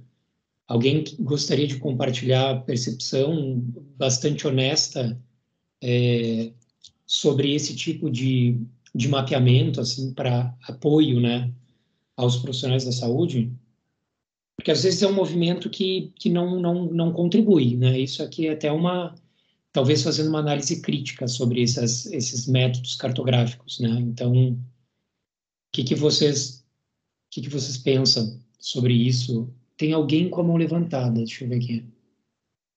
Alguém 0.66 1.04
gostaria 1.20 1.66
de 1.66 1.76
compartilhar 1.76 2.64
percepção 2.64 3.62
bastante 3.98 4.46
honesta 4.46 5.20
é, 5.82 6.52
sobre 7.04 7.54
esse 7.54 7.76
tipo 7.76 8.10
de, 8.10 8.58
de 8.94 9.08
mapeamento 9.08 9.78
assim 9.78 10.14
para 10.14 10.56
apoio, 10.66 11.20
né, 11.20 11.52
aos 12.16 12.38
profissionais 12.38 12.86
da 12.86 12.92
saúde, 12.92 13.52
porque 14.56 14.70
às 14.70 14.84
vezes 14.84 15.02
é 15.02 15.06
um 15.06 15.12
movimento 15.12 15.68
que, 15.68 16.10
que 16.18 16.30
não, 16.30 16.58
não, 16.58 16.86
não 16.86 17.12
contribui, 17.12 17.76
né? 17.76 17.98
Isso 17.98 18.22
aqui 18.22 18.46
é 18.46 18.52
até 18.52 18.72
uma 18.72 19.14
talvez 19.74 20.04
fazendo 20.04 20.28
uma 20.28 20.38
análise 20.38 20.80
crítica 20.80 21.26
sobre 21.26 21.60
essas, 21.60 22.06
esses 22.06 22.46
métodos 22.46 22.94
cartográficos, 22.94 23.80
né? 23.80 23.88
Então, 23.88 24.32
o 24.32 24.56
que 25.72 25.82
que 25.82 25.96
vocês 25.96 26.60
o 26.60 27.30
que 27.32 27.42
que 27.42 27.50
vocês 27.50 27.76
pensam 27.76 28.40
sobre 28.60 28.94
isso? 28.94 29.52
Tem 29.76 29.92
alguém 29.92 30.30
com 30.30 30.40
a 30.40 30.44
mão 30.44 30.56
levantada? 30.56 31.10
Deixa 31.16 31.44
eu 31.44 31.48
ver 31.48 31.56
aqui. 31.56 31.92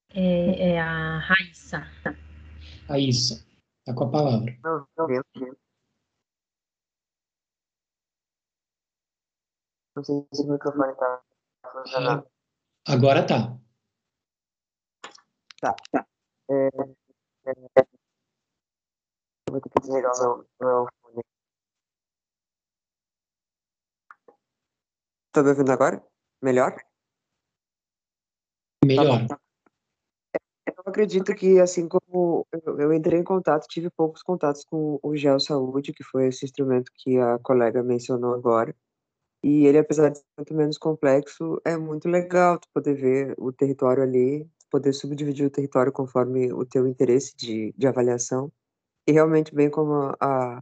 É, 0.09 0.71
é 0.71 0.79
a 0.79 1.19
Raíssa. 1.19 1.87
Raíssa, 2.89 3.45
tá 3.85 3.93
com 3.93 4.05
a 4.05 4.09
palavra. 4.09 4.57
Não, 4.63 4.87
não, 4.97 5.07
não. 5.07 5.55
Não 9.95 10.03
sei 10.03 10.25
se 10.33 10.41
o 10.41 10.51
microfone 10.51 10.95
tá 10.95 11.21
funcionando. 11.71 12.27
Agora 12.87 13.23
tá. 13.23 13.55
Tá, 15.61 15.75
tá. 15.91 16.07
É, 16.49 16.67
é, 17.47 17.53
vou 19.49 19.61
ter 19.61 19.69
que 19.69 19.79
desligar 19.81 20.11
o 20.13 20.19
meu, 20.19 20.47
meu 20.61 20.87
fone. 21.01 21.21
Tá 25.31 25.43
me 25.43 25.49
ouvindo 25.49 25.71
agora? 25.71 26.03
Melhor? 26.41 26.75
Melhor. 28.85 29.27
Tá 29.27 29.39
eu 30.67 30.83
acredito 30.85 31.35
que, 31.35 31.59
assim 31.59 31.87
como 31.87 32.47
eu, 32.51 32.79
eu 32.79 32.93
entrei 32.93 33.19
em 33.19 33.23
contato, 33.23 33.67
tive 33.67 33.89
poucos 33.89 34.21
contatos 34.21 34.63
com 34.63 34.99
o 35.03 35.15
Geo 35.15 35.39
Saúde, 35.39 35.91
que 35.91 36.03
foi 36.03 36.27
esse 36.27 36.45
instrumento 36.45 36.91
que 36.95 37.17
a 37.17 37.37
colega 37.39 37.83
mencionou 37.83 38.33
agora. 38.33 38.75
E 39.43 39.65
ele, 39.65 39.77
apesar 39.79 40.09
de 40.09 40.19
ser 40.19 40.25
muito 40.37 40.53
menos 40.53 40.77
complexo, 40.77 41.61
é 41.65 41.77
muito 41.77 42.07
legal 42.07 42.59
tu 42.59 42.67
poder 42.73 42.95
ver 42.95 43.35
o 43.37 43.51
território 43.51 44.03
ali, 44.03 44.49
poder 44.69 44.93
subdividir 44.93 45.45
o 45.45 45.49
território 45.49 45.91
conforme 45.91 46.51
o 46.53 46.65
teu 46.65 46.87
interesse 46.87 47.35
de, 47.35 47.73
de 47.77 47.87
avaliação. 47.87 48.51
E 49.07 49.11
realmente, 49.11 49.53
bem 49.53 49.69
como 49.69 50.13
a, 50.19 50.61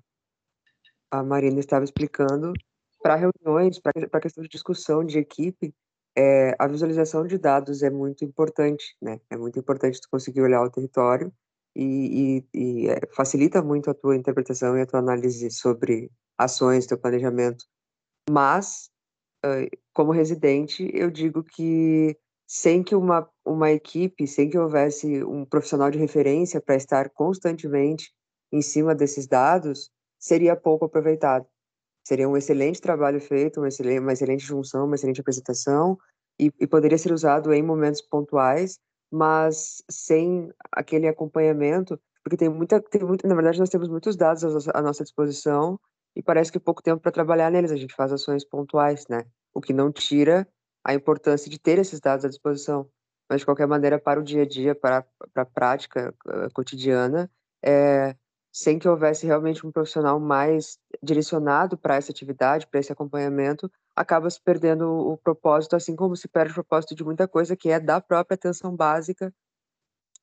a 1.11 1.23
Marina 1.23 1.59
estava 1.59 1.83
explicando, 1.83 2.53
para 3.01 3.15
reuniões, 3.15 3.79
para 3.79 4.21
questão 4.21 4.43
de 4.43 4.49
discussão 4.49 5.03
de 5.03 5.19
equipe, 5.19 5.73
é, 6.17 6.55
a 6.57 6.67
visualização 6.67 7.27
de 7.27 7.37
dados 7.37 7.83
é 7.83 7.89
muito 7.89 8.23
importante, 8.23 8.95
né? 9.01 9.19
É 9.29 9.37
muito 9.37 9.59
importante 9.59 9.99
tu 9.99 10.09
conseguir 10.09 10.41
olhar 10.41 10.63
o 10.63 10.69
território 10.69 11.31
e, 11.75 12.45
e, 12.53 12.83
e 12.83 12.89
é, 12.89 12.99
facilita 13.13 13.61
muito 13.61 13.89
a 13.89 13.93
tua 13.93 14.15
interpretação 14.15 14.77
e 14.77 14.81
a 14.81 14.85
tua 14.85 14.99
análise 14.99 15.51
sobre 15.51 16.09
ações, 16.37 16.87
teu 16.87 16.97
planejamento. 16.97 17.65
Mas, 18.29 18.89
como 19.93 20.11
residente, 20.11 20.89
eu 20.93 21.11
digo 21.11 21.43
que 21.43 22.17
sem 22.47 22.83
que 22.83 22.95
uma, 22.95 23.27
uma 23.45 23.71
equipe, 23.71 24.27
sem 24.27 24.49
que 24.49 24.57
houvesse 24.57 25.23
um 25.23 25.45
profissional 25.45 25.89
de 25.89 25.97
referência 25.97 26.61
para 26.61 26.75
estar 26.75 27.09
constantemente 27.09 28.11
em 28.51 28.61
cima 28.61 28.93
desses 28.93 29.27
dados, 29.27 29.89
seria 30.19 30.55
pouco 30.55 30.85
aproveitado. 30.85 31.45
Seria 32.07 32.29
um 32.29 32.37
excelente 32.37 32.79
trabalho 32.79 33.19
feito, 33.19 33.59
uma 33.59 33.67
excelente, 33.67 33.99
uma 33.99 34.13
excelente 34.13 34.45
junção, 34.45 34.85
uma 34.85 34.95
excelente 34.95 35.21
apresentação, 35.21 35.97
e, 36.39 36.51
e 36.59 36.67
poderia 36.67 36.97
ser 36.97 37.11
usado 37.11 37.51
em 37.53 37.63
momentos 37.63 38.01
pontuais, 38.01 38.79
mas 39.11 39.83
sem 39.89 40.49
aquele 40.71 41.07
acompanhamento, 41.07 41.99
porque 42.23 42.37
tem 42.37 42.49
muita, 42.49 42.81
tem 42.81 43.01
muito, 43.01 43.27
na 43.27 43.35
verdade, 43.35 43.59
nós 43.59 43.69
temos 43.69 43.87
muitos 43.87 44.15
dados 44.15 44.67
à 44.69 44.81
nossa 44.81 45.03
disposição 45.03 45.79
e 46.15 46.21
parece 46.21 46.51
que 46.51 46.59
pouco 46.59 46.81
tempo 46.81 47.01
para 47.01 47.11
trabalhar 47.11 47.51
neles. 47.51 47.71
A 47.71 47.75
gente 47.75 47.95
faz 47.95 48.11
ações 48.11 48.43
pontuais, 48.43 49.05
né? 49.07 49.23
O 49.53 49.61
que 49.61 49.73
não 49.73 49.91
tira 49.91 50.47
a 50.85 50.93
importância 50.93 51.49
de 51.49 51.57
ter 51.59 51.79
esses 51.79 51.99
dados 51.99 52.23
à 52.23 52.29
disposição. 52.29 52.87
Mas, 53.27 53.39
de 53.39 53.45
qualquer 53.45 53.67
maneira, 53.67 53.99
para 53.99 54.19
o 54.19 54.23
dia 54.23 54.43
a 54.43 54.45
dia, 54.45 54.75
para, 54.75 55.03
para 55.33 55.41
a 55.41 55.45
prática 55.45 56.13
uh, 56.27 56.53
cotidiana, 56.53 57.29
é, 57.63 58.15
sem 58.53 58.77
que 58.77 58.87
houvesse 58.87 59.25
realmente 59.25 59.65
um 59.65 59.71
profissional 59.71 60.19
mais 60.19 60.77
direcionado 61.01 61.75
para 61.75 61.95
essa 61.95 62.11
atividade, 62.11 62.67
para 62.67 62.79
esse 62.79 62.91
acompanhamento, 62.91 63.69
acaba 63.95 64.29
se 64.29 64.39
perdendo 64.39 64.87
o 64.87 65.17
propósito, 65.17 65.75
assim 65.75 65.95
como 65.95 66.15
se 66.15 66.27
perde 66.27 66.51
o 66.51 66.55
propósito 66.55 66.93
de 66.93 67.03
muita 67.03 67.27
coisa, 67.27 67.55
que 67.55 67.69
é 67.69 67.79
da 67.79 67.99
própria 67.99 68.35
atenção 68.35 68.75
básica 68.75 69.33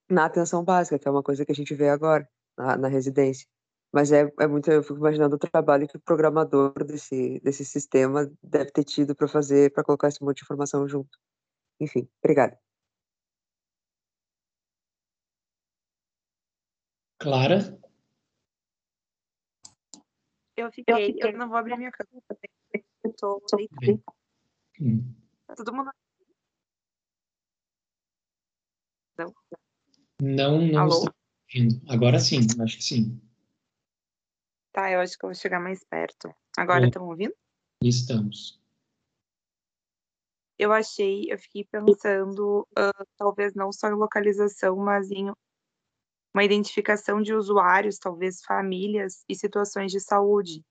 na 0.09 0.27
atenção 0.27 0.63
básica, 0.63 0.99
que 0.99 1.09
é 1.09 1.11
uma 1.11 1.23
coisa 1.23 1.45
que 1.45 1.51
a 1.51 1.55
gente 1.55 1.75
vê 1.75 1.89
agora 1.89 2.29
na, 2.57 2.77
na 2.77 2.89
residência. 2.89 3.49
Mas 3.93 4.11
é, 4.11 4.32
é 4.40 4.47
muito, 4.47 4.70
eu 4.70 4.82
fico 4.82 4.97
imaginando 4.97 5.36
o 5.36 5.38
trabalho 5.38 5.86
que 5.86 5.99
o 5.99 6.01
programador 6.01 6.72
desse, 6.82 7.38
desse 7.40 7.62
sistema 7.62 8.32
deve 8.43 8.70
ter 8.70 8.84
tido 8.84 9.14
para 9.14 9.28
fazer, 9.28 9.70
para 9.70 9.84
colocar 9.84 10.09
esse 10.09 10.22
monte 10.24 10.38
de 10.38 10.45
informação 10.45 10.88
junto. 10.88 11.18
Enfim, 11.78 12.09
obrigada. 12.22 12.59
Clara? 17.18 17.78
Eu 20.57 20.72
fiquei, 20.72 20.95
eu, 20.95 21.07
fiquei. 21.07 21.30
eu 21.30 21.38
não 21.38 21.49
vou 21.49 21.59
abrir 21.59 21.76
minha 21.76 21.93
câmera, 21.93 22.24
eu 23.05 23.12
tô 23.12 23.43
deitada. 23.55 24.03
Hum. 24.80 25.14
Tá 25.47 25.55
todo 25.55 25.74
mundo. 25.74 25.90
Não? 29.18 29.34
Não, 30.20 30.61
não 30.62 30.80
Alô? 30.80 31.05
Agora 31.88 32.18
sim, 32.18 32.38
acho 32.61 32.78
que 32.78 32.84
sim. 32.84 33.32
Tá, 34.73 34.91
eu 34.91 35.01
acho 35.01 35.18
que 35.18 35.25
eu 35.25 35.29
vou 35.29 35.35
chegar 35.35 35.61
mais 35.61 35.85
perto. 35.85 36.35
Agora 36.57 36.87
estão 36.87 37.07
ouvindo? 37.07 37.35
Estamos. 37.83 38.59
Eu 40.59 40.73
achei, 40.73 41.31
eu 41.31 41.39
fiquei 41.39 41.64
pensando, 41.64 42.66
uh, 42.79 43.07
talvez 43.16 43.53
não 43.55 43.73
só 43.73 43.89
em 43.89 43.95
localização, 43.95 44.77
mas 44.77 45.11
em 45.11 45.31
uma 46.35 46.45
identificação 46.45 47.20
de 47.20 47.35
usuários, 47.35 47.99
talvez 47.99 48.43
famílias 48.43 49.25
e 49.29 49.35
situações 49.35 49.93
de 49.93 50.01
saúde. 50.01 50.62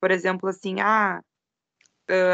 Por 0.00 0.10
exemplo, 0.10 0.48
assim, 0.48 0.80
ah, 0.80 1.20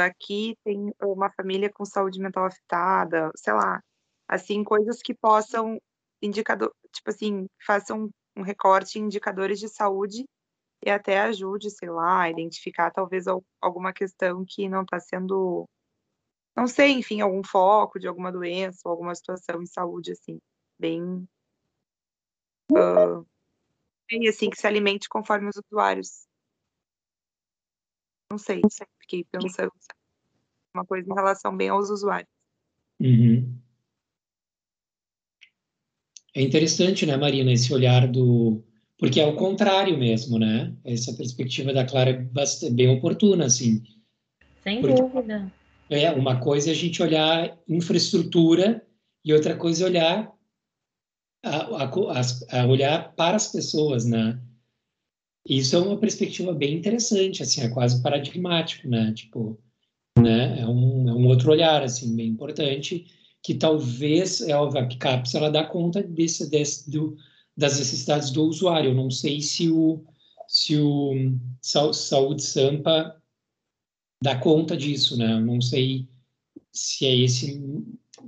aqui 0.07 0.57
tem 0.65 0.93
uma 1.03 1.31
família 1.31 1.71
com 1.71 1.85
saúde 1.85 2.21
mental 2.21 2.47
afetada, 2.47 3.31
sei 3.37 3.53
lá, 3.53 3.83
assim, 4.29 4.65
coisas 4.65 5.03
que 5.03 5.15
possam 5.15 5.79
indicador, 6.23 6.73
tipo 6.93 7.11
assim, 7.11 7.47
façam 7.67 8.09
um 8.37 8.43
recorte 8.43 8.99
em 8.99 9.03
indicadores 9.03 9.59
de 9.59 9.69
saúde 9.69 10.25
e 10.85 10.91
até 10.91 11.21
ajude, 11.21 11.71
sei 11.71 11.91
lá, 11.91 12.23
a 12.23 12.31
identificar 12.31 12.91
talvez 12.91 13.27
alguma 13.61 13.93
questão 13.93 14.45
que 14.47 14.69
não 14.69 14.83
está 14.83 14.99
sendo, 14.99 15.69
não 16.57 16.67
sei, 16.67 16.93
enfim, 16.93 17.21
algum 17.21 17.43
foco 17.45 17.99
de 17.99 18.09
alguma 18.09 18.33
doença 18.33 18.81
ou 18.85 18.93
alguma 18.93 19.15
situação 19.15 19.63
em 19.63 19.67
saúde, 19.67 20.13
assim, 20.13 20.39
bem 20.79 21.27
uh, 22.73 23.27
e 24.11 24.29
assim 24.29 24.51
que 24.51 24.59
se 24.59 24.67
alimente 24.67 25.09
conforme 25.09 25.49
os 25.49 25.57
usuários. 25.57 26.27
Não 28.31 28.39
sei, 28.39 28.61
fiquei 29.01 29.25
pensando 29.25 29.71
uma 30.75 30.85
coisa 30.85 31.09
em 31.09 31.15
relação 31.15 31.57
bem 31.57 31.69
aos 31.69 31.91
usuários. 31.91 32.31
Uhum. 32.99 33.61
É 36.35 36.41
interessante, 36.41 37.05
né, 37.05 37.17
Marina, 37.17 37.53
esse 37.53 37.73
olhar 37.75 38.09
do. 38.09 38.65
Porque 39.03 39.21
é 39.21 39.27
o 39.27 39.35
contrário 39.35 39.99
mesmo, 39.99 40.39
né? 40.39 40.73
Essa 40.85 41.13
perspectiva 41.15 41.73
da 41.73 41.85
Clara 41.85 42.11
é 42.11 42.71
bem 42.71 42.89
oportuna, 42.89 43.47
assim. 43.47 43.83
Sem 44.63 44.81
Porque 44.81 44.95
dúvida. 44.95 45.53
É, 45.91 46.09
uma 46.13 46.39
coisa 46.39 46.69
é 46.69 46.71
a 46.71 46.77
gente 46.77 47.03
olhar 47.03 47.59
infraestrutura 47.69 48.81
e 49.25 49.35
outra 49.35 49.57
coisa 49.57 49.83
é 49.83 49.89
olhar 49.89 50.33
a, 51.45 51.83
a, 51.83 52.61
a 52.61 52.67
olhar 52.69 53.13
para 53.17 53.35
as 53.35 53.51
pessoas, 53.51 54.05
né? 54.05 54.41
Isso 55.49 55.75
é 55.75 55.81
uma 55.81 55.99
perspectiva 55.99 56.55
bem 56.55 56.73
interessante, 56.73 57.43
assim, 57.43 57.63
é 57.63 57.69
quase 57.71 58.01
paradigmático, 58.01 58.89
né? 58.89 59.13
Tipo, 59.15 59.59
né? 60.17 60.61
É 60.61 60.67
um, 60.69 61.09
é 61.09 61.13
um 61.13 61.27
outro 61.27 61.51
olhar, 61.51 61.83
assim, 61.83 62.15
bem 62.15 62.29
importante, 62.29 63.05
que 63.43 63.55
talvez, 63.55 64.43
é 64.43 64.55
óbvio, 64.55 64.81
a 64.81 64.87
PICAPS, 64.87 65.35
ela 65.35 65.51
dá 65.51 65.65
conta 65.65 66.01
desse, 66.01 66.49
desse, 66.49 66.89
do, 66.89 67.17
das 67.57 67.79
necessidades 67.79 68.31
do 68.31 68.45
usuário. 68.45 68.91
Eu 68.91 68.95
não 68.95 69.11
sei 69.11 69.41
se 69.41 69.71
o, 69.71 70.05
se 70.47 70.77
o 70.77 71.39
Saúde 71.61 72.43
Sampa 72.43 73.21
dá 74.23 74.39
conta 74.39 74.77
disso, 74.77 75.17
né? 75.17 75.33
Eu 75.33 75.41
não 75.41 75.61
sei 75.61 76.09
se 76.73 77.07
é 77.07 77.17
esse 77.17 77.61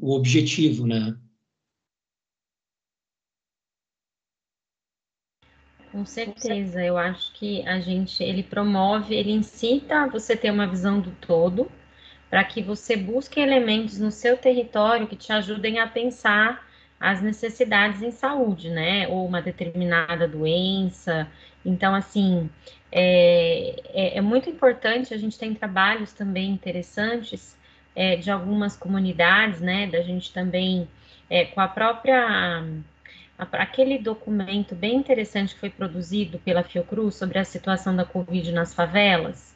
o 0.00 0.12
objetivo, 0.12 0.86
né? 0.86 1.16
Com 5.92 6.04
certeza, 6.04 6.84
eu 6.84 6.98
acho 6.98 7.32
que 7.34 7.64
a 7.68 7.78
gente, 7.78 8.20
ele 8.20 8.42
promove, 8.42 9.14
ele 9.14 9.30
incita 9.30 10.08
você 10.08 10.36
ter 10.36 10.50
uma 10.50 10.66
visão 10.66 11.00
do 11.00 11.12
todo, 11.12 11.70
para 12.28 12.42
que 12.42 12.60
você 12.60 12.96
busque 12.96 13.38
elementos 13.38 14.00
no 14.00 14.10
seu 14.10 14.36
território 14.36 15.06
que 15.06 15.14
te 15.14 15.32
ajudem 15.32 15.78
a 15.78 15.86
pensar 15.86 16.68
as 17.04 17.20
necessidades 17.20 18.00
em 18.00 18.10
saúde, 18.10 18.70
né? 18.70 19.06
Ou 19.08 19.26
uma 19.26 19.42
determinada 19.42 20.26
doença. 20.26 21.28
Então, 21.62 21.94
assim, 21.94 22.48
é, 22.90 23.76
é, 23.92 24.18
é 24.18 24.20
muito 24.22 24.48
importante, 24.48 25.12
a 25.12 25.18
gente 25.18 25.38
tem 25.38 25.54
trabalhos 25.54 26.14
também 26.14 26.50
interessantes 26.50 27.58
é, 27.94 28.16
de 28.16 28.30
algumas 28.30 28.74
comunidades, 28.74 29.60
né? 29.60 29.86
Da 29.86 30.00
gente 30.00 30.32
também, 30.32 30.88
é, 31.28 31.44
com 31.44 31.60
a 31.60 31.68
própria 31.68 32.64
aquele 33.36 33.98
documento 33.98 34.74
bem 34.74 34.96
interessante 34.96 35.54
que 35.54 35.60
foi 35.60 35.68
produzido 35.68 36.38
pela 36.38 36.62
Fiocruz 36.62 37.16
sobre 37.16 37.38
a 37.38 37.44
situação 37.44 37.94
da 37.94 38.04
Covid 38.04 38.50
nas 38.52 38.72
favelas, 38.72 39.54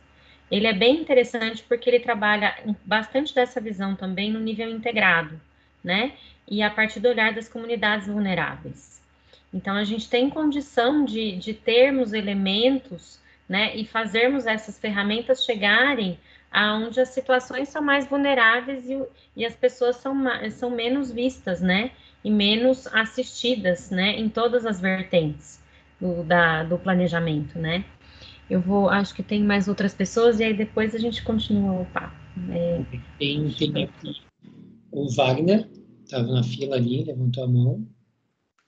ele 0.50 0.66
é 0.66 0.72
bem 0.72 1.00
interessante 1.00 1.62
porque 1.62 1.88
ele 1.88 2.00
trabalha 2.00 2.54
bastante 2.84 3.34
dessa 3.34 3.60
visão 3.60 3.94
também 3.94 4.30
no 4.30 4.40
nível 4.40 4.68
integrado, 4.68 5.40
né? 5.82 6.12
E 6.50 6.62
a 6.62 6.70
partir 6.70 7.00
do 7.00 7.08
olhar 7.08 7.34
das 7.34 7.48
comunidades 7.48 8.06
vulneráveis. 8.06 9.00
Então, 9.52 9.74
a 9.74 9.84
gente 9.84 10.08
tem 10.08 10.28
condição 10.30 11.04
de, 11.04 11.36
de 11.36 11.54
termos 11.54 12.12
elementos, 12.12 13.18
né? 13.48 13.74
E 13.76 13.84
fazermos 13.86 14.46
essas 14.46 14.78
ferramentas 14.78 15.44
chegarem 15.44 16.18
aonde 16.50 17.00
as 17.00 17.10
situações 17.10 17.68
são 17.68 17.82
mais 17.82 18.06
vulneráveis 18.08 18.88
e, 18.88 19.02
e 19.36 19.44
as 19.44 19.54
pessoas 19.54 19.96
são, 19.96 20.14
são 20.50 20.70
menos 20.70 21.10
vistas, 21.10 21.60
né? 21.60 21.90
e 22.24 22.30
menos 22.30 22.86
assistidas, 22.88 23.90
né, 23.90 24.18
em 24.18 24.28
todas 24.28 24.66
as 24.66 24.80
vertentes. 24.80 25.58
do, 26.00 26.22
da, 26.22 26.62
do 26.62 26.78
planejamento, 26.78 27.58
né? 27.58 27.84
Eu 28.48 28.60
vou, 28.60 28.88
acho 28.88 29.12
que 29.12 29.22
tem 29.22 29.42
mais 29.42 29.66
outras 29.66 29.92
pessoas 29.92 30.38
e 30.38 30.44
aí 30.44 30.54
depois 30.54 30.94
a 30.94 30.98
gente 30.98 31.24
continua 31.24 31.80
o 31.80 31.86
papo. 31.86 32.14
É, 32.50 32.82
tem, 33.18 33.50
tem 33.50 33.84
aqui 33.84 34.12
o 34.92 35.12
Wagner, 35.16 35.68
estava 36.08 36.26
na 36.26 36.42
fila 36.42 36.76
ali, 36.76 37.04
levantou 37.04 37.44
a 37.44 37.46
mão. 37.46 37.86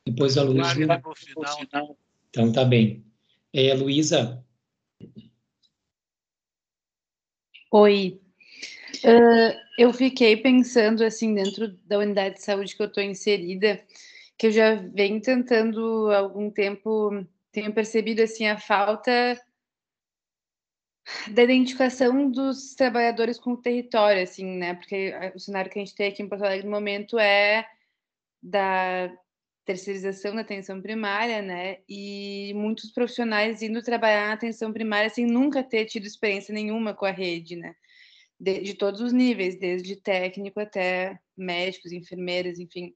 Depois 0.06 0.36
a 0.36 0.42
Luísa. 0.42 1.02
Então 2.28 2.52
tá 2.52 2.64
bem. 2.64 3.04
É, 3.52 3.74
Luísa. 3.74 4.44
Oi. 7.72 8.20
Uh, 9.04 9.56
eu 9.78 9.92
fiquei 9.92 10.36
pensando 10.36 11.02
assim 11.02 11.34
dentro 11.34 11.68
da 11.86 11.98
unidade 11.98 12.34
de 12.36 12.42
saúde 12.42 12.76
que 12.76 12.82
eu 12.82 12.86
estou 12.86 13.02
inserida, 13.02 13.80
que 14.36 14.48
eu 14.48 14.50
já 14.50 14.74
venho 14.74 15.20
tentando 15.20 16.10
há 16.10 16.18
algum 16.18 16.50
tempo, 16.50 17.24
tenho 17.52 17.72
percebido 17.72 18.22
assim 18.22 18.46
a 18.46 18.58
falta 18.58 19.40
da 21.34 21.42
identificação 21.42 22.30
dos 22.30 22.74
trabalhadores 22.74 23.38
com 23.38 23.52
o 23.52 23.56
território, 23.60 24.22
assim, 24.22 24.44
né? 24.58 24.74
Porque 24.74 25.12
o 25.34 25.38
cenário 25.38 25.70
que 25.70 25.78
a 25.78 25.84
gente 25.84 25.94
tem 25.94 26.08
aqui 26.08 26.22
em 26.22 26.28
Porto 26.28 26.44
Alegre 26.44 26.66
no 26.66 26.72
momento 26.72 27.18
é 27.18 27.66
da 28.42 29.12
terceirização 29.64 30.34
da 30.34 30.40
atenção 30.40 30.80
primária, 30.80 31.42
né? 31.42 31.78
E 31.88 32.52
muitos 32.54 32.90
profissionais 32.90 33.62
indo 33.62 33.82
trabalhar 33.82 34.28
na 34.28 34.32
atenção 34.34 34.72
primária 34.72 35.10
sem 35.10 35.26
nunca 35.26 35.62
ter 35.62 35.84
tido 35.86 36.06
experiência 36.06 36.52
nenhuma 36.52 36.94
com 36.94 37.06
a 37.06 37.10
rede, 37.10 37.56
né? 37.56 37.74
De, 38.38 38.60
de 38.62 38.74
todos 38.74 39.00
os 39.00 39.12
níveis, 39.12 39.58
desde 39.58 39.96
técnico 39.96 40.60
até 40.60 41.18
médicos, 41.36 41.92
enfermeiras, 41.92 42.58
enfim. 42.58 42.94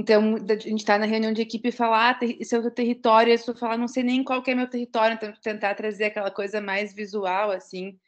Então, 0.00 0.36
a 0.36 0.54
gente 0.56 0.78
está 0.78 0.98
na 0.98 1.04
reunião 1.04 1.30
de 1.30 1.42
equipe 1.42 1.68
e 1.68 1.72
falar, 1.72 2.18
ah, 2.22 2.26
esse 2.40 2.54
é 2.54 2.58
o 2.58 2.62
teu 2.62 2.70
território, 2.70 3.30
e 3.30 3.34
eu 3.34 3.54
falar, 3.54 3.76
não 3.76 3.86
sei 3.86 4.02
nem 4.02 4.24
qual 4.24 4.42
que 4.42 4.50
é 4.50 4.54
meu 4.54 4.66
território, 4.66 5.14
então 5.14 5.30
tentar 5.42 5.74
trazer 5.74 6.04
aquela 6.04 6.30
coisa 6.30 6.58
mais 6.58 6.94
visual, 6.94 7.50
assim. 7.50 7.98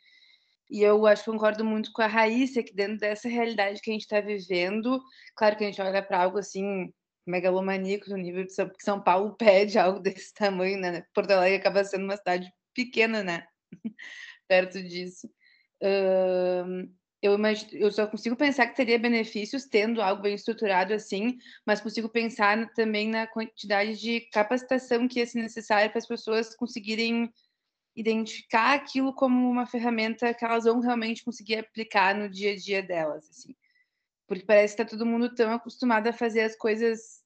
E 0.70 0.82
eu 0.82 1.06
acho 1.06 1.22
que 1.22 1.30
concordo 1.30 1.62
muito 1.66 1.92
com 1.92 2.00
a 2.00 2.06
Raíssa, 2.06 2.62
que 2.62 2.74
dentro 2.74 2.96
dessa 2.96 3.28
realidade 3.28 3.82
que 3.82 3.90
a 3.90 3.92
gente 3.92 4.02
está 4.04 4.22
vivendo, 4.22 5.02
claro 5.36 5.54
que 5.54 5.64
a 5.64 5.66
gente 5.66 5.82
olha 5.82 6.02
para 6.02 6.22
algo 6.22 6.38
assim, 6.38 6.90
megalomaníaco, 7.26 8.08
no 8.08 8.16
nível 8.16 8.44
de 8.46 8.54
São, 8.54 8.70
São 8.80 9.02
Paulo 9.02 9.36
pede 9.36 9.78
algo 9.78 10.00
desse 10.00 10.32
tamanho, 10.32 10.80
né? 10.80 11.04
Porto 11.14 11.30
Alegre 11.32 11.58
acaba 11.58 11.84
sendo 11.84 12.04
uma 12.04 12.16
cidade 12.16 12.50
pequena, 12.74 13.22
né? 13.22 13.46
Perto 14.48 14.82
disso. 14.82 15.28
Uh, 15.82 16.88
eu, 17.22 17.38
eu 17.72 17.90
só 17.92 18.04
consigo 18.06 18.34
pensar 18.34 18.66
que 18.66 18.74
teria 18.74 18.98
benefícios 18.98 19.64
tendo 19.64 20.02
algo 20.02 20.22
bem 20.22 20.34
estruturado 20.34 20.92
assim, 20.92 21.38
mas 21.64 21.80
consigo 21.80 22.08
pensar 22.08 22.68
também 22.74 23.08
na 23.08 23.28
quantidade 23.28 23.98
de 24.00 24.22
capacitação 24.32 25.06
que 25.06 25.20
ia 25.20 25.26
ser 25.26 25.40
necessária 25.40 25.88
para 25.88 26.00
as 26.00 26.06
pessoas 26.06 26.56
conseguirem 26.56 27.32
identificar 27.94 28.74
aquilo 28.74 29.14
como 29.14 29.48
uma 29.48 29.66
ferramenta 29.66 30.34
que 30.34 30.44
elas 30.44 30.64
vão 30.64 30.80
realmente 30.80 31.24
conseguir 31.24 31.58
aplicar 31.58 32.12
no 32.14 32.28
dia 32.28 32.52
a 32.52 32.56
dia 32.56 32.82
delas, 32.82 33.30
assim. 33.30 33.54
Porque 34.26 34.44
parece 34.44 34.74
que 34.74 34.82
está 34.82 34.96
todo 34.96 35.06
mundo 35.06 35.32
tão 35.32 35.52
acostumado 35.52 36.08
a 36.08 36.12
fazer 36.12 36.40
as 36.40 36.56
coisas, 36.56 37.22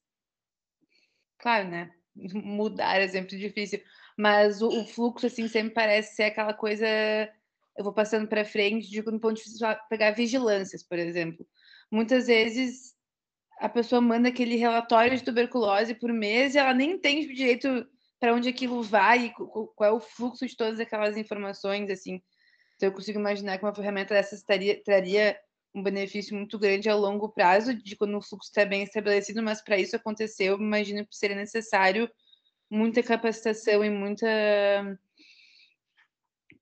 claro, 1.38 1.68
né? 1.68 1.90
Mudar 2.14 3.01
é 3.01 3.09
sempre 3.09 3.38
difícil, 3.38 3.82
mas 4.14 4.61
o, 4.61 4.68
o 4.68 4.86
fluxo 4.86 5.26
assim 5.26 5.49
sempre 5.49 5.72
parece 5.72 6.16
ser 6.16 6.24
aquela 6.24 6.53
coisa 6.53 6.86
eu 7.76 7.84
vou 7.84 7.92
passando 7.92 8.26
para 8.26 8.44
frente, 8.44 8.90
digo 8.90 9.10
no 9.10 9.20
ponto 9.20 9.36
de 9.36 9.42
vista 9.42 9.74
de 9.74 9.88
pegar 9.88 10.12
vigilâncias, 10.12 10.82
por 10.82 10.98
exemplo. 10.98 11.46
Muitas 11.90 12.26
vezes 12.26 12.94
a 13.58 13.68
pessoa 13.68 14.00
manda 14.00 14.28
aquele 14.28 14.56
relatório 14.56 15.16
de 15.16 15.24
tuberculose 15.24 15.94
por 15.94 16.12
mês 16.12 16.54
e 16.54 16.58
ela 16.58 16.74
nem 16.74 16.92
entende 16.92 17.32
direito 17.32 17.86
para 18.18 18.34
onde 18.34 18.48
aquilo 18.48 18.82
vai 18.82 19.26
e 19.26 19.30
qual 19.30 19.90
é 19.90 19.92
o 19.92 20.00
fluxo 20.00 20.46
de 20.46 20.56
todas 20.56 20.80
aquelas 20.80 21.16
informações, 21.16 21.90
assim. 21.90 22.22
Então, 22.74 22.88
eu 22.88 22.92
consigo 22.92 23.18
imaginar 23.18 23.58
que 23.58 23.64
uma 23.64 23.74
ferramenta 23.74 24.14
dessas 24.14 24.42
traria, 24.42 25.38
um 25.74 25.82
benefício 25.82 26.34
muito 26.34 26.58
grande 26.58 26.88
a 26.88 26.94
longo 26.94 27.28
prazo, 27.28 27.74
de 27.74 27.96
quando 27.96 28.16
o 28.16 28.22
fluxo 28.22 28.48
está 28.48 28.64
bem 28.64 28.82
estabelecido, 28.82 29.42
mas 29.42 29.62
para 29.62 29.78
isso 29.78 29.96
acontecer, 29.96 30.44
eu 30.44 30.58
imagino 30.58 31.06
que 31.06 31.16
seria 31.16 31.36
necessário 31.36 32.10
muita 32.70 33.02
capacitação 33.02 33.84
e 33.84 33.90
muita 33.90 34.26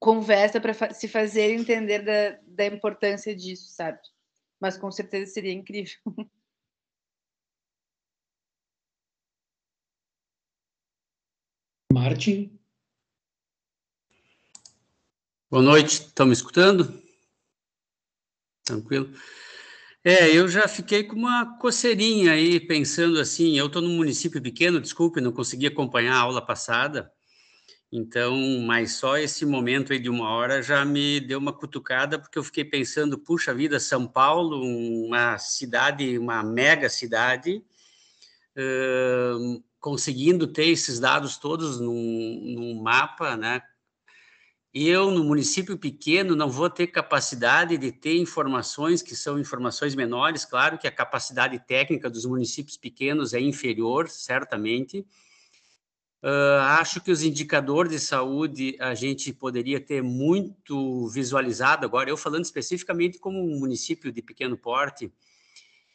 conversa 0.05 0.61
para 0.61 0.71
fa 0.71 0.93
se 0.93 1.07
fazer 1.07 1.51
entender 1.51 2.03
da, 2.03 2.39
da 2.45 2.67
importância 2.67 3.35
disso, 3.35 3.73
sabe? 3.73 3.97
Mas 4.59 4.77
com 4.77 4.91
certeza 4.91 5.33
seria 5.33 5.51
incrível. 5.51 5.97
Martin? 11.91 12.59
Boa 15.49 15.63
noite, 15.63 15.93
estão 15.93 16.27
me 16.27 16.33
escutando? 16.33 17.01
Tranquilo? 18.63 19.11
É, 20.03 20.29
eu 20.29 20.47
já 20.47 20.67
fiquei 20.67 21.03
com 21.03 21.15
uma 21.15 21.57
coceirinha 21.57 22.33
aí, 22.33 22.59
pensando 22.59 23.19
assim, 23.19 23.57
eu 23.57 23.65
estou 23.65 23.81
num 23.81 23.97
município 23.97 24.39
pequeno, 24.39 24.79
desculpe, 24.79 25.19
não 25.19 25.31
consegui 25.31 25.65
acompanhar 25.65 26.13
a 26.13 26.19
aula 26.19 26.45
passada, 26.45 27.11
então, 27.97 28.35
mas 28.65 28.93
só 28.93 29.17
esse 29.17 29.45
momento 29.45 29.93
aí 29.93 29.99
de 29.99 30.09
uma 30.09 30.29
hora 30.29 30.61
já 30.61 30.83
me 30.83 31.19
deu 31.21 31.39
uma 31.39 31.53
cutucada, 31.53 32.19
porque 32.19 32.37
eu 32.37 32.43
fiquei 32.43 32.65
pensando, 32.65 33.17
puxa 33.17 33.53
vida, 33.53 33.79
São 33.79 34.05
Paulo, 34.05 34.61
uma 34.61 35.37
cidade, 35.37 36.17
uma 36.17 36.43
mega 36.43 36.89
cidade, 36.89 37.63
uh, 38.57 39.63
conseguindo 39.79 40.45
ter 40.47 40.67
esses 40.67 40.99
dados 40.99 41.37
todos 41.37 41.79
num, 41.79 42.41
num 42.55 42.81
mapa, 42.81 43.37
né? 43.37 43.61
eu, 44.75 45.09
no 45.09 45.23
município 45.23 45.77
pequeno, 45.77 46.35
não 46.35 46.49
vou 46.49 46.69
ter 46.69 46.87
capacidade 46.87 47.77
de 47.77 47.93
ter 47.93 48.17
informações 48.17 49.01
que 49.01 49.15
são 49.15 49.39
informações 49.39 49.95
menores. 49.95 50.43
Claro 50.43 50.77
que 50.77 50.85
a 50.85 50.91
capacidade 50.91 51.57
técnica 51.65 52.09
dos 52.09 52.25
municípios 52.25 52.75
pequenos 52.75 53.33
é 53.33 53.39
inferior, 53.39 54.09
certamente, 54.09 55.07
Uh, 56.25 56.57
acho 56.79 56.99
que 57.01 57.11
os 57.11 57.21
indicadores 57.21 57.91
de 57.91 57.99
saúde 57.99 58.75
a 58.79 58.95
gente 58.95 59.31
poderia 59.31 59.79
ter 59.79 60.01
muito 60.01 61.07
visualizado 61.09 61.85
agora, 61.85 62.09
eu 62.09 62.17
falando 62.17 62.43
especificamente 62.43 63.19
como 63.19 63.39
um 63.39 63.59
município 63.59 64.11
de 64.11 64.23
pequeno 64.23 64.57
porte, 64.57 65.13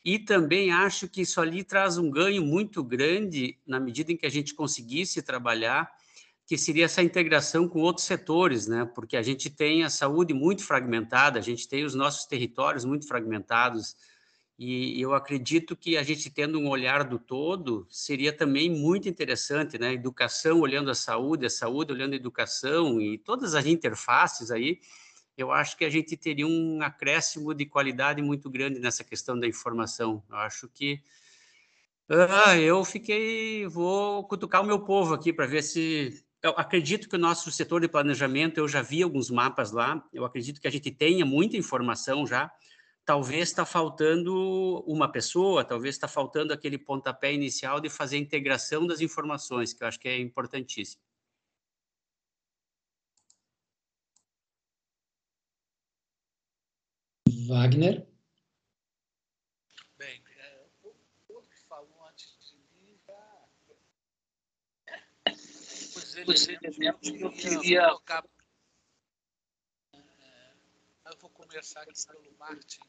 e 0.05 0.20
também 0.20 0.70
acho 0.70 1.09
que 1.09 1.22
isso 1.22 1.41
ali 1.41 1.64
traz 1.64 1.99
um 1.99 2.09
ganho 2.09 2.45
muito 2.45 2.81
grande 2.85 3.59
na 3.66 3.81
medida 3.81 4.12
em 4.12 4.16
que 4.16 4.24
a 4.24 4.31
gente 4.31 4.55
conseguisse 4.55 5.20
trabalhar, 5.20 5.91
que 6.47 6.57
seria 6.57 6.85
essa 6.85 7.03
integração 7.03 7.68
com 7.68 7.81
outros 7.81 8.07
setores, 8.07 8.68
né? 8.68 8.89
Porque 8.95 9.16
a 9.16 9.22
gente 9.22 9.51
tem 9.51 9.83
a 9.83 9.91
saúde 9.91 10.33
muito 10.33 10.62
fragmentada, 10.62 11.41
a 11.41 11.43
gente 11.43 11.68
tem 11.68 11.85
os 11.85 11.95
nossos 11.97 12.24
territórios 12.26 12.85
muito 12.85 13.05
fragmentados, 13.09 13.97
e 14.62 15.00
eu 15.00 15.14
acredito 15.14 15.74
que 15.74 15.96
a 15.96 16.02
gente 16.02 16.28
tendo 16.28 16.61
um 16.61 16.68
olhar 16.68 17.02
do 17.02 17.18
todo 17.18 17.86
seria 17.88 18.30
também 18.30 18.68
muito 18.68 19.08
interessante, 19.08 19.78
né? 19.78 19.94
Educação 19.94 20.61
olhando 20.61 20.90
a 20.90 20.94
saúde, 20.94 21.46
a 21.46 21.50
saúde 21.50 21.92
olhando 21.92 22.12
a 22.12 22.16
educação 22.16 23.00
e 23.00 23.16
todas 23.16 23.54
as 23.54 23.64
interfaces 23.64 24.50
aí. 24.50 24.78
Eu 25.34 25.50
acho 25.50 25.78
que 25.78 25.84
a 25.86 25.88
gente 25.88 26.14
teria 26.14 26.46
um 26.46 26.82
acréscimo 26.82 27.54
de 27.54 27.64
qualidade 27.64 28.20
muito 28.20 28.50
grande 28.50 28.78
nessa 28.78 29.02
questão 29.02 29.40
da 29.40 29.46
informação. 29.46 30.22
Eu 30.28 30.36
acho 30.36 30.68
que 30.68 31.00
ah, 32.11 32.58
eu 32.58 32.84
fiquei, 32.84 33.66
vou 33.66 34.24
cutucar 34.24 34.61
o 34.61 34.66
meu 34.66 34.80
povo 34.80 35.14
aqui 35.14 35.32
para 35.32 35.46
ver 35.46 35.62
se 35.62 36.22
eu 36.42 36.50
acredito 36.50 37.08
que 37.08 37.16
o 37.16 37.18
nosso 37.18 37.50
setor 37.50 37.80
de 37.80 37.88
planejamento, 37.88 38.58
eu 38.58 38.68
já 38.68 38.82
vi 38.82 39.02
alguns 39.02 39.30
mapas 39.30 39.72
lá, 39.72 40.06
eu 40.12 40.26
acredito 40.26 40.61
que 40.61 40.68
a 40.68 40.70
gente 40.70 40.90
tenha 40.90 41.24
muita 41.24 41.56
informação 41.56 42.26
já, 42.26 42.50
talvez 43.05 43.48
está 43.48 43.64
faltando 43.64 44.84
uma 44.86 45.11
pessoa, 45.11 45.64
talvez 45.64 45.94
está 45.94 46.07
faltando 46.07 46.53
aquele 46.53 46.78
pontapé 46.78 47.32
inicial 47.32 47.80
de 47.80 47.88
fazer 47.88 48.16
a 48.16 48.20
integração 48.20 48.86
das 48.86 49.01
informações, 49.01 49.72
que 49.72 49.82
eu 49.82 49.88
acho 49.88 49.98
que 49.98 50.09
é 50.09 50.18
importantíssimo. 50.18 51.03
Wagner? 57.48 58.07
Bem, 59.98 60.22
é, 60.36 60.66
o 61.28 61.42
que 61.42 61.59
falou 61.68 62.07
antes 62.09 62.38
de 62.48 62.57
mim 62.78 62.96
já... 63.07 63.48
Os 66.26 66.48
elementos 66.48 67.11
que 67.11 67.22
eu 67.22 67.32
queria 67.32 67.88
colocar 67.88 68.22
eu 71.11 71.18
vou 71.18 71.30
começar 71.30 71.82
aqui 71.82 72.06
pelo 72.06 72.38
marketing. 72.38 72.80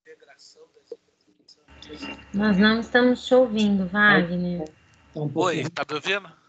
Integração 0.00 0.66
das 0.74 0.92
informações. 0.92 2.34
Nós 2.34 2.58
não 2.58 2.80
estamos 2.80 3.26
te 3.26 3.34
ouvindo, 3.34 3.86
Wagner. 3.88 4.66
Tá 4.66 4.72
um 5.20 5.30
Oi, 5.34 5.68
tá 5.70 5.84
me 5.88 5.94
ouvindo? 5.94 6.40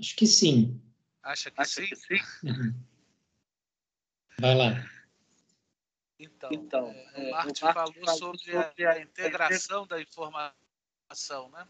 Acho 0.00 0.16
que 0.16 0.26
sim. 0.26 0.80
Acha 1.22 1.50
que 1.50 1.60
Acha 1.60 1.82
sim? 1.82 1.86
Que 1.86 1.96
sim? 1.96 2.20
Uhum. 2.44 2.74
Vai 4.40 4.54
lá. 4.54 4.90
Então, 6.18 6.50
então 6.52 6.90
é, 6.90 7.28
o 7.28 7.30
Martin 7.30 7.60
falou, 7.60 7.92
falou 7.92 8.18
sobre, 8.18 8.52
sobre 8.52 8.86
a, 8.86 8.92
a 8.92 9.00
integração 9.00 9.86
da 9.86 10.00
informação, 10.00 11.50
né? 11.50 11.68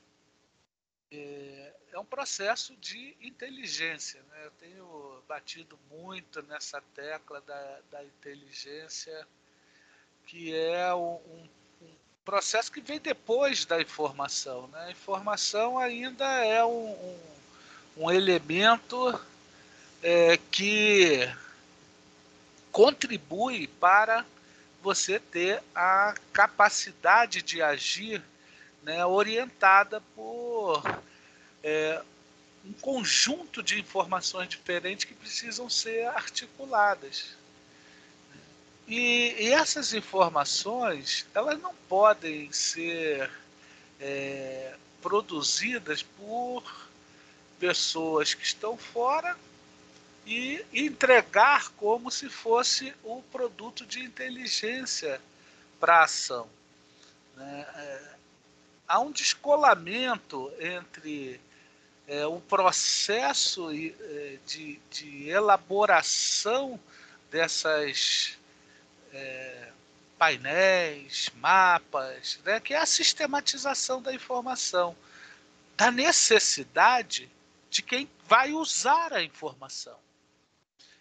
É, 1.11 1.73
é 1.93 1.99
um 1.99 2.05
processo 2.05 2.77
de 2.77 3.17
inteligência. 3.21 4.21
Né? 4.31 4.47
Eu 4.47 4.51
tenho 4.53 5.23
batido 5.27 5.79
muito 5.91 6.43
nessa 6.43 6.81
tecla 6.95 7.41
da, 7.41 7.79
da 7.91 8.05
inteligência, 8.05 9.27
que 10.27 10.55
é 10.55 10.93
um, 10.95 11.15
um, 11.15 11.49
processo 12.25 12.71
que 12.71 12.81
vem 12.81 13.01
depois 13.01 13.65
da 13.65 13.81
informação. 13.81 14.69
Né? 14.69 14.85
A 14.87 14.91
informação 14.91 15.79
ainda 15.79 16.27
é 16.45 16.63
um, 16.65 16.91
um, 16.91 17.19
um 17.97 18.11
elemento 18.11 19.19
é, 20.03 20.37
que 20.51 21.27
contribui 22.71 23.67
para 23.67 24.27
você 24.83 25.19
ter 25.19 25.63
a 25.75 26.15
capacidade 26.33 27.43
de 27.43 27.61
agir 27.61 28.23
né, 28.89 29.05
orientada 29.05 30.01
por 30.16 30.82
é, 31.62 32.03
um 32.64 32.72
conjunto 32.72 33.62
de 33.62 33.78
informações 33.78 34.49
diferentes 34.49 35.05
que 35.05 35.12
precisam 35.12 35.68
ser 35.68 36.07
articuladas. 36.07 37.36
E, 38.86 39.34
e 39.39 39.53
essas 39.53 39.93
informações 39.93 41.26
elas 41.34 41.61
não 41.61 41.74
podem 41.86 42.51
ser 42.51 43.30
é, 44.01 44.74
produzidas 45.03 46.03
por 46.03 46.89
pessoas 47.61 48.32
que 48.32 48.43
estão 48.43 48.78
fora 48.78 49.36
e 50.26 50.64
entregar 50.72 51.68
como 51.72 52.11
se 52.11 52.30
fosse 52.30 52.95
o 53.05 53.20
produto 53.30 53.84
de 53.84 54.01
inteligência 54.01 55.20
para 55.78 55.97
a 55.97 56.05
ação. 56.05 56.49
Né? 57.36 58.18
Há 58.89 59.01
um 59.01 59.12
descolamento 59.12 60.51
entre 60.59 61.39
é, 62.07 62.26
o 62.26 62.41
processo 62.41 63.70
é, 63.70 64.39
de, 64.47 64.80
de, 64.91 65.28
elaboração 65.28 66.80
dessas 67.30 68.39
é, 69.12 69.70
painéis, 70.16 71.30
mapas, 71.36 72.41
né, 72.45 72.61
que 72.61 72.72
é 72.72 72.78
a 72.78 72.86
sistematização 72.86 74.01
da 74.01 74.14
informação, 74.14 74.97
da 75.76 75.91
necessidade 75.91 77.30
de 77.68 77.82
quem 77.82 78.11
vai 78.26 78.53
usar 78.53 79.12
a 79.12 79.22
informação. 79.22 79.99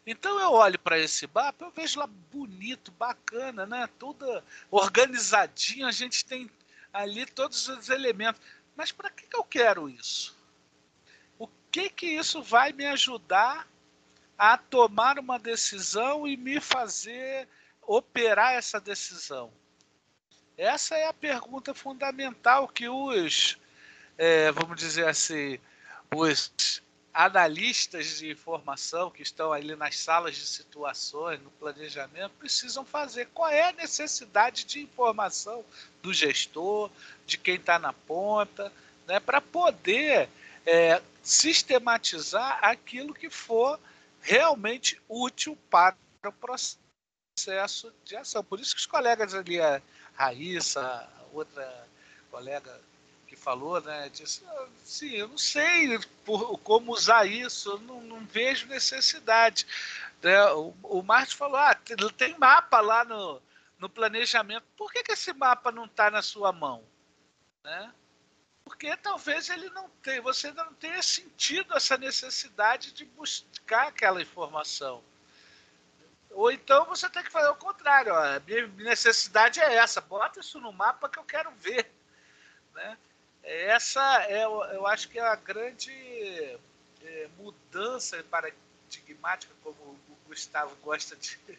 Então 0.05 0.39
eu 0.39 0.51
olho 0.51 0.79
para 0.79 0.99
esse 0.99 1.25
mapa, 1.33 1.65
eu 1.65 1.71
vejo 1.71 1.99
lá 1.99 2.07
bonito, 2.07 2.91
bacana, 2.91 3.65
né? 3.65 3.89
Toda 3.99 4.43
organizadinho, 4.71 5.85
a 5.85 5.91
gente 5.91 6.23
tem 6.23 6.49
ali 6.97 7.25
todos 7.25 7.67
os 7.67 7.89
elementos. 7.89 8.41
Mas 8.75 8.91
para 8.91 9.09
que, 9.09 9.27
que 9.27 9.37
eu 9.37 9.43
quero 9.43 9.89
isso? 9.89 10.35
O 11.37 11.47
que 11.71 11.89
que 11.89 12.07
isso 12.07 12.41
vai 12.41 12.73
me 12.73 12.85
ajudar 12.87 13.67
a 14.37 14.57
tomar 14.57 15.19
uma 15.19 15.37
decisão 15.37 16.27
e 16.27 16.35
me 16.35 16.59
fazer 16.59 17.47
operar 17.81 18.53
essa 18.53 18.79
decisão? 18.79 19.51
Essa 20.57 20.95
é 20.95 21.07
a 21.07 21.13
pergunta 21.13 21.73
fundamental 21.73 22.67
que 22.67 22.89
os, 22.89 23.57
é, 24.17 24.51
vamos 24.51 24.75
dizer 24.77 25.07
assim, 25.07 25.59
os 26.15 26.81
analistas 27.13 28.19
de 28.19 28.31
informação 28.31 29.09
que 29.09 29.23
estão 29.23 29.51
ali 29.51 29.75
nas 29.75 29.97
salas 29.97 30.35
de 30.35 30.45
situações, 30.45 31.41
no 31.41 31.49
planejamento, 31.51 32.33
precisam 32.39 32.85
fazer. 32.85 33.27
Qual 33.33 33.49
é 33.49 33.69
a 33.69 33.73
necessidade 33.73 34.65
de 34.65 34.81
informação 34.81 35.65
do 36.01 36.13
gestor, 36.13 36.91
de 37.25 37.37
quem 37.37 37.55
está 37.55 37.79
na 37.79 37.93
ponta, 37.93 38.71
né, 39.07 39.19
para 39.19 39.41
poder 39.41 40.29
é, 40.65 41.01
sistematizar 41.23 42.59
aquilo 42.61 43.13
que 43.13 43.29
for 43.29 43.79
realmente 44.21 45.01
útil 45.07 45.57
para 45.69 45.95
o 46.25 46.31
processo 46.31 47.93
de 48.03 48.15
ação. 48.15 48.43
Por 48.43 48.59
isso 48.59 48.75
que 48.75 48.81
os 48.81 48.85
colegas 48.85 49.33
ali, 49.33 49.61
a 49.61 49.81
Raíssa, 50.13 50.81
a 50.81 51.23
outra 51.33 51.87
colega 52.29 52.81
falou, 53.47 53.79
né? 53.79 54.09
Disse, 54.09 54.45
sim, 54.83 55.11
eu 55.11 55.29
não 55.29 55.37
sei 55.37 55.97
por, 56.25 56.57
como 56.57 56.91
usar 56.91 57.25
isso, 57.25 57.69
eu 57.69 57.79
não, 57.79 58.01
não 58.01 58.25
vejo 58.25 58.67
necessidade. 58.67 59.65
Né? 60.21 60.51
O, 60.51 60.75
o 60.83 61.01
Martin 61.01 61.33
falou, 61.37 61.55
ah, 61.55 61.73
tem, 61.73 61.95
tem 62.09 62.37
mapa 62.37 62.81
lá 62.81 63.05
no, 63.05 63.41
no 63.79 63.87
planejamento. 63.87 64.65
Por 64.75 64.91
que, 64.91 65.01
que 65.01 65.13
esse 65.13 65.31
mapa 65.31 65.71
não 65.71 65.85
está 65.85 66.11
na 66.11 66.21
sua 66.21 66.51
mão? 66.51 66.83
Né? 67.63 67.93
Porque 68.65 68.97
talvez 68.97 69.49
ele 69.49 69.69
não 69.69 69.89
tenha, 70.03 70.21
você 70.21 70.51
não 70.51 70.73
tenha 70.73 71.01
sentido 71.01 71.73
essa 71.73 71.97
necessidade 71.97 72.91
de 72.91 73.05
buscar 73.05 73.87
aquela 73.87 74.21
informação. 74.21 75.01
Ou 76.31 76.51
então 76.51 76.83
você 76.83 77.09
tem 77.09 77.23
que 77.23 77.31
fazer 77.31 77.47
o 77.47 77.55
contrário. 77.55 78.11
Ó, 78.11 78.17
a 78.17 78.41
minha 78.41 78.67
necessidade 78.67 79.61
é 79.61 79.75
essa. 79.75 80.01
Bota 80.01 80.41
isso 80.41 80.59
no 80.59 80.73
mapa 80.73 81.07
que 81.07 81.17
eu 81.17 81.23
quero 81.23 81.49
ver. 81.51 81.89
Né? 82.73 82.97
Essa 83.49 84.23
é, 84.23 84.43
eu 84.43 84.85
acho 84.85 85.07
que 85.07 85.17
é 85.17 85.25
a 85.25 85.35
grande 85.37 85.89
é, 87.01 87.29
mudança 87.37 88.21
paradigmática, 88.29 89.53
como 89.63 89.77
o 89.77 90.17
Gustavo 90.27 90.75
gosta 90.83 91.15
de, 91.15 91.39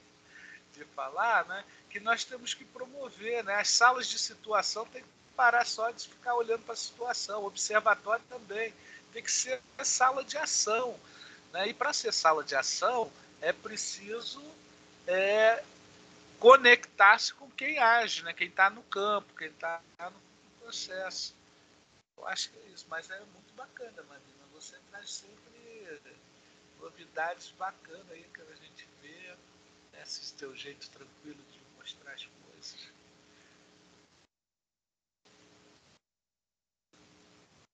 de 0.74 0.84
falar, 0.94 1.46
né? 1.46 1.64
que 1.88 1.98
nós 1.98 2.24
temos 2.24 2.52
que 2.52 2.62
promover. 2.62 3.42
Né? 3.42 3.54
As 3.54 3.70
salas 3.70 4.06
de 4.06 4.18
situação 4.18 4.84
têm 4.84 5.02
que 5.02 5.08
parar 5.34 5.64
só 5.64 5.90
de 5.90 6.06
ficar 6.06 6.34
olhando 6.34 6.62
para 6.62 6.74
a 6.74 6.76
situação, 6.76 7.42
o 7.42 7.46
observatório 7.46 8.24
também 8.28 8.74
tem 9.10 9.22
que 9.22 9.32
ser 9.32 9.58
sala 9.82 10.22
de 10.22 10.36
ação. 10.36 10.94
Né? 11.54 11.68
E 11.68 11.74
para 11.74 11.94
ser 11.94 12.12
sala 12.12 12.44
de 12.44 12.54
ação, 12.54 13.10
é 13.40 13.50
preciso 13.50 14.44
é, 15.06 15.64
conectar-se 16.38 17.32
com 17.32 17.50
quem 17.50 17.78
age, 17.78 18.22
né? 18.24 18.34
quem 18.34 18.48
está 18.48 18.68
no 18.68 18.82
campo, 18.82 19.34
quem 19.38 19.48
está 19.48 19.80
no 19.98 20.20
processo. 20.60 21.37
Eu 22.18 22.26
acho 22.26 22.50
que 22.50 22.58
é 22.58 22.68
isso, 22.70 22.84
mas 22.88 23.08
é 23.10 23.20
muito 23.20 23.54
bacana, 23.54 24.02
Marina. 24.02 24.44
Você 24.52 24.76
traz 24.90 25.08
sempre 25.10 26.00
novidades 26.80 27.50
bacanas 27.52 28.10
aí 28.10 28.24
que 28.24 28.40
a 28.40 28.54
gente 28.56 28.88
vê, 29.00 29.36
né? 29.92 30.02
esse 30.02 30.34
teu 30.34 30.54
jeito 30.54 30.90
tranquilo 30.90 31.42
de 31.52 31.60
mostrar 31.76 32.12
as 32.12 32.26
coisas. 32.26 32.92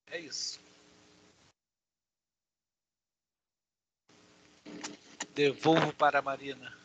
É 0.09 0.19
isso. 0.21 0.61
Devolvo 5.35 5.93
para 5.95 6.19
a 6.19 6.23
Marina. 6.23 6.84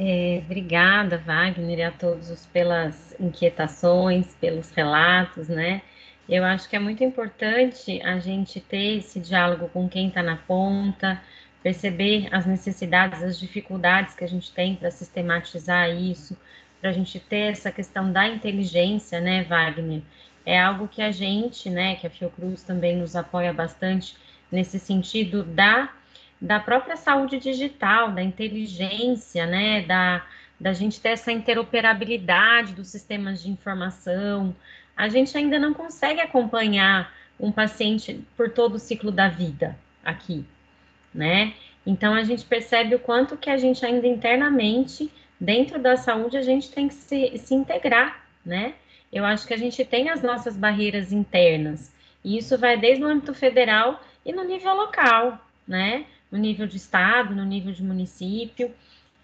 É, 0.00 0.42
obrigada, 0.44 1.18
Wagner, 1.18 1.80
e 1.80 1.82
a 1.82 1.90
todos 1.90 2.46
pelas 2.46 3.16
inquietações, 3.18 4.32
pelos 4.36 4.70
relatos, 4.70 5.48
né? 5.48 5.82
Eu 6.28 6.44
acho 6.44 6.68
que 6.68 6.76
é 6.76 6.78
muito 6.78 7.02
importante 7.02 8.00
a 8.02 8.20
gente 8.20 8.60
ter 8.60 8.98
esse 8.98 9.18
diálogo 9.18 9.68
com 9.68 9.88
quem 9.88 10.06
está 10.06 10.22
na 10.22 10.36
ponta, 10.36 11.20
perceber 11.64 12.28
as 12.30 12.46
necessidades, 12.46 13.24
as 13.24 13.40
dificuldades 13.40 14.14
que 14.14 14.22
a 14.22 14.28
gente 14.28 14.52
tem 14.52 14.76
para 14.76 14.88
sistematizar 14.92 15.90
isso, 15.90 16.38
para 16.80 16.90
a 16.90 16.92
gente 16.92 17.18
ter 17.18 17.50
essa 17.50 17.72
questão 17.72 18.12
da 18.12 18.28
inteligência, 18.28 19.20
né, 19.20 19.42
Wagner? 19.42 20.02
É 20.46 20.60
algo 20.60 20.86
que 20.86 21.02
a 21.02 21.10
gente, 21.10 21.68
né, 21.68 21.96
que 21.96 22.06
a 22.06 22.10
Fiocruz 22.10 22.62
também 22.62 22.96
nos 22.96 23.16
apoia 23.16 23.52
bastante 23.52 24.16
nesse 24.48 24.78
sentido 24.78 25.42
da 25.42 25.92
da 26.40 26.60
própria 26.60 26.96
saúde 26.96 27.38
digital, 27.38 28.12
da 28.12 28.22
inteligência, 28.22 29.46
né, 29.46 29.82
da, 29.82 30.24
da 30.58 30.72
gente 30.72 31.00
ter 31.00 31.10
essa 31.10 31.32
interoperabilidade 31.32 32.72
dos 32.72 32.88
sistemas 32.88 33.42
de 33.42 33.50
informação. 33.50 34.54
A 34.96 35.08
gente 35.08 35.36
ainda 35.36 35.58
não 35.58 35.74
consegue 35.74 36.20
acompanhar 36.20 37.12
um 37.38 37.52
paciente 37.52 38.20
por 38.36 38.50
todo 38.50 38.74
o 38.74 38.78
ciclo 38.78 39.10
da 39.10 39.28
vida 39.28 39.78
aqui, 40.04 40.44
né? 41.14 41.54
Então 41.86 42.14
a 42.14 42.24
gente 42.24 42.44
percebe 42.44 42.94
o 42.94 42.98
quanto 42.98 43.36
que 43.36 43.48
a 43.48 43.56
gente 43.56 43.84
ainda 43.86 44.06
internamente, 44.06 45.10
dentro 45.40 45.78
da 45.78 45.96
saúde, 45.96 46.36
a 46.36 46.42
gente 46.42 46.70
tem 46.70 46.88
que 46.88 46.94
se, 46.94 47.38
se 47.38 47.54
integrar, 47.54 48.24
né? 48.44 48.74
Eu 49.12 49.24
acho 49.24 49.46
que 49.46 49.54
a 49.54 49.58
gente 49.58 49.84
tem 49.84 50.10
as 50.10 50.22
nossas 50.22 50.56
barreiras 50.56 51.12
internas, 51.12 51.92
e 52.24 52.36
isso 52.36 52.58
vai 52.58 52.76
desde 52.76 53.04
o 53.04 53.06
âmbito 53.06 53.32
federal 53.32 54.02
e 54.24 54.32
no 54.32 54.44
nível 54.44 54.74
local, 54.74 55.38
né? 55.66 56.04
No 56.30 56.38
nível 56.38 56.66
de 56.66 56.76
estado, 56.76 57.34
no 57.34 57.44
nível 57.44 57.72
de 57.72 57.82
município. 57.82 58.74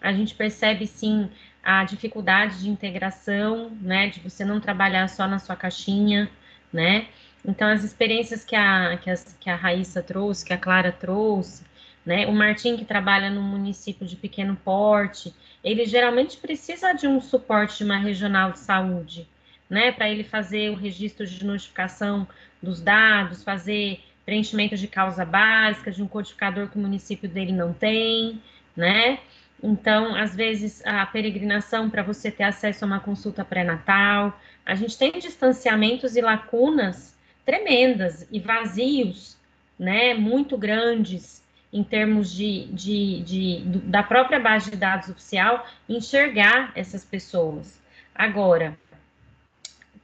A 0.01 0.11
gente 0.11 0.35
percebe 0.35 0.87
sim 0.87 1.29
a 1.63 1.83
dificuldade 1.83 2.59
de 2.59 2.69
integração, 2.69 3.71
né, 3.81 4.09
de 4.09 4.19
você 4.19 4.45
não 4.45 4.59
trabalhar 4.59 5.07
só 5.09 5.27
na 5.27 5.39
sua 5.39 5.55
caixinha, 5.55 6.29
né? 6.71 7.07
Então 7.43 7.67
as 7.67 7.83
experiências 7.83 8.43
que 8.43 8.55
a 8.55 8.97
que, 8.97 9.09
as, 9.09 9.35
que 9.39 9.49
a 9.49 9.55
Raíssa 9.55 10.01
trouxe, 10.03 10.45
que 10.45 10.53
a 10.53 10.57
Clara 10.57 10.91
trouxe, 10.91 11.63
né? 12.05 12.27
O 12.27 12.31
Martim 12.31 12.77
que 12.77 12.85
trabalha 12.85 13.29
no 13.29 13.41
município 13.41 14.05
de 14.05 14.15
pequeno 14.15 14.55
porte, 14.55 15.33
ele 15.63 15.85
geralmente 15.85 16.37
precisa 16.37 16.93
de 16.93 17.07
um 17.07 17.19
suporte 17.19 17.79
de 17.79 17.83
uma 17.83 17.97
regional 17.97 18.51
de 18.51 18.59
saúde, 18.59 19.27
né, 19.67 19.91
para 19.91 20.07
ele 20.07 20.23
fazer 20.23 20.69
o 20.69 20.75
registro 20.75 21.25
de 21.25 21.43
notificação 21.43 22.27
dos 22.61 22.79
dados, 22.79 23.43
fazer 23.43 23.99
preenchimento 24.25 24.75
de 24.75 24.87
causa 24.87 25.23
básica, 25.23 25.91
de 25.91 26.01
um 26.01 26.07
codificador 26.07 26.69
que 26.69 26.77
o 26.77 26.81
município 26.81 27.29
dele 27.29 27.51
não 27.51 27.73
tem, 27.73 28.41
né? 28.75 29.19
Então, 29.61 30.15
às 30.15 30.35
vezes, 30.35 30.85
a 30.85 31.05
peregrinação 31.05 31.89
para 31.89 32.03
você 32.03 32.29
ter 32.29 32.43
acesso 32.43 32.83
a 32.83 32.87
uma 32.87 32.99
consulta 32.99 33.45
pré-natal. 33.45 34.39
A 34.65 34.75
gente 34.75 34.97
tem 34.97 35.11
distanciamentos 35.13 36.15
e 36.15 36.21
lacunas 36.21 37.15
tremendas 37.45 38.27
e 38.31 38.39
vazios, 38.39 39.37
né, 39.77 40.13
muito 40.13 40.57
grandes 40.57 41.43
em 41.71 41.83
termos 41.83 42.31
de, 42.31 42.65
de, 42.67 43.21
de, 43.23 43.61
da 43.81 44.01
própria 44.01 44.39
base 44.39 44.71
de 44.71 44.77
dados 44.77 45.09
oficial, 45.09 45.67
enxergar 45.87 46.71
essas 46.73 47.03
pessoas. 47.03 47.81
Agora, 48.13 48.77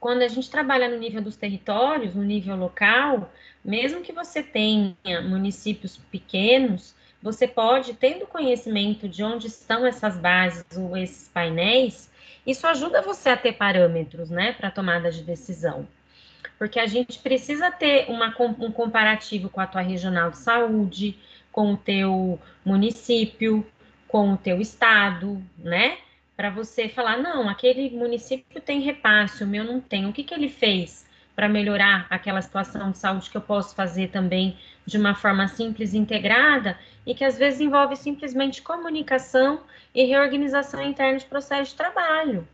quando 0.02 0.22
a 0.22 0.28
gente 0.28 0.50
trabalha 0.50 0.88
no 0.88 0.98
nível 0.98 1.22
dos 1.22 1.36
territórios, 1.36 2.12
no 2.12 2.24
nível 2.24 2.56
local, 2.56 3.32
mesmo 3.64 4.00
que 4.00 4.10
você 4.10 4.42
tenha 4.42 4.96
municípios 5.22 5.96
pequenos, 5.96 6.92
você 7.22 7.46
pode, 7.46 7.94
tendo 7.94 8.26
conhecimento 8.26 9.08
de 9.08 9.22
onde 9.22 9.46
estão 9.46 9.86
essas 9.86 10.18
bases 10.18 10.64
ou 10.76 10.96
esses 10.96 11.28
painéis, 11.28 12.10
isso 12.44 12.66
ajuda 12.66 13.00
você 13.00 13.28
a 13.28 13.36
ter 13.36 13.52
parâmetros, 13.52 14.28
né, 14.28 14.52
para 14.54 14.72
tomada 14.72 15.08
de 15.08 15.22
decisão. 15.22 15.86
Porque 16.58 16.80
a 16.80 16.86
gente 16.88 17.20
precisa 17.20 17.70
ter 17.70 18.10
uma, 18.10 18.34
um 18.58 18.72
comparativo 18.72 19.48
com 19.48 19.60
a 19.60 19.68
tua 19.68 19.82
regional 19.82 20.32
de 20.32 20.38
saúde, 20.38 21.16
com 21.52 21.74
o 21.74 21.76
teu 21.76 22.40
município, 22.64 23.64
com 24.08 24.32
o 24.32 24.36
teu 24.36 24.60
estado, 24.60 25.40
né? 25.56 25.96
Para 26.42 26.50
você 26.50 26.88
falar, 26.88 27.18
não, 27.18 27.48
aquele 27.48 27.88
município 27.90 28.60
tem 28.60 28.80
repasse, 28.80 29.44
o 29.44 29.46
meu 29.46 29.62
não 29.62 29.80
tem. 29.80 30.06
O 30.06 30.12
que, 30.12 30.24
que 30.24 30.34
ele 30.34 30.48
fez 30.48 31.06
para 31.36 31.48
melhorar 31.48 32.04
aquela 32.10 32.42
situação 32.42 32.90
de 32.90 32.98
saúde 32.98 33.30
que 33.30 33.36
eu 33.36 33.40
posso 33.40 33.76
fazer 33.76 34.08
também 34.08 34.58
de 34.84 34.98
uma 34.98 35.14
forma 35.14 35.46
simples 35.46 35.94
integrada 35.94 36.76
e 37.06 37.14
que 37.14 37.24
às 37.24 37.38
vezes 37.38 37.60
envolve 37.60 37.94
simplesmente 37.94 38.60
comunicação 38.60 39.60
e 39.94 40.02
reorganização 40.02 40.82
interna 40.82 41.20
de 41.20 41.26
processo 41.26 41.70
de 41.70 41.76
trabalho. 41.76 42.48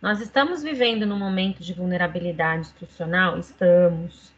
Nós 0.00 0.18
estamos 0.22 0.62
vivendo 0.62 1.04
num 1.04 1.18
momento 1.18 1.62
de 1.62 1.74
vulnerabilidade 1.74 2.62
institucional? 2.62 3.38
Estamos. 3.38 4.32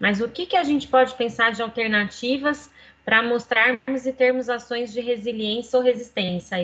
Mas 0.00 0.22
o 0.22 0.28
que, 0.30 0.46
que 0.46 0.56
a 0.56 0.64
gente 0.64 0.88
pode 0.88 1.14
pensar 1.16 1.52
de 1.52 1.60
alternativas 1.60 2.70
para 3.04 3.22
mostrarmos 3.22 4.06
e 4.06 4.12
termos 4.14 4.48
ações 4.48 4.90
de 4.90 5.02
resiliência 5.02 5.78
ou 5.78 5.84
resistência 5.84 6.56
a 6.56 6.62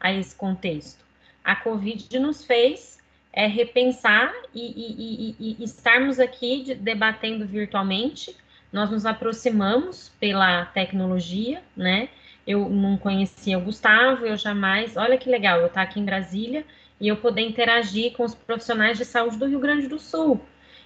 a 0.00 0.12
esse 0.12 0.34
contexto. 0.34 1.04
A 1.44 1.56
Covid 1.56 2.18
nos 2.18 2.44
fez 2.44 2.98
é, 3.32 3.46
repensar 3.46 4.32
e, 4.54 4.60
e, 4.60 5.36
e, 5.38 5.56
e 5.58 5.64
estarmos 5.64 6.18
aqui 6.18 6.62
de, 6.62 6.74
debatendo 6.74 7.46
virtualmente. 7.46 8.36
Nós 8.72 8.90
nos 8.90 9.06
aproximamos 9.06 10.12
pela 10.20 10.66
tecnologia, 10.66 11.62
né? 11.76 12.08
Eu 12.46 12.68
não 12.68 12.96
conhecia 12.96 13.58
o 13.58 13.62
Gustavo, 13.62 14.26
eu 14.26 14.36
jamais. 14.36 14.96
Olha 14.96 15.18
que 15.18 15.28
legal, 15.28 15.60
eu 15.60 15.66
estar 15.66 15.82
aqui 15.82 16.00
em 16.00 16.04
Brasília 16.04 16.64
e 17.00 17.08
eu 17.08 17.16
poder 17.16 17.42
interagir 17.42 18.12
com 18.12 18.24
os 18.24 18.34
profissionais 18.34 18.98
de 18.98 19.04
saúde 19.04 19.36
do 19.36 19.46
Rio 19.46 19.60
Grande 19.60 19.86
do 19.86 19.98
Sul. 19.98 20.40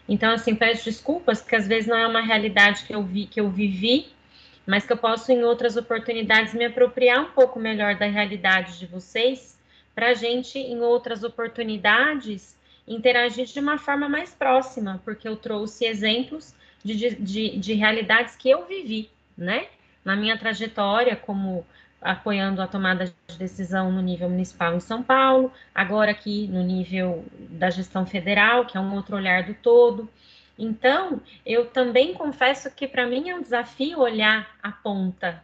Então, 0.09 0.33
assim, 0.33 0.55
peço 0.55 0.85
desculpas, 0.85 1.41
porque 1.41 1.57
às 1.57 1.67
vezes 1.67 1.89
não 1.89 1.97
é 1.97 2.07
uma 2.07 2.21
realidade 2.21 2.85
que 2.85 2.95
eu 2.95 3.03
vi, 3.03 3.27
que 3.27 3.41
eu 3.41 3.49
vivi, 3.49 4.09
mas 4.67 4.87
que 4.87 4.93
eu 4.93 4.97
posso, 4.97 5.33
em 5.33 5.43
outras 5.43 5.77
oportunidades, 5.77 6.55
me 6.55 6.65
apropriar 6.65 7.21
um 7.21 7.31
pouco 7.31 7.59
melhor 7.59 7.97
da 7.97 8.07
realidade 8.07 8.79
de 8.79 8.87
vocês, 8.87 9.59
para 9.95 10.09
a 10.09 10.15
gente, 10.15 10.59
em 10.59 10.81
outras 10.81 11.23
oportunidades, 11.23 12.57
interagir 12.87 13.47
de 13.47 13.61
uma 13.61 13.79
forma 13.79 14.09
mais 14.09 14.35
próxima, 14.35 15.01
porque 15.05 15.29
eu 15.29 15.37
trouxe 15.37 15.85
exemplos 15.85 16.55
de, 16.85 17.15
de, 17.17 17.59
de 17.59 17.75
realidades 17.75 18.37
que 18.37 18.51
eu 18.51 18.67
vivi, 18.67 19.11
né? 19.37 19.67
Na 20.05 20.17
minha 20.17 20.37
trajetória 20.37 21.15
como 21.15 21.65
apoiando 22.01 22.61
a 22.61 22.67
tomada 22.67 23.05
de 23.05 23.39
decisão 23.39 23.93
no 23.93 24.03
nível 24.03 24.29
municipal 24.29 24.75
em 24.75 24.81
São 24.81 25.03
Paulo, 25.03 25.53
agora 25.73 26.11
aqui 26.11 26.49
no 26.49 26.61
nível 26.61 27.25
da 27.49 27.71
gestão 27.71 28.05
federal, 28.05 28.67
que 28.67 28.77
é 28.77 28.81
um 28.81 28.95
outro 28.95 29.15
olhar 29.15 29.45
do 29.45 29.55
todo. 29.55 30.11
Então, 30.59 31.21
eu 31.45 31.67
também 31.67 32.15
confesso 32.15 32.71
que 32.71 32.87
para 32.87 33.07
mim 33.07 33.31
é 33.31 33.35
um 33.35 33.43
desafio 33.43 34.01
olhar 34.01 34.49
a 34.63 34.71
ponta. 34.71 35.43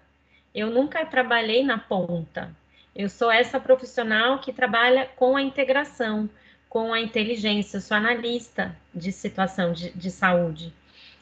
Eu 0.54 0.70
nunca 0.70 1.04
trabalhei 1.06 1.64
na 1.64 1.78
ponta. 1.78 2.54
Eu 2.94 3.08
sou 3.08 3.30
essa 3.30 3.60
profissional 3.60 4.38
que 4.40 4.52
trabalha 4.52 5.06
com 5.16 5.36
a 5.36 5.42
integração, 5.42 6.28
com 6.68 6.92
a 6.92 7.00
inteligência, 7.00 7.78
eu 7.78 7.80
sou 7.80 7.96
analista 7.96 8.76
de 8.94 9.10
situação 9.10 9.72
de, 9.72 9.90
de 9.90 10.10
saúde. 10.10 10.72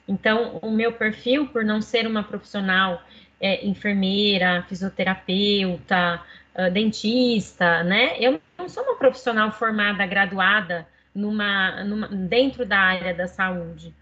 Então, 0.09 0.59
o 0.63 0.71
meu 0.71 0.93
perfil, 0.93 1.49
por 1.49 1.65
não 1.65 1.81
ser 1.81 2.07
uma 2.07 2.23
profissional 2.23 3.03
é, 3.41 3.67
enfermeira, 3.67 4.65
fisioterapeuta, 4.69 6.23
uh, 6.55 6.71
dentista, 6.71 7.83
né? 7.85 8.17
Eu 8.19 8.41
não 8.57 8.69
sou 8.69 8.83
uma 8.83 8.97
profissional 8.97 9.53
formada, 9.53 10.07
graduada 10.07 10.87
numa, 11.17 11.83
numa, 11.83 12.09
dentro 12.09 12.67
da 12.67 12.79
área 12.79 13.15
da 13.15 13.27
saúde. 13.27 13.93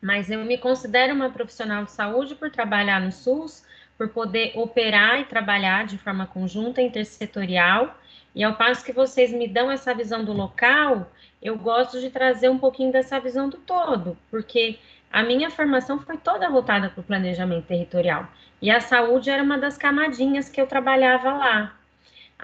Mas 0.00 0.30
eu 0.30 0.44
me 0.44 0.56
considero 0.56 1.14
uma 1.14 1.30
profissional 1.30 1.84
de 1.84 1.92
saúde 1.92 2.34
por 2.34 2.50
trabalhar 2.50 3.00
no 3.00 3.12
SUS, 3.12 3.64
por 3.98 4.08
poder 4.08 4.52
operar 4.56 5.20
e 5.20 5.26
trabalhar 5.26 5.86
de 5.86 5.98
forma 5.98 6.26
conjunta, 6.26 6.80
intersetorial, 6.80 7.96
e 8.34 8.42
ao 8.42 8.56
passo 8.56 8.84
que 8.84 8.92
vocês 8.92 9.30
me 9.30 9.46
dão 9.46 9.70
essa 9.70 9.94
visão 9.94 10.24
do 10.24 10.32
local, 10.32 11.12
eu 11.40 11.56
gosto 11.58 12.00
de 12.00 12.08
trazer 12.08 12.48
um 12.48 12.58
pouquinho 12.58 12.90
dessa 12.90 13.20
visão 13.20 13.50
do 13.50 13.58
todo, 13.58 14.16
porque 14.30 14.78
a 15.12 15.22
minha 15.22 15.50
formação 15.50 16.00
foi 16.00 16.16
toda 16.16 16.48
voltada 16.48 16.88
para 16.88 17.00
o 17.02 17.04
planejamento 17.04 17.66
territorial. 17.66 18.26
E 18.62 18.70
a 18.70 18.80
saúde 18.80 19.28
era 19.28 19.42
uma 19.42 19.58
das 19.58 19.76
camadinhas 19.76 20.48
que 20.48 20.58
eu 20.60 20.66
trabalhava 20.66 21.30
lá. 21.34 21.76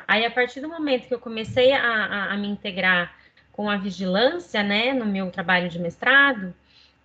Aí, 0.07 0.27
a 0.27 0.31
partir 0.31 0.61
do 0.61 0.69
momento 0.69 1.09
que 1.09 1.15
eu 1.15 1.19
comecei 1.19 1.73
a, 1.73 1.81
a, 1.81 2.33
a 2.35 2.37
me 2.37 2.49
integrar 2.49 3.18
com 3.59 3.69
a 3.69 3.77
vigilância, 3.77 4.63
né, 4.63 4.95
no 4.95 5.05
meu 5.05 5.33
trabalho 5.33 5.69
de 5.69 5.81
mestrado, 5.81 6.55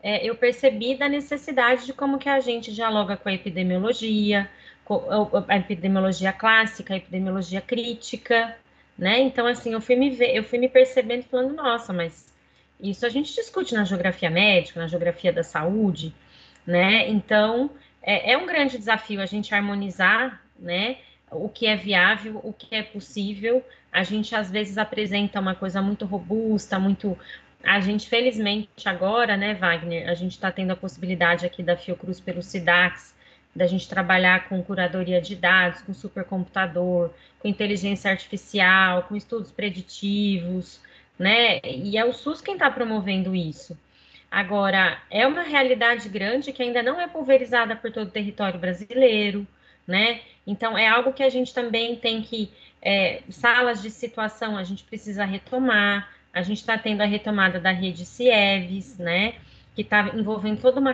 é, 0.03 0.23
eu 0.23 0.35
percebi 0.35 0.93
da 0.93 1.09
necessidade 1.09 1.83
de 1.83 1.93
como 1.93 2.19
que 2.19 2.29
a 2.29 2.39
gente 2.39 2.71
dialoga 2.71 3.17
com 3.17 3.27
a 3.27 3.33
epidemiologia, 3.33 4.47
com 4.85 5.01
a 5.47 5.57
epidemiologia 5.57 6.31
clássica, 6.31 6.93
a 6.93 6.97
epidemiologia 6.97 7.59
crítica, 7.59 8.55
né? 8.95 9.19
Então, 9.19 9.47
assim, 9.47 9.73
eu 9.73 9.81
fui 9.81 9.95
me 9.95 10.11
ver, 10.11 10.35
eu 10.35 10.43
fui 10.43 10.59
me 10.59 10.69
percebendo 10.69 11.23
falando, 11.23 11.55
nossa, 11.55 11.91
mas 11.91 12.31
isso 12.79 13.03
a 13.03 13.09
gente 13.09 13.33
discute 13.33 13.73
na 13.73 13.83
geografia 13.83 14.29
médica, 14.29 14.79
na 14.79 14.87
geografia 14.87 15.33
da 15.33 15.41
saúde, 15.41 16.13
né? 16.67 17.09
Então, 17.09 17.71
é, 17.99 18.33
é 18.33 18.37
um 18.37 18.45
grande 18.45 18.77
desafio 18.77 19.19
a 19.21 19.25
gente 19.25 19.55
harmonizar, 19.55 20.39
né? 20.59 20.97
o 21.35 21.49
que 21.49 21.65
é 21.65 21.75
viável, 21.75 22.39
o 22.43 22.53
que 22.53 22.75
é 22.75 22.83
possível. 22.83 23.65
A 23.93 24.03
gente 24.03 24.35
às 24.35 24.49
vezes 24.49 24.77
apresenta 24.77 25.39
uma 25.39 25.53
coisa 25.53 25.81
muito 25.81 26.05
robusta, 26.05 26.79
muito. 26.79 27.17
A 27.63 27.79
gente, 27.79 28.09
felizmente, 28.09 28.67
agora, 28.89 29.37
né, 29.37 29.53
Wagner, 29.53 30.09
a 30.09 30.15
gente 30.15 30.31
está 30.31 30.51
tendo 30.51 30.71
a 30.71 30.75
possibilidade 30.75 31.45
aqui 31.45 31.61
da 31.61 31.77
Fiocruz 31.77 32.19
pelo 32.19 32.41
SIDAX, 32.41 33.15
da 33.55 33.67
gente 33.67 33.87
trabalhar 33.87 34.49
com 34.49 34.61
curadoria 34.63 35.21
de 35.21 35.35
dados, 35.35 35.81
com 35.83 35.93
supercomputador, 35.93 37.11
com 37.39 37.47
inteligência 37.47 38.09
artificial, 38.09 39.03
com 39.03 39.15
estudos 39.15 39.51
preditivos, 39.51 40.81
né? 41.17 41.59
E 41.63 41.95
é 41.97 42.03
o 42.03 42.11
SUS 42.11 42.41
quem 42.41 42.55
está 42.55 42.71
promovendo 42.71 43.35
isso. 43.35 43.77
Agora, 44.31 44.99
é 45.11 45.27
uma 45.27 45.43
realidade 45.43 46.09
grande 46.09 46.51
que 46.51 46.63
ainda 46.63 46.81
não 46.81 46.99
é 46.99 47.07
pulverizada 47.07 47.75
por 47.75 47.91
todo 47.91 48.07
o 48.07 48.11
território 48.11 48.59
brasileiro 48.59 49.47
né? 49.87 50.21
Então, 50.45 50.77
é 50.77 50.87
algo 50.87 51.13
que 51.13 51.23
a 51.23 51.29
gente 51.29 51.53
também 51.53 51.95
tem 51.95 52.21
que, 52.21 52.51
é, 52.83 53.21
salas 53.29 53.81
de 53.81 53.89
situação, 53.89 54.57
a 54.57 54.63
gente 54.63 54.83
precisa 54.83 55.23
retomar, 55.23 56.09
a 56.33 56.41
gente 56.41 56.57
está 56.57 56.77
tendo 56.77 56.99
a 57.01 57.05
retomada 57.05 57.57
da 57.57 57.71
rede 57.71 58.05
CIEVES, 58.05 58.97
né? 58.97 59.35
Que 59.73 59.83
está 59.83 60.11
envolvendo 60.13 60.59
toda 60.59 60.81
uma 60.81 60.93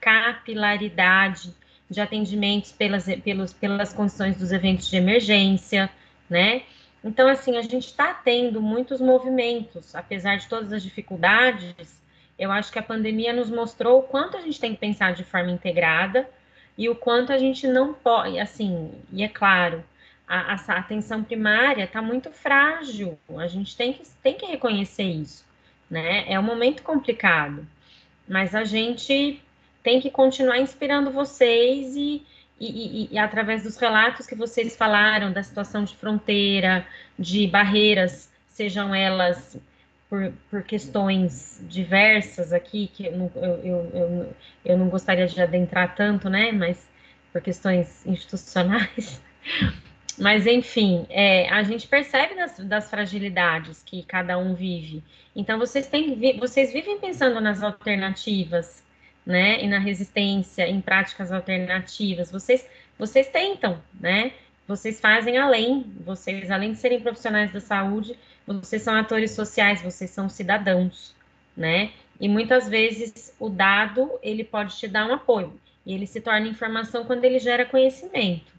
capilaridade 0.00 1.54
de 1.88 2.00
atendimentos 2.00 2.72
pelas, 2.72 3.04
pelos, 3.22 3.52
pelas 3.52 3.92
condições 3.92 4.36
dos 4.36 4.50
eventos 4.50 4.90
de 4.90 4.96
emergência, 4.96 5.88
né? 6.28 6.62
Então, 7.04 7.28
assim, 7.28 7.56
a 7.56 7.62
gente 7.62 7.86
está 7.86 8.12
tendo 8.12 8.60
muitos 8.60 9.00
movimentos, 9.00 9.94
apesar 9.94 10.38
de 10.38 10.48
todas 10.48 10.72
as 10.72 10.82
dificuldades, 10.82 12.02
eu 12.36 12.50
acho 12.50 12.72
que 12.72 12.80
a 12.80 12.82
pandemia 12.82 13.32
nos 13.32 13.48
mostrou 13.48 14.00
o 14.00 14.02
quanto 14.02 14.36
a 14.36 14.40
gente 14.40 14.58
tem 14.58 14.74
que 14.74 14.80
pensar 14.80 15.14
de 15.14 15.22
forma 15.22 15.52
integrada, 15.52 16.28
e 16.76 16.88
o 16.88 16.96
quanto 16.96 17.32
a 17.32 17.38
gente 17.38 17.68
não 17.68 17.94
pode, 17.94 18.40
assim, 18.40 18.90
e 19.12 19.22
é 19.22 19.28
claro, 19.28 19.84
a, 20.26 20.54
a 20.54 20.78
atenção 20.78 21.22
primária 21.22 21.84
está 21.84 22.02
muito 22.02 22.30
frágil, 22.30 23.18
a 23.38 23.46
gente 23.46 23.76
tem 23.76 23.92
que, 23.92 24.02
tem 24.22 24.34
que 24.34 24.46
reconhecer 24.46 25.04
isso, 25.04 25.44
né? 25.88 26.24
É 26.30 26.38
um 26.38 26.42
momento 26.42 26.82
complicado, 26.82 27.66
mas 28.28 28.54
a 28.54 28.64
gente 28.64 29.40
tem 29.82 30.00
que 30.00 30.10
continuar 30.10 30.58
inspirando 30.58 31.12
vocês 31.12 31.94
e, 31.94 32.26
e, 32.58 33.04
e, 33.04 33.08
e, 33.12 33.18
através 33.18 33.62
dos 33.62 33.76
relatos 33.76 34.26
que 34.26 34.34
vocês 34.34 34.74
falaram 34.74 35.32
da 35.32 35.42
situação 35.42 35.84
de 35.84 35.94
fronteira, 35.94 36.84
de 37.16 37.46
barreiras, 37.46 38.28
sejam 38.48 38.92
elas 38.92 39.56
por, 40.08 40.32
por 40.50 40.62
questões 40.64 41.62
diversas 41.68 42.52
aqui, 42.52 42.88
que 42.88 43.06
eu, 43.06 43.30
eu, 43.36 43.90
eu, 43.94 44.36
eu 44.64 44.76
não 44.76 44.88
gostaria 44.88 45.26
de 45.26 45.40
adentrar 45.40 45.94
tanto, 45.94 46.28
né? 46.28 46.50
Mas 46.50 46.88
por 47.32 47.40
questões 47.40 48.04
institucionais. 48.06 49.20
Mas, 50.18 50.46
enfim, 50.46 51.06
é, 51.10 51.48
a 51.50 51.62
gente 51.62 51.86
percebe 51.86 52.34
das, 52.34 52.58
das, 52.60 52.88
fragilidades 52.88 53.82
que 53.84 54.02
cada 54.02 54.38
um 54.38 54.54
vive. 54.54 55.02
Então, 55.34 55.58
vocês, 55.58 55.86
têm, 55.86 56.38
vocês 56.38 56.72
vivem 56.72 56.98
pensando 56.98 57.40
nas 57.40 57.62
alternativas, 57.62 58.82
né? 59.26 59.62
E 59.62 59.68
na 59.68 59.78
resistência, 59.78 60.66
em 60.66 60.80
práticas 60.80 61.30
alternativas. 61.30 62.30
Vocês, 62.30 62.66
vocês 62.98 63.28
tentam, 63.28 63.82
né? 64.00 64.32
Vocês 64.66 65.00
fazem 65.00 65.36
além. 65.36 65.84
Vocês, 66.00 66.50
além 66.50 66.72
de 66.72 66.78
serem 66.78 67.00
profissionais 67.00 67.52
da 67.52 67.60
saúde, 67.60 68.18
vocês 68.46 68.82
são 68.82 68.94
atores 68.94 69.32
sociais, 69.32 69.82
vocês 69.82 70.10
são 70.10 70.28
cidadãos, 70.28 71.14
né? 71.54 71.92
E 72.18 72.28
muitas 72.28 72.68
vezes 72.68 73.34
o 73.38 73.50
dado, 73.50 74.18
ele 74.22 74.44
pode 74.44 74.76
te 74.76 74.88
dar 74.88 75.06
um 75.06 75.12
apoio. 75.12 75.60
E 75.84 75.92
ele 75.92 76.06
se 76.06 76.20
torna 76.20 76.48
informação 76.48 77.04
quando 77.04 77.24
ele 77.24 77.38
gera 77.38 77.66
conhecimento, 77.66 78.50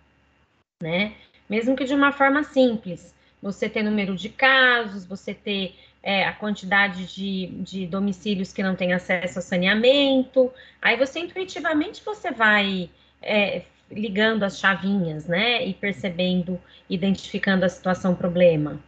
né? 0.81 1.15
Mesmo 1.49 1.75
que 1.75 1.85
de 1.85 1.93
uma 1.93 2.11
forma 2.11 2.43
simples. 2.43 3.15
Você 3.41 3.69
ter 3.69 3.83
número 3.83 4.15
de 4.15 4.29
casos, 4.29 5.05
você 5.05 5.33
ter 5.33 5.75
é, 6.01 6.25
a 6.25 6.33
quantidade 6.33 7.05
de, 7.05 7.47
de 7.61 7.85
domicílios 7.85 8.51
que 8.51 8.63
não 8.63 8.75
têm 8.75 8.93
acesso 8.93 9.39
a 9.39 9.41
saneamento. 9.41 10.51
Aí 10.81 10.97
você 10.97 11.19
intuitivamente 11.19 12.03
você 12.03 12.31
vai 12.31 12.89
é, 13.21 13.63
ligando 13.91 14.43
as 14.43 14.59
chavinhas, 14.59 15.27
né? 15.27 15.65
E 15.65 15.73
percebendo, 15.73 16.59
identificando 16.89 17.65
a 17.65 17.69
situação 17.69 18.15
problema. 18.15 18.79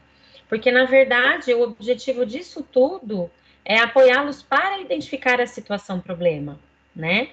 Porque, 0.48 0.72
na 0.72 0.86
verdade, 0.86 1.54
o 1.54 1.62
objetivo 1.62 2.26
disso 2.26 2.66
tudo 2.72 3.30
é 3.64 3.78
apoiá-los 3.80 4.42
para 4.42 4.80
identificar 4.80 5.40
a 5.40 5.46
situação 5.46 6.00
problema, 6.00 6.60
né? 6.96 7.30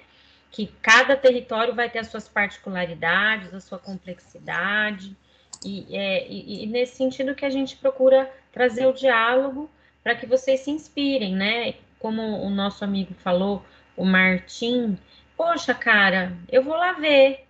Que 0.51 0.67
cada 0.81 1.15
território 1.15 1.73
vai 1.73 1.89
ter 1.89 1.99
as 1.99 2.07
suas 2.07 2.27
particularidades, 2.27 3.53
a 3.53 3.59
sua 3.59 3.77
complexidade, 3.77 5.15
e, 5.63 5.95
é, 5.95 6.27
e, 6.27 6.63
e 6.63 6.67
nesse 6.67 6.95
sentido 6.95 7.35
que 7.35 7.45
a 7.45 7.49
gente 7.49 7.75
procura 7.77 8.31
trazer 8.51 8.85
o 8.85 8.93
diálogo 8.93 9.69
para 10.03 10.15
que 10.15 10.25
vocês 10.25 10.61
se 10.61 10.71
inspirem, 10.71 11.35
né? 11.35 11.73
Como 11.99 12.21
o 12.21 12.49
nosso 12.49 12.83
amigo 12.83 13.13
falou, 13.15 13.63
o 13.95 14.05
Martim, 14.05 14.97
poxa, 15.35 15.73
cara, 15.73 16.31
eu 16.49 16.63
vou 16.63 16.75
lá 16.75 16.93
ver. 16.93 17.45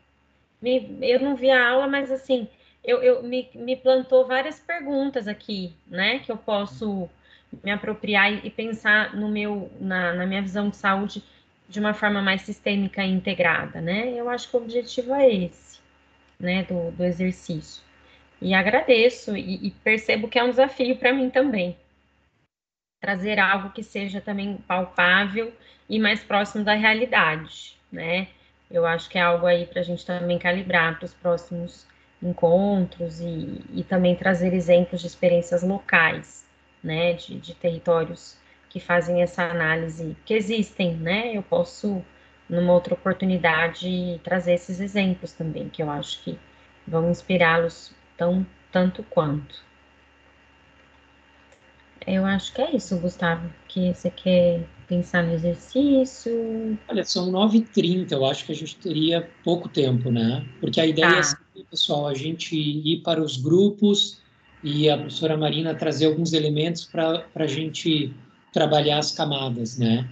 Me, 0.61 0.97
eu 1.01 1.19
não 1.19 1.35
vi 1.35 1.51
a 1.51 1.69
aula, 1.69 1.87
mas 1.87 2.11
assim, 2.11 2.47
eu, 2.83 3.03
eu 3.03 3.21
me, 3.21 3.49
me, 3.53 3.75
plantou 3.75 4.25
várias 4.25 4.59
perguntas 4.59 5.27
aqui, 5.27 5.75
né? 5.85 6.19
Que 6.19 6.31
eu 6.31 6.37
posso 6.37 7.09
me 7.63 7.69
apropriar 7.71 8.31
e, 8.33 8.47
e 8.47 8.49
pensar 8.49 9.15
no 9.15 9.29
meu, 9.29 9.69
na, 9.79 10.13
na 10.13 10.25
minha 10.25 10.41
visão 10.41 10.69
de 10.69 10.77
saúde 10.77 11.23
de 11.67 11.79
uma 11.79 11.93
forma 11.93 12.21
mais 12.21 12.41
sistêmica 12.43 13.03
e 13.03 13.11
integrada, 13.11 13.81
né? 13.81 14.13
Eu 14.13 14.29
acho 14.29 14.49
que 14.49 14.55
o 14.55 14.59
objetivo 14.59 15.13
é 15.13 15.29
esse, 15.29 15.79
né, 16.39 16.63
do, 16.63 16.91
do 16.91 17.03
exercício. 17.03 17.83
E 18.41 18.53
agradeço 18.53 19.35
e, 19.35 19.67
e 19.67 19.71
percebo 19.71 20.27
que 20.27 20.39
é 20.39 20.43
um 20.43 20.49
desafio 20.49 20.95
para 20.97 21.13
mim 21.13 21.29
também. 21.29 21.75
Trazer 23.01 23.39
algo 23.39 23.71
que 23.71 23.83
seja 23.83 24.21
também 24.21 24.57
palpável 24.67 25.53
e 25.89 25.99
mais 25.99 26.23
próximo 26.23 26.63
da 26.63 26.73
realidade, 26.73 27.77
né? 27.91 28.27
Eu 28.69 28.85
acho 28.85 29.09
que 29.09 29.17
é 29.17 29.21
algo 29.21 29.45
aí 29.45 29.65
para 29.65 29.81
a 29.81 29.83
gente 29.83 30.05
também 30.05 30.37
calibrar 30.37 30.97
para 30.97 31.05
os 31.05 31.13
próximos 31.13 31.87
encontros 32.21 33.21
e, 33.21 33.63
e, 33.73 33.83
também 33.83 34.15
trazer 34.15 34.53
exemplos 34.53 35.01
de 35.01 35.07
experiências 35.07 35.63
locais, 35.63 36.45
né, 36.83 37.13
de, 37.13 37.39
de 37.39 37.53
territórios 37.53 38.37
que 38.69 38.79
fazem 38.79 39.21
essa 39.21 39.43
análise, 39.43 40.15
que 40.25 40.33
existem, 40.33 40.95
né? 40.95 41.35
Eu 41.35 41.43
posso, 41.43 42.03
numa 42.49 42.73
outra 42.73 42.93
oportunidade, 42.93 44.19
trazer 44.23 44.53
esses 44.53 44.79
exemplos 44.79 45.33
também, 45.33 45.69
que 45.69 45.81
eu 45.81 45.89
acho 45.89 46.23
que 46.23 46.37
vão 46.87 47.09
inspirá-los 47.09 47.93
tão 48.17 48.45
tanto 48.71 49.03
quanto. 49.03 49.67
Eu 52.05 52.25
acho 52.25 52.53
que 52.53 52.61
é 52.61 52.75
isso, 52.75 52.97
Gustavo, 52.99 53.49
que 53.67 53.93
você 53.93 54.09
quer 54.09 54.65
pensar 54.87 55.23
no 55.23 55.33
exercício. 55.33 56.77
Olha, 56.87 57.03
são 57.03 57.29
9h30, 57.29 58.11
eu 58.13 58.25
acho 58.25 58.45
que 58.45 58.53
a 58.53 58.55
gente 58.55 58.77
teria 58.77 59.29
pouco 59.43 59.67
tempo, 59.67 60.09
né? 60.09 60.45
Porque 60.61 60.79
a 60.79 60.85
ideia 60.85 61.09
tá. 61.09 61.15
é, 61.17 61.19
assim, 61.19 61.35
pessoal, 61.69 62.07
a 62.07 62.13
gente 62.13 62.55
ir 62.55 63.01
para 63.01 63.21
os 63.21 63.35
grupos 63.35 64.21
e 64.63 64.89
a 64.89 64.97
professora 64.97 65.35
Marina 65.35 65.75
trazer 65.75 66.05
alguns 66.05 66.31
elementos 66.33 66.85
para 66.85 67.25
a 67.35 67.47
gente 67.47 68.13
trabalhar 68.57 68.97
as 68.97 69.11
camadas, 69.11 69.77
né? 69.77 70.09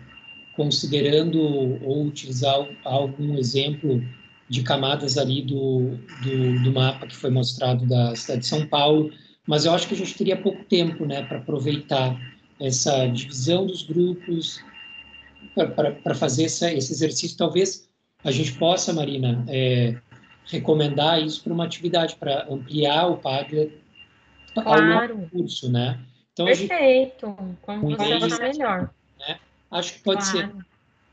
Considerando 0.56 1.42
ou 1.84 2.06
utilizar 2.06 2.56
algum 2.84 3.36
exemplo 3.40 4.04
de 4.48 4.62
camadas 4.62 5.18
ali 5.18 5.42
do, 5.42 5.98
do, 6.22 6.64
do, 6.64 6.72
mapa 6.72 7.08
que 7.08 7.16
foi 7.16 7.32
mostrado 7.32 7.88
da 7.88 8.16
cidade 8.16 8.42
de 8.42 8.46
São 8.46 8.68
Paulo, 8.68 9.12
mas 9.48 9.66
eu 9.66 9.74
acho 9.74 9.88
que 9.88 9.96
a 9.96 9.98
gente 9.98 10.14
teria 10.14 10.38
pouco 10.38 10.64
tempo, 10.66 11.08
né, 11.08 11.24
para 11.24 11.40
aproveitar 11.40 12.16
essa 12.62 13.08
divisão 13.08 13.66
dos 13.66 13.82
grupos, 13.82 14.64
para 16.04 16.14
fazer 16.14 16.44
essa, 16.44 16.72
esse 16.72 16.94
exercício. 16.94 17.36
Talvez 17.36 17.90
a 18.24 18.30
gente 18.30 18.54
possa, 18.54 18.94
Marina, 18.94 19.44
é, 19.48 19.98
recomendar 20.46 21.20
isso 21.20 21.44
para 21.44 21.54
uma 21.54 21.66
atividade, 21.66 22.16
para 22.16 22.46
ampliar 22.48 23.08
o 23.08 23.18
Padre 23.18 23.74
claro. 24.54 24.94
ao 24.94 25.02
longo 25.08 25.26
do 25.26 25.30
curso, 25.32 25.72
né? 25.72 26.00
Então, 26.36 26.46
Perfeito, 26.48 27.28
gente, 27.28 27.58
como 27.62 27.96
você 27.96 28.14
achar 28.14 28.40
melhor. 28.42 28.90
Né? 29.18 29.40
Acho 29.72 29.94
que 29.94 30.00
pode 30.00 30.30
claro. 30.30 30.58
ser. 30.58 30.66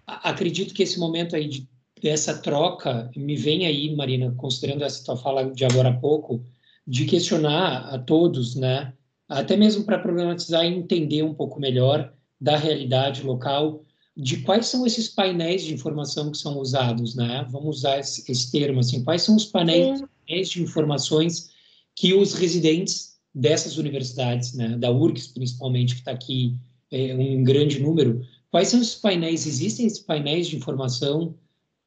Acredito 0.05 0.75
que 0.75 0.83
esse 0.83 0.99
momento 0.99 1.37
aí 1.37 1.49
de 1.49 1.69
dessa 2.03 2.37
troca 2.39 3.09
me 3.15 3.37
vem 3.37 3.65
aí, 3.65 3.95
Marina, 3.95 4.35
considerando 4.37 4.83
essa 4.83 5.05
tua 5.05 5.17
fala 5.17 5.49
de 5.53 5.65
agora 5.65 5.91
há 5.91 5.97
pouco, 5.97 6.45
de 6.85 7.05
questionar 7.05 7.95
a 7.95 7.97
todos, 7.97 8.57
né, 8.57 8.93
até 9.29 9.57
mesmo 9.57 9.85
para 9.85 10.01
problematizar 10.01 10.65
e 10.65 10.75
entender 10.75 11.23
um 11.23 11.33
pouco 11.33 11.61
melhor 11.61 12.13
da 12.41 12.57
realidade 12.57 13.23
local, 13.23 13.85
de 14.17 14.39
quais 14.39 14.67
são 14.67 14.85
esses 14.85 15.09
painéis 15.09 15.63
de 15.63 15.73
informação 15.73 16.33
que 16.33 16.39
são 16.39 16.59
usados, 16.59 17.15
né? 17.15 17.47
Vamos 17.49 17.79
usar 17.79 18.01
esse, 18.01 18.31
esse 18.31 18.51
termo 18.51 18.81
assim, 18.81 19.05
quais 19.05 19.23
são 19.23 19.37
os 19.37 19.45
painéis, 19.45 20.03
painéis 20.27 20.51
de 20.51 20.61
informações 20.61 21.51
que 21.95 22.13
os 22.13 22.35
residentes 22.35 23.12
dessas 23.35 23.79
universidades, 23.79 24.55
né, 24.55 24.77
da 24.77 24.91
URGS 24.91 25.29
principalmente, 25.29 25.95
que 25.95 26.01
está 26.01 26.13
aqui 26.13 26.57
é, 26.91 27.15
um 27.15 27.43
grande 27.43 27.81
número, 27.81 28.25
quais 28.51 28.69
são 28.69 28.81
esses 28.81 28.95
painéis? 28.95 29.47
Existem 29.47 29.87
esses 29.87 30.01
painéis 30.01 30.47
de 30.47 30.57
informação 30.57 31.35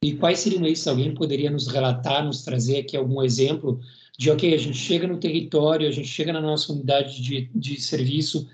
e 0.02 0.14
quais 0.14 0.40
seriam 0.40 0.66
esses? 0.66 0.86
Alguém 0.86 1.14
poderia 1.14 1.50
nos 1.50 1.68
relatar, 1.68 2.24
nos 2.24 2.42
trazer 2.42 2.80
aqui 2.80 2.96
algum 2.96 3.22
exemplo 3.22 3.80
de, 4.18 4.30
ok, 4.30 4.52
a 4.52 4.58
gente 4.58 4.76
chega 4.76 5.06
no 5.06 5.18
território, 5.18 5.88
a 5.88 5.92
gente 5.92 6.08
chega 6.08 6.32
na 6.32 6.40
nossa 6.40 6.72
unidade 6.72 7.22
de, 7.22 7.50
de 7.54 7.80
serviço, 7.80 8.48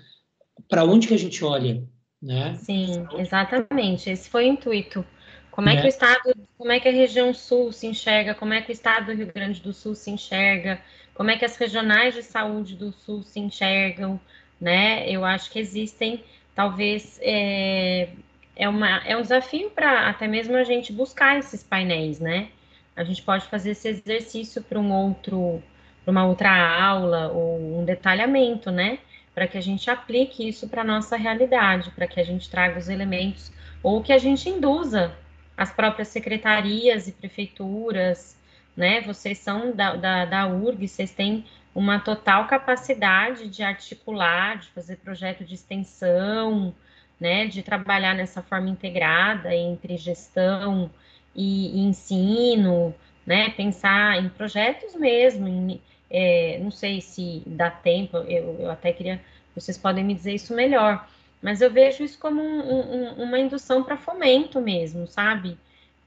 para 0.67 0.85
onde 0.85 1.07
que 1.07 1.13
a 1.13 1.19
gente 1.19 1.43
olha, 1.43 1.83
né? 2.21 2.55
Sim, 2.55 3.05
exatamente, 3.17 4.09
esse 4.09 4.29
foi 4.29 4.45
o 4.45 4.53
intuito. 4.53 5.05
Como 5.51 5.69
é, 5.69 5.75
é 5.75 5.81
que 5.81 5.85
o 5.85 5.89
estado, 5.89 6.35
como 6.57 6.71
é 6.71 6.79
que 6.79 6.87
a 6.87 6.91
região 6.91 7.33
sul 7.33 7.71
se 7.71 7.85
enxerga, 7.85 8.33
como 8.33 8.53
é 8.53 8.61
que 8.61 8.71
o 8.71 8.73
estado 8.73 9.07
do 9.07 9.13
Rio 9.13 9.31
Grande 9.31 9.61
do 9.61 9.71
Sul 9.71 9.93
se 9.93 10.09
enxerga, 10.09 10.81
como 11.13 11.31
é 11.31 11.37
que 11.37 11.45
as 11.45 11.55
regionais 11.57 12.13
de 12.13 12.23
saúde 12.23 12.75
do 12.75 12.91
sul 12.91 13.23
se 13.23 13.39
enxergam, 13.39 14.19
né? 14.59 15.09
Eu 15.09 15.23
acho 15.23 15.51
que 15.51 15.59
existem, 15.59 16.23
talvez, 16.55 17.19
é, 17.21 18.09
é, 18.55 18.67
uma, 18.69 18.97
é 19.05 19.15
um 19.15 19.21
desafio 19.21 19.69
para 19.69 20.09
até 20.09 20.27
mesmo 20.27 20.55
a 20.55 20.63
gente 20.63 20.91
buscar 20.91 21.37
esses 21.37 21.63
painéis, 21.63 22.19
né? 22.19 22.49
A 22.95 23.03
gente 23.03 23.21
pode 23.21 23.45
fazer 23.45 23.71
esse 23.71 23.87
exercício 23.87 24.61
para 24.61 24.79
um 24.79 24.91
outro, 24.91 25.61
para 26.03 26.11
uma 26.11 26.25
outra 26.25 26.83
aula 26.83 27.29
ou 27.29 27.79
um 27.79 27.85
detalhamento, 27.85 28.71
né? 28.71 28.99
Para 29.33 29.47
que 29.47 29.57
a 29.57 29.61
gente 29.61 29.89
aplique 29.89 30.47
isso 30.47 30.67
para 30.69 30.81
a 30.81 30.85
nossa 30.85 31.17
realidade, 31.17 31.91
para 31.91 32.07
que 32.07 32.19
a 32.19 32.23
gente 32.23 32.49
traga 32.49 32.77
os 32.77 32.87
elementos 32.87 33.51
ou 33.81 34.01
que 34.01 34.13
a 34.13 34.17
gente 34.17 34.47
induza 34.47 35.15
as 35.57 35.71
próprias 35.71 36.07
secretarias 36.07 37.07
e 37.07 37.11
prefeituras, 37.11 38.37
né? 38.75 39.01
Vocês 39.01 39.37
são 39.39 39.75
da, 39.75 39.95
da, 39.95 40.25
da 40.25 40.47
URG, 40.47 40.87
vocês 40.87 41.11
têm 41.11 41.45
uma 41.73 41.99
total 41.99 42.47
capacidade 42.47 43.49
de 43.49 43.63
articular, 43.63 44.57
de 44.57 44.67
fazer 44.69 44.97
projeto 44.97 45.43
de 45.43 45.55
extensão, 45.55 46.73
né, 47.19 47.47
de 47.47 47.63
trabalhar 47.63 48.13
nessa 48.13 48.41
forma 48.41 48.69
integrada 48.69 49.55
entre 49.55 49.97
gestão 49.97 50.89
e, 51.35 51.79
e 51.79 51.79
ensino, 51.79 52.93
né, 53.25 53.49
pensar 53.51 54.17
em 54.21 54.29
projetos 54.29 54.93
mesmo, 54.95 55.47
em, 55.47 55.81
é, 56.09 56.59
não 56.61 56.69
sei 56.69 57.01
se 57.01 57.41
dá 57.45 57.71
tempo, 57.71 58.17
eu, 58.17 58.57
eu, 58.59 58.71
até 58.71 58.91
queria, 58.91 59.21
vocês 59.55 59.77
podem 59.77 60.03
me 60.03 60.13
dizer 60.13 60.33
isso 60.33 60.53
melhor, 60.53 61.07
mas 61.41 61.61
eu 61.61 61.71
vejo 61.71 62.03
isso 62.03 62.19
como 62.19 62.41
um, 62.41 62.69
um, 62.69 63.23
uma 63.23 63.39
indução 63.39 63.83
para 63.83 63.97
fomento 63.97 64.61
mesmo, 64.61 65.07
sabe? 65.07 65.57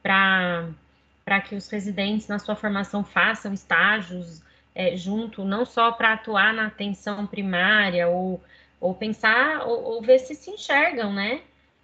Para 0.02 0.68
que 1.44 1.56
os 1.56 1.68
residentes 1.68 2.28
na 2.28 2.38
sua 2.38 2.54
formação 2.54 3.02
façam 3.02 3.52
estágios 3.52 4.40
é, 4.72 4.96
junto, 4.96 5.44
não 5.44 5.64
só 5.66 5.90
para 5.90 6.12
atuar 6.12 6.54
na 6.54 6.66
atenção 6.66 7.26
primária 7.26 8.06
ou 8.08 8.40
ou 8.80 8.94
pensar, 8.94 9.66
ou, 9.66 9.82
ou 9.82 10.02
ver 10.02 10.18
se 10.18 10.34
se 10.34 10.50
enxergam, 10.50 11.12
né? 11.12 11.40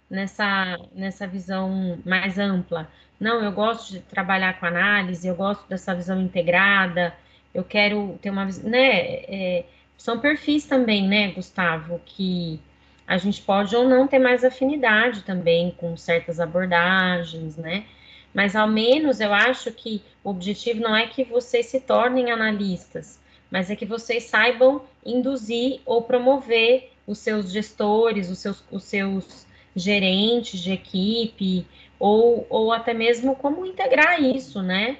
Nessa, 0.09 0.79
nessa 0.93 1.27
visão 1.27 1.99
mais 2.05 2.37
ampla. 2.37 2.87
Não, 3.19 3.43
eu 3.43 3.51
gosto 3.51 3.91
de 3.93 3.99
trabalhar 3.99 4.59
com 4.59 4.65
análise, 4.67 5.27
eu 5.27 5.35
gosto 5.35 5.67
dessa 5.67 5.93
visão 5.95 6.21
integrada, 6.21 7.13
eu 7.53 7.63
quero 7.63 8.17
ter 8.21 8.29
uma 8.29 8.45
visão, 8.45 8.69
né? 8.69 8.89
É, 9.27 9.65
são 9.97 10.19
perfis 10.19 10.65
também, 10.65 11.07
né, 11.07 11.31
Gustavo, 11.31 11.99
que 12.05 12.61
a 13.07 13.17
gente 13.17 13.41
pode 13.41 13.75
ou 13.75 13.87
não 13.89 14.07
ter 14.07 14.19
mais 14.19 14.43
afinidade 14.43 15.23
também 15.23 15.71
com 15.71 15.97
certas 15.97 16.39
abordagens, 16.39 17.57
né? 17.57 17.85
Mas 18.33 18.55
ao 18.55 18.67
menos 18.67 19.19
eu 19.19 19.33
acho 19.33 19.71
que 19.71 20.01
o 20.23 20.29
objetivo 20.29 20.81
não 20.81 20.95
é 20.95 21.07
que 21.07 21.23
vocês 21.23 21.67
se 21.67 21.79
tornem 21.79 22.31
analistas, 22.31 23.19
mas 23.51 23.69
é 23.69 23.75
que 23.75 23.85
vocês 23.85 24.23
saibam 24.23 24.81
induzir 25.05 25.81
ou 25.85 26.01
promover 26.01 26.91
os 27.05 27.19
seus 27.19 27.51
gestores, 27.51 28.29
os 28.29 28.39
seus, 28.39 28.63
os 28.71 28.83
seus 28.83 29.45
gerentes 29.75 30.59
de 30.59 30.71
equipe, 30.71 31.67
ou, 31.99 32.47
ou 32.49 32.71
até 32.71 32.93
mesmo 32.93 33.35
como 33.35 33.65
integrar 33.65 34.21
isso, 34.21 34.61
né? 34.61 34.97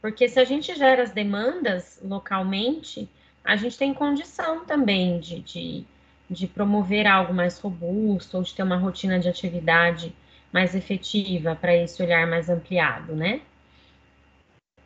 Porque 0.00 0.28
se 0.28 0.40
a 0.40 0.44
gente 0.44 0.74
gera 0.74 1.02
as 1.02 1.10
demandas 1.10 2.00
localmente, 2.02 3.08
a 3.44 3.56
gente 3.56 3.76
tem 3.76 3.92
condição 3.92 4.64
também 4.64 5.20
de, 5.20 5.40
de, 5.40 5.84
de 6.28 6.46
promover 6.46 7.06
algo 7.06 7.34
mais 7.34 7.58
robusto, 7.58 8.36
ou 8.36 8.42
de 8.42 8.54
ter 8.54 8.62
uma 8.62 8.76
rotina 8.76 9.18
de 9.18 9.28
atividade 9.28 10.14
mais 10.52 10.74
efetiva 10.74 11.56
para 11.56 11.74
esse 11.74 12.02
olhar 12.02 12.26
mais 12.26 12.48
ampliado, 12.48 13.14
né? 13.14 13.40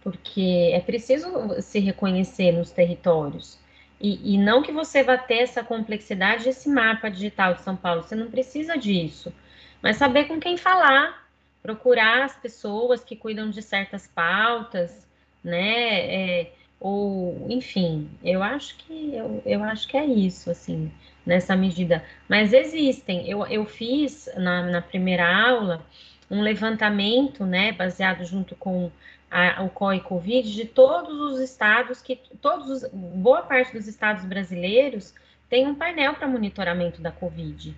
Porque 0.03 0.71
é 0.73 0.81
preciso 0.81 1.61
se 1.63 1.79
reconhecer 1.79 2.53
nos 2.53 2.71
territórios. 2.71 3.59
E, 4.01 4.35
e, 4.35 4.39
não 4.39 4.63
que 4.63 4.73
você 4.73 5.03
vá 5.03 5.17
ter 5.17 5.39
essa 5.39 5.65
complexidade 5.65 6.45
desse 6.45 6.69
mapa 6.69 7.09
digital 7.09 7.55
de 7.55 7.63
São 7.63 7.75
Paulo, 7.75 8.03
você 8.03 8.15
não 8.15 8.31
precisa 8.31 8.77
disso. 8.77 9.33
Mas 9.81 9.97
saber 9.97 10.25
com 10.25 10.39
quem 10.39 10.57
falar, 10.59 11.27
procurar 11.63 12.25
as 12.25 12.37
pessoas 12.37 13.03
que 13.03 13.17
cuidam 13.17 13.49
de 13.49 13.63
certas 13.63 14.07
pautas, 14.07 15.07
né? 15.43 16.41
É, 16.41 16.53
ou, 16.79 17.47
enfim, 17.49 18.11
eu 18.23 18.43
acho 18.43 18.77
que 18.77 19.15
eu, 19.15 19.43
eu 19.47 19.65
acho 19.65 19.89
que 19.89 19.97
é 19.97 20.05
isso, 20.05 20.51
assim 20.51 20.93
nessa 21.25 21.57
medida. 21.57 22.05
Mas 22.29 22.53
existem. 22.53 23.29
Eu, 23.29 23.47
eu 23.47 23.65
fiz 23.65 24.29
na, 24.37 24.63
na 24.63 24.83
primeira 24.83 25.27
aula 25.27 25.85
um 26.31 26.41
levantamento, 26.41 27.45
né, 27.45 27.73
baseado 27.73 28.25
junto 28.25 28.55
com 28.57 28.91
a, 29.31 29.63
o 29.63 29.69
COI 29.71 30.01
Covid, 30.01 30.53
de 30.53 30.65
todos 30.65 31.33
os 31.33 31.41
estados 31.41 32.01
que 32.01 32.21
todos 32.41 32.71
os, 32.71 32.91
boa 32.93 33.43
parte 33.43 33.73
dos 33.73 33.87
estados 33.87 34.25
brasileiros 34.25 35.15
tem 35.49 35.67
um 35.67 35.75
painel 35.75 36.15
para 36.15 36.27
monitoramento 36.27 37.01
da 37.03 37.11
Covid. 37.11 37.75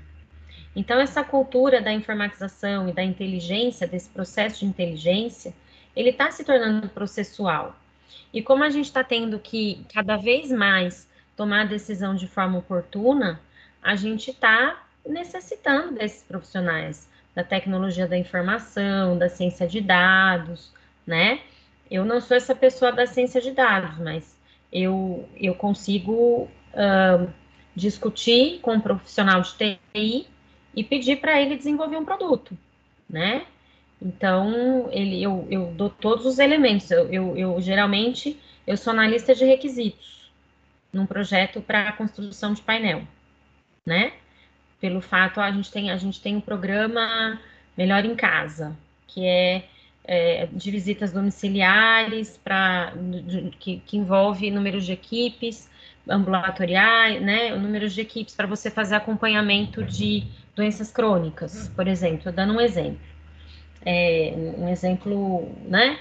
Então, 0.75 1.01
essa 1.01 1.25
cultura 1.25 1.81
da 1.81 1.93
informatização 1.93 2.89
e 2.89 2.93
da 2.93 3.03
inteligência, 3.03 3.87
desse 3.87 4.11
processo 4.11 4.61
de 4.61 4.67
inteligência, 4.67 5.55
ele 5.95 6.11
está 6.11 6.31
se 6.31 6.45
tornando 6.45 6.89
processual. 6.91 7.75
E 8.33 8.43
como 8.43 8.63
a 8.63 8.69
gente 8.69 8.85
está 8.85 9.03
tendo 9.03 9.39
que 9.39 9.85
cada 9.93 10.19
vez 10.19 10.51
mais 10.53 11.09
tomar 11.37 11.63
a 11.63 11.67
decisão 11.67 12.15
de 12.15 12.27
forma 12.27 12.59
oportuna, 12.59 13.41
a 13.83 13.95
gente 13.95 14.31
está 14.31 14.83
necessitando 15.07 15.95
desses 15.95 16.23
profissionais 16.23 17.09
da 17.35 17.45
tecnologia 17.45 18.07
da 18.07 18.17
informação, 18.17 19.19
da 19.19 19.29
ciência 19.29 19.69
de 19.69 19.81
dados, 19.81 20.73
né? 21.07 21.41
Eu 21.91 22.05
não 22.05 22.21
sou 22.21 22.37
essa 22.37 22.55
pessoa 22.55 22.91
da 22.91 23.07
ciência 23.07 23.41
de 23.41 23.51
dados, 23.51 23.99
mas 23.99 24.37
eu, 24.73 25.29
eu 25.37 25.55
consigo 25.55 26.49
uh, 26.73 27.31
discutir 27.77 28.59
com 28.61 28.73
um 28.73 28.81
profissional 28.81 29.43
de 29.43 29.55
TI 29.55 30.27
e 30.75 30.83
pedir 30.83 31.17
para 31.17 31.41
ele 31.41 31.57
desenvolver 31.57 31.99
um 31.99 32.05
produto, 32.05 32.57
né? 33.09 33.47
Então, 34.01 34.89
ele, 34.91 35.23
eu, 35.23 35.47
eu 35.51 35.67
dou 35.77 35.91
todos 35.91 36.27
os 36.27 36.39
elementos. 36.39 36.91
Eu, 36.91 37.13
eu, 37.13 37.37
eu 37.37 37.61
geralmente 37.61 38.41
eu 38.67 38.77
sou 38.77 38.93
analista 38.93 39.35
de 39.35 39.45
requisitos 39.45 40.26
num 40.97 41.07
projeto 41.07 41.61
para 41.61 41.93
construção 41.93 42.55
de 42.55 42.63
painel, 42.63 43.03
né? 43.85 44.13
Pelo 44.81 45.01
fato, 45.01 45.41
a 45.41 45.51
gente 45.51 45.71
tem, 45.71 45.91
a 45.91 45.97
gente 45.97 46.21
tem 46.21 46.37
um 46.37 46.41
programa 46.41 47.41
Melhor 47.77 48.05
em 48.05 48.15
Casa, 48.17 48.77
que 49.07 49.25
é, 49.25 49.65
é 50.05 50.47
de 50.51 50.71
visitas 50.71 51.13
domiciliares, 51.13 52.39
pra, 52.43 52.93
que, 53.59 53.79
que 53.87 53.97
envolve 53.97 54.51
números 54.51 54.85
de 54.85 54.93
equipes 54.93 55.69
ambulatoriais, 56.09 57.21
né? 57.21 57.55
Números 57.55 57.93
de 57.93 58.01
equipes 58.01 58.35
para 58.35 58.47
você 58.47 58.71
fazer 58.71 58.95
acompanhamento 58.95 59.83
de 59.83 60.27
doenças 60.55 60.91
crônicas, 60.91 61.69
por 61.75 61.87
exemplo, 61.87 62.33
dando 62.33 62.55
um 62.55 62.61
exemplo. 62.61 63.01
É, 63.85 64.33
um 64.57 64.69
exemplo, 64.69 65.49
né? 65.69 65.99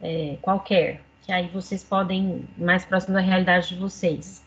É, 0.00 0.36
qualquer 0.42 1.05
que 1.26 1.32
aí 1.32 1.48
vocês 1.48 1.82
podem, 1.82 2.48
mais 2.56 2.84
próximo 2.84 3.14
da 3.14 3.20
realidade 3.20 3.70
de 3.70 3.74
vocês. 3.74 4.44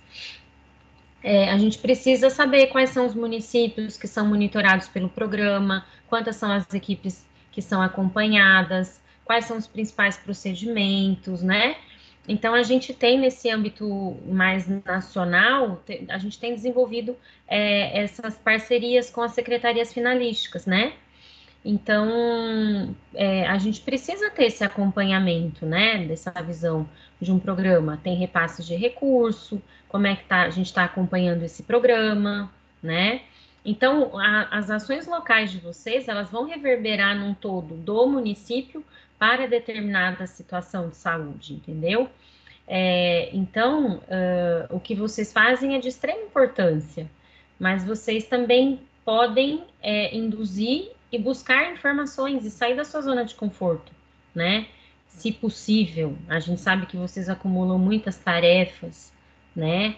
É, 1.22 1.52
a 1.52 1.58
gente 1.58 1.78
precisa 1.78 2.30
saber 2.30 2.68
quais 2.68 2.92
são 2.92 3.06
os 3.06 3.14
municípios 3.14 3.98
que 3.98 4.08
são 4.08 4.26
monitorados 4.26 4.88
pelo 4.88 5.10
programa, 5.10 5.86
quantas 6.08 6.38
são 6.38 6.50
as 6.50 6.74
equipes 6.74 7.26
que 7.52 7.62
são 7.62 7.82
acompanhadas, 7.82 9.02
quais 9.26 9.44
são 9.44 9.58
os 9.58 9.68
principais 9.68 10.16
procedimentos, 10.16 11.44
né? 11.44 11.76
Então, 12.26 12.54
a 12.54 12.64
gente 12.64 12.94
tem 12.94 13.20
nesse 13.20 13.50
âmbito 13.50 14.18
mais 14.26 14.66
nacional, 14.86 15.84
a 16.08 16.18
gente 16.18 16.40
tem 16.40 16.54
desenvolvido 16.54 17.18
é, 17.48 18.04
essas 18.04 18.38
parcerias 18.38 19.10
com 19.10 19.22
as 19.22 19.34
secretarias 19.34 19.92
finalísticas, 19.92 20.66
né? 20.66 20.94
Então, 21.64 22.96
é, 23.14 23.46
a 23.48 23.58
gente 23.58 23.82
precisa 23.82 24.30
ter 24.30 24.46
esse 24.46 24.64
acompanhamento, 24.64 25.66
né, 25.66 26.06
dessa 26.06 26.32
visão 26.42 26.88
de 27.20 27.32
um 27.32 27.40
programa. 27.40 28.00
Tem 28.02 28.16
repasses 28.16 28.66
de 28.66 28.76
recurso, 28.76 29.62
como 29.88 30.08
é 30.08 30.16
que 30.16 30.24
tá, 30.24 30.44
a 30.44 30.50
gente 30.50 30.68
está 30.68 30.86
acompanhando 30.86 31.44
esse 31.44 31.64
programa, 31.64 32.52
né? 32.82 33.22
Então, 33.66 34.18
a, 34.18 34.58
as 34.58 34.70
ações 34.70 35.06
locais 35.06 35.52
de 35.52 35.60
vocês, 35.60 36.08
elas 36.08 36.30
vão 36.30 36.46
reverberar 36.46 37.18
num 37.18 37.34
todo 37.34 37.76
do 37.76 38.08
município 38.08 38.84
para 39.18 39.48
determinada 39.48 40.26
situação 40.28 40.90
de 40.90 40.96
saúde, 40.96 41.54
entendeu? 41.54 42.10
É, 42.66 43.30
então, 43.34 43.98
uh, 43.98 44.76
o 44.76 44.80
que 44.80 44.96
vocês 44.96 45.34
fazem 45.34 45.76
é 45.76 45.80
de 45.80 45.90
extrema 45.90 46.22
importância, 46.22 47.10
mas 47.60 47.84
vocês 47.84 48.26
também 48.26 48.80
podem 49.04 49.64
é, 49.82 50.16
induzir 50.16 50.92
e 51.12 51.18
buscar 51.18 51.72
informações 51.72 52.46
e 52.46 52.52
sair 52.52 52.76
da 52.76 52.86
sua 52.86 53.02
zona 53.02 53.26
de 53.26 53.36
conforto, 53.36 53.92
né? 54.34 54.68
Se 55.08 55.32
possível, 55.32 56.18
a 56.28 56.40
gente 56.40 56.62
sabe 56.62 56.86
que 56.86 56.96
vocês 56.96 57.28
acumulam 57.30 57.78
muitas 57.80 58.18
tarefas, 58.18 59.12
né? 59.56 59.96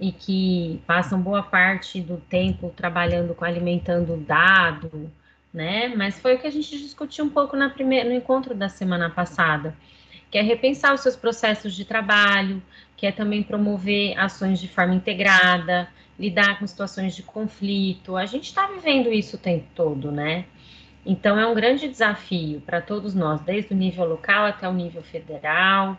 E 0.00 0.10
que 0.10 0.82
passam 0.86 1.20
boa 1.20 1.42
parte 1.42 2.00
do 2.00 2.16
tempo 2.16 2.72
trabalhando 2.76 3.34
com 3.34 3.44
alimentando 3.44 4.16
dado, 4.16 5.10
né? 5.52 5.88
Mas 5.88 6.18
foi 6.18 6.34
o 6.34 6.38
que 6.38 6.46
a 6.46 6.50
gente 6.50 6.76
discutiu 6.78 7.24
um 7.24 7.30
pouco 7.30 7.56
na 7.56 7.70
primeira, 7.70 8.08
no 8.08 8.14
encontro 8.14 8.54
da 8.54 8.68
semana 8.68 9.08
passada, 9.08 9.76
que 10.30 10.38
é 10.38 10.42
repensar 10.42 10.92
os 10.92 11.02
seus 11.02 11.14
processos 11.14 11.74
de 11.76 11.84
trabalho, 11.84 12.60
que 12.96 13.06
é 13.06 13.12
também 13.12 13.42
promover 13.42 14.18
ações 14.18 14.58
de 14.58 14.66
forma 14.66 14.94
integrada, 14.94 15.88
lidar 16.18 16.58
com 16.58 16.66
situações 16.66 17.14
de 17.14 17.22
conflito. 17.22 18.16
A 18.16 18.26
gente 18.26 18.44
está 18.44 18.66
vivendo 18.66 19.12
isso 19.12 19.36
o 19.36 19.38
tempo 19.38 19.66
todo, 19.74 20.10
né? 20.10 20.46
Então, 21.06 21.38
é 21.38 21.46
um 21.46 21.54
grande 21.54 21.88
desafio 21.88 22.60
para 22.60 22.80
todos 22.80 23.14
nós, 23.14 23.40
desde 23.42 23.72
o 23.74 23.76
nível 23.76 24.06
local 24.06 24.46
até 24.46 24.68
o 24.68 24.72
nível 24.72 25.02
federal, 25.02 25.98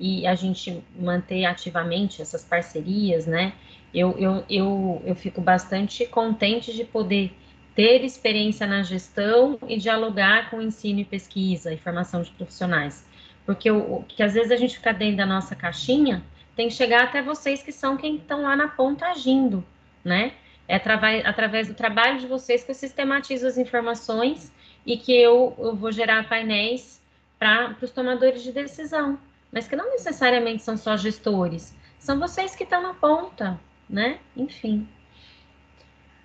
e 0.00 0.26
a 0.26 0.34
gente 0.34 0.82
manter 0.98 1.44
ativamente 1.44 2.20
essas 2.20 2.44
parcerias, 2.44 3.24
né? 3.24 3.52
Eu, 3.94 4.18
eu, 4.18 4.44
eu, 4.50 5.02
eu 5.04 5.14
fico 5.14 5.40
bastante 5.40 6.06
contente 6.06 6.72
de 6.72 6.84
poder 6.84 7.32
ter 7.74 8.04
experiência 8.04 8.66
na 8.66 8.82
gestão 8.82 9.58
e 9.68 9.76
dialogar 9.76 10.50
com 10.50 10.60
ensino 10.60 11.00
e 11.00 11.04
pesquisa 11.04 11.72
e 11.72 11.78
formação 11.78 12.22
de 12.22 12.30
profissionais. 12.30 13.06
Porque 13.46 13.70
o 13.70 14.04
que 14.08 14.22
às 14.22 14.34
vezes 14.34 14.50
a 14.50 14.56
gente 14.56 14.76
fica 14.76 14.92
dentro 14.92 15.18
da 15.18 15.26
nossa 15.26 15.54
caixinha, 15.54 16.22
tem 16.56 16.68
que 16.68 16.74
chegar 16.74 17.04
até 17.04 17.22
vocês 17.22 17.62
que 17.62 17.72
são 17.72 17.96
quem 17.96 18.16
estão 18.16 18.42
lá 18.42 18.56
na 18.56 18.68
ponta 18.68 19.06
agindo, 19.06 19.64
né? 20.04 20.32
É 20.72 20.76
através, 20.76 21.26
através 21.26 21.68
do 21.68 21.74
trabalho 21.74 22.18
de 22.18 22.26
vocês 22.26 22.64
que 22.64 22.70
eu 22.70 22.74
sistematizo 22.74 23.46
as 23.46 23.58
informações 23.58 24.50
e 24.86 24.96
que 24.96 25.12
eu, 25.12 25.54
eu 25.58 25.76
vou 25.76 25.92
gerar 25.92 26.26
painéis 26.26 26.98
para 27.38 27.76
os 27.82 27.90
tomadores 27.90 28.42
de 28.42 28.52
decisão, 28.52 29.18
mas 29.52 29.68
que 29.68 29.76
não 29.76 29.90
necessariamente 29.90 30.62
são 30.62 30.78
só 30.78 30.96
gestores, 30.96 31.76
são 31.98 32.18
vocês 32.18 32.56
que 32.56 32.64
estão 32.64 32.80
na 32.80 32.94
ponta, 32.94 33.60
né? 33.86 34.18
Enfim. 34.34 34.88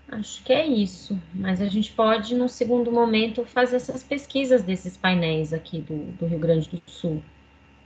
Acho 0.07 0.41
que 0.45 0.53
é 0.53 0.65
isso, 0.65 1.21
mas 1.33 1.61
a 1.61 1.67
gente 1.67 1.91
pode, 1.91 2.33
no 2.33 2.47
segundo 2.47 2.89
momento, 2.89 3.43
fazer 3.43 3.75
essas 3.75 4.01
pesquisas 4.01 4.63
desses 4.63 4.95
painéis 4.95 5.51
aqui 5.51 5.81
do, 5.81 6.13
do 6.13 6.25
Rio 6.25 6.39
Grande 6.39 6.69
do 6.69 6.81
Sul, 6.89 7.21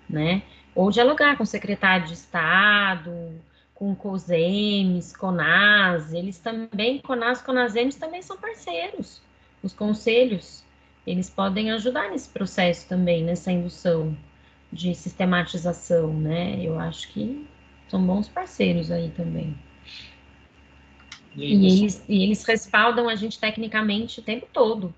né? 0.08 0.44
Ou 0.76 0.92
dialogar 0.92 1.38
com 1.38 1.44
o 1.44 1.48
secretário 1.48 2.06
de 2.06 2.14
Estado, 2.14 3.12
com 3.82 3.96
COSEMES, 3.96 5.18
CONAS, 5.18 6.14
eles 6.14 6.38
também, 6.38 7.00
CONAS, 7.00 7.42
CONASEMES 7.42 7.96
também 7.96 8.22
são 8.22 8.38
parceiros. 8.38 9.24
Os 9.64 9.74
conselhos, 9.74 10.64
eles 11.06 11.32
podem 11.32 11.72
ajudar 11.72 12.12
nesse 12.12 12.30
processo 12.30 12.88
também, 12.88 13.24
nessa 13.24 13.52
indução 13.52 14.16
de 14.72 14.94
sistematização, 14.94 16.14
né? 16.14 16.64
Eu 16.64 16.80
acho 16.80 17.12
que 17.12 17.50
são 17.88 18.06
bons 18.06 18.30
parceiros 18.30 18.92
aí 18.92 19.10
também. 19.18 19.58
E, 21.36 21.56
e 21.56 21.80
eles, 21.80 22.06
e 22.08 22.24
eles 22.24 22.46
respaldam 22.46 23.10
a 23.10 23.16
gente 23.16 23.40
tecnicamente 23.40 24.20
o 24.20 24.24
tempo 24.24 24.48
todo, 24.54 24.94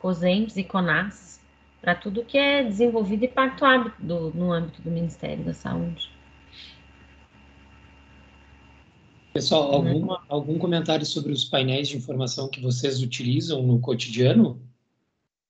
COSEMS 0.00 0.56
e 0.56 0.64
CONAS, 0.64 1.40
para 1.80 1.94
tudo 1.94 2.24
que 2.24 2.36
é 2.36 2.64
desenvolvido 2.64 3.26
e 3.26 3.28
pactuado 3.28 3.92
do, 3.96 4.32
no 4.34 4.50
âmbito 4.50 4.82
do 4.82 4.90
Ministério 4.90 5.44
da 5.44 5.54
Saúde. 5.54 6.13
Pessoal, 9.34 9.82
né? 9.82 9.90
alguma, 9.90 10.24
algum 10.28 10.58
comentário 10.60 11.04
sobre 11.04 11.32
os 11.32 11.44
painéis 11.44 11.88
de 11.88 11.96
informação 11.96 12.48
que 12.48 12.60
vocês 12.60 13.02
utilizam 13.02 13.66
no 13.66 13.80
cotidiano 13.80 14.64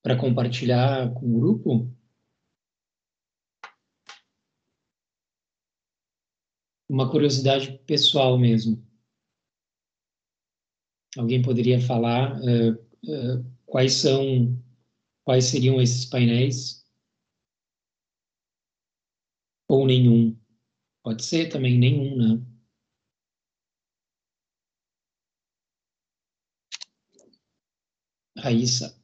para 0.02 0.16
compartilhar 0.18 1.12
com 1.12 1.26
o 1.26 1.38
grupo? 1.38 1.94
Uma 6.88 7.10
curiosidade 7.10 7.76
pessoal 7.86 8.38
mesmo. 8.38 8.82
Alguém 11.14 11.42
poderia 11.42 11.78
falar 11.78 12.40
uh, 12.40 12.72
uh, 12.72 13.44
quais 13.66 13.92
são, 13.92 14.58
quais 15.24 15.44
seriam 15.44 15.82
esses 15.82 16.06
painéis? 16.06 16.82
Ou 19.68 19.86
nenhum? 19.86 20.34
Pode 21.02 21.22
ser 21.22 21.50
também 21.50 21.78
nenhum, 21.78 22.16
né? 22.16 22.53
Raíssa. 28.44 28.94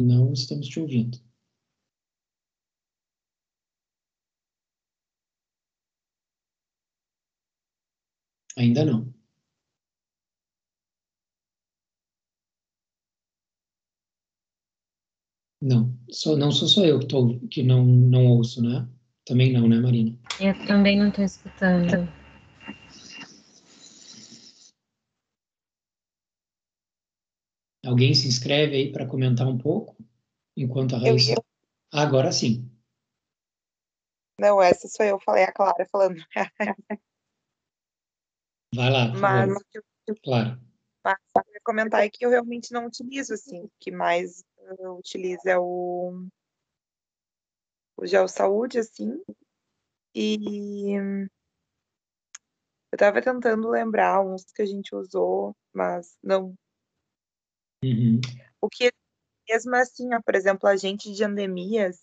Não 0.00 0.32
estamos 0.32 0.66
te 0.68 0.80
ouvindo. 0.80 1.18
Ainda 8.56 8.86
não. 8.86 9.12
Não, 15.60 15.94
só, 16.10 16.36
não 16.36 16.50
sou 16.50 16.68
só 16.68 16.86
eu 16.86 17.00
que, 17.00 17.06
tô, 17.06 17.38
que 17.50 17.62
não, 17.62 17.84
não 17.84 18.26
ouço, 18.28 18.62
né? 18.62 18.88
Também 19.26 19.52
não, 19.52 19.68
né, 19.68 19.78
Marina? 19.78 20.16
Eu 20.40 20.54
também 20.66 20.96
não 20.98 21.08
estou 21.08 21.24
escutando. 21.24 22.17
Alguém 27.88 28.14
se 28.14 28.28
inscreve 28.28 28.76
aí 28.76 28.92
para 28.92 29.06
comentar 29.06 29.48
um 29.48 29.56
pouco? 29.56 29.96
Enquanto 30.54 30.94
a 30.94 30.98
Raíssa... 30.98 31.32
Eu, 31.32 31.44
agora 31.90 32.30
sim. 32.30 32.70
Não, 34.38 34.60
essa 34.60 34.86
sou 34.88 35.06
eu, 35.06 35.18
falei 35.18 35.44
a 35.44 35.52
Clara 35.52 35.86
falando. 35.90 36.22
Vai 38.74 38.90
lá, 38.90 39.08
Mas, 39.16 39.54
claro. 40.22 40.60
Mas 41.02 41.16
eu 41.34 41.60
comentar 41.64 42.04
é 42.04 42.10
que 42.10 42.26
eu 42.26 42.28
realmente 42.28 42.70
não 42.72 42.84
utilizo, 42.84 43.32
assim, 43.32 43.62
o 43.62 43.70
que 43.80 43.90
mais 43.90 44.44
eu 44.78 44.98
utilizo 44.98 45.48
é 45.48 45.58
o, 45.58 46.26
o 47.96 48.06
Gel 48.06 48.28
Saúde, 48.28 48.80
assim, 48.80 49.18
e 50.14 50.92
eu 50.92 51.26
estava 52.92 53.22
tentando 53.22 53.66
lembrar 53.70 54.20
uns 54.20 54.44
que 54.52 54.60
a 54.60 54.66
gente 54.66 54.94
usou, 54.94 55.56
mas 55.72 56.18
não 56.22 56.54
Uhum. 57.82 58.20
O 58.60 58.68
que 58.68 58.92
mesmo 59.48 59.74
assim, 59.76 60.14
ó, 60.14 60.20
por 60.20 60.34
exemplo, 60.34 60.68
a 60.68 60.76
gente 60.76 61.12
de 61.12 61.24
endemias, 61.24 62.00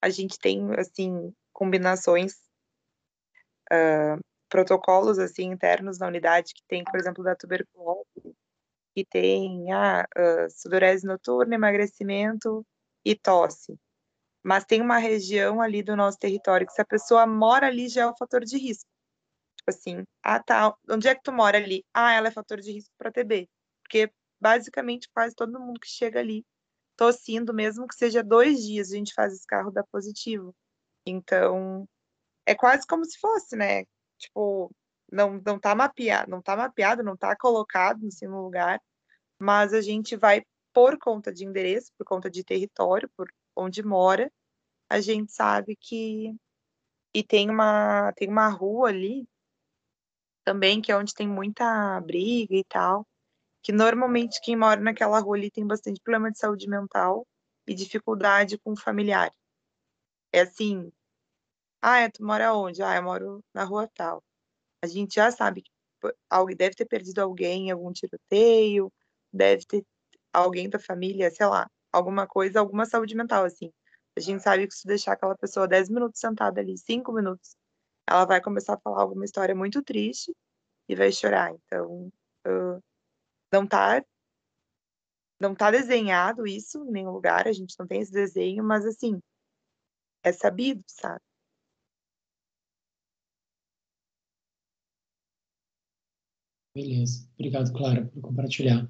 a 0.00 0.08
gente 0.08 0.38
tem 0.38 0.60
assim 0.74 1.32
combinações, 1.52 2.34
uh, 3.70 4.18
protocolos 4.48 5.18
assim 5.18 5.44
internos 5.44 5.98
na 5.98 6.08
unidade 6.08 6.52
que 6.54 6.62
tem, 6.66 6.82
por 6.84 6.98
exemplo, 6.98 7.22
da 7.22 7.36
tuberculose, 7.36 8.36
que 8.94 9.04
tem 9.04 9.72
a 9.72 10.04
uh, 10.16 10.50
sudorese 10.50 11.06
noturna, 11.06 11.54
emagrecimento 11.54 12.66
e 13.04 13.14
tosse. 13.14 13.78
Mas 14.42 14.64
tem 14.64 14.80
uma 14.82 14.98
região 14.98 15.62
ali 15.62 15.82
do 15.82 15.96
nosso 15.96 16.18
território 16.18 16.66
que 16.66 16.72
se 16.72 16.82
a 16.82 16.84
pessoa 16.84 17.26
mora 17.26 17.68
ali 17.68 17.88
já 17.88 18.02
é 18.02 18.06
o 18.06 18.16
fator 18.16 18.44
de 18.44 18.58
risco. 18.58 18.90
Tipo 19.56 19.70
assim, 19.70 20.04
ah 20.24 20.42
tá, 20.42 20.74
onde 20.90 21.06
é 21.08 21.14
que 21.14 21.22
tu 21.22 21.32
mora 21.32 21.58
ali? 21.58 21.84
Ah, 21.94 22.12
ela 22.14 22.28
é 22.28 22.30
fator 22.32 22.60
de 22.60 22.72
risco 22.72 22.92
para 22.98 23.12
TB. 23.12 23.48
Porque 23.84 24.10
basicamente 24.42 25.08
quase 25.14 25.34
todo 25.36 25.60
mundo 25.60 25.78
que 25.80 25.88
chega 25.88 26.18
ali 26.20 26.44
tossindo, 26.96 27.54
mesmo 27.54 27.86
que 27.86 27.94
seja 27.94 28.22
dois 28.24 28.62
dias, 28.64 28.92
a 28.92 28.96
gente 28.96 29.14
faz 29.14 29.32
esse 29.32 29.46
carro 29.46 29.70
dar 29.70 29.84
positivo. 29.84 30.54
Então, 31.06 31.88
é 32.46 32.54
quase 32.54 32.86
como 32.86 33.04
se 33.04 33.18
fosse, 33.18 33.56
né? 33.56 33.84
Tipo, 34.18 34.70
não, 35.10 35.40
não 35.46 35.58
tá 35.58 35.74
mapeado, 35.74 36.30
não 36.30 36.42
tá 36.42 36.56
mapeado, 36.56 37.02
não 37.04 37.16
tá 37.16 37.36
colocado 37.36 38.06
assim, 38.06 38.26
no 38.26 38.42
lugar, 38.42 38.80
mas 39.38 39.72
a 39.72 39.80
gente 39.80 40.16
vai 40.16 40.42
por 40.72 40.98
conta 40.98 41.32
de 41.32 41.44
endereço, 41.44 41.92
por 41.98 42.04
conta 42.06 42.30
de 42.30 42.44
território, 42.44 43.10
por 43.16 43.28
onde 43.56 43.82
mora, 43.82 44.32
a 44.90 45.00
gente 45.00 45.32
sabe 45.32 45.76
que 45.80 46.34
e 47.14 47.22
tem 47.22 47.50
uma 47.50 48.12
tem 48.14 48.28
uma 48.28 48.48
rua 48.48 48.88
ali 48.88 49.26
também 50.44 50.80
que 50.82 50.90
é 50.92 50.96
onde 50.96 51.14
tem 51.14 51.28
muita 51.28 52.00
briga 52.00 52.54
e 52.54 52.64
tal 52.64 53.06
que 53.62 53.72
normalmente 53.72 54.40
quem 54.42 54.56
mora 54.56 54.80
naquela 54.80 55.18
rua 55.20 55.36
ali 55.36 55.50
tem 55.50 55.66
bastante 55.66 56.00
problema 56.02 56.30
de 56.30 56.38
saúde 56.38 56.68
mental 56.68 57.26
e 57.66 57.74
dificuldade 57.74 58.58
com 58.58 58.72
o 58.72 58.76
familiar. 58.76 59.32
É 60.32 60.40
assim, 60.40 60.90
ah, 61.82 62.00
é, 62.00 62.10
tu 62.10 62.24
mora 62.24 62.54
onde? 62.54 62.82
Ah, 62.82 62.96
eu 62.96 63.02
moro 63.02 63.44
na 63.54 63.64
rua 63.64 63.88
tal. 63.94 64.22
A 64.82 64.86
gente 64.86 65.14
já 65.16 65.30
sabe 65.30 65.62
que 65.62 65.70
alguém 66.30 66.56
deve 66.56 66.74
ter 66.74 66.86
perdido 66.86 67.20
alguém 67.20 67.68
em 67.68 67.70
algum 67.72 67.92
tiroteio, 67.92 68.92
deve 69.32 69.64
ter 69.66 69.84
alguém 70.32 70.68
da 70.68 70.78
família, 70.78 71.30
sei 71.30 71.46
lá, 71.46 71.68
alguma 71.92 72.26
coisa, 72.26 72.60
alguma 72.60 72.86
saúde 72.86 73.14
mental, 73.16 73.44
assim. 73.44 73.72
A 74.16 74.20
gente 74.20 74.42
sabe 74.42 74.66
que 74.68 74.74
se 74.74 74.86
deixar 74.86 75.12
aquela 75.12 75.36
pessoa 75.36 75.68
10 75.68 75.88
minutos 75.88 76.20
sentada 76.20 76.60
ali, 76.60 76.76
5 76.78 77.12
minutos, 77.12 77.56
ela 78.08 78.24
vai 78.26 78.40
começar 78.40 78.74
a 78.74 78.80
falar 78.80 79.02
alguma 79.02 79.24
história 79.24 79.54
muito 79.54 79.82
triste 79.82 80.34
e 80.88 80.94
vai 80.96 81.12
chorar. 81.12 81.52
Então, 81.54 82.12
uh, 82.46 82.82
não 83.52 83.66
tá 83.66 84.04
não 85.40 85.54
tá 85.54 85.70
desenhado 85.70 86.46
isso 86.46 86.84
em 86.84 86.92
nenhum 86.92 87.10
lugar, 87.10 87.48
a 87.48 87.52
gente 87.52 87.74
não 87.78 87.86
tem 87.86 88.00
esse 88.00 88.12
desenho, 88.12 88.62
mas 88.62 88.86
assim, 88.86 89.20
é 90.22 90.32
sabido, 90.32 90.84
sabe? 90.86 91.20
Beleza. 96.74 97.28
Obrigado, 97.34 97.72
Clara, 97.72 98.06
por 98.06 98.22
compartilhar. 98.22 98.88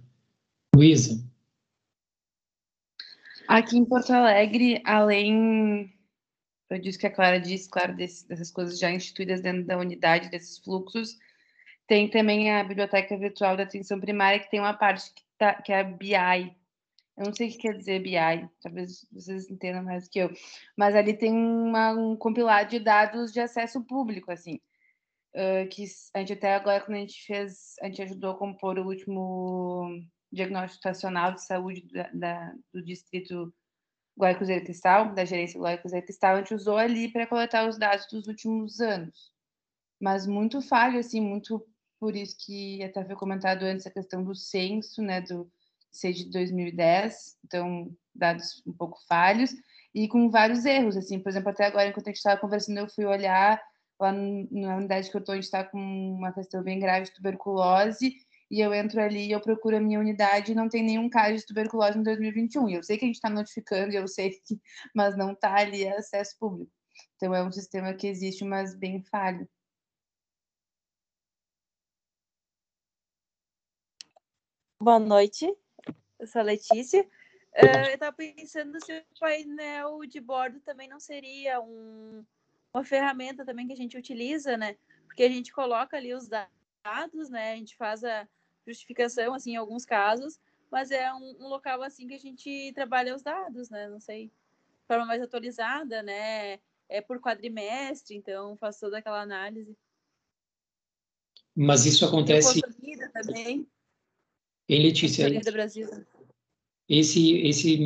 Luísa. 0.77 1.27
Aqui 3.49 3.79
em 3.79 3.85
Porto 3.85 4.13
Alegre, 4.13 4.81
além 4.85 5.91
eu 6.73 6.79
disse 6.79 6.99
que 6.99 7.07
a 7.07 7.15
Clara 7.15 7.39
disse, 7.39 7.69
claro, 7.69 7.95
desse, 7.95 8.27
dessas 8.27 8.51
coisas 8.51 8.79
já 8.79 8.91
instituídas 8.91 9.43
dentro 9.43 9.65
da 9.65 9.77
unidade, 9.77 10.31
desses 10.31 10.59
fluxos, 10.59 11.19
tem 11.87 12.09
também 12.09 12.53
a 12.53 12.65
biblioteca 12.65 13.17
virtual 13.17 13.57
da 13.57 13.65
atenção 13.65 14.01
primária, 14.01 14.41
que 14.41 14.51
tem 14.51 14.61
uma 14.61 14.75
parte 14.75 15.13
que, 15.13 15.23
tá, 15.39 15.55
que 15.61 15.73
é 15.73 15.81
a 15.81 15.85
BI. 15.85 16.57
Eu 17.17 17.27
não 17.27 17.35
sei 17.35 17.49
o 17.49 17.51
que 17.53 17.59
quer 17.59 17.77
dizer 17.77 18.03
BI, 18.03 18.49
talvez 18.63 19.07
vocês 19.13 19.51
entendam 19.51 19.83
mais 19.83 20.09
que 20.09 20.19
eu. 20.19 20.31
Mas 20.77 20.95
ali 20.95 21.17
tem 21.17 21.33
uma, 21.33 21.93
um 21.93 22.17
compilado 22.17 22.71
de 22.71 22.79
dados 22.79 23.33
de 23.33 23.41
acesso 23.41 23.85
público, 23.85 24.33
assim. 24.33 24.59
Uh, 25.35 25.67
que 25.71 25.85
a 26.15 26.19
gente 26.19 26.35
até 26.35 26.55
agora, 26.55 26.85
quando 26.85 26.97
a 26.97 27.01
gente 27.01 27.25
fez, 27.27 27.75
a 27.81 27.87
gente 27.87 28.03
ajudou 28.03 28.33
a 28.33 28.39
compor 28.39 28.79
o 28.79 28.87
último 28.87 30.03
diagnóstico 30.31 30.77
estacional 30.77 31.33
de 31.33 31.45
saúde 31.45 31.87
da, 31.93 32.11
da, 32.13 32.55
do 32.73 32.83
distrito 32.83 33.53
Guaicuzeiro 34.19 34.65
Cristal, 34.65 35.15
da 35.15 35.25
gerência 35.25 35.61
Guaicuzeiro 35.61 36.05
Cristal, 36.05 36.37
a 36.37 36.39
gente 36.39 36.55
usou 36.55 36.77
ali 36.77 37.11
para 37.11 37.27
coletar 37.27 37.69
os 37.69 37.79
dados 37.79 38.07
dos 38.11 38.27
últimos 38.27 38.81
anos. 38.81 39.33
Mas 40.01 40.27
muito 40.27 40.61
falho, 40.61 40.99
assim, 40.99 41.21
muito 41.21 41.65
por 42.03 42.17
isso 42.17 42.35
que 42.37 42.83
até 42.83 43.05
foi 43.05 43.15
comentado 43.15 43.63
antes 43.63 43.87
a 43.87 43.91
questão 43.91 44.25
do 44.25 44.35
censo, 44.35 45.01
né, 45.01 45.21
do 45.21 45.49
ser 45.89 46.13
de 46.13 46.29
2010, 46.33 47.37
então 47.45 47.97
dados 48.13 48.61
um 48.67 48.73
pouco 48.73 48.99
falhos 49.07 49.55
e 49.95 50.09
com 50.09 50.29
vários 50.29 50.65
erros, 50.65 50.97
assim, 50.97 51.21
por 51.21 51.29
exemplo, 51.29 51.51
até 51.51 51.65
agora 51.65 51.89
enquanto 51.89 52.09
a 52.09 52.11
gente 52.11 52.17
estava 52.17 52.41
conversando, 52.41 52.79
eu 52.79 52.89
fui 52.89 53.05
olhar 53.05 53.63
lá 54.01 54.11
na 54.11 54.79
unidade 54.79 55.13
que 55.13 55.17
eu 55.17 55.21
estou, 55.21 55.33
a 55.33 55.37
gente 55.37 55.45
está 55.45 55.63
com 55.63 55.79
uma 55.79 56.33
questão 56.33 56.61
bem 56.61 56.81
grave 56.81 57.07
de 57.07 57.15
tuberculose 57.15 58.17
e 58.51 58.59
eu 58.61 58.75
entro 58.75 59.01
ali 59.01 59.29
e 59.29 59.31
eu 59.31 59.41
procuro 59.41 59.77
a 59.77 59.81
minha 59.81 60.01
unidade 60.01 60.51
e 60.51 60.57
não 60.57 60.69
tem 60.69 60.83
nenhum 60.83 61.09
caso 61.09 61.37
de 61.37 61.47
tuberculose 61.47 61.97
em 61.97 62.03
2021. 62.03 62.69
E 62.69 62.75
eu 62.75 62.83
sei 62.83 62.99
que 62.99 63.05
a 63.05 63.07
gente 63.07 63.15
está 63.15 63.31
notificando, 63.31 63.93
eu 63.93 64.09
sei 64.09 64.31
que, 64.31 64.61
mas 64.93 65.17
não 65.17 65.35
está 65.35 65.55
ali 65.55 65.87
acesso 65.87 66.35
público. 66.37 66.73
Então 67.15 67.33
é 67.33 67.45
um 67.45 67.53
sistema 67.53 67.95
que 67.95 68.09
existe, 68.09 68.45
mas 68.45 68.75
bem 68.75 69.05
falho. 69.05 69.49
Boa 74.83 74.99
noite, 74.99 75.47
eu 76.19 76.27
sou 76.27 76.41
a 76.41 76.45
Letícia. 76.45 77.03
Uh, 77.55 77.87
eu 77.87 77.95
estava 77.95 78.17
pensando 78.17 78.85
se 78.85 78.99
o 78.99 79.21
painel 79.21 80.01
de 80.07 80.21
bordo 80.21 80.59
também 80.59 80.89
não 80.89 80.99
seria 80.99 81.61
um, 81.61 82.25
uma 82.75 82.83
ferramenta 82.83 83.45
também 83.45 83.65
que 83.69 83.73
a 83.73 83.77
gente 83.77 83.97
utiliza, 83.97 84.57
né? 84.57 84.77
Porque 85.05 85.23
a 85.23 85.29
gente 85.29 85.53
coloca 85.53 85.97
ali 85.97 86.13
os 86.13 86.29
dados, 86.29 87.31
né? 87.31 87.53
A 87.53 87.57
gente 87.59 87.77
faz 87.77 88.03
a 88.03 88.27
justificação, 88.67 89.35
assim, 89.35 89.53
em 89.53 89.57
alguns 89.57 89.85
casos, 89.85 90.41
mas 90.69 90.91
é 90.91 91.15
um, 91.15 91.37
um 91.39 91.47
local, 91.47 91.81
assim, 91.85 92.09
que 92.09 92.15
a 92.15 92.19
gente 92.19 92.73
trabalha 92.75 93.15
os 93.15 93.23
dados, 93.23 93.71
né? 93.71 93.89
Não 93.89 94.01
sei, 94.01 94.27
de 94.27 94.87
forma 94.89 95.07
mais 95.07 95.23
atualizada, 95.23 96.03
né? 96.03 96.59
É 96.89 97.01
por 97.01 97.21
quadrimestre, 97.21 98.17
então 98.17 98.57
faz 98.57 98.81
toda 98.81 98.99
aquela 98.99 99.23
análise. 99.23 99.79
Mas 101.55 101.87
isso 101.87 102.05
acontece... 102.05 102.61
também. 103.13 103.65
Em 104.69 104.83
Letícia, 104.83 105.29
Brasil. 105.53 105.89
esse, 106.89 107.39
esse, 107.39 107.79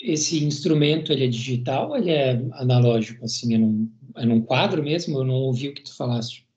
esse 0.00 0.44
instrumento, 0.44 1.12
ele 1.12 1.24
é 1.24 1.28
digital 1.28 1.90
ou 1.90 1.96
ele 1.96 2.10
é 2.10 2.32
analógico, 2.54 3.24
assim, 3.24 3.54
é 3.54 3.58
num, 3.58 3.92
é 4.16 4.24
num 4.24 4.40
quadro 4.40 4.82
mesmo? 4.82 5.18
Eu 5.18 5.24
não 5.24 5.34
ouvi 5.34 5.68
o 5.68 5.74
que 5.74 5.82
tu 5.82 5.96
falaste. 5.96 6.48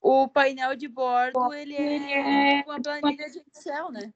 O 0.00 0.28
painel 0.28 0.74
de 0.76 0.88
bordo, 0.88 1.52
ele 1.52 1.74
é 1.74 2.64
uma 2.66 2.80
planilha 2.80 3.30
de 3.30 3.42
Excel, 3.54 3.92
né? 3.92 4.12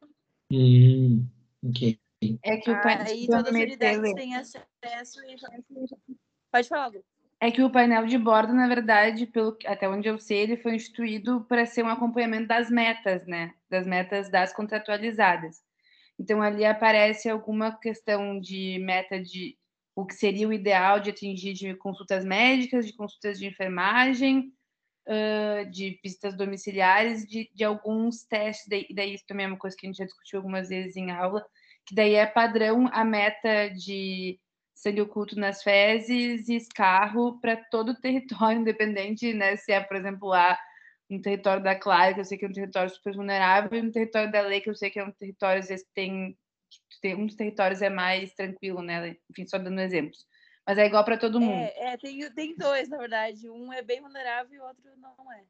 Hum, 0.51 1.27
ok. 1.62 2.01
É 2.43 2.56
que 2.56 2.70
o 2.70 2.81
painel 2.81 3.06
Aí 3.06 3.27
todas 3.27 3.48
as 3.48 3.52
unidades 3.55 4.15
têm 4.15 4.35
acesso 4.35 5.20
e... 5.27 5.36
Pode 6.51 6.69
falar, 6.69 6.86
Lu. 6.86 7.05
É 7.45 7.51
que 7.51 7.62
o 7.62 7.69
painel 7.69 8.07
de 8.07 8.16
bordo, 8.16 8.55
na 8.55 8.66
verdade, 8.66 9.27
pelo 9.27 9.55
até 9.66 9.87
onde 9.87 10.09
eu 10.09 10.19
sei, 10.19 10.39
ele 10.39 10.57
foi 10.57 10.77
instituído 10.77 11.45
para 11.47 11.66
ser 11.66 11.85
um 11.85 11.91
acompanhamento 11.91 12.49
das 12.49 12.71
metas, 12.71 13.27
né? 13.27 13.53
Das 13.69 13.87
metas 13.87 14.31
das 14.31 14.51
contratualizadas. 14.55 15.62
Então 16.19 16.41
ali 16.41 16.65
aparece 16.65 17.29
alguma 17.29 17.79
questão 17.79 18.41
de 18.41 18.79
meta 18.79 19.21
de 19.21 19.59
o 19.95 20.07
que 20.07 20.15
seria 20.15 20.49
o 20.49 20.55
ideal 20.55 21.01
de 21.01 21.11
atingir 21.11 21.53
de 21.53 21.75
consultas 21.75 22.25
médicas, 22.25 22.87
de 22.87 22.95
consultas 22.95 23.39
de 23.39 23.47
enfermagem, 23.47 24.51
de 25.71 26.01
visitas 26.03 26.35
domiciliares, 26.35 27.27
de, 27.27 27.51
de 27.55 27.62
alguns 27.62 28.25
testes, 28.25 28.66
daí, 28.71 28.87
daí 28.95 29.12
isso 29.12 29.27
também 29.29 29.45
é 29.45 29.49
uma 29.51 29.59
coisa 29.59 29.77
que 29.77 29.87
a 29.87 29.89
gente 29.91 29.99
já 29.99 30.07
discutiu 30.07 30.39
algumas 30.39 30.71
vezes 30.71 30.97
em 30.97 31.11
aula, 31.11 31.45
que 31.85 31.95
daí 31.95 32.15
é 32.15 32.25
padrão 32.25 32.89
a 32.91 33.05
meta 33.05 33.69
de 33.69 34.41
sangue 34.85 35.01
oculto 35.01 35.35
nas 35.39 35.62
fezes 35.62 36.47
e 36.48 36.56
escarro 36.56 37.40
para 37.40 37.56
todo 37.56 37.93
o 37.93 38.01
território, 38.01 38.61
independente 38.61 39.32
né, 39.32 39.56
se 39.56 39.73
é, 39.73 39.81
por 39.81 39.97
exemplo, 39.97 40.28
lá 40.28 40.59
no 41.09 41.20
território 41.20 41.62
da 41.62 41.74
Clara, 41.74 42.12
que 42.12 42.20
eu 42.20 42.24
sei 42.24 42.36
que 42.36 42.44
é 42.44 42.48
um 42.48 42.52
território 42.52 42.90
super 42.90 43.15
vulnerável, 43.15 43.78
e 43.78 43.82
no 43.82 43.93
território 43.93 44.31
da 44.31 44.43
Lei, 44.43 44.61
que 44.61 44.69
eu 44.69 44.74
sei 44.74 44.90
que 44.90 44.98
é 44.98 45.05
um 45.05 45.12
território, 45.12 45.61
às 45.61 45.69
vezes, 45.69 45.86
tem, 45.94 46.36
tem 47.01 47.15
um 47.15 47.27
dos 47.27 47.36
territórios 47.36 47.81
é 47.82 47.89
mais 47.89 48.35
tranquilo, 48.35 48.82
né? 48.82 49.16
Enfim, 49.31 49.47
só 49.47 49.59
dando 49.59 49.81
exemplos. 49.81 50.27
Mas 50.66 50.78
é 50.78 50.86
igual 50.86 51.05
para 51.05 51.19
todo 51.19 51.40
mundo. 51.40 51.52
É, 51.52 51.93
é, 51.93 51.97
tem, 51.98 52.31
tem 52.32 52.56
dois, 52.56 52.89
na 52.89 52.97
verdade. 52.97 53.51
Um 53.51 53.70
é 53.70 53.82
bem 53.82 54.01
vulnerável 54.01 54.55
e 54.55 54.61
o 54.61 54.65
outro 54.65 54.82
não 54.97 55.32
é. 55.32 55.44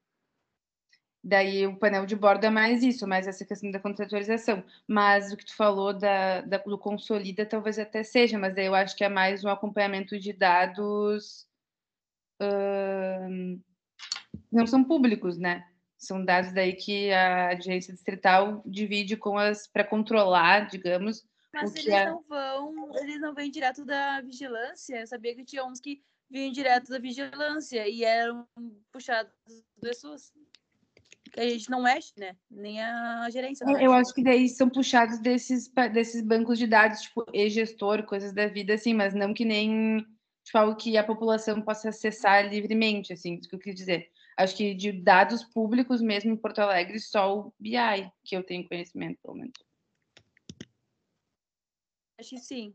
Daí 1.27 1.67
o 1.67 1.75
painel 1.75 2.05
de 2.05 2.15
bordo 2.15 2.45
é 2.45 2.51
mais 2.51 2.83
isso, 2.83 3.07
mais 3.07 3.27
essa 3.27 3.47
questão 3.47 3.71
da 3.71 3.81
contratualização. 3.81 4.63
Mas 4.87 5.33
o 5.33 5.37
que 5.39 5.47
tu 5.47 5.57
falou 5.57 5.95
da, 5.95 6.43
da, 6.43 6.59
do 6.59 6.77
consolida 6.77 7.47
talvez 7.47 7.79
até 7.79 8.05
seja, 8.05 8.39
mas 8.39 8.55
daí 8.55 8.67
eu 8.67 8.75
acho 8.75 8.95
que 8.95 9.03
é 9.03 9.09
mais 9.09 9.43
um 9.43 9.49
acompanhamento 9.49 10.19
de 10.19 10.35
dados 10.35 11.49
uh, 12.43 13.59
não 14.53 14.67
são 14.67 14.85
públicos, 14.85 15.39
né? 15.39 15.67
São 15.97 16.23
dados 16.23 16.53
daí 16.53 16.75
que 16.75 17.11
a 17.11 17.49
agência 17.49 17.95
distrital 17.95 18.63
divide 18.67 19.17
com 19.17 19.39
as 19.39 19.67
para 19.67 19.83
controlar, 19.83 20.69
digamos. 20.69 21.27
Mas 21.55 21.75
eles 21.75 21.89
é... 21.89 22.05
não 22.05 22.23
vão, 22.29 22.99
eles 22.99 23.19
não 23.19 23.35
vêm 23.35 23.51
direto 23.51 23.83
da 23.83 24.21
vigilância. 24.21 25.01
Eu 25.01 25.07
sabia 25.07 25.35
que 25.35 25.43
tinha 25.43 25.65
uns 25.65 25.81
que 25.81 26.03
vinham 26.29 26.53
direto 26.53 26.91
da 26.91 26.99
vigilância 26.99 27.89
e 27.89 28.05
eram 28.05 28.47
puxados 28.93 29.33
das 29.49 29.63
pessoas 29.81 30.33
que 31.35 31.40
a 31.40 31.48
gente 31.48 31.69
não 31.69 31.82
mexe, 31.82 32.12
né? 32.16 32.36
Nem 32.48 32.81
a 32.81 33.28
gerência. 33.28 33.65
eu 33.81 33.93
acho 33.93 34.15
que 34.15 34.23
daí 34.23 34.48
são 34.48 34.70
puxados 34.70 35.19
desses, 35.19 35.69
desses 35.93 36.23
bancos 36.23 36.59
de 36.59 36.66
dados, 36.66 37.02
tipo 37.02 37.27
e-gestor, 37.32 38.05
coisas 38.05 38.32
da 38.32 38.47
vida, 38.47 38.74
assim, 38.74 38.94
mas 38.94 39.15
não 39.15 39.35
que 39.35 39.44
nem 39.44 40.06
tipo, 40.44 40.59
algo 40.59 40.77
que 40.77 40.97
a 40.97 41.05
população 41.05 41.61
possa 41.61 41.89
acessar 41.89 42.48
livremente, 42.48 43.12
assim, 43.12 43.35
isso 43.35 43.48
que 43.48 43.56
eu 43.56 43.61
quis 43.61 43.74
dizer. 43.74 44.11
Acho 44.36 44.56
que 44.56 44.74
de 44.74 44.93
dados 44.93 45.44
públicos 45.44 46.01
mesmo 46.01 46.32
em 46.32 46.36
Porto 46.36 46.61
Alegre, 46.61 46.98
só 47.01 47.39
o 47.39 47.55
BI, 47.59 48.11
que 48.24 48.36
eu 48.36 48.44
tenho 48.44 48.69
conhecimento, 48.69 49.19
pelo 49.23 49.36
menos. 49.36 49.52
Acho 52.19 52.31
que 52.31 52.39
sim. 52.39 52.74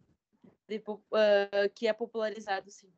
De, 0.67 0.77
uh, 0.77 1.69
que 1.73 1.87
é 1.87 1.93
popularizado, 1.93 2.69
sim. 2.69 2.91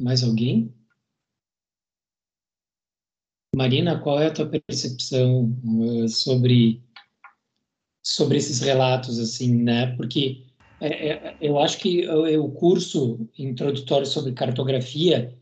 Mais 0.00 0.22
alguém? 0.22 0.74
Marina, 3.54 4.00
qual 4.00 4.20
é 4.20 4.26
a 4.26 4.32
tua 4.32 4.46
percepção 4.46 5.56
uh, 5.64 6.08
sobre 6.08 6.82
sobre 8.02 8.36
esses 8.36 8.60
relatos 8.60 9.18
assim, 9.18 9.62
né? 9.62 9.96
Porque 9.96 10.44
é, 10.80 11.08
é, 11.08 11.36
eu 11.40 11.58
acho 11.58 11.78
que 11.78 12.06
o 12.08 12.50
curso 12.50 13.26
introdutório 13.38 14.06
sobre 14.06 14.32
cartografia, 14.32 15.34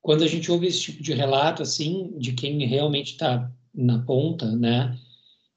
quando 0.00 0.22
a 0.22 0.28
gente 0.28 0.50
ouve 0.52 0.68
esse 0.68 0.80
tipo 0.80 1.02
de 1.02 1.12
relato 1.12 1.62
assim, 1.62 2.16
de 2.16 2.32
quem 2.32 2.64
realmente 2.66 3.12
está 3.12 3.50
na 3.74 3.98
ponta, 4.04 4.54
né? 4.54 4.96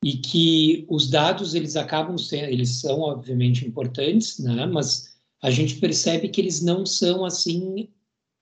E 0.03 0.13
que 0.17 0.85
os 0.89 1.09
dados 1.09 1.53
eles 1.53 1.75
acabam 1.75 2.17
sendo, 2.17 2.45
eles 2.45 2.79
são 2.79 3.01
obviamente 3.01 3.67
importantes, 3.67 4.39
né? 4.39 4.65
Mas 4.65 5.15
a 5.43 5.51
gente 5.51 5.75
percebe 5.75 6.29
que 6.29 6.41
eles 6.41 6.63
não 6.63 6.85
são 6.85 7.23
assim 7.23 7.89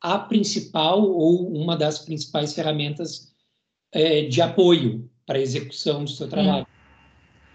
a 0.06 0.20
principal 0.20 1.02
ou 1.02 1.52
uma 1.52 1.76
das 1.76 1.98
principais 1.98 2.54
ferramentas 2.54 3.34
é, 3.92 4.22
de 4.24 4.40
apoio 4.40 5.10
para 5.26 5.40
a 5.40 5.42
execução 5.42 6.04
do 6.04 6.10
seu 6.12 6.28
trabalho. 6.30 6.68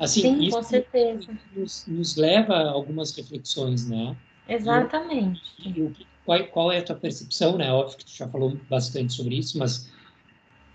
Assim, 0.01 0.23
Sim, 0.23 0.43
isso 0.43 0.57
com 0.57 0.63
certeza. 0.65 1.29
Nos, 1.55 1.87
nos, 1.87 2.17
leva 2.17 2.55
a 2.55 2.71
algumas 2.71 3.15
reflexões, 3.15 3.89
né? 3.89 4.17
Exatamente. 4.49 5.41
E, 5.61 5.93
qual, 6.25 6.45
qual, 6.49 6.73
é 6.73 6.79
a 6.79 6.83
tua 6.83 6.97
percepção, 6.97 7.57
né? 7.57 7.73
Óbvio 7.73 7.99
que 7.99 8.07
tu 8.07 8.17
já 8.17 8.27
falou 8.27 8.59
bastante 8.69 9.13
sobre 9.13 9.37
isso, 9.37 9.57
mas 9.57 9.89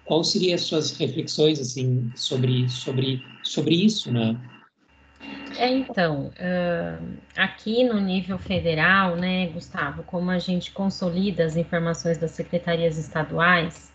qual 0.06 0.24
seriam 0.24 0.56
as 0.56 0.62
suas 0.62 0.96
reflexões, 0.98 1.60
assim, 1.60 2.10
sobre, 2.16 2.70
sobre, 2.70 3.22
sobre 3.44 3.76
isso, 3.76 4.14
né? 4.14 4.40
É, 5.58 5.70
então, 5.70 6.28
uh, 6.28 7.18
aqui 7.38 7.84
no 7.84 8.00
nível 8.00 8.38
federal, 8.38 9.16
né, 9.16 9.48
Gustavo, 9.48 10.04
como 10.04 10.30
a 10.30 10.38
gente 10.38 10.72
consolida 10.72 11.46
as 11.46 11.56
informações 11.56 12.18
das 12.18 12.32
secretarias 12.32 12.98
estaduais, 12.98 13.92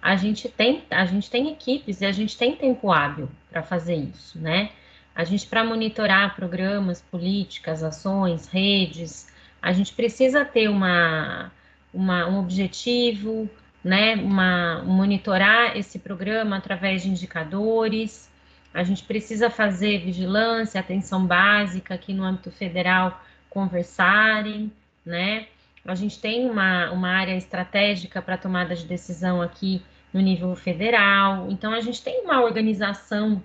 a 0.00 0.16
gente 0.16 0.48
tem, 0.48 0.84
a 0.90 1.04
gente 1.06 1.30
tem 1.30 1.50
equipes 1.50 2.00
e 2.00 2.06
a 2.06 2.12
gente 2.12 2.36
tem 2.36 2.54
tempo 2.54 2.92
hábil 2.92 3.28
para 3.50 3.62
fazer 3.62 3.94
isso, 3.94 4.38
né? 4.38 4.70
A 5.14 5.24
gente, 5.24 5.46
para 5.46 5.64
monitorar 5.64 6.36
programas, 6.36 7.00
políticas, 7.00 7.82
ações, 7.82 8.46
redes, 8.48 9.32
a 9.62 9.72
gente 9.72 9.94
precisa 9.94 10.44
ter 10.44 10.68
uma, 10.68 11.50
uma, 11.92 12.26
um 12.28 12.38
objetivo, 12.38 13.48
né? 13.82 14.14
Uma, 14.16 14.82
monitorar 14.84 15.76
esse 15.76 15.98
programa 15.98 16.56
através 16.58 17.02
de 17.02 17.08
indicadores, 17.08 18.30
a 18.74 18.82
gente 18.82 19.04
precisa 19.04 19.48
fazer 19.48 20.00
vigilância, 20.00 20.80
atenção 20.80 21.24
básica 21.24 21.94
aqui 21.94 22.12
no 22.12 22.24
âmbito 22.24 22.50
federal, 22.50 23.22
conversarem, 23.48 24.72
né? 25.06 25.46
A 25.86 25.94
gente 25.94 26.20
tem 26.20 26.50
uma, 26.50 26.90
uma 26.90 27.08
área 27.08 27.36
estratégica 27.36 28.20
para 28.20 28.36
tomada 28.36 28.74
de 28.74 28.84
decisão 28.84 29.40
aqui 29.40 29.80
no 30.12 30.20
nível 30.20 30.56
federal. 30.56 31.46
Então, 31.50 31.72
a 31.72 31.80
gente 31.80 32.02
tem 32.02 32.22
uma 32.22 32.42
organização 32.42 33.40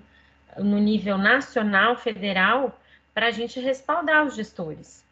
no 0.57 0.79
nível 0.79 1.17
nacional, 1.17 1.95
federal, 1.95 2.79
para 3.13 3.27
a 3.27 3.31
gente 3.31 3.59
respaldar 3.59 4.25
os 4.25 4.35
gestores. 4.35 5.05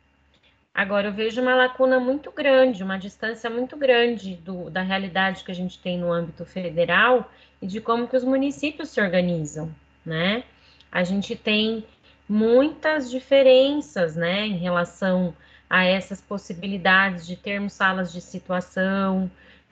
Agora, 0.73 1.09
eu 1.09 1.13
vejo 1.13 1.41
uma 1.41 1.53
lacuna 1.53 1.99
muito 1.99 2.31
grande, 2.31 2.83
uma 2.83 2.97
distância 2.97 3.49
muito 3.51 3.77
grande 3.77 4.35
do, 4.37 4.69
da 4.69 4.81
realidade 4.81 5.43
que 5.43 5.51
a 5.51 5.55
gente 5.55 5.77
tem 5.77 5.97
no 5.99 6.11
âmbito 6.11 6.43
federal 6.45 7.29
e 7.61 7.67
de 7.67 7.81
como 7.81 8.07
que 8.07 8.15
os 8.15 8.23
municípios 8.23 8.89
se 8.89 9.01
organizam 9.01 9.71
né? 10.07 10.43
A 10.91 11.03
gente 11.03 11.35
tem 11.35 11.85
muitas 12.27 13.11
diferenças, 13.11 14.15
né, 14.15 14.47
em 14.47 14.57
relação 14.57 15.35
a 15.69 15.83
essas 15.83 16.21
possibilidades 16.21 17.27
de 17.27 17.35
termos 17.35 17.73
salas 17.73 18.11
de 18.11 18.21
situação, 18.21 19.29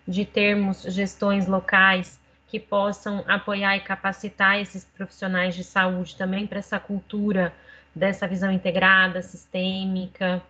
de 0.07 0.26
termos 0.26 0.84
gestões 0.84 1.48
locais 1.48 2.20
que 2.48 2.60
possam 2.60 3.24
apoiar 3.28 3.78
e 3.78 3.80
capacitar 3.80 4.60
esses 4.60 4.84
profissionais 4.84 5.56
de 5.56 5.64
saúde 5.64 6.16
também 6.16 6.45
para 6.45 6.60
essa 6.60 6.80
cultura 6.80 7.53
dessa 7.94 8.28
visão 8.28 8.52
integrada, 8.52 9.22
sistêmica, 9.22 10.41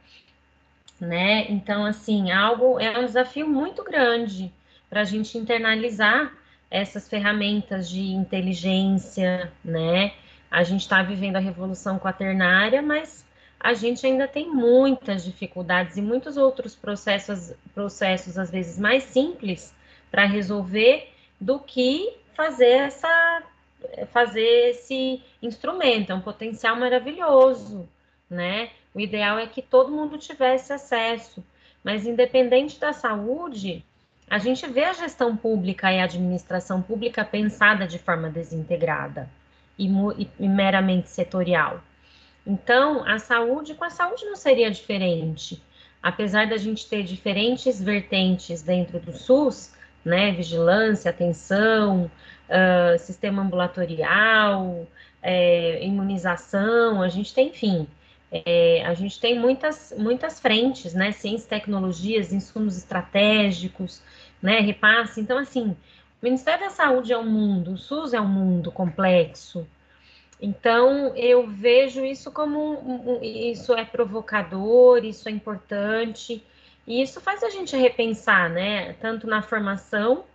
né? 0.99 1.45
Então, 1.49 1.86
assim, 1.86 2.32
algo 2.32 2.80
é 2.80 2.98
um 2.99 3.06
desafio 3.06 3.48
muito 3.48 3.84
grande 3.84 4.52
para 4.90 5.02
a 5.02 5.03
gente 5.03 5.38
internalizar 5.38 6.34
essas 6.70 7.08
ferramentas 7.08 7.90
de 7.90 8.02
inteligência, 8.02 9.52
né? 9.64 10.14
A 10.50 10.64
gente 10.64 10.82
está 10.82 11.02
vivendo 11.04 11.36
a 11.36 11.40
revolução 11.40 12.00
quaternária, 12.00 12.82
mas 12.82 13.26
a 13.60 13.74
gente 13.74 14.06
ainda 14.06 14.28
tem 14.28 14.50
muitas 14.50 15.24
dificuldades 15.24 15.98
e 15.98 16.02
muitos 16.02 16.38
outros 16.38 16.76
processos, 16.76 17.54
processos 17.74 18.38
às 18.38 18.52
vezes 18.52 18.78
mais 18.78 19.04
simples 19.04 19.74
para 20.12 20.26
resolver 20.26 21.12
do 21.40 21.60
que 21.60 22.16
fazer 22.36 22.70
essa 22.70 23.44
fazer 24.12 24.70
esse 24.70 25.22
instrumento, 25.42 26.12
é 26.12 26.16
um 26.16 26.22
potencial 26.22 26.76
maravilhoso, 26.76 27.88
né? 28.30 28.72
O 28.94 29.00
ideal 29.00 29.38
é 29.38 29.46
que 29.46 29.62
todo 29.62 29.92
mundo 29.92 30.18
tivesse 30.18 30.74
acesso, 30.74 31.46
mas 31.84 32.06
independente 32.06 32.80
da 32.80 32.94
saúde, 32.94 33.86
a 34.30 34.38
gente 34.38 34.65
vê 34.68 34.85
a 34.85 34.93
gestão 34.93 35.35
pública 35.35 35.91
e 35.91 35.99
a 35.99 36.06
administração 36.06 36.81
pública 36.81 37.23
pensada 37.23 37.85
de 37.88 37.99
forma 37.99 38.30
desintegrada 38.30 39.30
e, 39.77 39.88
e, 40.39 40.47
meramente 40.47 41.10
setorial. 41.10 41.81
Então, 42.45 43.07
a 43.07 43.19
saúde, 43.19 43.76
com 43.76 43.84
a 43.84 43.89
saúde 43.89 44.26
não 44.26 44.35
seria 44.35 44.69
diferente. 44.72 45.61
Apesar 46.02 46.47
da 46.47 46.57
gente 46.57 46.88
ter 46.88 47.03
diferentes 47.03 47.81
vertentes 47.81 48.61
dentro 48.61 48.99
do 48.99 49.11
SUS, 49.11 49.73
né, 50.03 50.31
vigilância, 50.31 51.10
atenção, 51.10 52.10
uh, 52.49 52.99
sistema 52.99 53.41
ambulatorial, 53.41 54.88
é, 55.22 55.84
imunização, 55.84 57.02
a 57.02 57.10
gente 57.10 57.34
tem, 57.34 57.47
enfim, 57.47 57.88
é, 58.45 58.84
a 58.86 58.94
gente 58.94 59.20
tem 59.20 59.38
muitas, 59.38 59.94
muitas 59.98 60.40
frentes, 60.40 60.94
né, 60.94 61.12
ciências, 61.12 61.48
tecnologias, 61.48 62.34
insumos 62.34 62.78
estratégicos, 62.78 64.02
né, 64.41 64.60
repasse, 64.60 65.22
então, 65.22 65.38
assim, 65.38 65.70
o 65.72 65.78
Ministério 66.24 66.66
da 66.66 66.72
Saúde 66.72 67.14
é 67.14 67.18
um 67.18 67.30
mundo, 67.30 67.74
o 67.74 67.78
SUS 67.78 68.14
é 68.14 68.22
um 68.22 68.28
mundo 68.28 68.72
complexo, 68.72 69.68
então, 70.41 71.16
eu 71.16 71.48
vejo 71.48 72.03
isso 72.03 72.32
como 72.32 72.60
um, 72.60 73.16
um, 73.16 73.24
isso 73.24 73.74
é 73.74 73.86
provocador, 73.86 75.03
isso 75.06 75.30
é 75.30 75.32
importante, 75.32 76.44
e 76.86 77.02
isso 77.02 77.22
faz 77.22 77.41
a 77.44 77.49
gente 77.49 77.76
repensar, 77.76 78.49
né? 78.49 78.94
Tanto 78.94 79.28
na 79.28 79.41
formação 79.41 80.26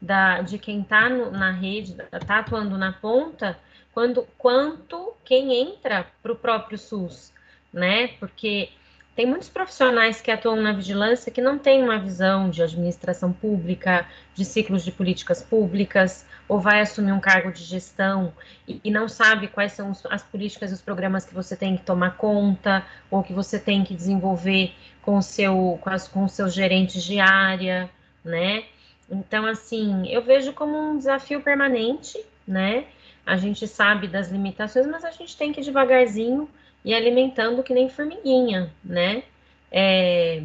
da, 0.00 0.40
de 0.40 0.58
quem 0.58 0.80
está 0.80 1.08
na 1.08 1.50
rede, 1.50 1.94
está 2.12 2.38
atuando 2.38 2.76
na 2.78 2.92
ponta, 2.92 3.58
quando, 3.92 4.26
quanto 4.38 5.14
quem 5.24 5.54
entra 5.54 6.06
para 6.22 6.32
o 6.32 6.36
próprio 6.36 6.78
SUS, 6.78 7.32
né? 7.72 8.08
Porque 8.18 8.70
tem 9.14 9.26
muitos 9.26 9.48
profissionais 9.48 10.20
que 10.20 10.30
atuam 10.30 10.56
na 10.56 10.72
vigilância 10.72 11.30
que 11.30 11.40
não 11.40 11.58
têm 11.58 11.82
uma 11.82 11.98
visão 11.98 12.48
de 12.48 12.62
administração 12.62 13.32
pública, 13.32 14.06
de 14.34 14.44
ciclos 14.44 14.84
de 14.84 14.92
políticas 14.92 15.42
públicas, 15.42 16.24
ou 16.48 16.58
vai 16.58 16.80
assumir 16.80 17.12
um 17.12 17.20
cargo 17.20 17.52
de 17.52 17.62
gestão 17.62 18.32
e, 18.66 18.80
e 18.82 18.90
não 18.90 19.08
sabe 19.08 19.48
quais 19.48 19.72
são 19.72 19.92
as 20.08 20.22
políticas 20.22 20.70
e 20.70 20.74
os 20.74 20.80
programas 20.80 21.24
que 21.24 21.34
você 21.34 21.54
tem 21.54 21.76
que 21.76 21.82
tomar 21.82 22.16
conta, 22.16 22.84
ou 23.10 23.22
que 23.22 23.32
você 23.32 23.58
tem 23.58 23.84
que 23.84 23.94
desenvolver 23.94 24.72
com, 25.02 25.20
seu, 25.20 25.78
com, 25.82 25.90
as, 25.90 26.08
com 26.08 26.24
os 26.24 26.32
seus 26.32 26.54
gerentes 26.54 27.02
de 27.02 27.20
área, 27.20 27.90
né? 28.24 28.64
Então, 29.10 29.44
assim, 29.44 30.06
eu 30.08 30.22
vejo 30.22 30.52
como 30.52 30.78
um 30.78 30.96
desafio 30.96 31.42
permanente, 31.42 32.18
né? 32.46 32.84
A 33.26 33.36
gente 33.36 33.66
sabe 33.66 34.06
das 34.06 34.30
limitações, 34.30 34.86
mas 34.86 35.04
a 35.04 35.10
gente 35.10 35.36
tem 35.36 35.52
que 35.52 35.60
devagarzinho 35.60 36.48
e 36.84 36.94
alimentando 36.94 37.62
que 37.62 37.74
nem 37.74 37.88
formiguinha, 37.88 38.72
né? 38.84 39.22
É, 39.70 40.42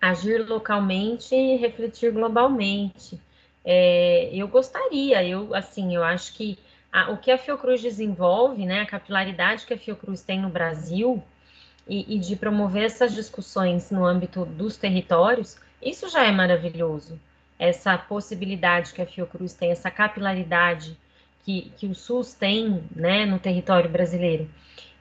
agir 0.00 0.46
localmente 0.46 1.34
e 1.34 1.56
refletir 1.56 2.12
globalmente. 2.12 3.20
É, 3.64 4.28
eu 4.32 4.46
gostaria, 4.46 5.24
eu 5.24 5.54
assim, 5.54 5.94
eu 5.94 6.04
acho 6.04 6.34
que 6.34 6.58
a, 6.92 7.10
o 7.10 7.16
que 7.16 7.30
a 7.30 7.38
Fiocruz 7.38 7.80
desenvolve, 7.80 8.66
né, 8.66 8.82
a 8.82 8.86
capilaridade 8.86 9.66
que 9.66 9.74
a 9.74 9.78
Fiocruz 9.78 10.22
tem 10.22 10.40
no 10.40 10.48
Brasil 10.48 11.22
e, 11.88 12.14
e 12.14 12.18
de 12.18 12.36
promover 12.36 12.84
essas 12.84 13.14
discussões 13.14 13.90
no 13.90 14.04
âmbito 14.04 14.44
dos 14.44 14.76
territórios, 14.76 15.56
isso 15.82 16.08
já 16.08 16.24
é 16.24 16.30
maravilhoso. 16.30 17.18
Essa 17.58 17.96
possibilidade 17.96 18.92
que 18.92 19.02
a 19.02 19.06
Fiocruz 19.06 19.54
tem, 19.54 19.70
essa 19.70 19.90
capilaridade 19.90 20.96
que, 21.44 21.72
que 21.76 21.86
o 21.86 21.94
SUS 21.94 22.34
tem, 22.34 22.84
né, 22.94 23.26
no 23.26 23.38
território 23.38 23.90
brasileiro. 23.90 24.48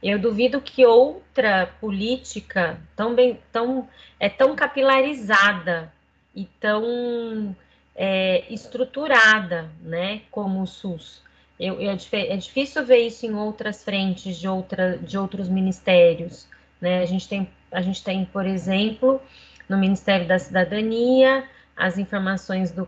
Eu 0.04 0.20
duvido 0.20 0.60
que 0.60 0.86
outra 0.86 1.74
política 1.80 2.78
tão 2.94 3.16
bem, 3.16 3.40
tão 3.54 3.88
é 4.20 4.28
tão 4.28 4.54
capilarizada 4.54 5.92
e 6.36 6.46
tão 6.60 7.56
é, 7.96 8.44
estruturada, 8.54 9.70
né, 9.82 10.22
como 10.30 10.62
o 10.62 10.68
SUS. 10.68 11.22
Eu, 11.58 11.80
eu, 11.80 11.92
é, 11.92 12.34
é 12.34 12.38
difícil 12.38 12.86
ver 12.86 13.08
isso 13.08 13.26
em 13.26 13.34
outras 13.34 13.82
frentes 13.82 14.38
de, 14.38 14.48
outra, 14.48 14.98
de 14.98 15.18
outros 15.18 15.48
ministérios. 15.48 16.48
Né? 16.82 17.02
A, 17.02 17.06
gente 17.06 17.30
tem, 17.30 17.50
a 17.72 17.82
gente 17.82 18.04
tem, 18.04 18.26
por 18.26 18.46
exemplo, 18.46 19.22
no 19.70 19.78
Ministério 19.78 20.28
da 20.28 20.38
Cidadania, 20.38 21.48
as 21.78 21.98
informações 21.98 22.72
do, 22.72 22.88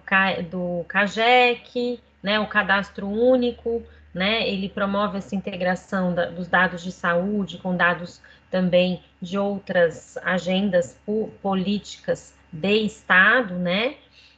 do 0.50 0.84
CAGEC, 0.88 2.00
né, 2.22 2.40
o 2.40 2.48
cadastro 2.48 3.08
único, 3.08 3.84
né? 4.16 4.48
Ele 4.48 4.70
promove 4.70 5.18
essa 5.18 5.36
integração 5.36 6.16
da, 6.16 6.28
dos 6.28 6.48
dados 6.48 6.82
de 6.82 6.92
saúde 6.92 7.58
com 7.58 7.76
dados 7.76 8.22
também 8.50 9.04
de 9.22 9.38
outras 9.38 10.18
agendas 10.24 10.98
políticas 11.42 12.34
de 12.50 12.78
Estado, 12.78 13.56
né? 13.56 13.96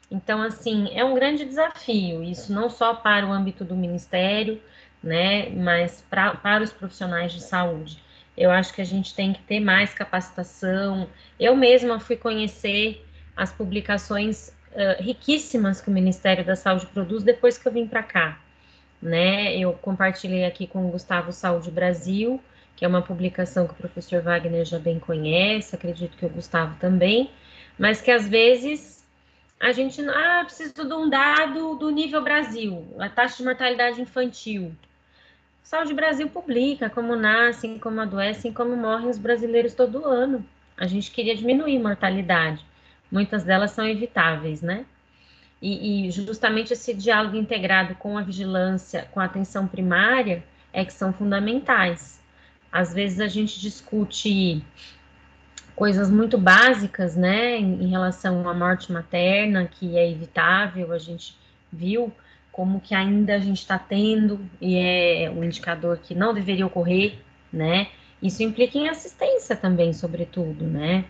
Então, 0.09 0.41
assim, 0.41 0.89
é 0.97 1.05
um 1.05 1.13
grande 1.13 1.45
desafio, 1.45 2.23
isso 2.23 2.51
não 2.51 2.71
só 2.71 2.95
para 2.95 3.27
o 3.27 3.31
âmbito 3.31 3.63
do 3.63 3.75
Ministério, 3.75 4.59
né, 5.03 5.49
mas 5.49 6.03
pra, 6.09 6.33
para 6.33 6.63
os 6.63 6.73
profissionais 6.73 7.31
de 7.33 7.43
saúde. 7.43 8.01
Eu 8.35 8.49
acho 8.49 8.73
que 8.73 8.81
a 8.81 8.85
gente 8.85 9.13
tem 9.13 9.33
que 9.33 9.41
ter 9.43 9.59
mais 9.59 9.93
capacitação. 9.93 11.07
Eu 11.39 11.55
mesma 11.55 11.99
fui 11.99 12.15
conhecer 12.15 13.05
as 13.35 13.51
publicações 13.51 14.47
uh, 14.71 15.03
riquíssimas 15.03 15.81
que 15.81 15.89
o 15.89 15.93
Ministério 15.93 16.43
da 16.45 16.55
Saúde 16.55 16.87
produz 16.87 17.23
depois 17.23 17.57
que 17.57 17.67
eu 17.67 17.71
vim 17.71 17.85
para 17.85 18.01
cá 18.01 18.39
né? 19.01 19.55
Eu 19.57 19.73
compartilhei 19.73 20.45
aqui 20.45 20.67
com 20.67 20.87
o 20.87 20.91
Gustavo 20.91 21.31
Saúde 21.31 21.71
Brasil, 21.71 22.41
que 22.75 22.85
é 22.85 22.87
uma 22.87 23.01
publicação 23.01 23.67
que 23.67 23.73
o 23.73 23.77
professor 23.77 24.21
Wagner 24.21 24.65
já 24.65 24.79
bem 24.79 24.99
conhece, 24.99 25.75
acredito 25.75 26.17
que 26.17 26.25
o 26.25 26.29
Gustavo 26.29 26.75
também, 26.79 27.31
mas 27.77 28.01
que 28.01 28.11
às 28.11 28.27
vezes 28.27 29.05
a 29.59 29.71
gente, 29.71 30.01
ah, 30.07 30.43
preciso 30.45 30.73
de 30.73 30.93
um 30.93 31.09
dado 31.09 31.75
do 31.75 31.89
nível 31.89 32.23
Brasil, 32.23 32.85
a 32.99 33.09
taxa 33.09 33.37
de 33.37 33.43
mortalidade 33.43 33.99
infantil. 33.99 34.71
Saúde 35.63 35.93
Brasil 35.93 36.29
publica 36.29 36.89
como 36.89 37.15
nascem, 37.15 37.79
como 37.79 37.99
adoecem, 37.99 38.53
como 38.53 38.75
morrem 38.75 39.09
os 39.09 39.17
brasileiros 39.17 39.73
todo 39.73 40.05
ano. 40.05 40.45
A 40.77 40.85
gente 40.85 41.11
queria 41.11 41.35
diminuir 41.35 41.79
mortalidade. 41.79 42.63
Muitas 43.11 43.43
delas 43.43 43.71
são 43.71 43.85
evitáveis, 43.85 44.61
né? 44.61 44.85
E, 45.61 46.07
e, 46.07 46.11
justamente 46.11 46.73
esse 46.73 46.93
diálogo 46.93 47.35
integrado 47.35 47.95
com 47.95 48.17
a 48.17 48.21
vigilância, 48.21 49.07
com 49.11 49.19
a 49.19 49.25
atenção 49.25 49.67
primária, 49.67 50.43
é 50.71 50.85
que 50.85 50.93
são 50.93 51.11
fundamentais. 51.11 52.21
Às 52.71 52.93
vezes 52.93 53.19
a 53.19 53.27
gente 53.27 53.59
discute 53.59 54.63
coisas 55.75 56.09
muito 56.09 56.37
básicas, 56.37 57.15
né, 57.15 57.57
em, 57.57 57.83
em 57.83 57.87
relação 57.87 58.49
à 58.49 58.53
morte 58.53 58.91
materna, 58.91 59.65
que 59.65 59.95
é 59.95 60.09
evitável, 60.09 60.91
a 60.91 60.97
gente 60.97 61.37
viu 61.71 62.11
como 62.51 62.81
que 62.81 62.95
ainda 62.95 63.35
a 63.35 63.39
gente 63.39 63.59
está 63.59 63.77
tendo, 63.77 64.39
e 64.59 64.75
é 64.75 65.29
um 65.29 65.43
indicador 65.43 65.99
que 65.99 66.15
não 66.15 66.33
deveria 66.33 66.65
ocorrer, 66.65 67.19
né, 67.53 67.89
isso 68.21 68.41
implica 68.41 68.75
em 68.75 68.89
assistência 68.89 69.55
também, 69.55 69.93
sobretudo, 69.93 70.65
né, 70.65 71.05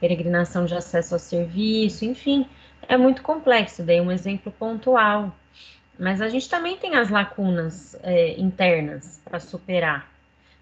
peregrinação 0.00 0.64
de 0.64 0.74
acesso 0.74 1.14
ao 1.14 1.20
serviço, 1.20 2.04
enfim, 2.04 2.44
é 2.86 2.96
muito 2.96 3.22
complexo, 3.22 3.82
dei 3.82 4.00
um 4.00 4.10
exemplo 4.10 4.52
pontual. 4.52 5.34
Mas 5.98 6.20
a 6.20 6.28
gente 6.28 6.48
também 6.48 6.76
tem 6.76 6.94
as 6.94 7.10
lacunas 7.10 7.96
é, 8.02 8.38
internas 8.38 9.20
para 9.24 9.40
superar. 9.40 10.08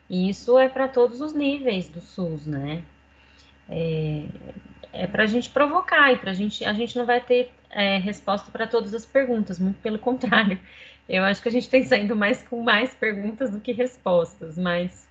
E 0.08 0.30
isso 0.30 0.58
é 0.58 0.68
para 0.68 0.88
todos 0.88 1.20
os 1.20 1.34
níveis 1.34 1.88
do 1.88 2.00
SUS, 2.00 2.46
né? 2.46 2.82
É, 3.68 4.24
é 4.92 5.06
para 5.06 5.24
a 5.24 5.26
gente 5.26 5.50
provocar 5.50 6.12
e 6.12 6.16
para 6.16 6.30
a 6.30 6.34
gente, 6.34 6.64
a 6.64 6.72
gente 6.72 6.96
não 6.96 7.04
vai 7.04 7.20
ter 7.20 7.52
é, 7.70 7.98
resposta 7.98 8.50
para 8.50 8.66
todas 8.66 8.94
as 8.94 9.04
perguntas, 9.04 9.58
muito 9.58 9.78
pelo 9.80 9.98
contrário. 9.98 10.58
Eu 11.08 11.22
acho 11.22 11.42
que 11.42 11.48
a 11.48 11.52
gente 11.52 11.68
tem 11.68 11.84
saindo 11.84 12.16
mais 12.16 12.42
com 12.42 12.62
mais 12.62 12.94
perguntas 12.94 13.50
do 13.50 13.60
que 13.60 13.72
respostas, 13.72 14.56
mas, 14.56 15.06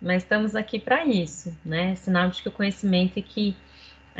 mas 0.00 0.22
estamos 0.22 0.54
aqui 0.54 0.78
para 0.78 1.04
isso, 1.04 1.56
né? 1.64 1.94
Sinal 1.96 2.28
de 2.28 2.42
que 2.42 2.48
o 2.48 2.52
conhecimento 2.52 3.18
e 3.18 3.22
que 3.22 3.56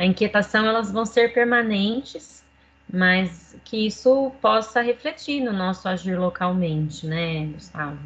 a 0.01 0.05
inquietação 0.05 0.65
elas 0.65 0.91
vão 0.91 1.05
ser 1.05 1.31
permanentes, 1.31 2.43
mas 2.91 3.55
que 3.63 3.85
isso 3.85 4.31
possa 4.41 4.81
refletir 4.81 5.41
no 5.43 5.53
nosso 5.53 5.87
agir 5.87 6.17
localmente, 6.17 7.05
né, 7.05 7.45
Gustavo? 7.45 7.99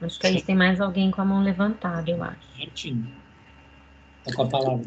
Acho 0.00 0.18
que 0.18 0.26
aí 0.26 0.40
tem 0.40 0.56
mais 0.56 0.80
alguém 0.80 1.10
com 1.10 1.20
a 1.20 1.24
mão 1.26 1.42
levantada, 1.42 2.10
eu 2.10 2.22
acho. 2.24 2.38
Martim, 2.58 3.12
tá 4.24 4.34
com 4.34 4.42
a 4.42 4.48
palavra. 4.48 4.86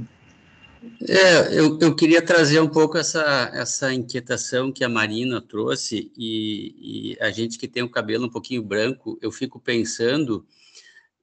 É, 1.08 1.60
eu, 1.60 1.78
eu 1.80 1.96
queria 1.96 2.26
trazer 2.26 2.60
um 2.60 2.68
pouco 2.68 2.98
essa, 2.98 3.52
essa 3.54 3.94
inquietação 3.94 4.72
que 4.72 4.84
a 4.84 4.90
Marina 4.90 5.40
trouxe, 5.40 6.12
e, 6.18 7.14
e 7.14 7.24
a 7.24 7.30
gente 7.30 7.60
que 7.60 7.68
tem 7.68 7.84
o 7.84 7.90
cabelo 7.90 8.26
um 8.26 8.32
pouquinho 8.32 8.64
branco, 8.64 9.20
eu 9.22 9.32
fico 9.32 9.60
pensando 9.60 10.44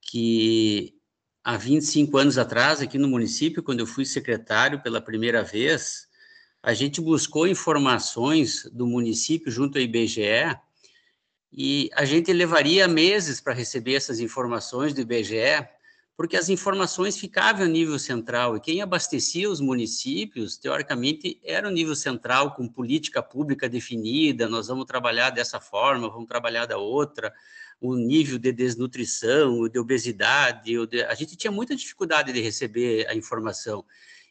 que 0.01 0.95
há 1.43 1.57
25 1.57 2.17
anos 2.17 2.39
atrás, 2.39 2.81
aqui 2.81 2.99
no 2.99 3.09
município, 3.09 3.63
quando 3.63 3.81
eu 3.81 3.87
fui 3.87 4.05
secretário 4.05 4.83
pela 4.83 5.01
primeira 5.01 5.43
vez, 5.43 6.09
a 6.63 6.75
gente 6.75 7.01
buscou 7.01 7.49
informações 7.49 8.69
do 8.73 8.87
município 8.87 9.51
junto 9.51 9.79
ao 9.79 9.83
IBGE 9.83 10.57
e 11.53 11.91
a 11.95 12.05
gente 12.05 12.33
levaria 12.33 12.87
meses 12.87 13.41
para 13.41 13.55
receber 13.55 13.95
essas 13.95 14.21
informações 14.21 14.93
do 14.93 15.01
IBGE, 15.01 15.67
porque 16.17 16.37
as 16.37 16.51
informações 16.51 17.17
ficavam 17.17 17.65
a 17.65 17.69
nível 17.69 17.99
central 17.99 18.55
e 18.55 18.61
quem 18.61 18.83
abastecia 18.83 19.51
os 19.51 19.59
municípios, 19.59 20.59
teoricamente, 20.59 21.41
era 21.43 21.67
o 21.67 21.71
nível 21.71 21.97
central 21.97 22.55
com 22.55 22.69
política 22.69 23.23
pública 23.23 23.71
definida, 23.71 24.47
nós 24.47 24.69
vamos 24.69 24.85
trabalhar 24.85 25.31
dessa 25.31 25.59
forma, 25.59 26.11
vamos 26.11 26.29
trabalhar 26.29 26.67
da 26.67 26.77
outra, 26.77 27.33
o 27.81 27.97
nível 27.97 28.39
de 28.39 28.53
desnutrição, 28.53 29.67
de 29.69 29.79
obesidade, 29.79 30.75
a 31.09 31.15
gente 31.15 31.37
tinha 31.37 31.51
muita 31.51 31.75
dificuldade 31.75 32.33
de 32.33 32.41
receber 32.41 33.07
a 33.09 33.15
informação. 33.15 33.85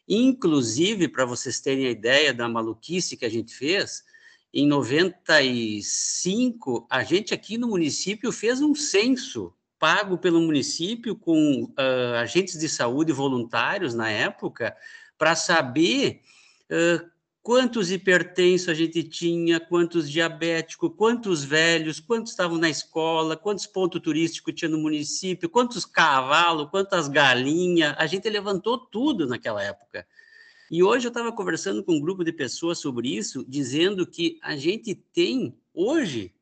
Inclusive, 0.08 1.08
para 1.08 1.24
vocês 1.24 1.60
terem 1.60 1.86
a 1.86 1.90
ideia 1.90 2.32
da 2.32 2.48
maluquice 2.48 3.16
que 3.16 3.24
a 3.24 3.30
gente 3.30 3.52
fez, 3.54 4.04
em 4.52 4.66
95, 4.66 6.84
a 6.90 7.04
gente 7.04 7.32
aqui 7.32 7.56
no 7.56 7.68
município 7.68 8.32
fez 8.32 8.60
um 8.60 8.74
censo 8.74 9.54
pago 9.78 10.18
pelo 10.18 10.42
município 10.42 11.14
com 11.16 11.64
uh, 11.64 12.16
agentes 12.20 12.58
de 12.58 12.68
saúde 12.68 13.12
voluntários 13.12 13.94
na 13.94 14.10
época 14.10 14.76
para 15.16 15.34
saber 15.34 16.20
uh, 16.70 17.08
quantos 17.42 17.90
hipertensos 17.90 18.68
a 18.68 18.74
gente 18.74 19.02
tinha, 19.02 19.58
quantos 19.58 20.10
diabéticos, 20.10 20.92
quantos 20.96 21.42
velhos, 21.42 21.98
quantos 21.98 22.32
estavam 22.32 22.58
na 22.58 22.68
escola, 22.68 23.36
quantos 23.36 23.66
pontos 23.66 24.00
turísticos 24.00 24.54
tinha 24.54 24.68
no 24.68 24.78
município, 24.78 25.48
quantos 25.48 25.84
cavalos, 25.84 26.68
quantas 26.70 27.08
galinhas, 27.08 27.94
a 27.98 28.06
gente 28.06 28.28
levantou 28.28 28.78
tudo 28.78 29.26
naquela 29.26 29.62
época. 29.62 30.06
E 30.70 30.82
hoje 30.82 31.06
eu 31.06 31.10
estava 31.10 31.32
conversando 31.32 31.82
com 31.82 31.94
um 31.94 32.00
grupo 32.00 32.22
de 32.22 32.32
pessoas 32.32 32.78
sobre 32.78 33.08
isso, 33.08 33.44
dizendo 33.48 34.06
que 34.06 34.38
a 34.42 34.56
gente 34.56 34.94
tem 34.94 35.58
hoje 35.74 36.32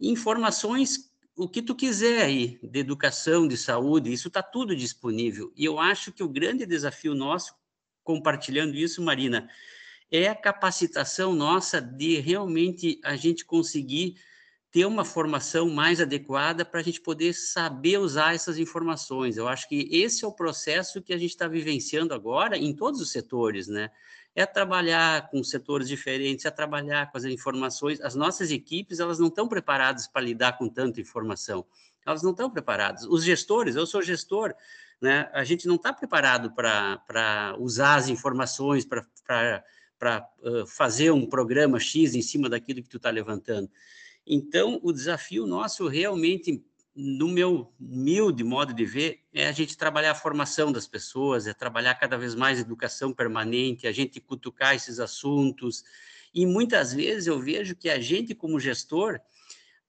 informações 0.00 1.10
o 1.36 1.48
que 1.48 1.62
tu 1.62 1.74
quiser 1.74 2.22
aí, 2.22 2.58
de 2.62 2.80
educação, 2.80 3.48
de 3.48 3.56
saúde, 3.56 4.12
isso 4.12 4.28
está 4.28 4.42
tudo 4.42 4.76
disponível. 4.76 5.50
E 5.56 5.64
eu 5.64 5.78
acho 5.78 6.12
que 6.12 6.22
o 6.22 6.28
grande 6.28 6.66
desafio 6.66 7.14
nosso, 7.14 7.54
compartilhando 8.04 8.76
isso, 8.76 9.00
Marina, 9.00 9.48
é 10.10 10.28
a 10.28 10.34
capacitação 10.34 11.32
nossa 11.34 11.80
de 11.80 12.18
realmente 12.20 13.00
a 13.04 13.14
gente 13.16 13.44
conseguir 13.44 14.16
ter 14.70 14.84
uma 14.84 15.04
formação 15.04 15.68
mais 15.68 16.00
adequada 16.00 16.64
para 16.64 16.80
a 16.80 16.82
gente 16.82 17.00
poder 17.00 17.32
saber 17.32 17.98
usar 17.98 18.34
essas 18.34 18.56
informações. 18.56 19.36
Eu 19.36 19.48
acho 19.48 19.68
que 19.68 19.88
esse 19.90 20.24
é 20.24 20.28
o 20.28 20.32
processo 20.32 21.02
que 21.02 21.12
a 21.12 21.18
gente 21.18 21.30
está 21.30 21.48
vivenciando 21.48 22.14
agora 22.14 22.56
em 22.56 22.72
todos 22.72 23.00
os 23.00 23.10
setores, 23.10 23.66
né? 23.66 23.90
É 24.32 24.46
trabalhar 24.46 25.28
com 25.28 25.42
setores 25.42 25.88
diferentes, 25.88 26.44
é 26.44 26.50
trabalhar 26.52 27.10
com 27.10 27.18
as 27.18 27.24
informações. 27.24 28.00
As 28.00 28.14
nossas 28.14 28.52
equipes, 28.52 29.00
elas 29.00 29.18
não 29.18 29.26
estão 29.26 29.48
preparadas 29.48 30.06
para 30.06 30.22
lidar 30.22 30.56
com 30.56 30.68
tanta 30.68 31.00
informação. 31.00 31.66
Elas 32.06 32.22
não 32.22 32.30
estão 32.30 32.48
preparadas. 32.48 33.04
Os 33.04 33.24
gestores, 33.24 33.74
eu 33.74 33.86
sou 33.86 34.00
gestor, 34.00 34.54
né? 35.00 35.28
A 35.32 35.42
gente 35.42 35.66
não 35.66 35.74
está 35.74 35.92
preparado 35.92 36.52
para 36.52 37.56
usar 37.58 37.96
as 37.96 38.08
informações, 38.08 38.84
para 38.84 39.64
para 40.00 40.26
uh, 40.42 40.66
fazer 40.66 41.10
um 41.10 41.26
programa 41.26 41.78
X 41.78 42.14
em 42.14 42.22
cima 42.22 42.48
daquilo 42.48 42.82
que 42.82 42.88
tu 42.88 42.96
está 42.96 43.10
levantando. 43.10 43.70
Então, 44.26 44.80
o 44.82 44.92
desafio 44.92 45.46
nosso 45.46 45.86
realmente, 45.88 46.64
no 46.96 47.28
meu 47.28 47.70
humilde 47.78 48.42
modo 48.42 48.72
de 48.72 48.86
ver, 48.86 49.20
é 49.32 49.46
a 49.46 49.52
gente 49.52 49.76
trabalhar 49.76 50.12
a 50.12 50.14
formação 50.14 50.72
das 50.72 50.86
pessoas, 50.86 51.46
é 51.46 51.52
trabalhar 51.52 51.94
cada 51.96 52.16
vez 52.16 52.34
mais 52.34 52.58
educação 52.58 53.12
permanente, 53.12 53.86
a 53.86 53.92
gente 53.92 54.18
cutucar 54.20 54.74
esses 54.74 54.98
assuntos. 54.98 55.84
E 56.32 56.46
muitas 56.46 56.94
vezes 56.94 57.26
eu 57.26 57.38
vejo 57.38 57.76
que 57.76 57.90
a 57.90 58.00
gente, 58.00 58.34
como 58.34 58.58
gestor, 58.58 59.20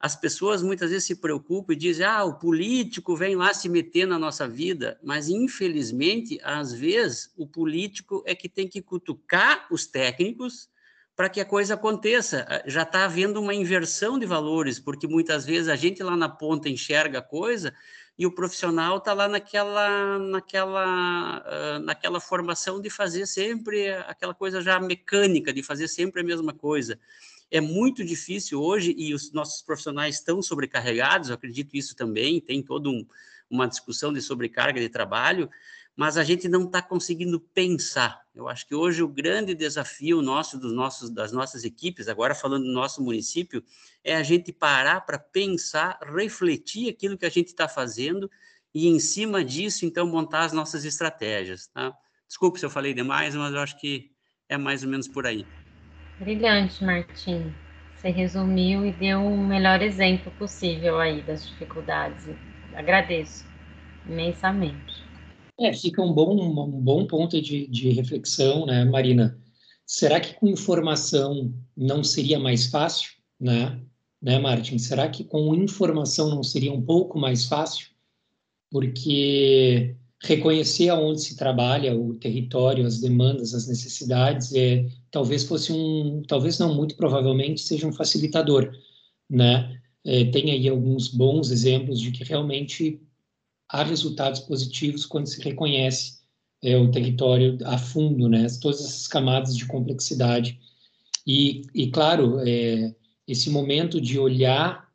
as 0.02 0.15
pessoas 0.15 0.64
muitas 0.64 0.90
vezes 0.90 1.06
se 1.06 1.15
preocupam 1.15 1.73
e 1.73 1.76
dizem: 1.76 2.06
ah, 2.06 2.23
o 2.23 2.40
político 2.40 3.15
vem 3.15 3.36
lá 3.36 3.53
se 3.53 3.69
meter 3.69 4.07
na 4.07 4.18
nossa 4.18 4.48
vida, 4.48 4.99
mas 5.03 5.30
infelizmente, 5.30 6.40
às 6.44 6.73
vezes, 6.73 7.32
o 7.38 7.45
político 7.45 8.23
é 8.26 8.34
que 8.34 8.49
tem 8.49 8.68
que 8.68 8.82
cutucar 8.82 9.68
os 9.69 9.86
técnicos 9.86 10.69
para 11.15 11.30
que 11.30 11.40
a 11.40 11.45
coisa 11.45 11.76
aconteça. 11.76 12.48
Ah, 12.49 12.64
já 12.65 12.82
está 12.82 13.06
havendo 13.06 13.40
uma 13.40 13.53
inversão 13.53 14.18
de 14.18 14.26
valores, 14.26 14.80
porque 14.80 15.07
muitas 15.07 15.45
vezes 15.45 15.68
a 15.69 15.76
gente 15.76 16.02
lá 16.02 16.18
na 16.18 16.28
ponta 16.28 16.68
enxerga 16.68 17.19
a 17.19 17.22
coisa 17.22 17.72
e 18.18 18.26
o 18.26 18.34
profissional 18.34 18.98
está 18.98 19.14
lá 19.14 19.28
naquela, 19.28 20.18
naquela, 20.18 21.40
uh, 21.40 21.80
naquela 21.80 22.19
formação 22.19 22.82
de 22.82 22.90
fazer 22.90 23.26
sempre 23.28 23.91
aquela 24.07 24.34
coisa 24.34 24.61
já 24.61 24.80
mecânica, 24.80 25.53
de 25.53 25.61
fazer 25.64 25.88
sempre 25.88 26.22
a 26.22 26.23
mesma 26.23 26.53
coisa 26.53 26.99
é 27.52 27.60
muito 27.60 28.03
difícil 28.03 28.61
hoje 28.61 28.95
e 28.98 29.14
os 29.14 29.32
nossos 29.34 29.61
profissionais 29.61 30.15
estão 30.15 30.41
sobrecarregados, 30.41 31.30
eu 31.30 31.36
acredito 31.36 31.76
isso 31.76 31.95
também, 31.95 32.40
tem 32.40 32.64
toda 32.64 32.90
um, 32.90 33.06
uma 33.49 33.68
discussão 33.68 34.14
de 34.14 34.22
sobrecarga 34.22 34.80
de 34.80 34.88
trabalho, 34.88 35.49
mas 35.94 36.18
a 36.18 36.23
gente 36.23 36.48
não 36.48 36.64
está 36.64 36.82
conseguindo 36.82 37.40
pensar. 37.40 38.22
Eu 38.34 38.48
acho 38.48 38.65
que 38.65 38.73
hoje 38.73 39.03
o 39.03 39.07
grande 39.10 39.53
desafio 39.53 40.22
nosso, 40.22 40.57
dos 40.57 40.72
nossos, 40.72 41.10
das 41.10 41.34
nossas 41.34 41.65
equipes, 41.65 42.07
agora 42.07 42.34
falando 42.34 42.64
do 42.64 42.72
nosso 42.72 43.03
município, 43.03 43.61
é 44.02 44.15
a 44.15 44.23
gente 44.23 44.53
parar 44.53 45.02
para 45.02 45.19
pensar, 45.19 45.99
refletir 46.15 46.90
aquilo 46.90 47.18
que 47.18 47.26
a 47.26 47.30
gente 47.30 47.48
está 47.48 47.68
fazendo 47.68 48.32
e, 48.73 48.88
em 48.88 48.99
cima 48.99 49.44
disso, 49.44 49.86
então, 49.86 50.07
montar 50.07 50.45
as 50.45 50.53
nossas 50.53 50.86
estratégias. 50.86 51.68
Tá? 51.68 51.94
Desculpe 52.26 52.57
se 52.57 52.65
eu 52.65 52.69
falei 52.69 52.94
demais, 52.94 53.36
mas 53.36 53.53
eu 53.53 53.60
acho 53.60 53.78
que 53.78 54.11
é 54.48 54.57
mais 54.57 54.84
ou 54.84 54.90
menos 54.90 55.10
por 55.10 55.28
aí. 55.28 55.45
Brilhante, 56.22 56.84
Martim. 56.85 57.52
Você 57.98 58.10
resumiu 58.10 58.85
e 58.85 58.91
deu 58.91 59.19
o 59.26 59.48
melhor 59.48 59.81
exemplo 59.81 60.31
possível 60.34 60.99
aí 60.99 61.19
das 61.23 61.48
dificuldades. 61.48 62.27
Agradeço 62.76 63.43
imensamente. 64.07 64.93
É, 65.60 65.73
fica 65.73 65.99
um 65.99 66.14
bom, 66.14 66.35
um 66.39 66.80
bom 66.80 67.07
ponto 67.07 67.41
de, 67.41 67.65
de 67.65 67.89
reflexão, 67.89 68.68
né, 68.68 68.85
Marina? 68.85 69.35
Será 69.84 70.19
que 70.19 70.35
com 70.35 70.48
informação 70.48 71.52
não 71.76 72.03
seria 72.03 72.39
mais 72.39 72.68
fácil, 72.68 73.11
né? 73.39 73.80
Né, 74.22 74.38
Martin? 74.38 74.77
Será 74.77 75.10
que 75.10 75.23
com 75.23 75.56
informação 75.56 76.30
não 76.30 76.43
seria 76.43 76.72
um 76.72 76.81
pouco 76.81 77.18
mais 77.18 77.48
fácil? 77.48 77.88
Porque 78.69 79.95
reconhecer 80.23 80.89
aonde 80.89 81.22
se 81.22 81.35
trabalha, 81.35 81.95
o 81.98 82.14
território, 82.14 82.85
as 82.85 82.99
demandas, 82.99 83.53
as 83.53 83.68
necessidades, 83.68 84.53
é, 84.53 84.85
talvez 85.10 85.43
fosse 85.43 85.73
um, 85.73 86.22
talvez 86.27 86.60
não, 86.60 86.76
muito 86.76 86.95
provavelmente 86.95 87.61
seja 87.61 87.88
um 87.88 87.93
facilitador, 87.93 88.72
né? 89.30 89.80
É, 90.03 90.26
tem 90.26 90.52
aí 90.52 90.68
alguns 90.68 91.07
bons 91.07 91.52
exemplos 91.52 91.99
de 91.99 92.11
que 92.11 92.23
realmente 92.23 92.99
há 93.69 93.84
resultados 93.84 94.41
positivos 94.41 95.06
quando 95.06 95.27
se 95.27 95.41
reconhece 95.41 96.22
é, 96.64 96.77
o 96.77 96.91
território 96.91 97.57
a 97.65 97.77
fundo, 97.77 98.30
né? 98.30 98.45
Todas 98.61 98.81
essas 98.81 99.07
camadas 99.07 99.57
de 99.57 99.65
complexidade. 99.65 100.60
E, 101.26 101.64
e 101.73 101.89
claro, 101.89 102.39
é, 102.39 102.93
esse 103.27 103.49
momento 103.49 103.99
de 103.99 104.19
olhar, 104.19 104.88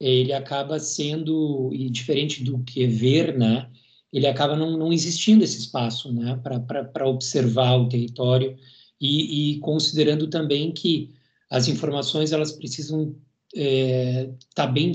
é, 0.00 0.08
ele 0.08 0.32
acaba 0.32 0.78
sendo, 0.78 1.70
e 1.72 1.90
diferente 1.90 2.44
do 2.44 2.62
que 2.62 2.86
ver, 2.86 3.36
né? 3.36 3.68
Ele 4.12 4.26
acaba 4.26 4.56
não, 4.56 4.76
não 4.76 4.92
existindo 4.92 5.44
esse 5.44 5.58
espaço 5.58 6.12
né, 6.12 6.40
para 6.42 7.08
observar 7.08 7.76
o 7.76 7.88
território 7.88 8.56
e, 9.00 9.54
e, 9.54 9.58
considerando 9.60 10.28
também 10.28 10.72
que 10.72 11.14
as 11.48 11.68
informações 11.68 12.32
elas 12.32 12.52
precisam 12.52 13.16
estar 13.54 13.56
é, 13.56 14.30
tá 14.54 14.66
bem 14.66 14.92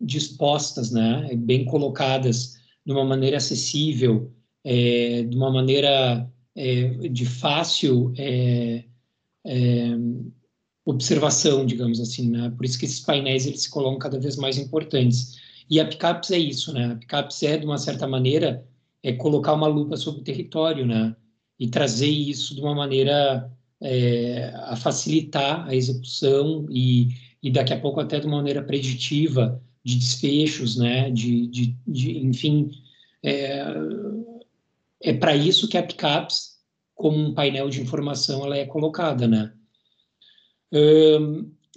dispostas, 0.00 0.90
né, 0.90 1.34
bem 1.36 1.64
colocadas 1.64 2.56
de 2.84 2.92
uma 2.92 3.04
maneira 3.04 3.36
acessível, 3.38 4.32
é, 4.64 5.22
de 5.22 5.36
uma 5.36 5.50
maneira 5.50 6.30
é, 6.54 7.08
de 7.08 7.24
fácil 7.24 8.12
é, 8.16 8.84
é, 9.46 9.90
observação, 10.84 11.66
digamos 11.66 12.00
assim, 12.00 12.30
né? 12.30 12.50
Por 12.56 12.64
isso 12.64 12.78
que 12.78 12.84
esses 12.84 13.00
painéis 13.00 13.46
eles 13.46 13.62
se 13.62 13.70
colocam 13.70 13.98
cada 13.98 14.18
vez 14.18 14.36
mais 14.36 14.56
importantes. 14.56 15.37
E 15.70 15.80
a 15.80 15.86
Picapes 15.86 16.30
é 16.30 16.38
isso, 16.38 16.72
né? 16.72 16.92
A 16.92 16.96
Picapes 16.96 17.42
é, 17.42 17.56
de 17.58 17.66
uma 17.66 17.78
certa 17.78 18.06
maneira, 18.06 18.66
é 19.02 19.12
colocar 19.12 19.52
uma 19.52 19.66
lupa 19.66 19.96
sobre 19.96 20.20
o 20.20 20.24
território, 20.24 20.86
né? 20.86 21.14
E 21.58 21.68
trazer 21.68 22.08
isso 22.08 22.54
de 22.54 22.60
uma 22.60 22.74
maneira 22.74 23.50
é, 23.80 24.52
a 24.54 24.76
facilitar 24.76 25.66
a 25.68 25.74
execução 25.74 26.66
e, 26.70 27.08
e 27.42 27.50
daqui 27.50 27.72
a 27.72 27.80
pouco 27.80 28.00
até 28.00 28.18
de 28.18 28.26
uma 28.26 28.38
maneira 28.38 28.62
preditiva 28.62 29.62
de 29.84 29.96
desfechos, 29.96 30.76
né, 30.76 31.10
de, 31.10 31.46
de, 31.46 31.76
de 31.86 32.18
enfim, 32.18 32.70
é, 33.22 33.64
é 35.00 35.12
para 35.14 35.34
isso 35.34 35.68
que 35.68 35.78
a 35.78 35.82
Picaps, 35.82 36.58
como 36.94 37.16
um 37.16 37.34
painel 37.34 37.70
de 37.70 37.80
informação, 37.80 38.44
ela 38.44 38.56
é 38.56 38.66
colocada, 38.66 39.26
né. 39.26 39.52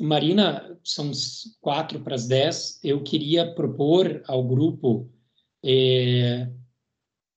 Marina, 0.02 0.78
são 0.84 1.12
quatro 1.60 2.00
para 2.00 2.16
as 2.16 2.28
dez, 2.28 2.80
eu 2.84 3.04
queria 3.04 3.54
propor 3.54 4.24
ao 4.28 4.44
grupo 4.44 5.10
é, 5.64 6.50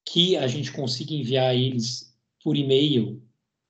que 0.05 0.37
a 0.37 0.47
gente 0.47 0.73
consiga 0.73 1.13
enviar 1.13 1.55
eles 1.55 2.15
por 2.43 2.57
e-mail 2.57 3.23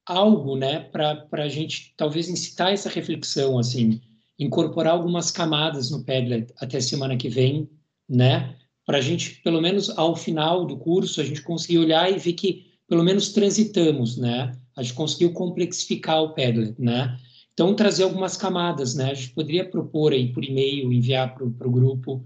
algo, 0.06 0.56
né, 0.56 0.80
para 0.80 1.26
a 1.32 1.48
gente 1.48 1.94
talvez 1.96 2.28
incitar 2.28 2.72
essa 2.72 2.88
reflexão, 2.88 3.58
assim, 3.58 4.00
incorporar 4.38 4.92
algumas 4.92 5.30
camadas 5.30 5.90
no 5.90 6.04
Padlet 6.04 6.52
até 6.58 6.78
semana 6.80 7.16
que 7.16 7.28
vem, 7.28 7.68
né, 8.08 8.56
para 8.86 8.98
a 8.98 9.00
gente, 9.00 9.40
pelo 9.42 9.60
menos 9.60 9.90
ao 9.90 10.14
final 10.14 10.66
do 10.66 10.76
curso, 10.76 11.20
a 11.20 11.24
gente 11.24 11.42
conseguir 11.42 11.78
olhar 11.78 12.12
e 12.12 12.18
ver 12.18 12.34
que 12.34 12.66
pelo 12.86 13.02
menos 13.02 13.32
transitamos, 13.32 14.16
né, 14.18 14.56
a 14.76 14.82
gente 14.82 14.94
conseguiu 14.94 15.32
complexificar 15.32 16.22
o 16.22 16.34
Padlet, 16.34 16.74
né, 16.78 17.18
então 17.54 17.74
trazer 17.74 18.02
algumas 18.02 18.36
camadas, 18.36 18.94
né, 18.94 19.12
a 19.12 19.14
gente 19.14 19.30
poderia 19.30 19.68
propor 19.68 20.12
aí 20.12 20.32
por 20.32 20.44
e-mail, 20.44 20.92
enviar 20.92 21.34
para 21.34 21.44
o 21.44 21.70
grupo, 21.70 22.24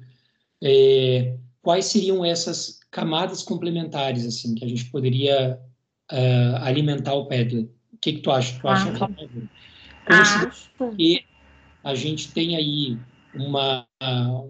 é, 0.62 1.36
quais 1.62 1.84
seriam 1.84 2.24
essas 2.24 2.80
camadas 2.90 3.42
complementares, 3.42 4.26
assim, 4.26 4.54
que 4.54 4.64
a 4.64 4.68
gente 4.68 4.86
poderia 4.86 5.60
uh, 6.10 6.56
alimentar 6.62 7.12
o 7.14 7.26
Padlet. 7.26 7.70
O 7.92 7.98
que, 8.00 8.14
que 8.14 8.20
tu 8.20 8.30
acha? 8.30 8.58
Tu 8.58 8.68
acha 8.68 8.90
ah, 10.06 10.90
que 10.96 11.24
a 11.84 11.94
gente 11.94 12.32
tem 12.32 12.56
aí 12.56 12.98
uma, 13.34 13.86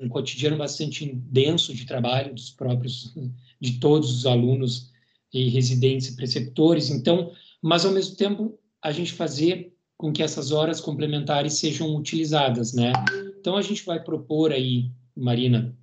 um 0.01 0.09
cotidiano 0.09 0.57
bastante 0.57 1.13
denso 1.13 1.75
de 1.75 1.85
trabalho 1.85 2.35
dos 2.35 2.51
próprios, 2.51 3.13
de 3.61 3.81
todos 3.81 4.11
os 4.17 4.27
alunos 4.27 4.93
e 5.33 5.49
residentes 5.49 6.09
e 6.09 6.17
preceptores, 6.17 6.91
então, 6.91 7.33
mas 7.61 7.85
ao 7.85 7.93
mesmo 7.93 8.17
tempo 8.17 8.59
a 8.81 8.93
gente 8.93 9.13
fazer 9.13 9.75
com 9.99 10.13
que 10.13 10.23
essas 10.23 10.53
horas 10.53 10.81
complementares 10.81 11.55
sejam 11.55 11.95
utilizadas, 11.97 12.73
né? 12.73 12.93
Então 13.41 13.57
a 13.57 13.63
gente 13.63 13.85
vai 13.85 14.03
propor 14.03 14.53
aí, 14.53 14.91
Marina, 15.15 15.77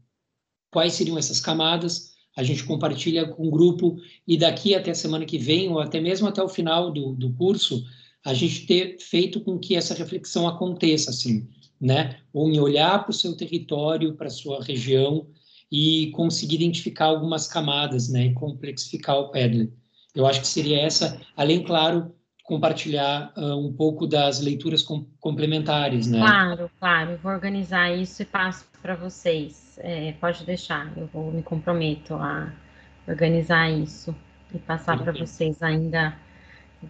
quais 0.71 0.93
seriam 0.93 1.17
essas 1.17 1.41
camadas, 1.41 2.15
a 2.35 2.41
gente 2.41 2.63
compartilha 2.63 3.27
com 3.27 3.47
o 3.47 3.51
grupo 3.51 3.97
e 4.25 4.37
daqui 4.37 4.73
até 4.73 4.91
a 4.91 4.95
semana 4.95 5.25
que 5.25 5.37
vem, 5.37 5.69
ou 5.69 5.79
até 5.79 5.99
mesmo 5.99 6.27
até 6.27 6.41
o 6.41 6.49
final 6.49 6.91
do, 6.91 7.13
do 7.13 7.33
curso, 7.33 7.83
a 8.23 8.33
gente 8.33 8.65
ter 8.65 8.97
feito 8.99 9.41
com 9.41 9.59
que 9.59 9.75
essa 9.75 9.93
reflexão 9.93 10.47
aconteça, 10.47 11.11
assim, 11.11 11.47
né? 11.79 12.19
Ou 12.33 12.49
em 12.49 12.59
olhar 12.59 13.03
para 13.03 13.11
o 13.11 13.13
seu 13.13 13.35
território, 13.35 14.15
para 14.15 14.27
a 14.27 14.31
sua 14.31 14.63
região 14.63 15.27
e 15.71 16.09
conseguir 16.11 16.55
identificar 16.55 17.05
algumas 17.05 17.47
camadas, 17.47 18.09
né? 18.09 18.27
E 18.27 18.33
complexificar 18.33 19.17
o 19.17 19.29
Padlet. 19.29 19.71
Eu 20.13 20.25
acho 20.25 20.41
que 20.41 20.47
seria 20.47 20.79
essa, 20.79 21.21
além, 21.35 21.63
claro, 21.63 22.15
compartilhar 22.45 23.34
uh, 23.35 23.57
um 23.57 23.73
pouco 23.73 24.07
das 24.07 24.39
leituras 24.39 24.81
com, 24.84 25.05
complementares, 25.19 26.07
né? 26.07 26.19
Claro, 26.19 26.72
claro. 26.80 27.19
vou 27.22 27.31
organizar 27.31 27.91
isso 27.91 28.22
e 28.22 28.26
passo 28.26 28.65
para 28.81 28.95
vocês 28.95 29.65
é, 29.77 30.13
pode 30.13 30.45
deixar, 30.45 30.91
eu 30.97 31.07
vou 31.07 31.31
me 31.31 31.41
comprometo 31.41 32.13
a 32.13 32.51
organizar 33.07 33.69
isso 33.69 34.15
e 34.53 34.59
passar 34.59 34.97
para 34.97 35.11
vocês 35.11 35.61
ainda. 35.61 36.15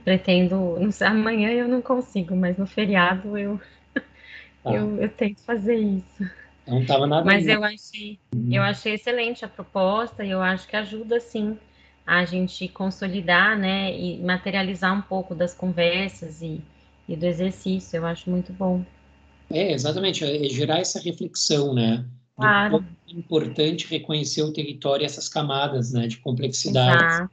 Pretendo, 0.04 0.78
não 0.78 0.92
sei, 0.92 1.08
amanhã 1.08 1.52
eu 1.52 1.70
não 1.70 1.82
consigo, 1.82 2.36
mas 2.36 2.58
no 2.58 2.68
feriado 2.68 3.38
eu, 3.38 3.62
tá. 4.62 4.74
eu, 4.74 4.98
eu 5.02 5.10
tento 5.10 5.42
fazer 5.42 5.78
isso. 5.78 6.30
Não 6.68 6.82
estava 6.82 7.08
nada. 7.08 7.24
Mas 7.24 7.48
eu 7.48 7.64
achei, 7.64 8.20
uhum. 8.34 8.50
eu 8.52 8.62
achei 8.62 8.96
excelente 8.96 9.46
a 9.46 9.48
proposta 9.48 10.26
e 10.26 10.32
eu 10.32 10.42
acho 10.42 10.68
que 10.68 10.76
ajuda 10.76 11.20
sim 11.20 11.58
a 12.06 12.24
gente 12.26 12.68
consolidar, 12.68 13.58
né, 13.58 13.98
e 13.98 14.22
materializar 14.22 14.98
um 14.98 15.02
pouco 15.02 15.34
das 15.34 15.54
conversas 15.54 16.42
e, 16.42 16.62
e 17.08 17.16
do 17.16 17.26
exercício. 17.26 17.98
Eu 17.98 18.06
acho 18.06 18.30
muito 18.30 18.54
bom. 18.54 18.86
É, 19.50 19.72
exatamente, 19.72 20.24
é 20.24 20.50
gerar 20.50 20.80
essa 20.80 21.00
reflexão, 21.00 21.74
né? 21.74 22.06
Claro. 22.36 22.86
É 23.08 23.14
importante 23.14 23.88
reconhecer 23.88 24.44
o 24.44 24.52
território, 24.52 25.06
essas 25.06 25.30
camadas 25.30 25.94
né, 25.94 26.08
de 26.08 26.18
complexidade 26.18 27.04
Exato. 27.04 27.32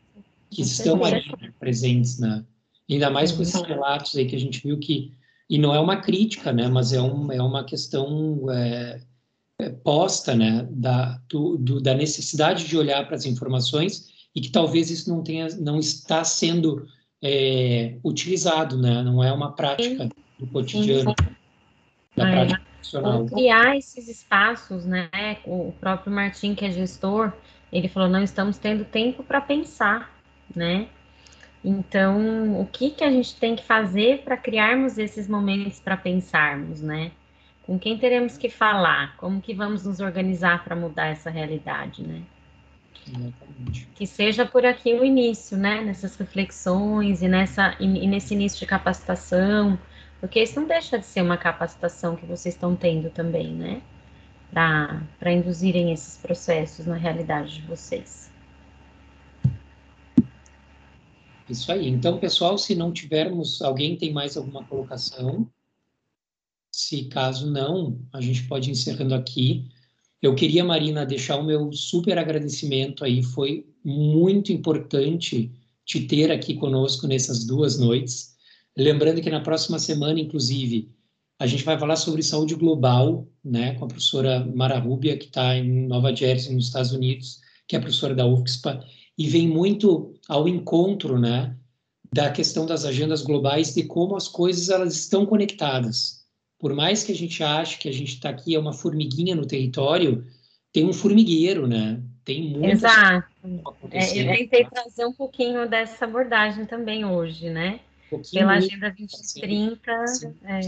que 0.51 0.63
estão 0.63 1.05
ali 1.05 1.25
né, 1.41 1.53
presentes, 1.59 2.19
né? 2.19 2.45
ainda 2.91 3.11
mais 3.11 3.33
com 3.33 3.43
esses 3.43 3.61
relatos 3.63 4.15
aí 4.17 4.27
que 4.27 4.37
a 4.37 4.39
gente 4.39 4.61
viu 4.63 4.79
que, 4.79 5.13
e 5.49 5.59
não 5.59 5.75
é 5.75 5.81
uma 5.81 5.97
crítica, 5.97 6.53
né, 6.53 6.69
mas 6.69 6.93
é, 6.93 7.01
um, 7.01 7.33
é 7.33 7.43
uma 7.43 7.65
questão 7.65 8.51
é, 8.51 9.01
é, 9.59 9.71
posta 9.71 10.35
né, 10.35 10.67
da, 10.71 11.21
do, 11.29 11.57
do, 11.57 11.81
da 11.81 11.95
necessidade 11.95 12.67
de 12.67 12.77
olhar 12.77 13.07
para 13.07 13.17
as 13.17 13.25
informações 13.25 14.12
e 14.35 14.41
que 14.41 14.51
talvez 14.51 14.91
isso 14.91 15.11
não, 15.11 15.23
tenha, 15.23 15.49
não 15.61 15.79
está 15.79 16.25
sendo 16.25 16.87
é, 17.23 17.97
utilizado, 18.05 18.81
né, 18.81 19.03
não 19.03 19.23
é 19.23 19.33
uma 19.33 19.53
prática 19.53 20.09
do 20.39 20.47
cotidiano, 20.47 21.15
da 22.17 22.29
é. 22.29 22.33
prática 22.33 22.63
profissional. 22.93 23.27
Criar 23.27 23.77
esses 23.77 24.09
espaços, 24.09 24.85
né? 24.85 25.09
O 25.47 25.73
próprio 25.81 26.13
Martim, 26.13 26.55
que 26.55 26.65
é 26.65 26.71
gestor, 26.71 27.33
ele 27.73 27.89
falou: 27.89 28.09
não 28.09 28.23
estamos 28.23 28.59
tendo 28.59 28.85
tempo 28.85 29.23
para 29.23 29.41
pensar, 29.41 30.13
né? 30.55 30.89
Então, 31.65 32.61
o 32.61 32.67
que, 32.67 32.91
que 32.91 33.05
a 33.05 33.11
gente 33.11 33.37
tem 33.37 33.55
que 33.55 33.63
fazer 33.63 34.23
para 34.23 34.37
criarmos 34.37 34.99
esses 34.99 35.29
momentos 35.29 35.79
para 35.79 35.97
pensarmos, 35.97 36.83
né? 36.83 37.13
Com 37.63 37.79
quem 37.79 37.97
teremos 37.97 38.37
que 38.37 38.49
falar? 38.49 39.17
Como 39.17 39.41
que 39.41 39.55
vamos 39.55 39.85
nos 39.85 40.01
organizar 40.01 40.65
para 40.65 40.75
mudar 40.75 41.07
essa 41.07 41.31
realidade, 41.31 42.03
né? 42.03 42.23
Que 43.95 44.07
seja 44.07 44.47
por 44.47 44.65
aqui 44.65 44.95
o 44.95 45.05
início, 45.05 45.57
né? 45.57 45.83
Nessas 45.83 46.17
reflexões 46.17 47.23
e, 47.23 47.29
nessa, 47.29 47.77
e 47.81 47.87
nesse 48.07 48.35
início 48.35 48.61
de 48.61 48.67
capacitação, 48.67 49.79
porque 50.21 50.43
isso 50.43 50.61
não 50.61 50.69
deixa 50.69 50.99
de 50.99 51.05
ser 51.05 51.21
uma 51.23 51.37
capacitação 51.37 52.15
que 52.15 52.25
vocês 52.25 52.55
estão 52.55 52.77
tendo 52.77 53.11
também, 53.11 53.53
né? 53.53 53.83
Para 54.51 55.33
induzirem 55.33 55.93
esses 55.93 56.17
processos 56.19 56.87
na 56.87 56.97
realidade 56.97 57.61
de 57.61 57.63
vocês. 57.63 58.31
Isso 61.49 61.73
aí. 61.73 61.89
Então, 61.89 62.19
pessoal, 62.19 62.57
se 62.57 62.75
não 62.75 62.93
tivermos, 62.93 63.61
alguém 63.61 63.97
tem 63.97 64.13
mais 64.13 64.37
alguma 64.37 64.65
colocação? 64.65 65.51
Se 66.73 67.05
caso 67.07 67.51
não, 67.51 68.01
a 68.13 68.21
gente 68.21 68.45
pode 68.45 68.71
ir 68.71 68.73
encerrando 68.73 69.15
aqui. 69.15 69.69
Eu 70.23 70.37
queria, 70.37 70.65
Marina, 70.65 71.05
deixar 71.05 71.37
o 71.37 71.43
meu 71.43 71.73
super 71.73 72.17
agradecimento 72.17 73.05
aí. 73.05 73.25
Foi 73.25 73.67
muito 73.85 74.53
importante 74.53 75.51
te 75.85 76.07
ter 76.07 76.31
aqui 76.31 76.55
conosco 76.55 77.09
nessas 77.09 77.45
duas 77.45 77.77
noites. 77.77 78.37
Lembrando 78.79 79.21
que 79.21 79.29
na 79.29 79.41
próxima 79.41 79.81
semana, 79.81 80.21
inclusive, 80.21 80.89
a 81.41 81.47
gente 81.47 81.65
vai 81.65 81.77
falar 81.77 81.97
sobre 81.97 82.23
saúde 82.23 82.55
global, 82.55 83.27
né, 83.45 83.75
com 83.75 83.85
a 83.85 83.89
professora 83.89 84.47
Mara 84.55 84.79
Rubia, 84.79 85.19
que 85.19 85.25
está 85.25 85.57
em 85.57 85.89
Nova 85.89 86.15
Jersey, 86.15 86.55
nos 86.55 86.67
Estados 86.67 86.93
Unidos, 86.93 87.41
que 87.67 87.75
é 87.75 87.81
professora 87.81 88.15
da 88.15 88.25
UFSPA, 88.25 88.85
e 89.19 89.27
vem 89.27 89.49
muito 89.49 90.15
ao 90.29 90.47
encontro, 90.47 91.19
né, 91.19 91.57
da 92.15 92.31
questão 92.31 92.65
das 92.65 92.85
agendas 92.85 93.23
globais, 93.23 93.75
de 93.75 93.83
como 93.83 94.15
as 94.15 94.29
coisas 94.29 94.69
elas 94.69 94.95
estão 94.95 95.27
conectadas. 95.27 96.22
Por 96.63 96.73
mais 96.77 97.03
que 97.03 97.11
a 97.11 97.15
gente 97.15 97.43
ache 97.43 97.77
que 97.77 97.89
a 97.89 97.93
gente 97.93 98.15
está 98.15 98.29
aqui 98.29 98.55
é 98.55 98.59
uma 98.59 98.73
formiguinha 98.73 99.35
no 99.35 99.45
território, 99.45 100.25
tem 100.73 100.87
um 100.87 100.93
formigueiro, 100.93 101.67
né? 101.67 102.01
Tem 102.25 102.41
muito. 102.41 102.67
Exato. 102.67 103.27
É, 103.91 104.21
eu 104.21 104.37
tentei 104.37 104.65
trazer 104.67 105.05
um 105.05 105.13
pouquinho 105.13 105.69
dessa 105.69 106.05
abordagem 106.05 106.65
também 106.65 107.05
hoje, 107.05 107.51
né? 107.51 107.81
Pela 108.33 108.53
Agenda 108.53 108.95
2030. 108.97 110.05
Está 110.05 110.29
é. 110.45 110.61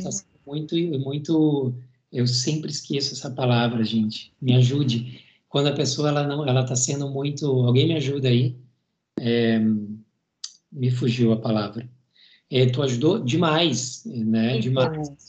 muito, 0.45 0.75
muito. 0.99 1.73
Eu 2.13 2.27
sempre 2.27 2.73
esqueço 2.73 3.15
essa 3.15 3.31
palavra, 3.31 3.85
gente. 3.85 4.33
Me 4.43 4.57
ajude. 4.57 5.25
Quando 5.49 5.69
a 5.69 5.75
pessoa 5.75 6.09
ela 6.09 6.27
não, 6.27 6.45
ela 6.45 6.63
está 6.63 6.75
sendo 6.75 7.09
muito. 7.09 7.47
Alguém 7.47 7.87
me 7.87 7.95
ajuda 7.95 8.27
aí? 8.27 8.57
É, 9.21 9.61
me 10.73 10.91
fugiu 10.91 11.33
a 11.33 11.37
palavra. 11.37 11.89
É, 12.51 12.67
tu 12.67 12.83
ajudou 12.83 13.21
demais, 13.21 14.03
né? 14.05 14.59
Demais. 14.59 15.24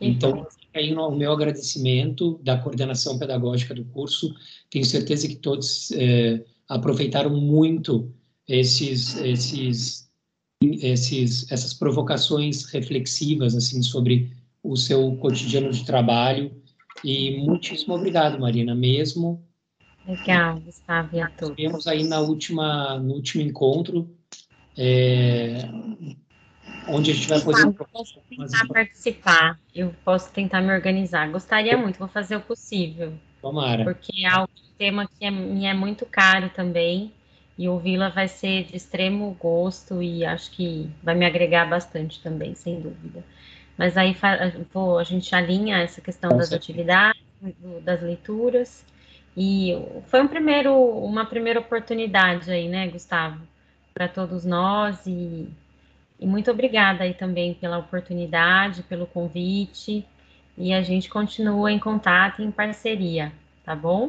Então, 0.00 0.46
aí 0.74 0.94
o 0.94 1.10
meu 1.10 1.32
agradecimento 1.32 2.38
da 2.42 2.58
coordenação 2.58 3.18
pedagógica 3.18 3.74
do 3.74 3.84
curso. 3.86 4.34
Tenho 4.70 4.84
certeza 4.84 5.26
que 5.26 5.36
todos 5.36 5.90
é, 5.92 6.44
aproveitaram 6.68 7.30
muito 7.30 8.12
esses, 8.46 9.16
esses 9.16 10.08
esses, 10.60 11.50
essas 11.50 11.72
provocações 11.72 12.64
reflexivas 12.64 13.54
assim 13.54 13.82
sobre 13.82 14.32
o 14.62 14.76
seu 14.76 15.16
cotidiano 15.16 15.70
de 15.70 15.84
trabalho. 15.84 16.50
E 17.04 17.38
muitíssimo 17.38 17.94
obrigado, 17.94 18.40
Marina, 18.40 18.74
mesmo. 18.74 19.44
Legal, 20.06 20.58
Gustavo, 20.60 21.14
e 21.14 21.20
a 21.20 21.28
todos. 21.28 21.56
Vemos 21.56 21.86
aí 21.86 22.02
na 22.02 22.20
última, 22.20 22.98
no 22.98 23.14
último 23.14 23.42
encontro. 23.42 24.10
É, 24.76 25.68
onde 26.88 27.10
a 27.10 27.14
gente 27.14 27.28
vai 27.28 27.40
poder. 27.40 27.64
Eu 27.64 27.72
posso 27.72 28.20
tentar 28.28 28.66
participar, 28.68 29.58
eu 29.74 29.94
posso 30.04 30.32
tentar 30.32 30.60
me 30.60 30.72
organizar. 30.72 31.28
Gostaria 31.30 31.76
muito, 31.76 31.98
vou 31.98 32.08
fazer 32.08 32.36
o 32.36 32.40
possível. 32.40 33.12
Tomara. 33.40 33.84
Porque 33.84 34.26
é 34.26 34.40
um 34.40 34.46
tema 34.76 35.08
que 35.18 35.24
é, 35.24 35.30
me 35.30 35.66
é 35.66 35.74
muito 35.74 36.04
caro 36.06 36.50
também, 36.50 37.12
e 37.58 37.68
ouvi-la 37.68 38.08
vai 38.08 38.28
ser 38.28 38.64
de 38.64 38.76
extremo 38.76 39.36
gosto 39.38 40.00
e 40.00 40.24
acho 40.24 40.52
que 40.52 40.88
vai 41.02 41.16
me 41.16 41.26
agregar 41.26 41.68
bastante 41.68 42.20
também, 42.22 42.54
sem 42.54 42.80
dúvida. 42.80 43.24
Mas 43.76 43.96
aí 43.96 44.16
vou, 44.72 44.98
a 44.98 45.04
gente 45.04 45.34
alinha 45.34 45.78
essa 45.78 46.00
questão 46.00 46.36
das 46.36 46.52
atividades, 46.52 47.20
das 47.82 48.00
leituras, 48.00 48.84
e 49.36 49.72
foi 50.06 50.20
um 50.20 50.28
primeiro, 50.28 50.72
uma 50.74 51.24
primeira 51.26 51.60
oportunidade 51.60 52.50
aí, 52.50 52.68
né, 52.68 52.88
Gustavo, 52.88 53.40
para 53.92 54.08
todos 54.08 54.44
nós, 54.44 55.04
e, 55.06 55.48
e 56.20 56.26
muito 56.26 56.50
obrigada 56.50 57.04
aí 57.04 57.14
também 57.14 57.54
pela 57.54 57.78
oportunidade, 57.78 58.82
pelo 58.82 59.06
convite, 59.06 60.04
e 60.56 60.72
a 60.72 60.82
gente 60.82 61.08
continua 61.08 61.70
em 61.70 61.78
contato 61.78 62.42
e 62.42 62.44
em 62.44 62.50
parceria, 62.50 63.32
tá 63.64 63.76
bom? 63.76 64.08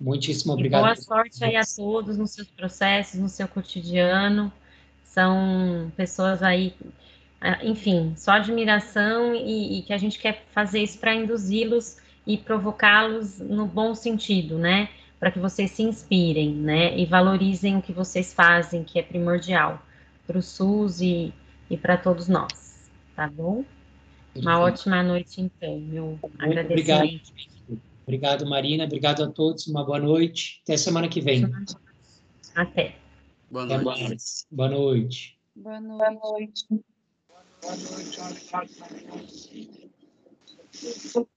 Muitíssimo 0.00 0.54
obrigado. 0.54 0.80
E 0.80 0.84
boa 0.84 0.96
sorte 0.96 1.44
aí 1.44 1.56
a 1.56 1.62
todos 1.64 2.16
nos 2.16 2.30
seus 2.30 2.48
processos, 2.48 3.20
no 3.20 3.28
seu 3.28 3.46
cotidiano. 3.46 4.50
São 5.04 5.92
pessoas 5.94 6.42
aí, 6.42 6.74
ah, 7.40 7.58
enfim, 7.62 8.14
só 8.16 8.32
admiração 8.32 9.34
e, 9.34 9.78
e 9.78 9.82
que 9.82 9.92
a 9.92 9.98
gente 9.98 10.18
quer 10.18 10.44
fazer 10.52 10.82
isso 10.82 10.98
para 10.98 11.14
induzi-los 11.14 11.98
e 12.26 12.38
provocá-los 12.38 13.38
no 13.40 13.66
bom 13.66 13.94
sentido, 13.94 14.58
né? 14.58 14.88
Para 15.20 15.30
que 15.30 15.38
vocês 15.38 15.70
se 15.70 15.82
inspirem, 15.82 16.54
né? 16.54 16.98
E 16.98 17.04
valorizem 17.04 17.76
o 17.76 17.82
que 17.82 17.92
vocês 17.92 18.32
fazem, 18.32 18.82
que 18.82 18.98
é 18.98 19.02
primordial 19.02 19.82
para 20.26 20.38
o 20.38 20.42
SUS 20.42 21.00
e, 21.00 21.32
e 21.70 21.76
para 21.76 21.96
todos 21.96 22.28
nós, 22.28 22.90
tá 23.14 23.28
bom? 23.28 23.64
Uma 24.34 24.60
ótima 24.60 25.02
noite, 25.02 25.40
então, 25.40 25.80
meu 25.80 26.18
Muito 26.22 26.30
agradecimento. 26.38 27.30
Obrigado. 27.30 27.82
obrigado, 28.02 28.46
Marina. 28.46 28.84
Obrigado 28.84 29.24
a 29.24 29.28
todos. 29.28 29.66
Uma 29.66 29.84
boa 29.84 29.98
noite. 29.98 30.60
Até 30.62 30.76
semana 30.76 31.08
que 31.08 31.20
vem. 31.20 31.50
Até. 32.54 32.96
Boa 33.50 33.64
noite. 33.64 33.84
Boa 34.50 34.68
noite. 34.68 35.38
Boa 35.54 35.80
noite. 35.80 36.02
Boa 36.02 36.10
noite. 36.10 36.66
Boa 37.62 37.76
noite. 41.02 41.32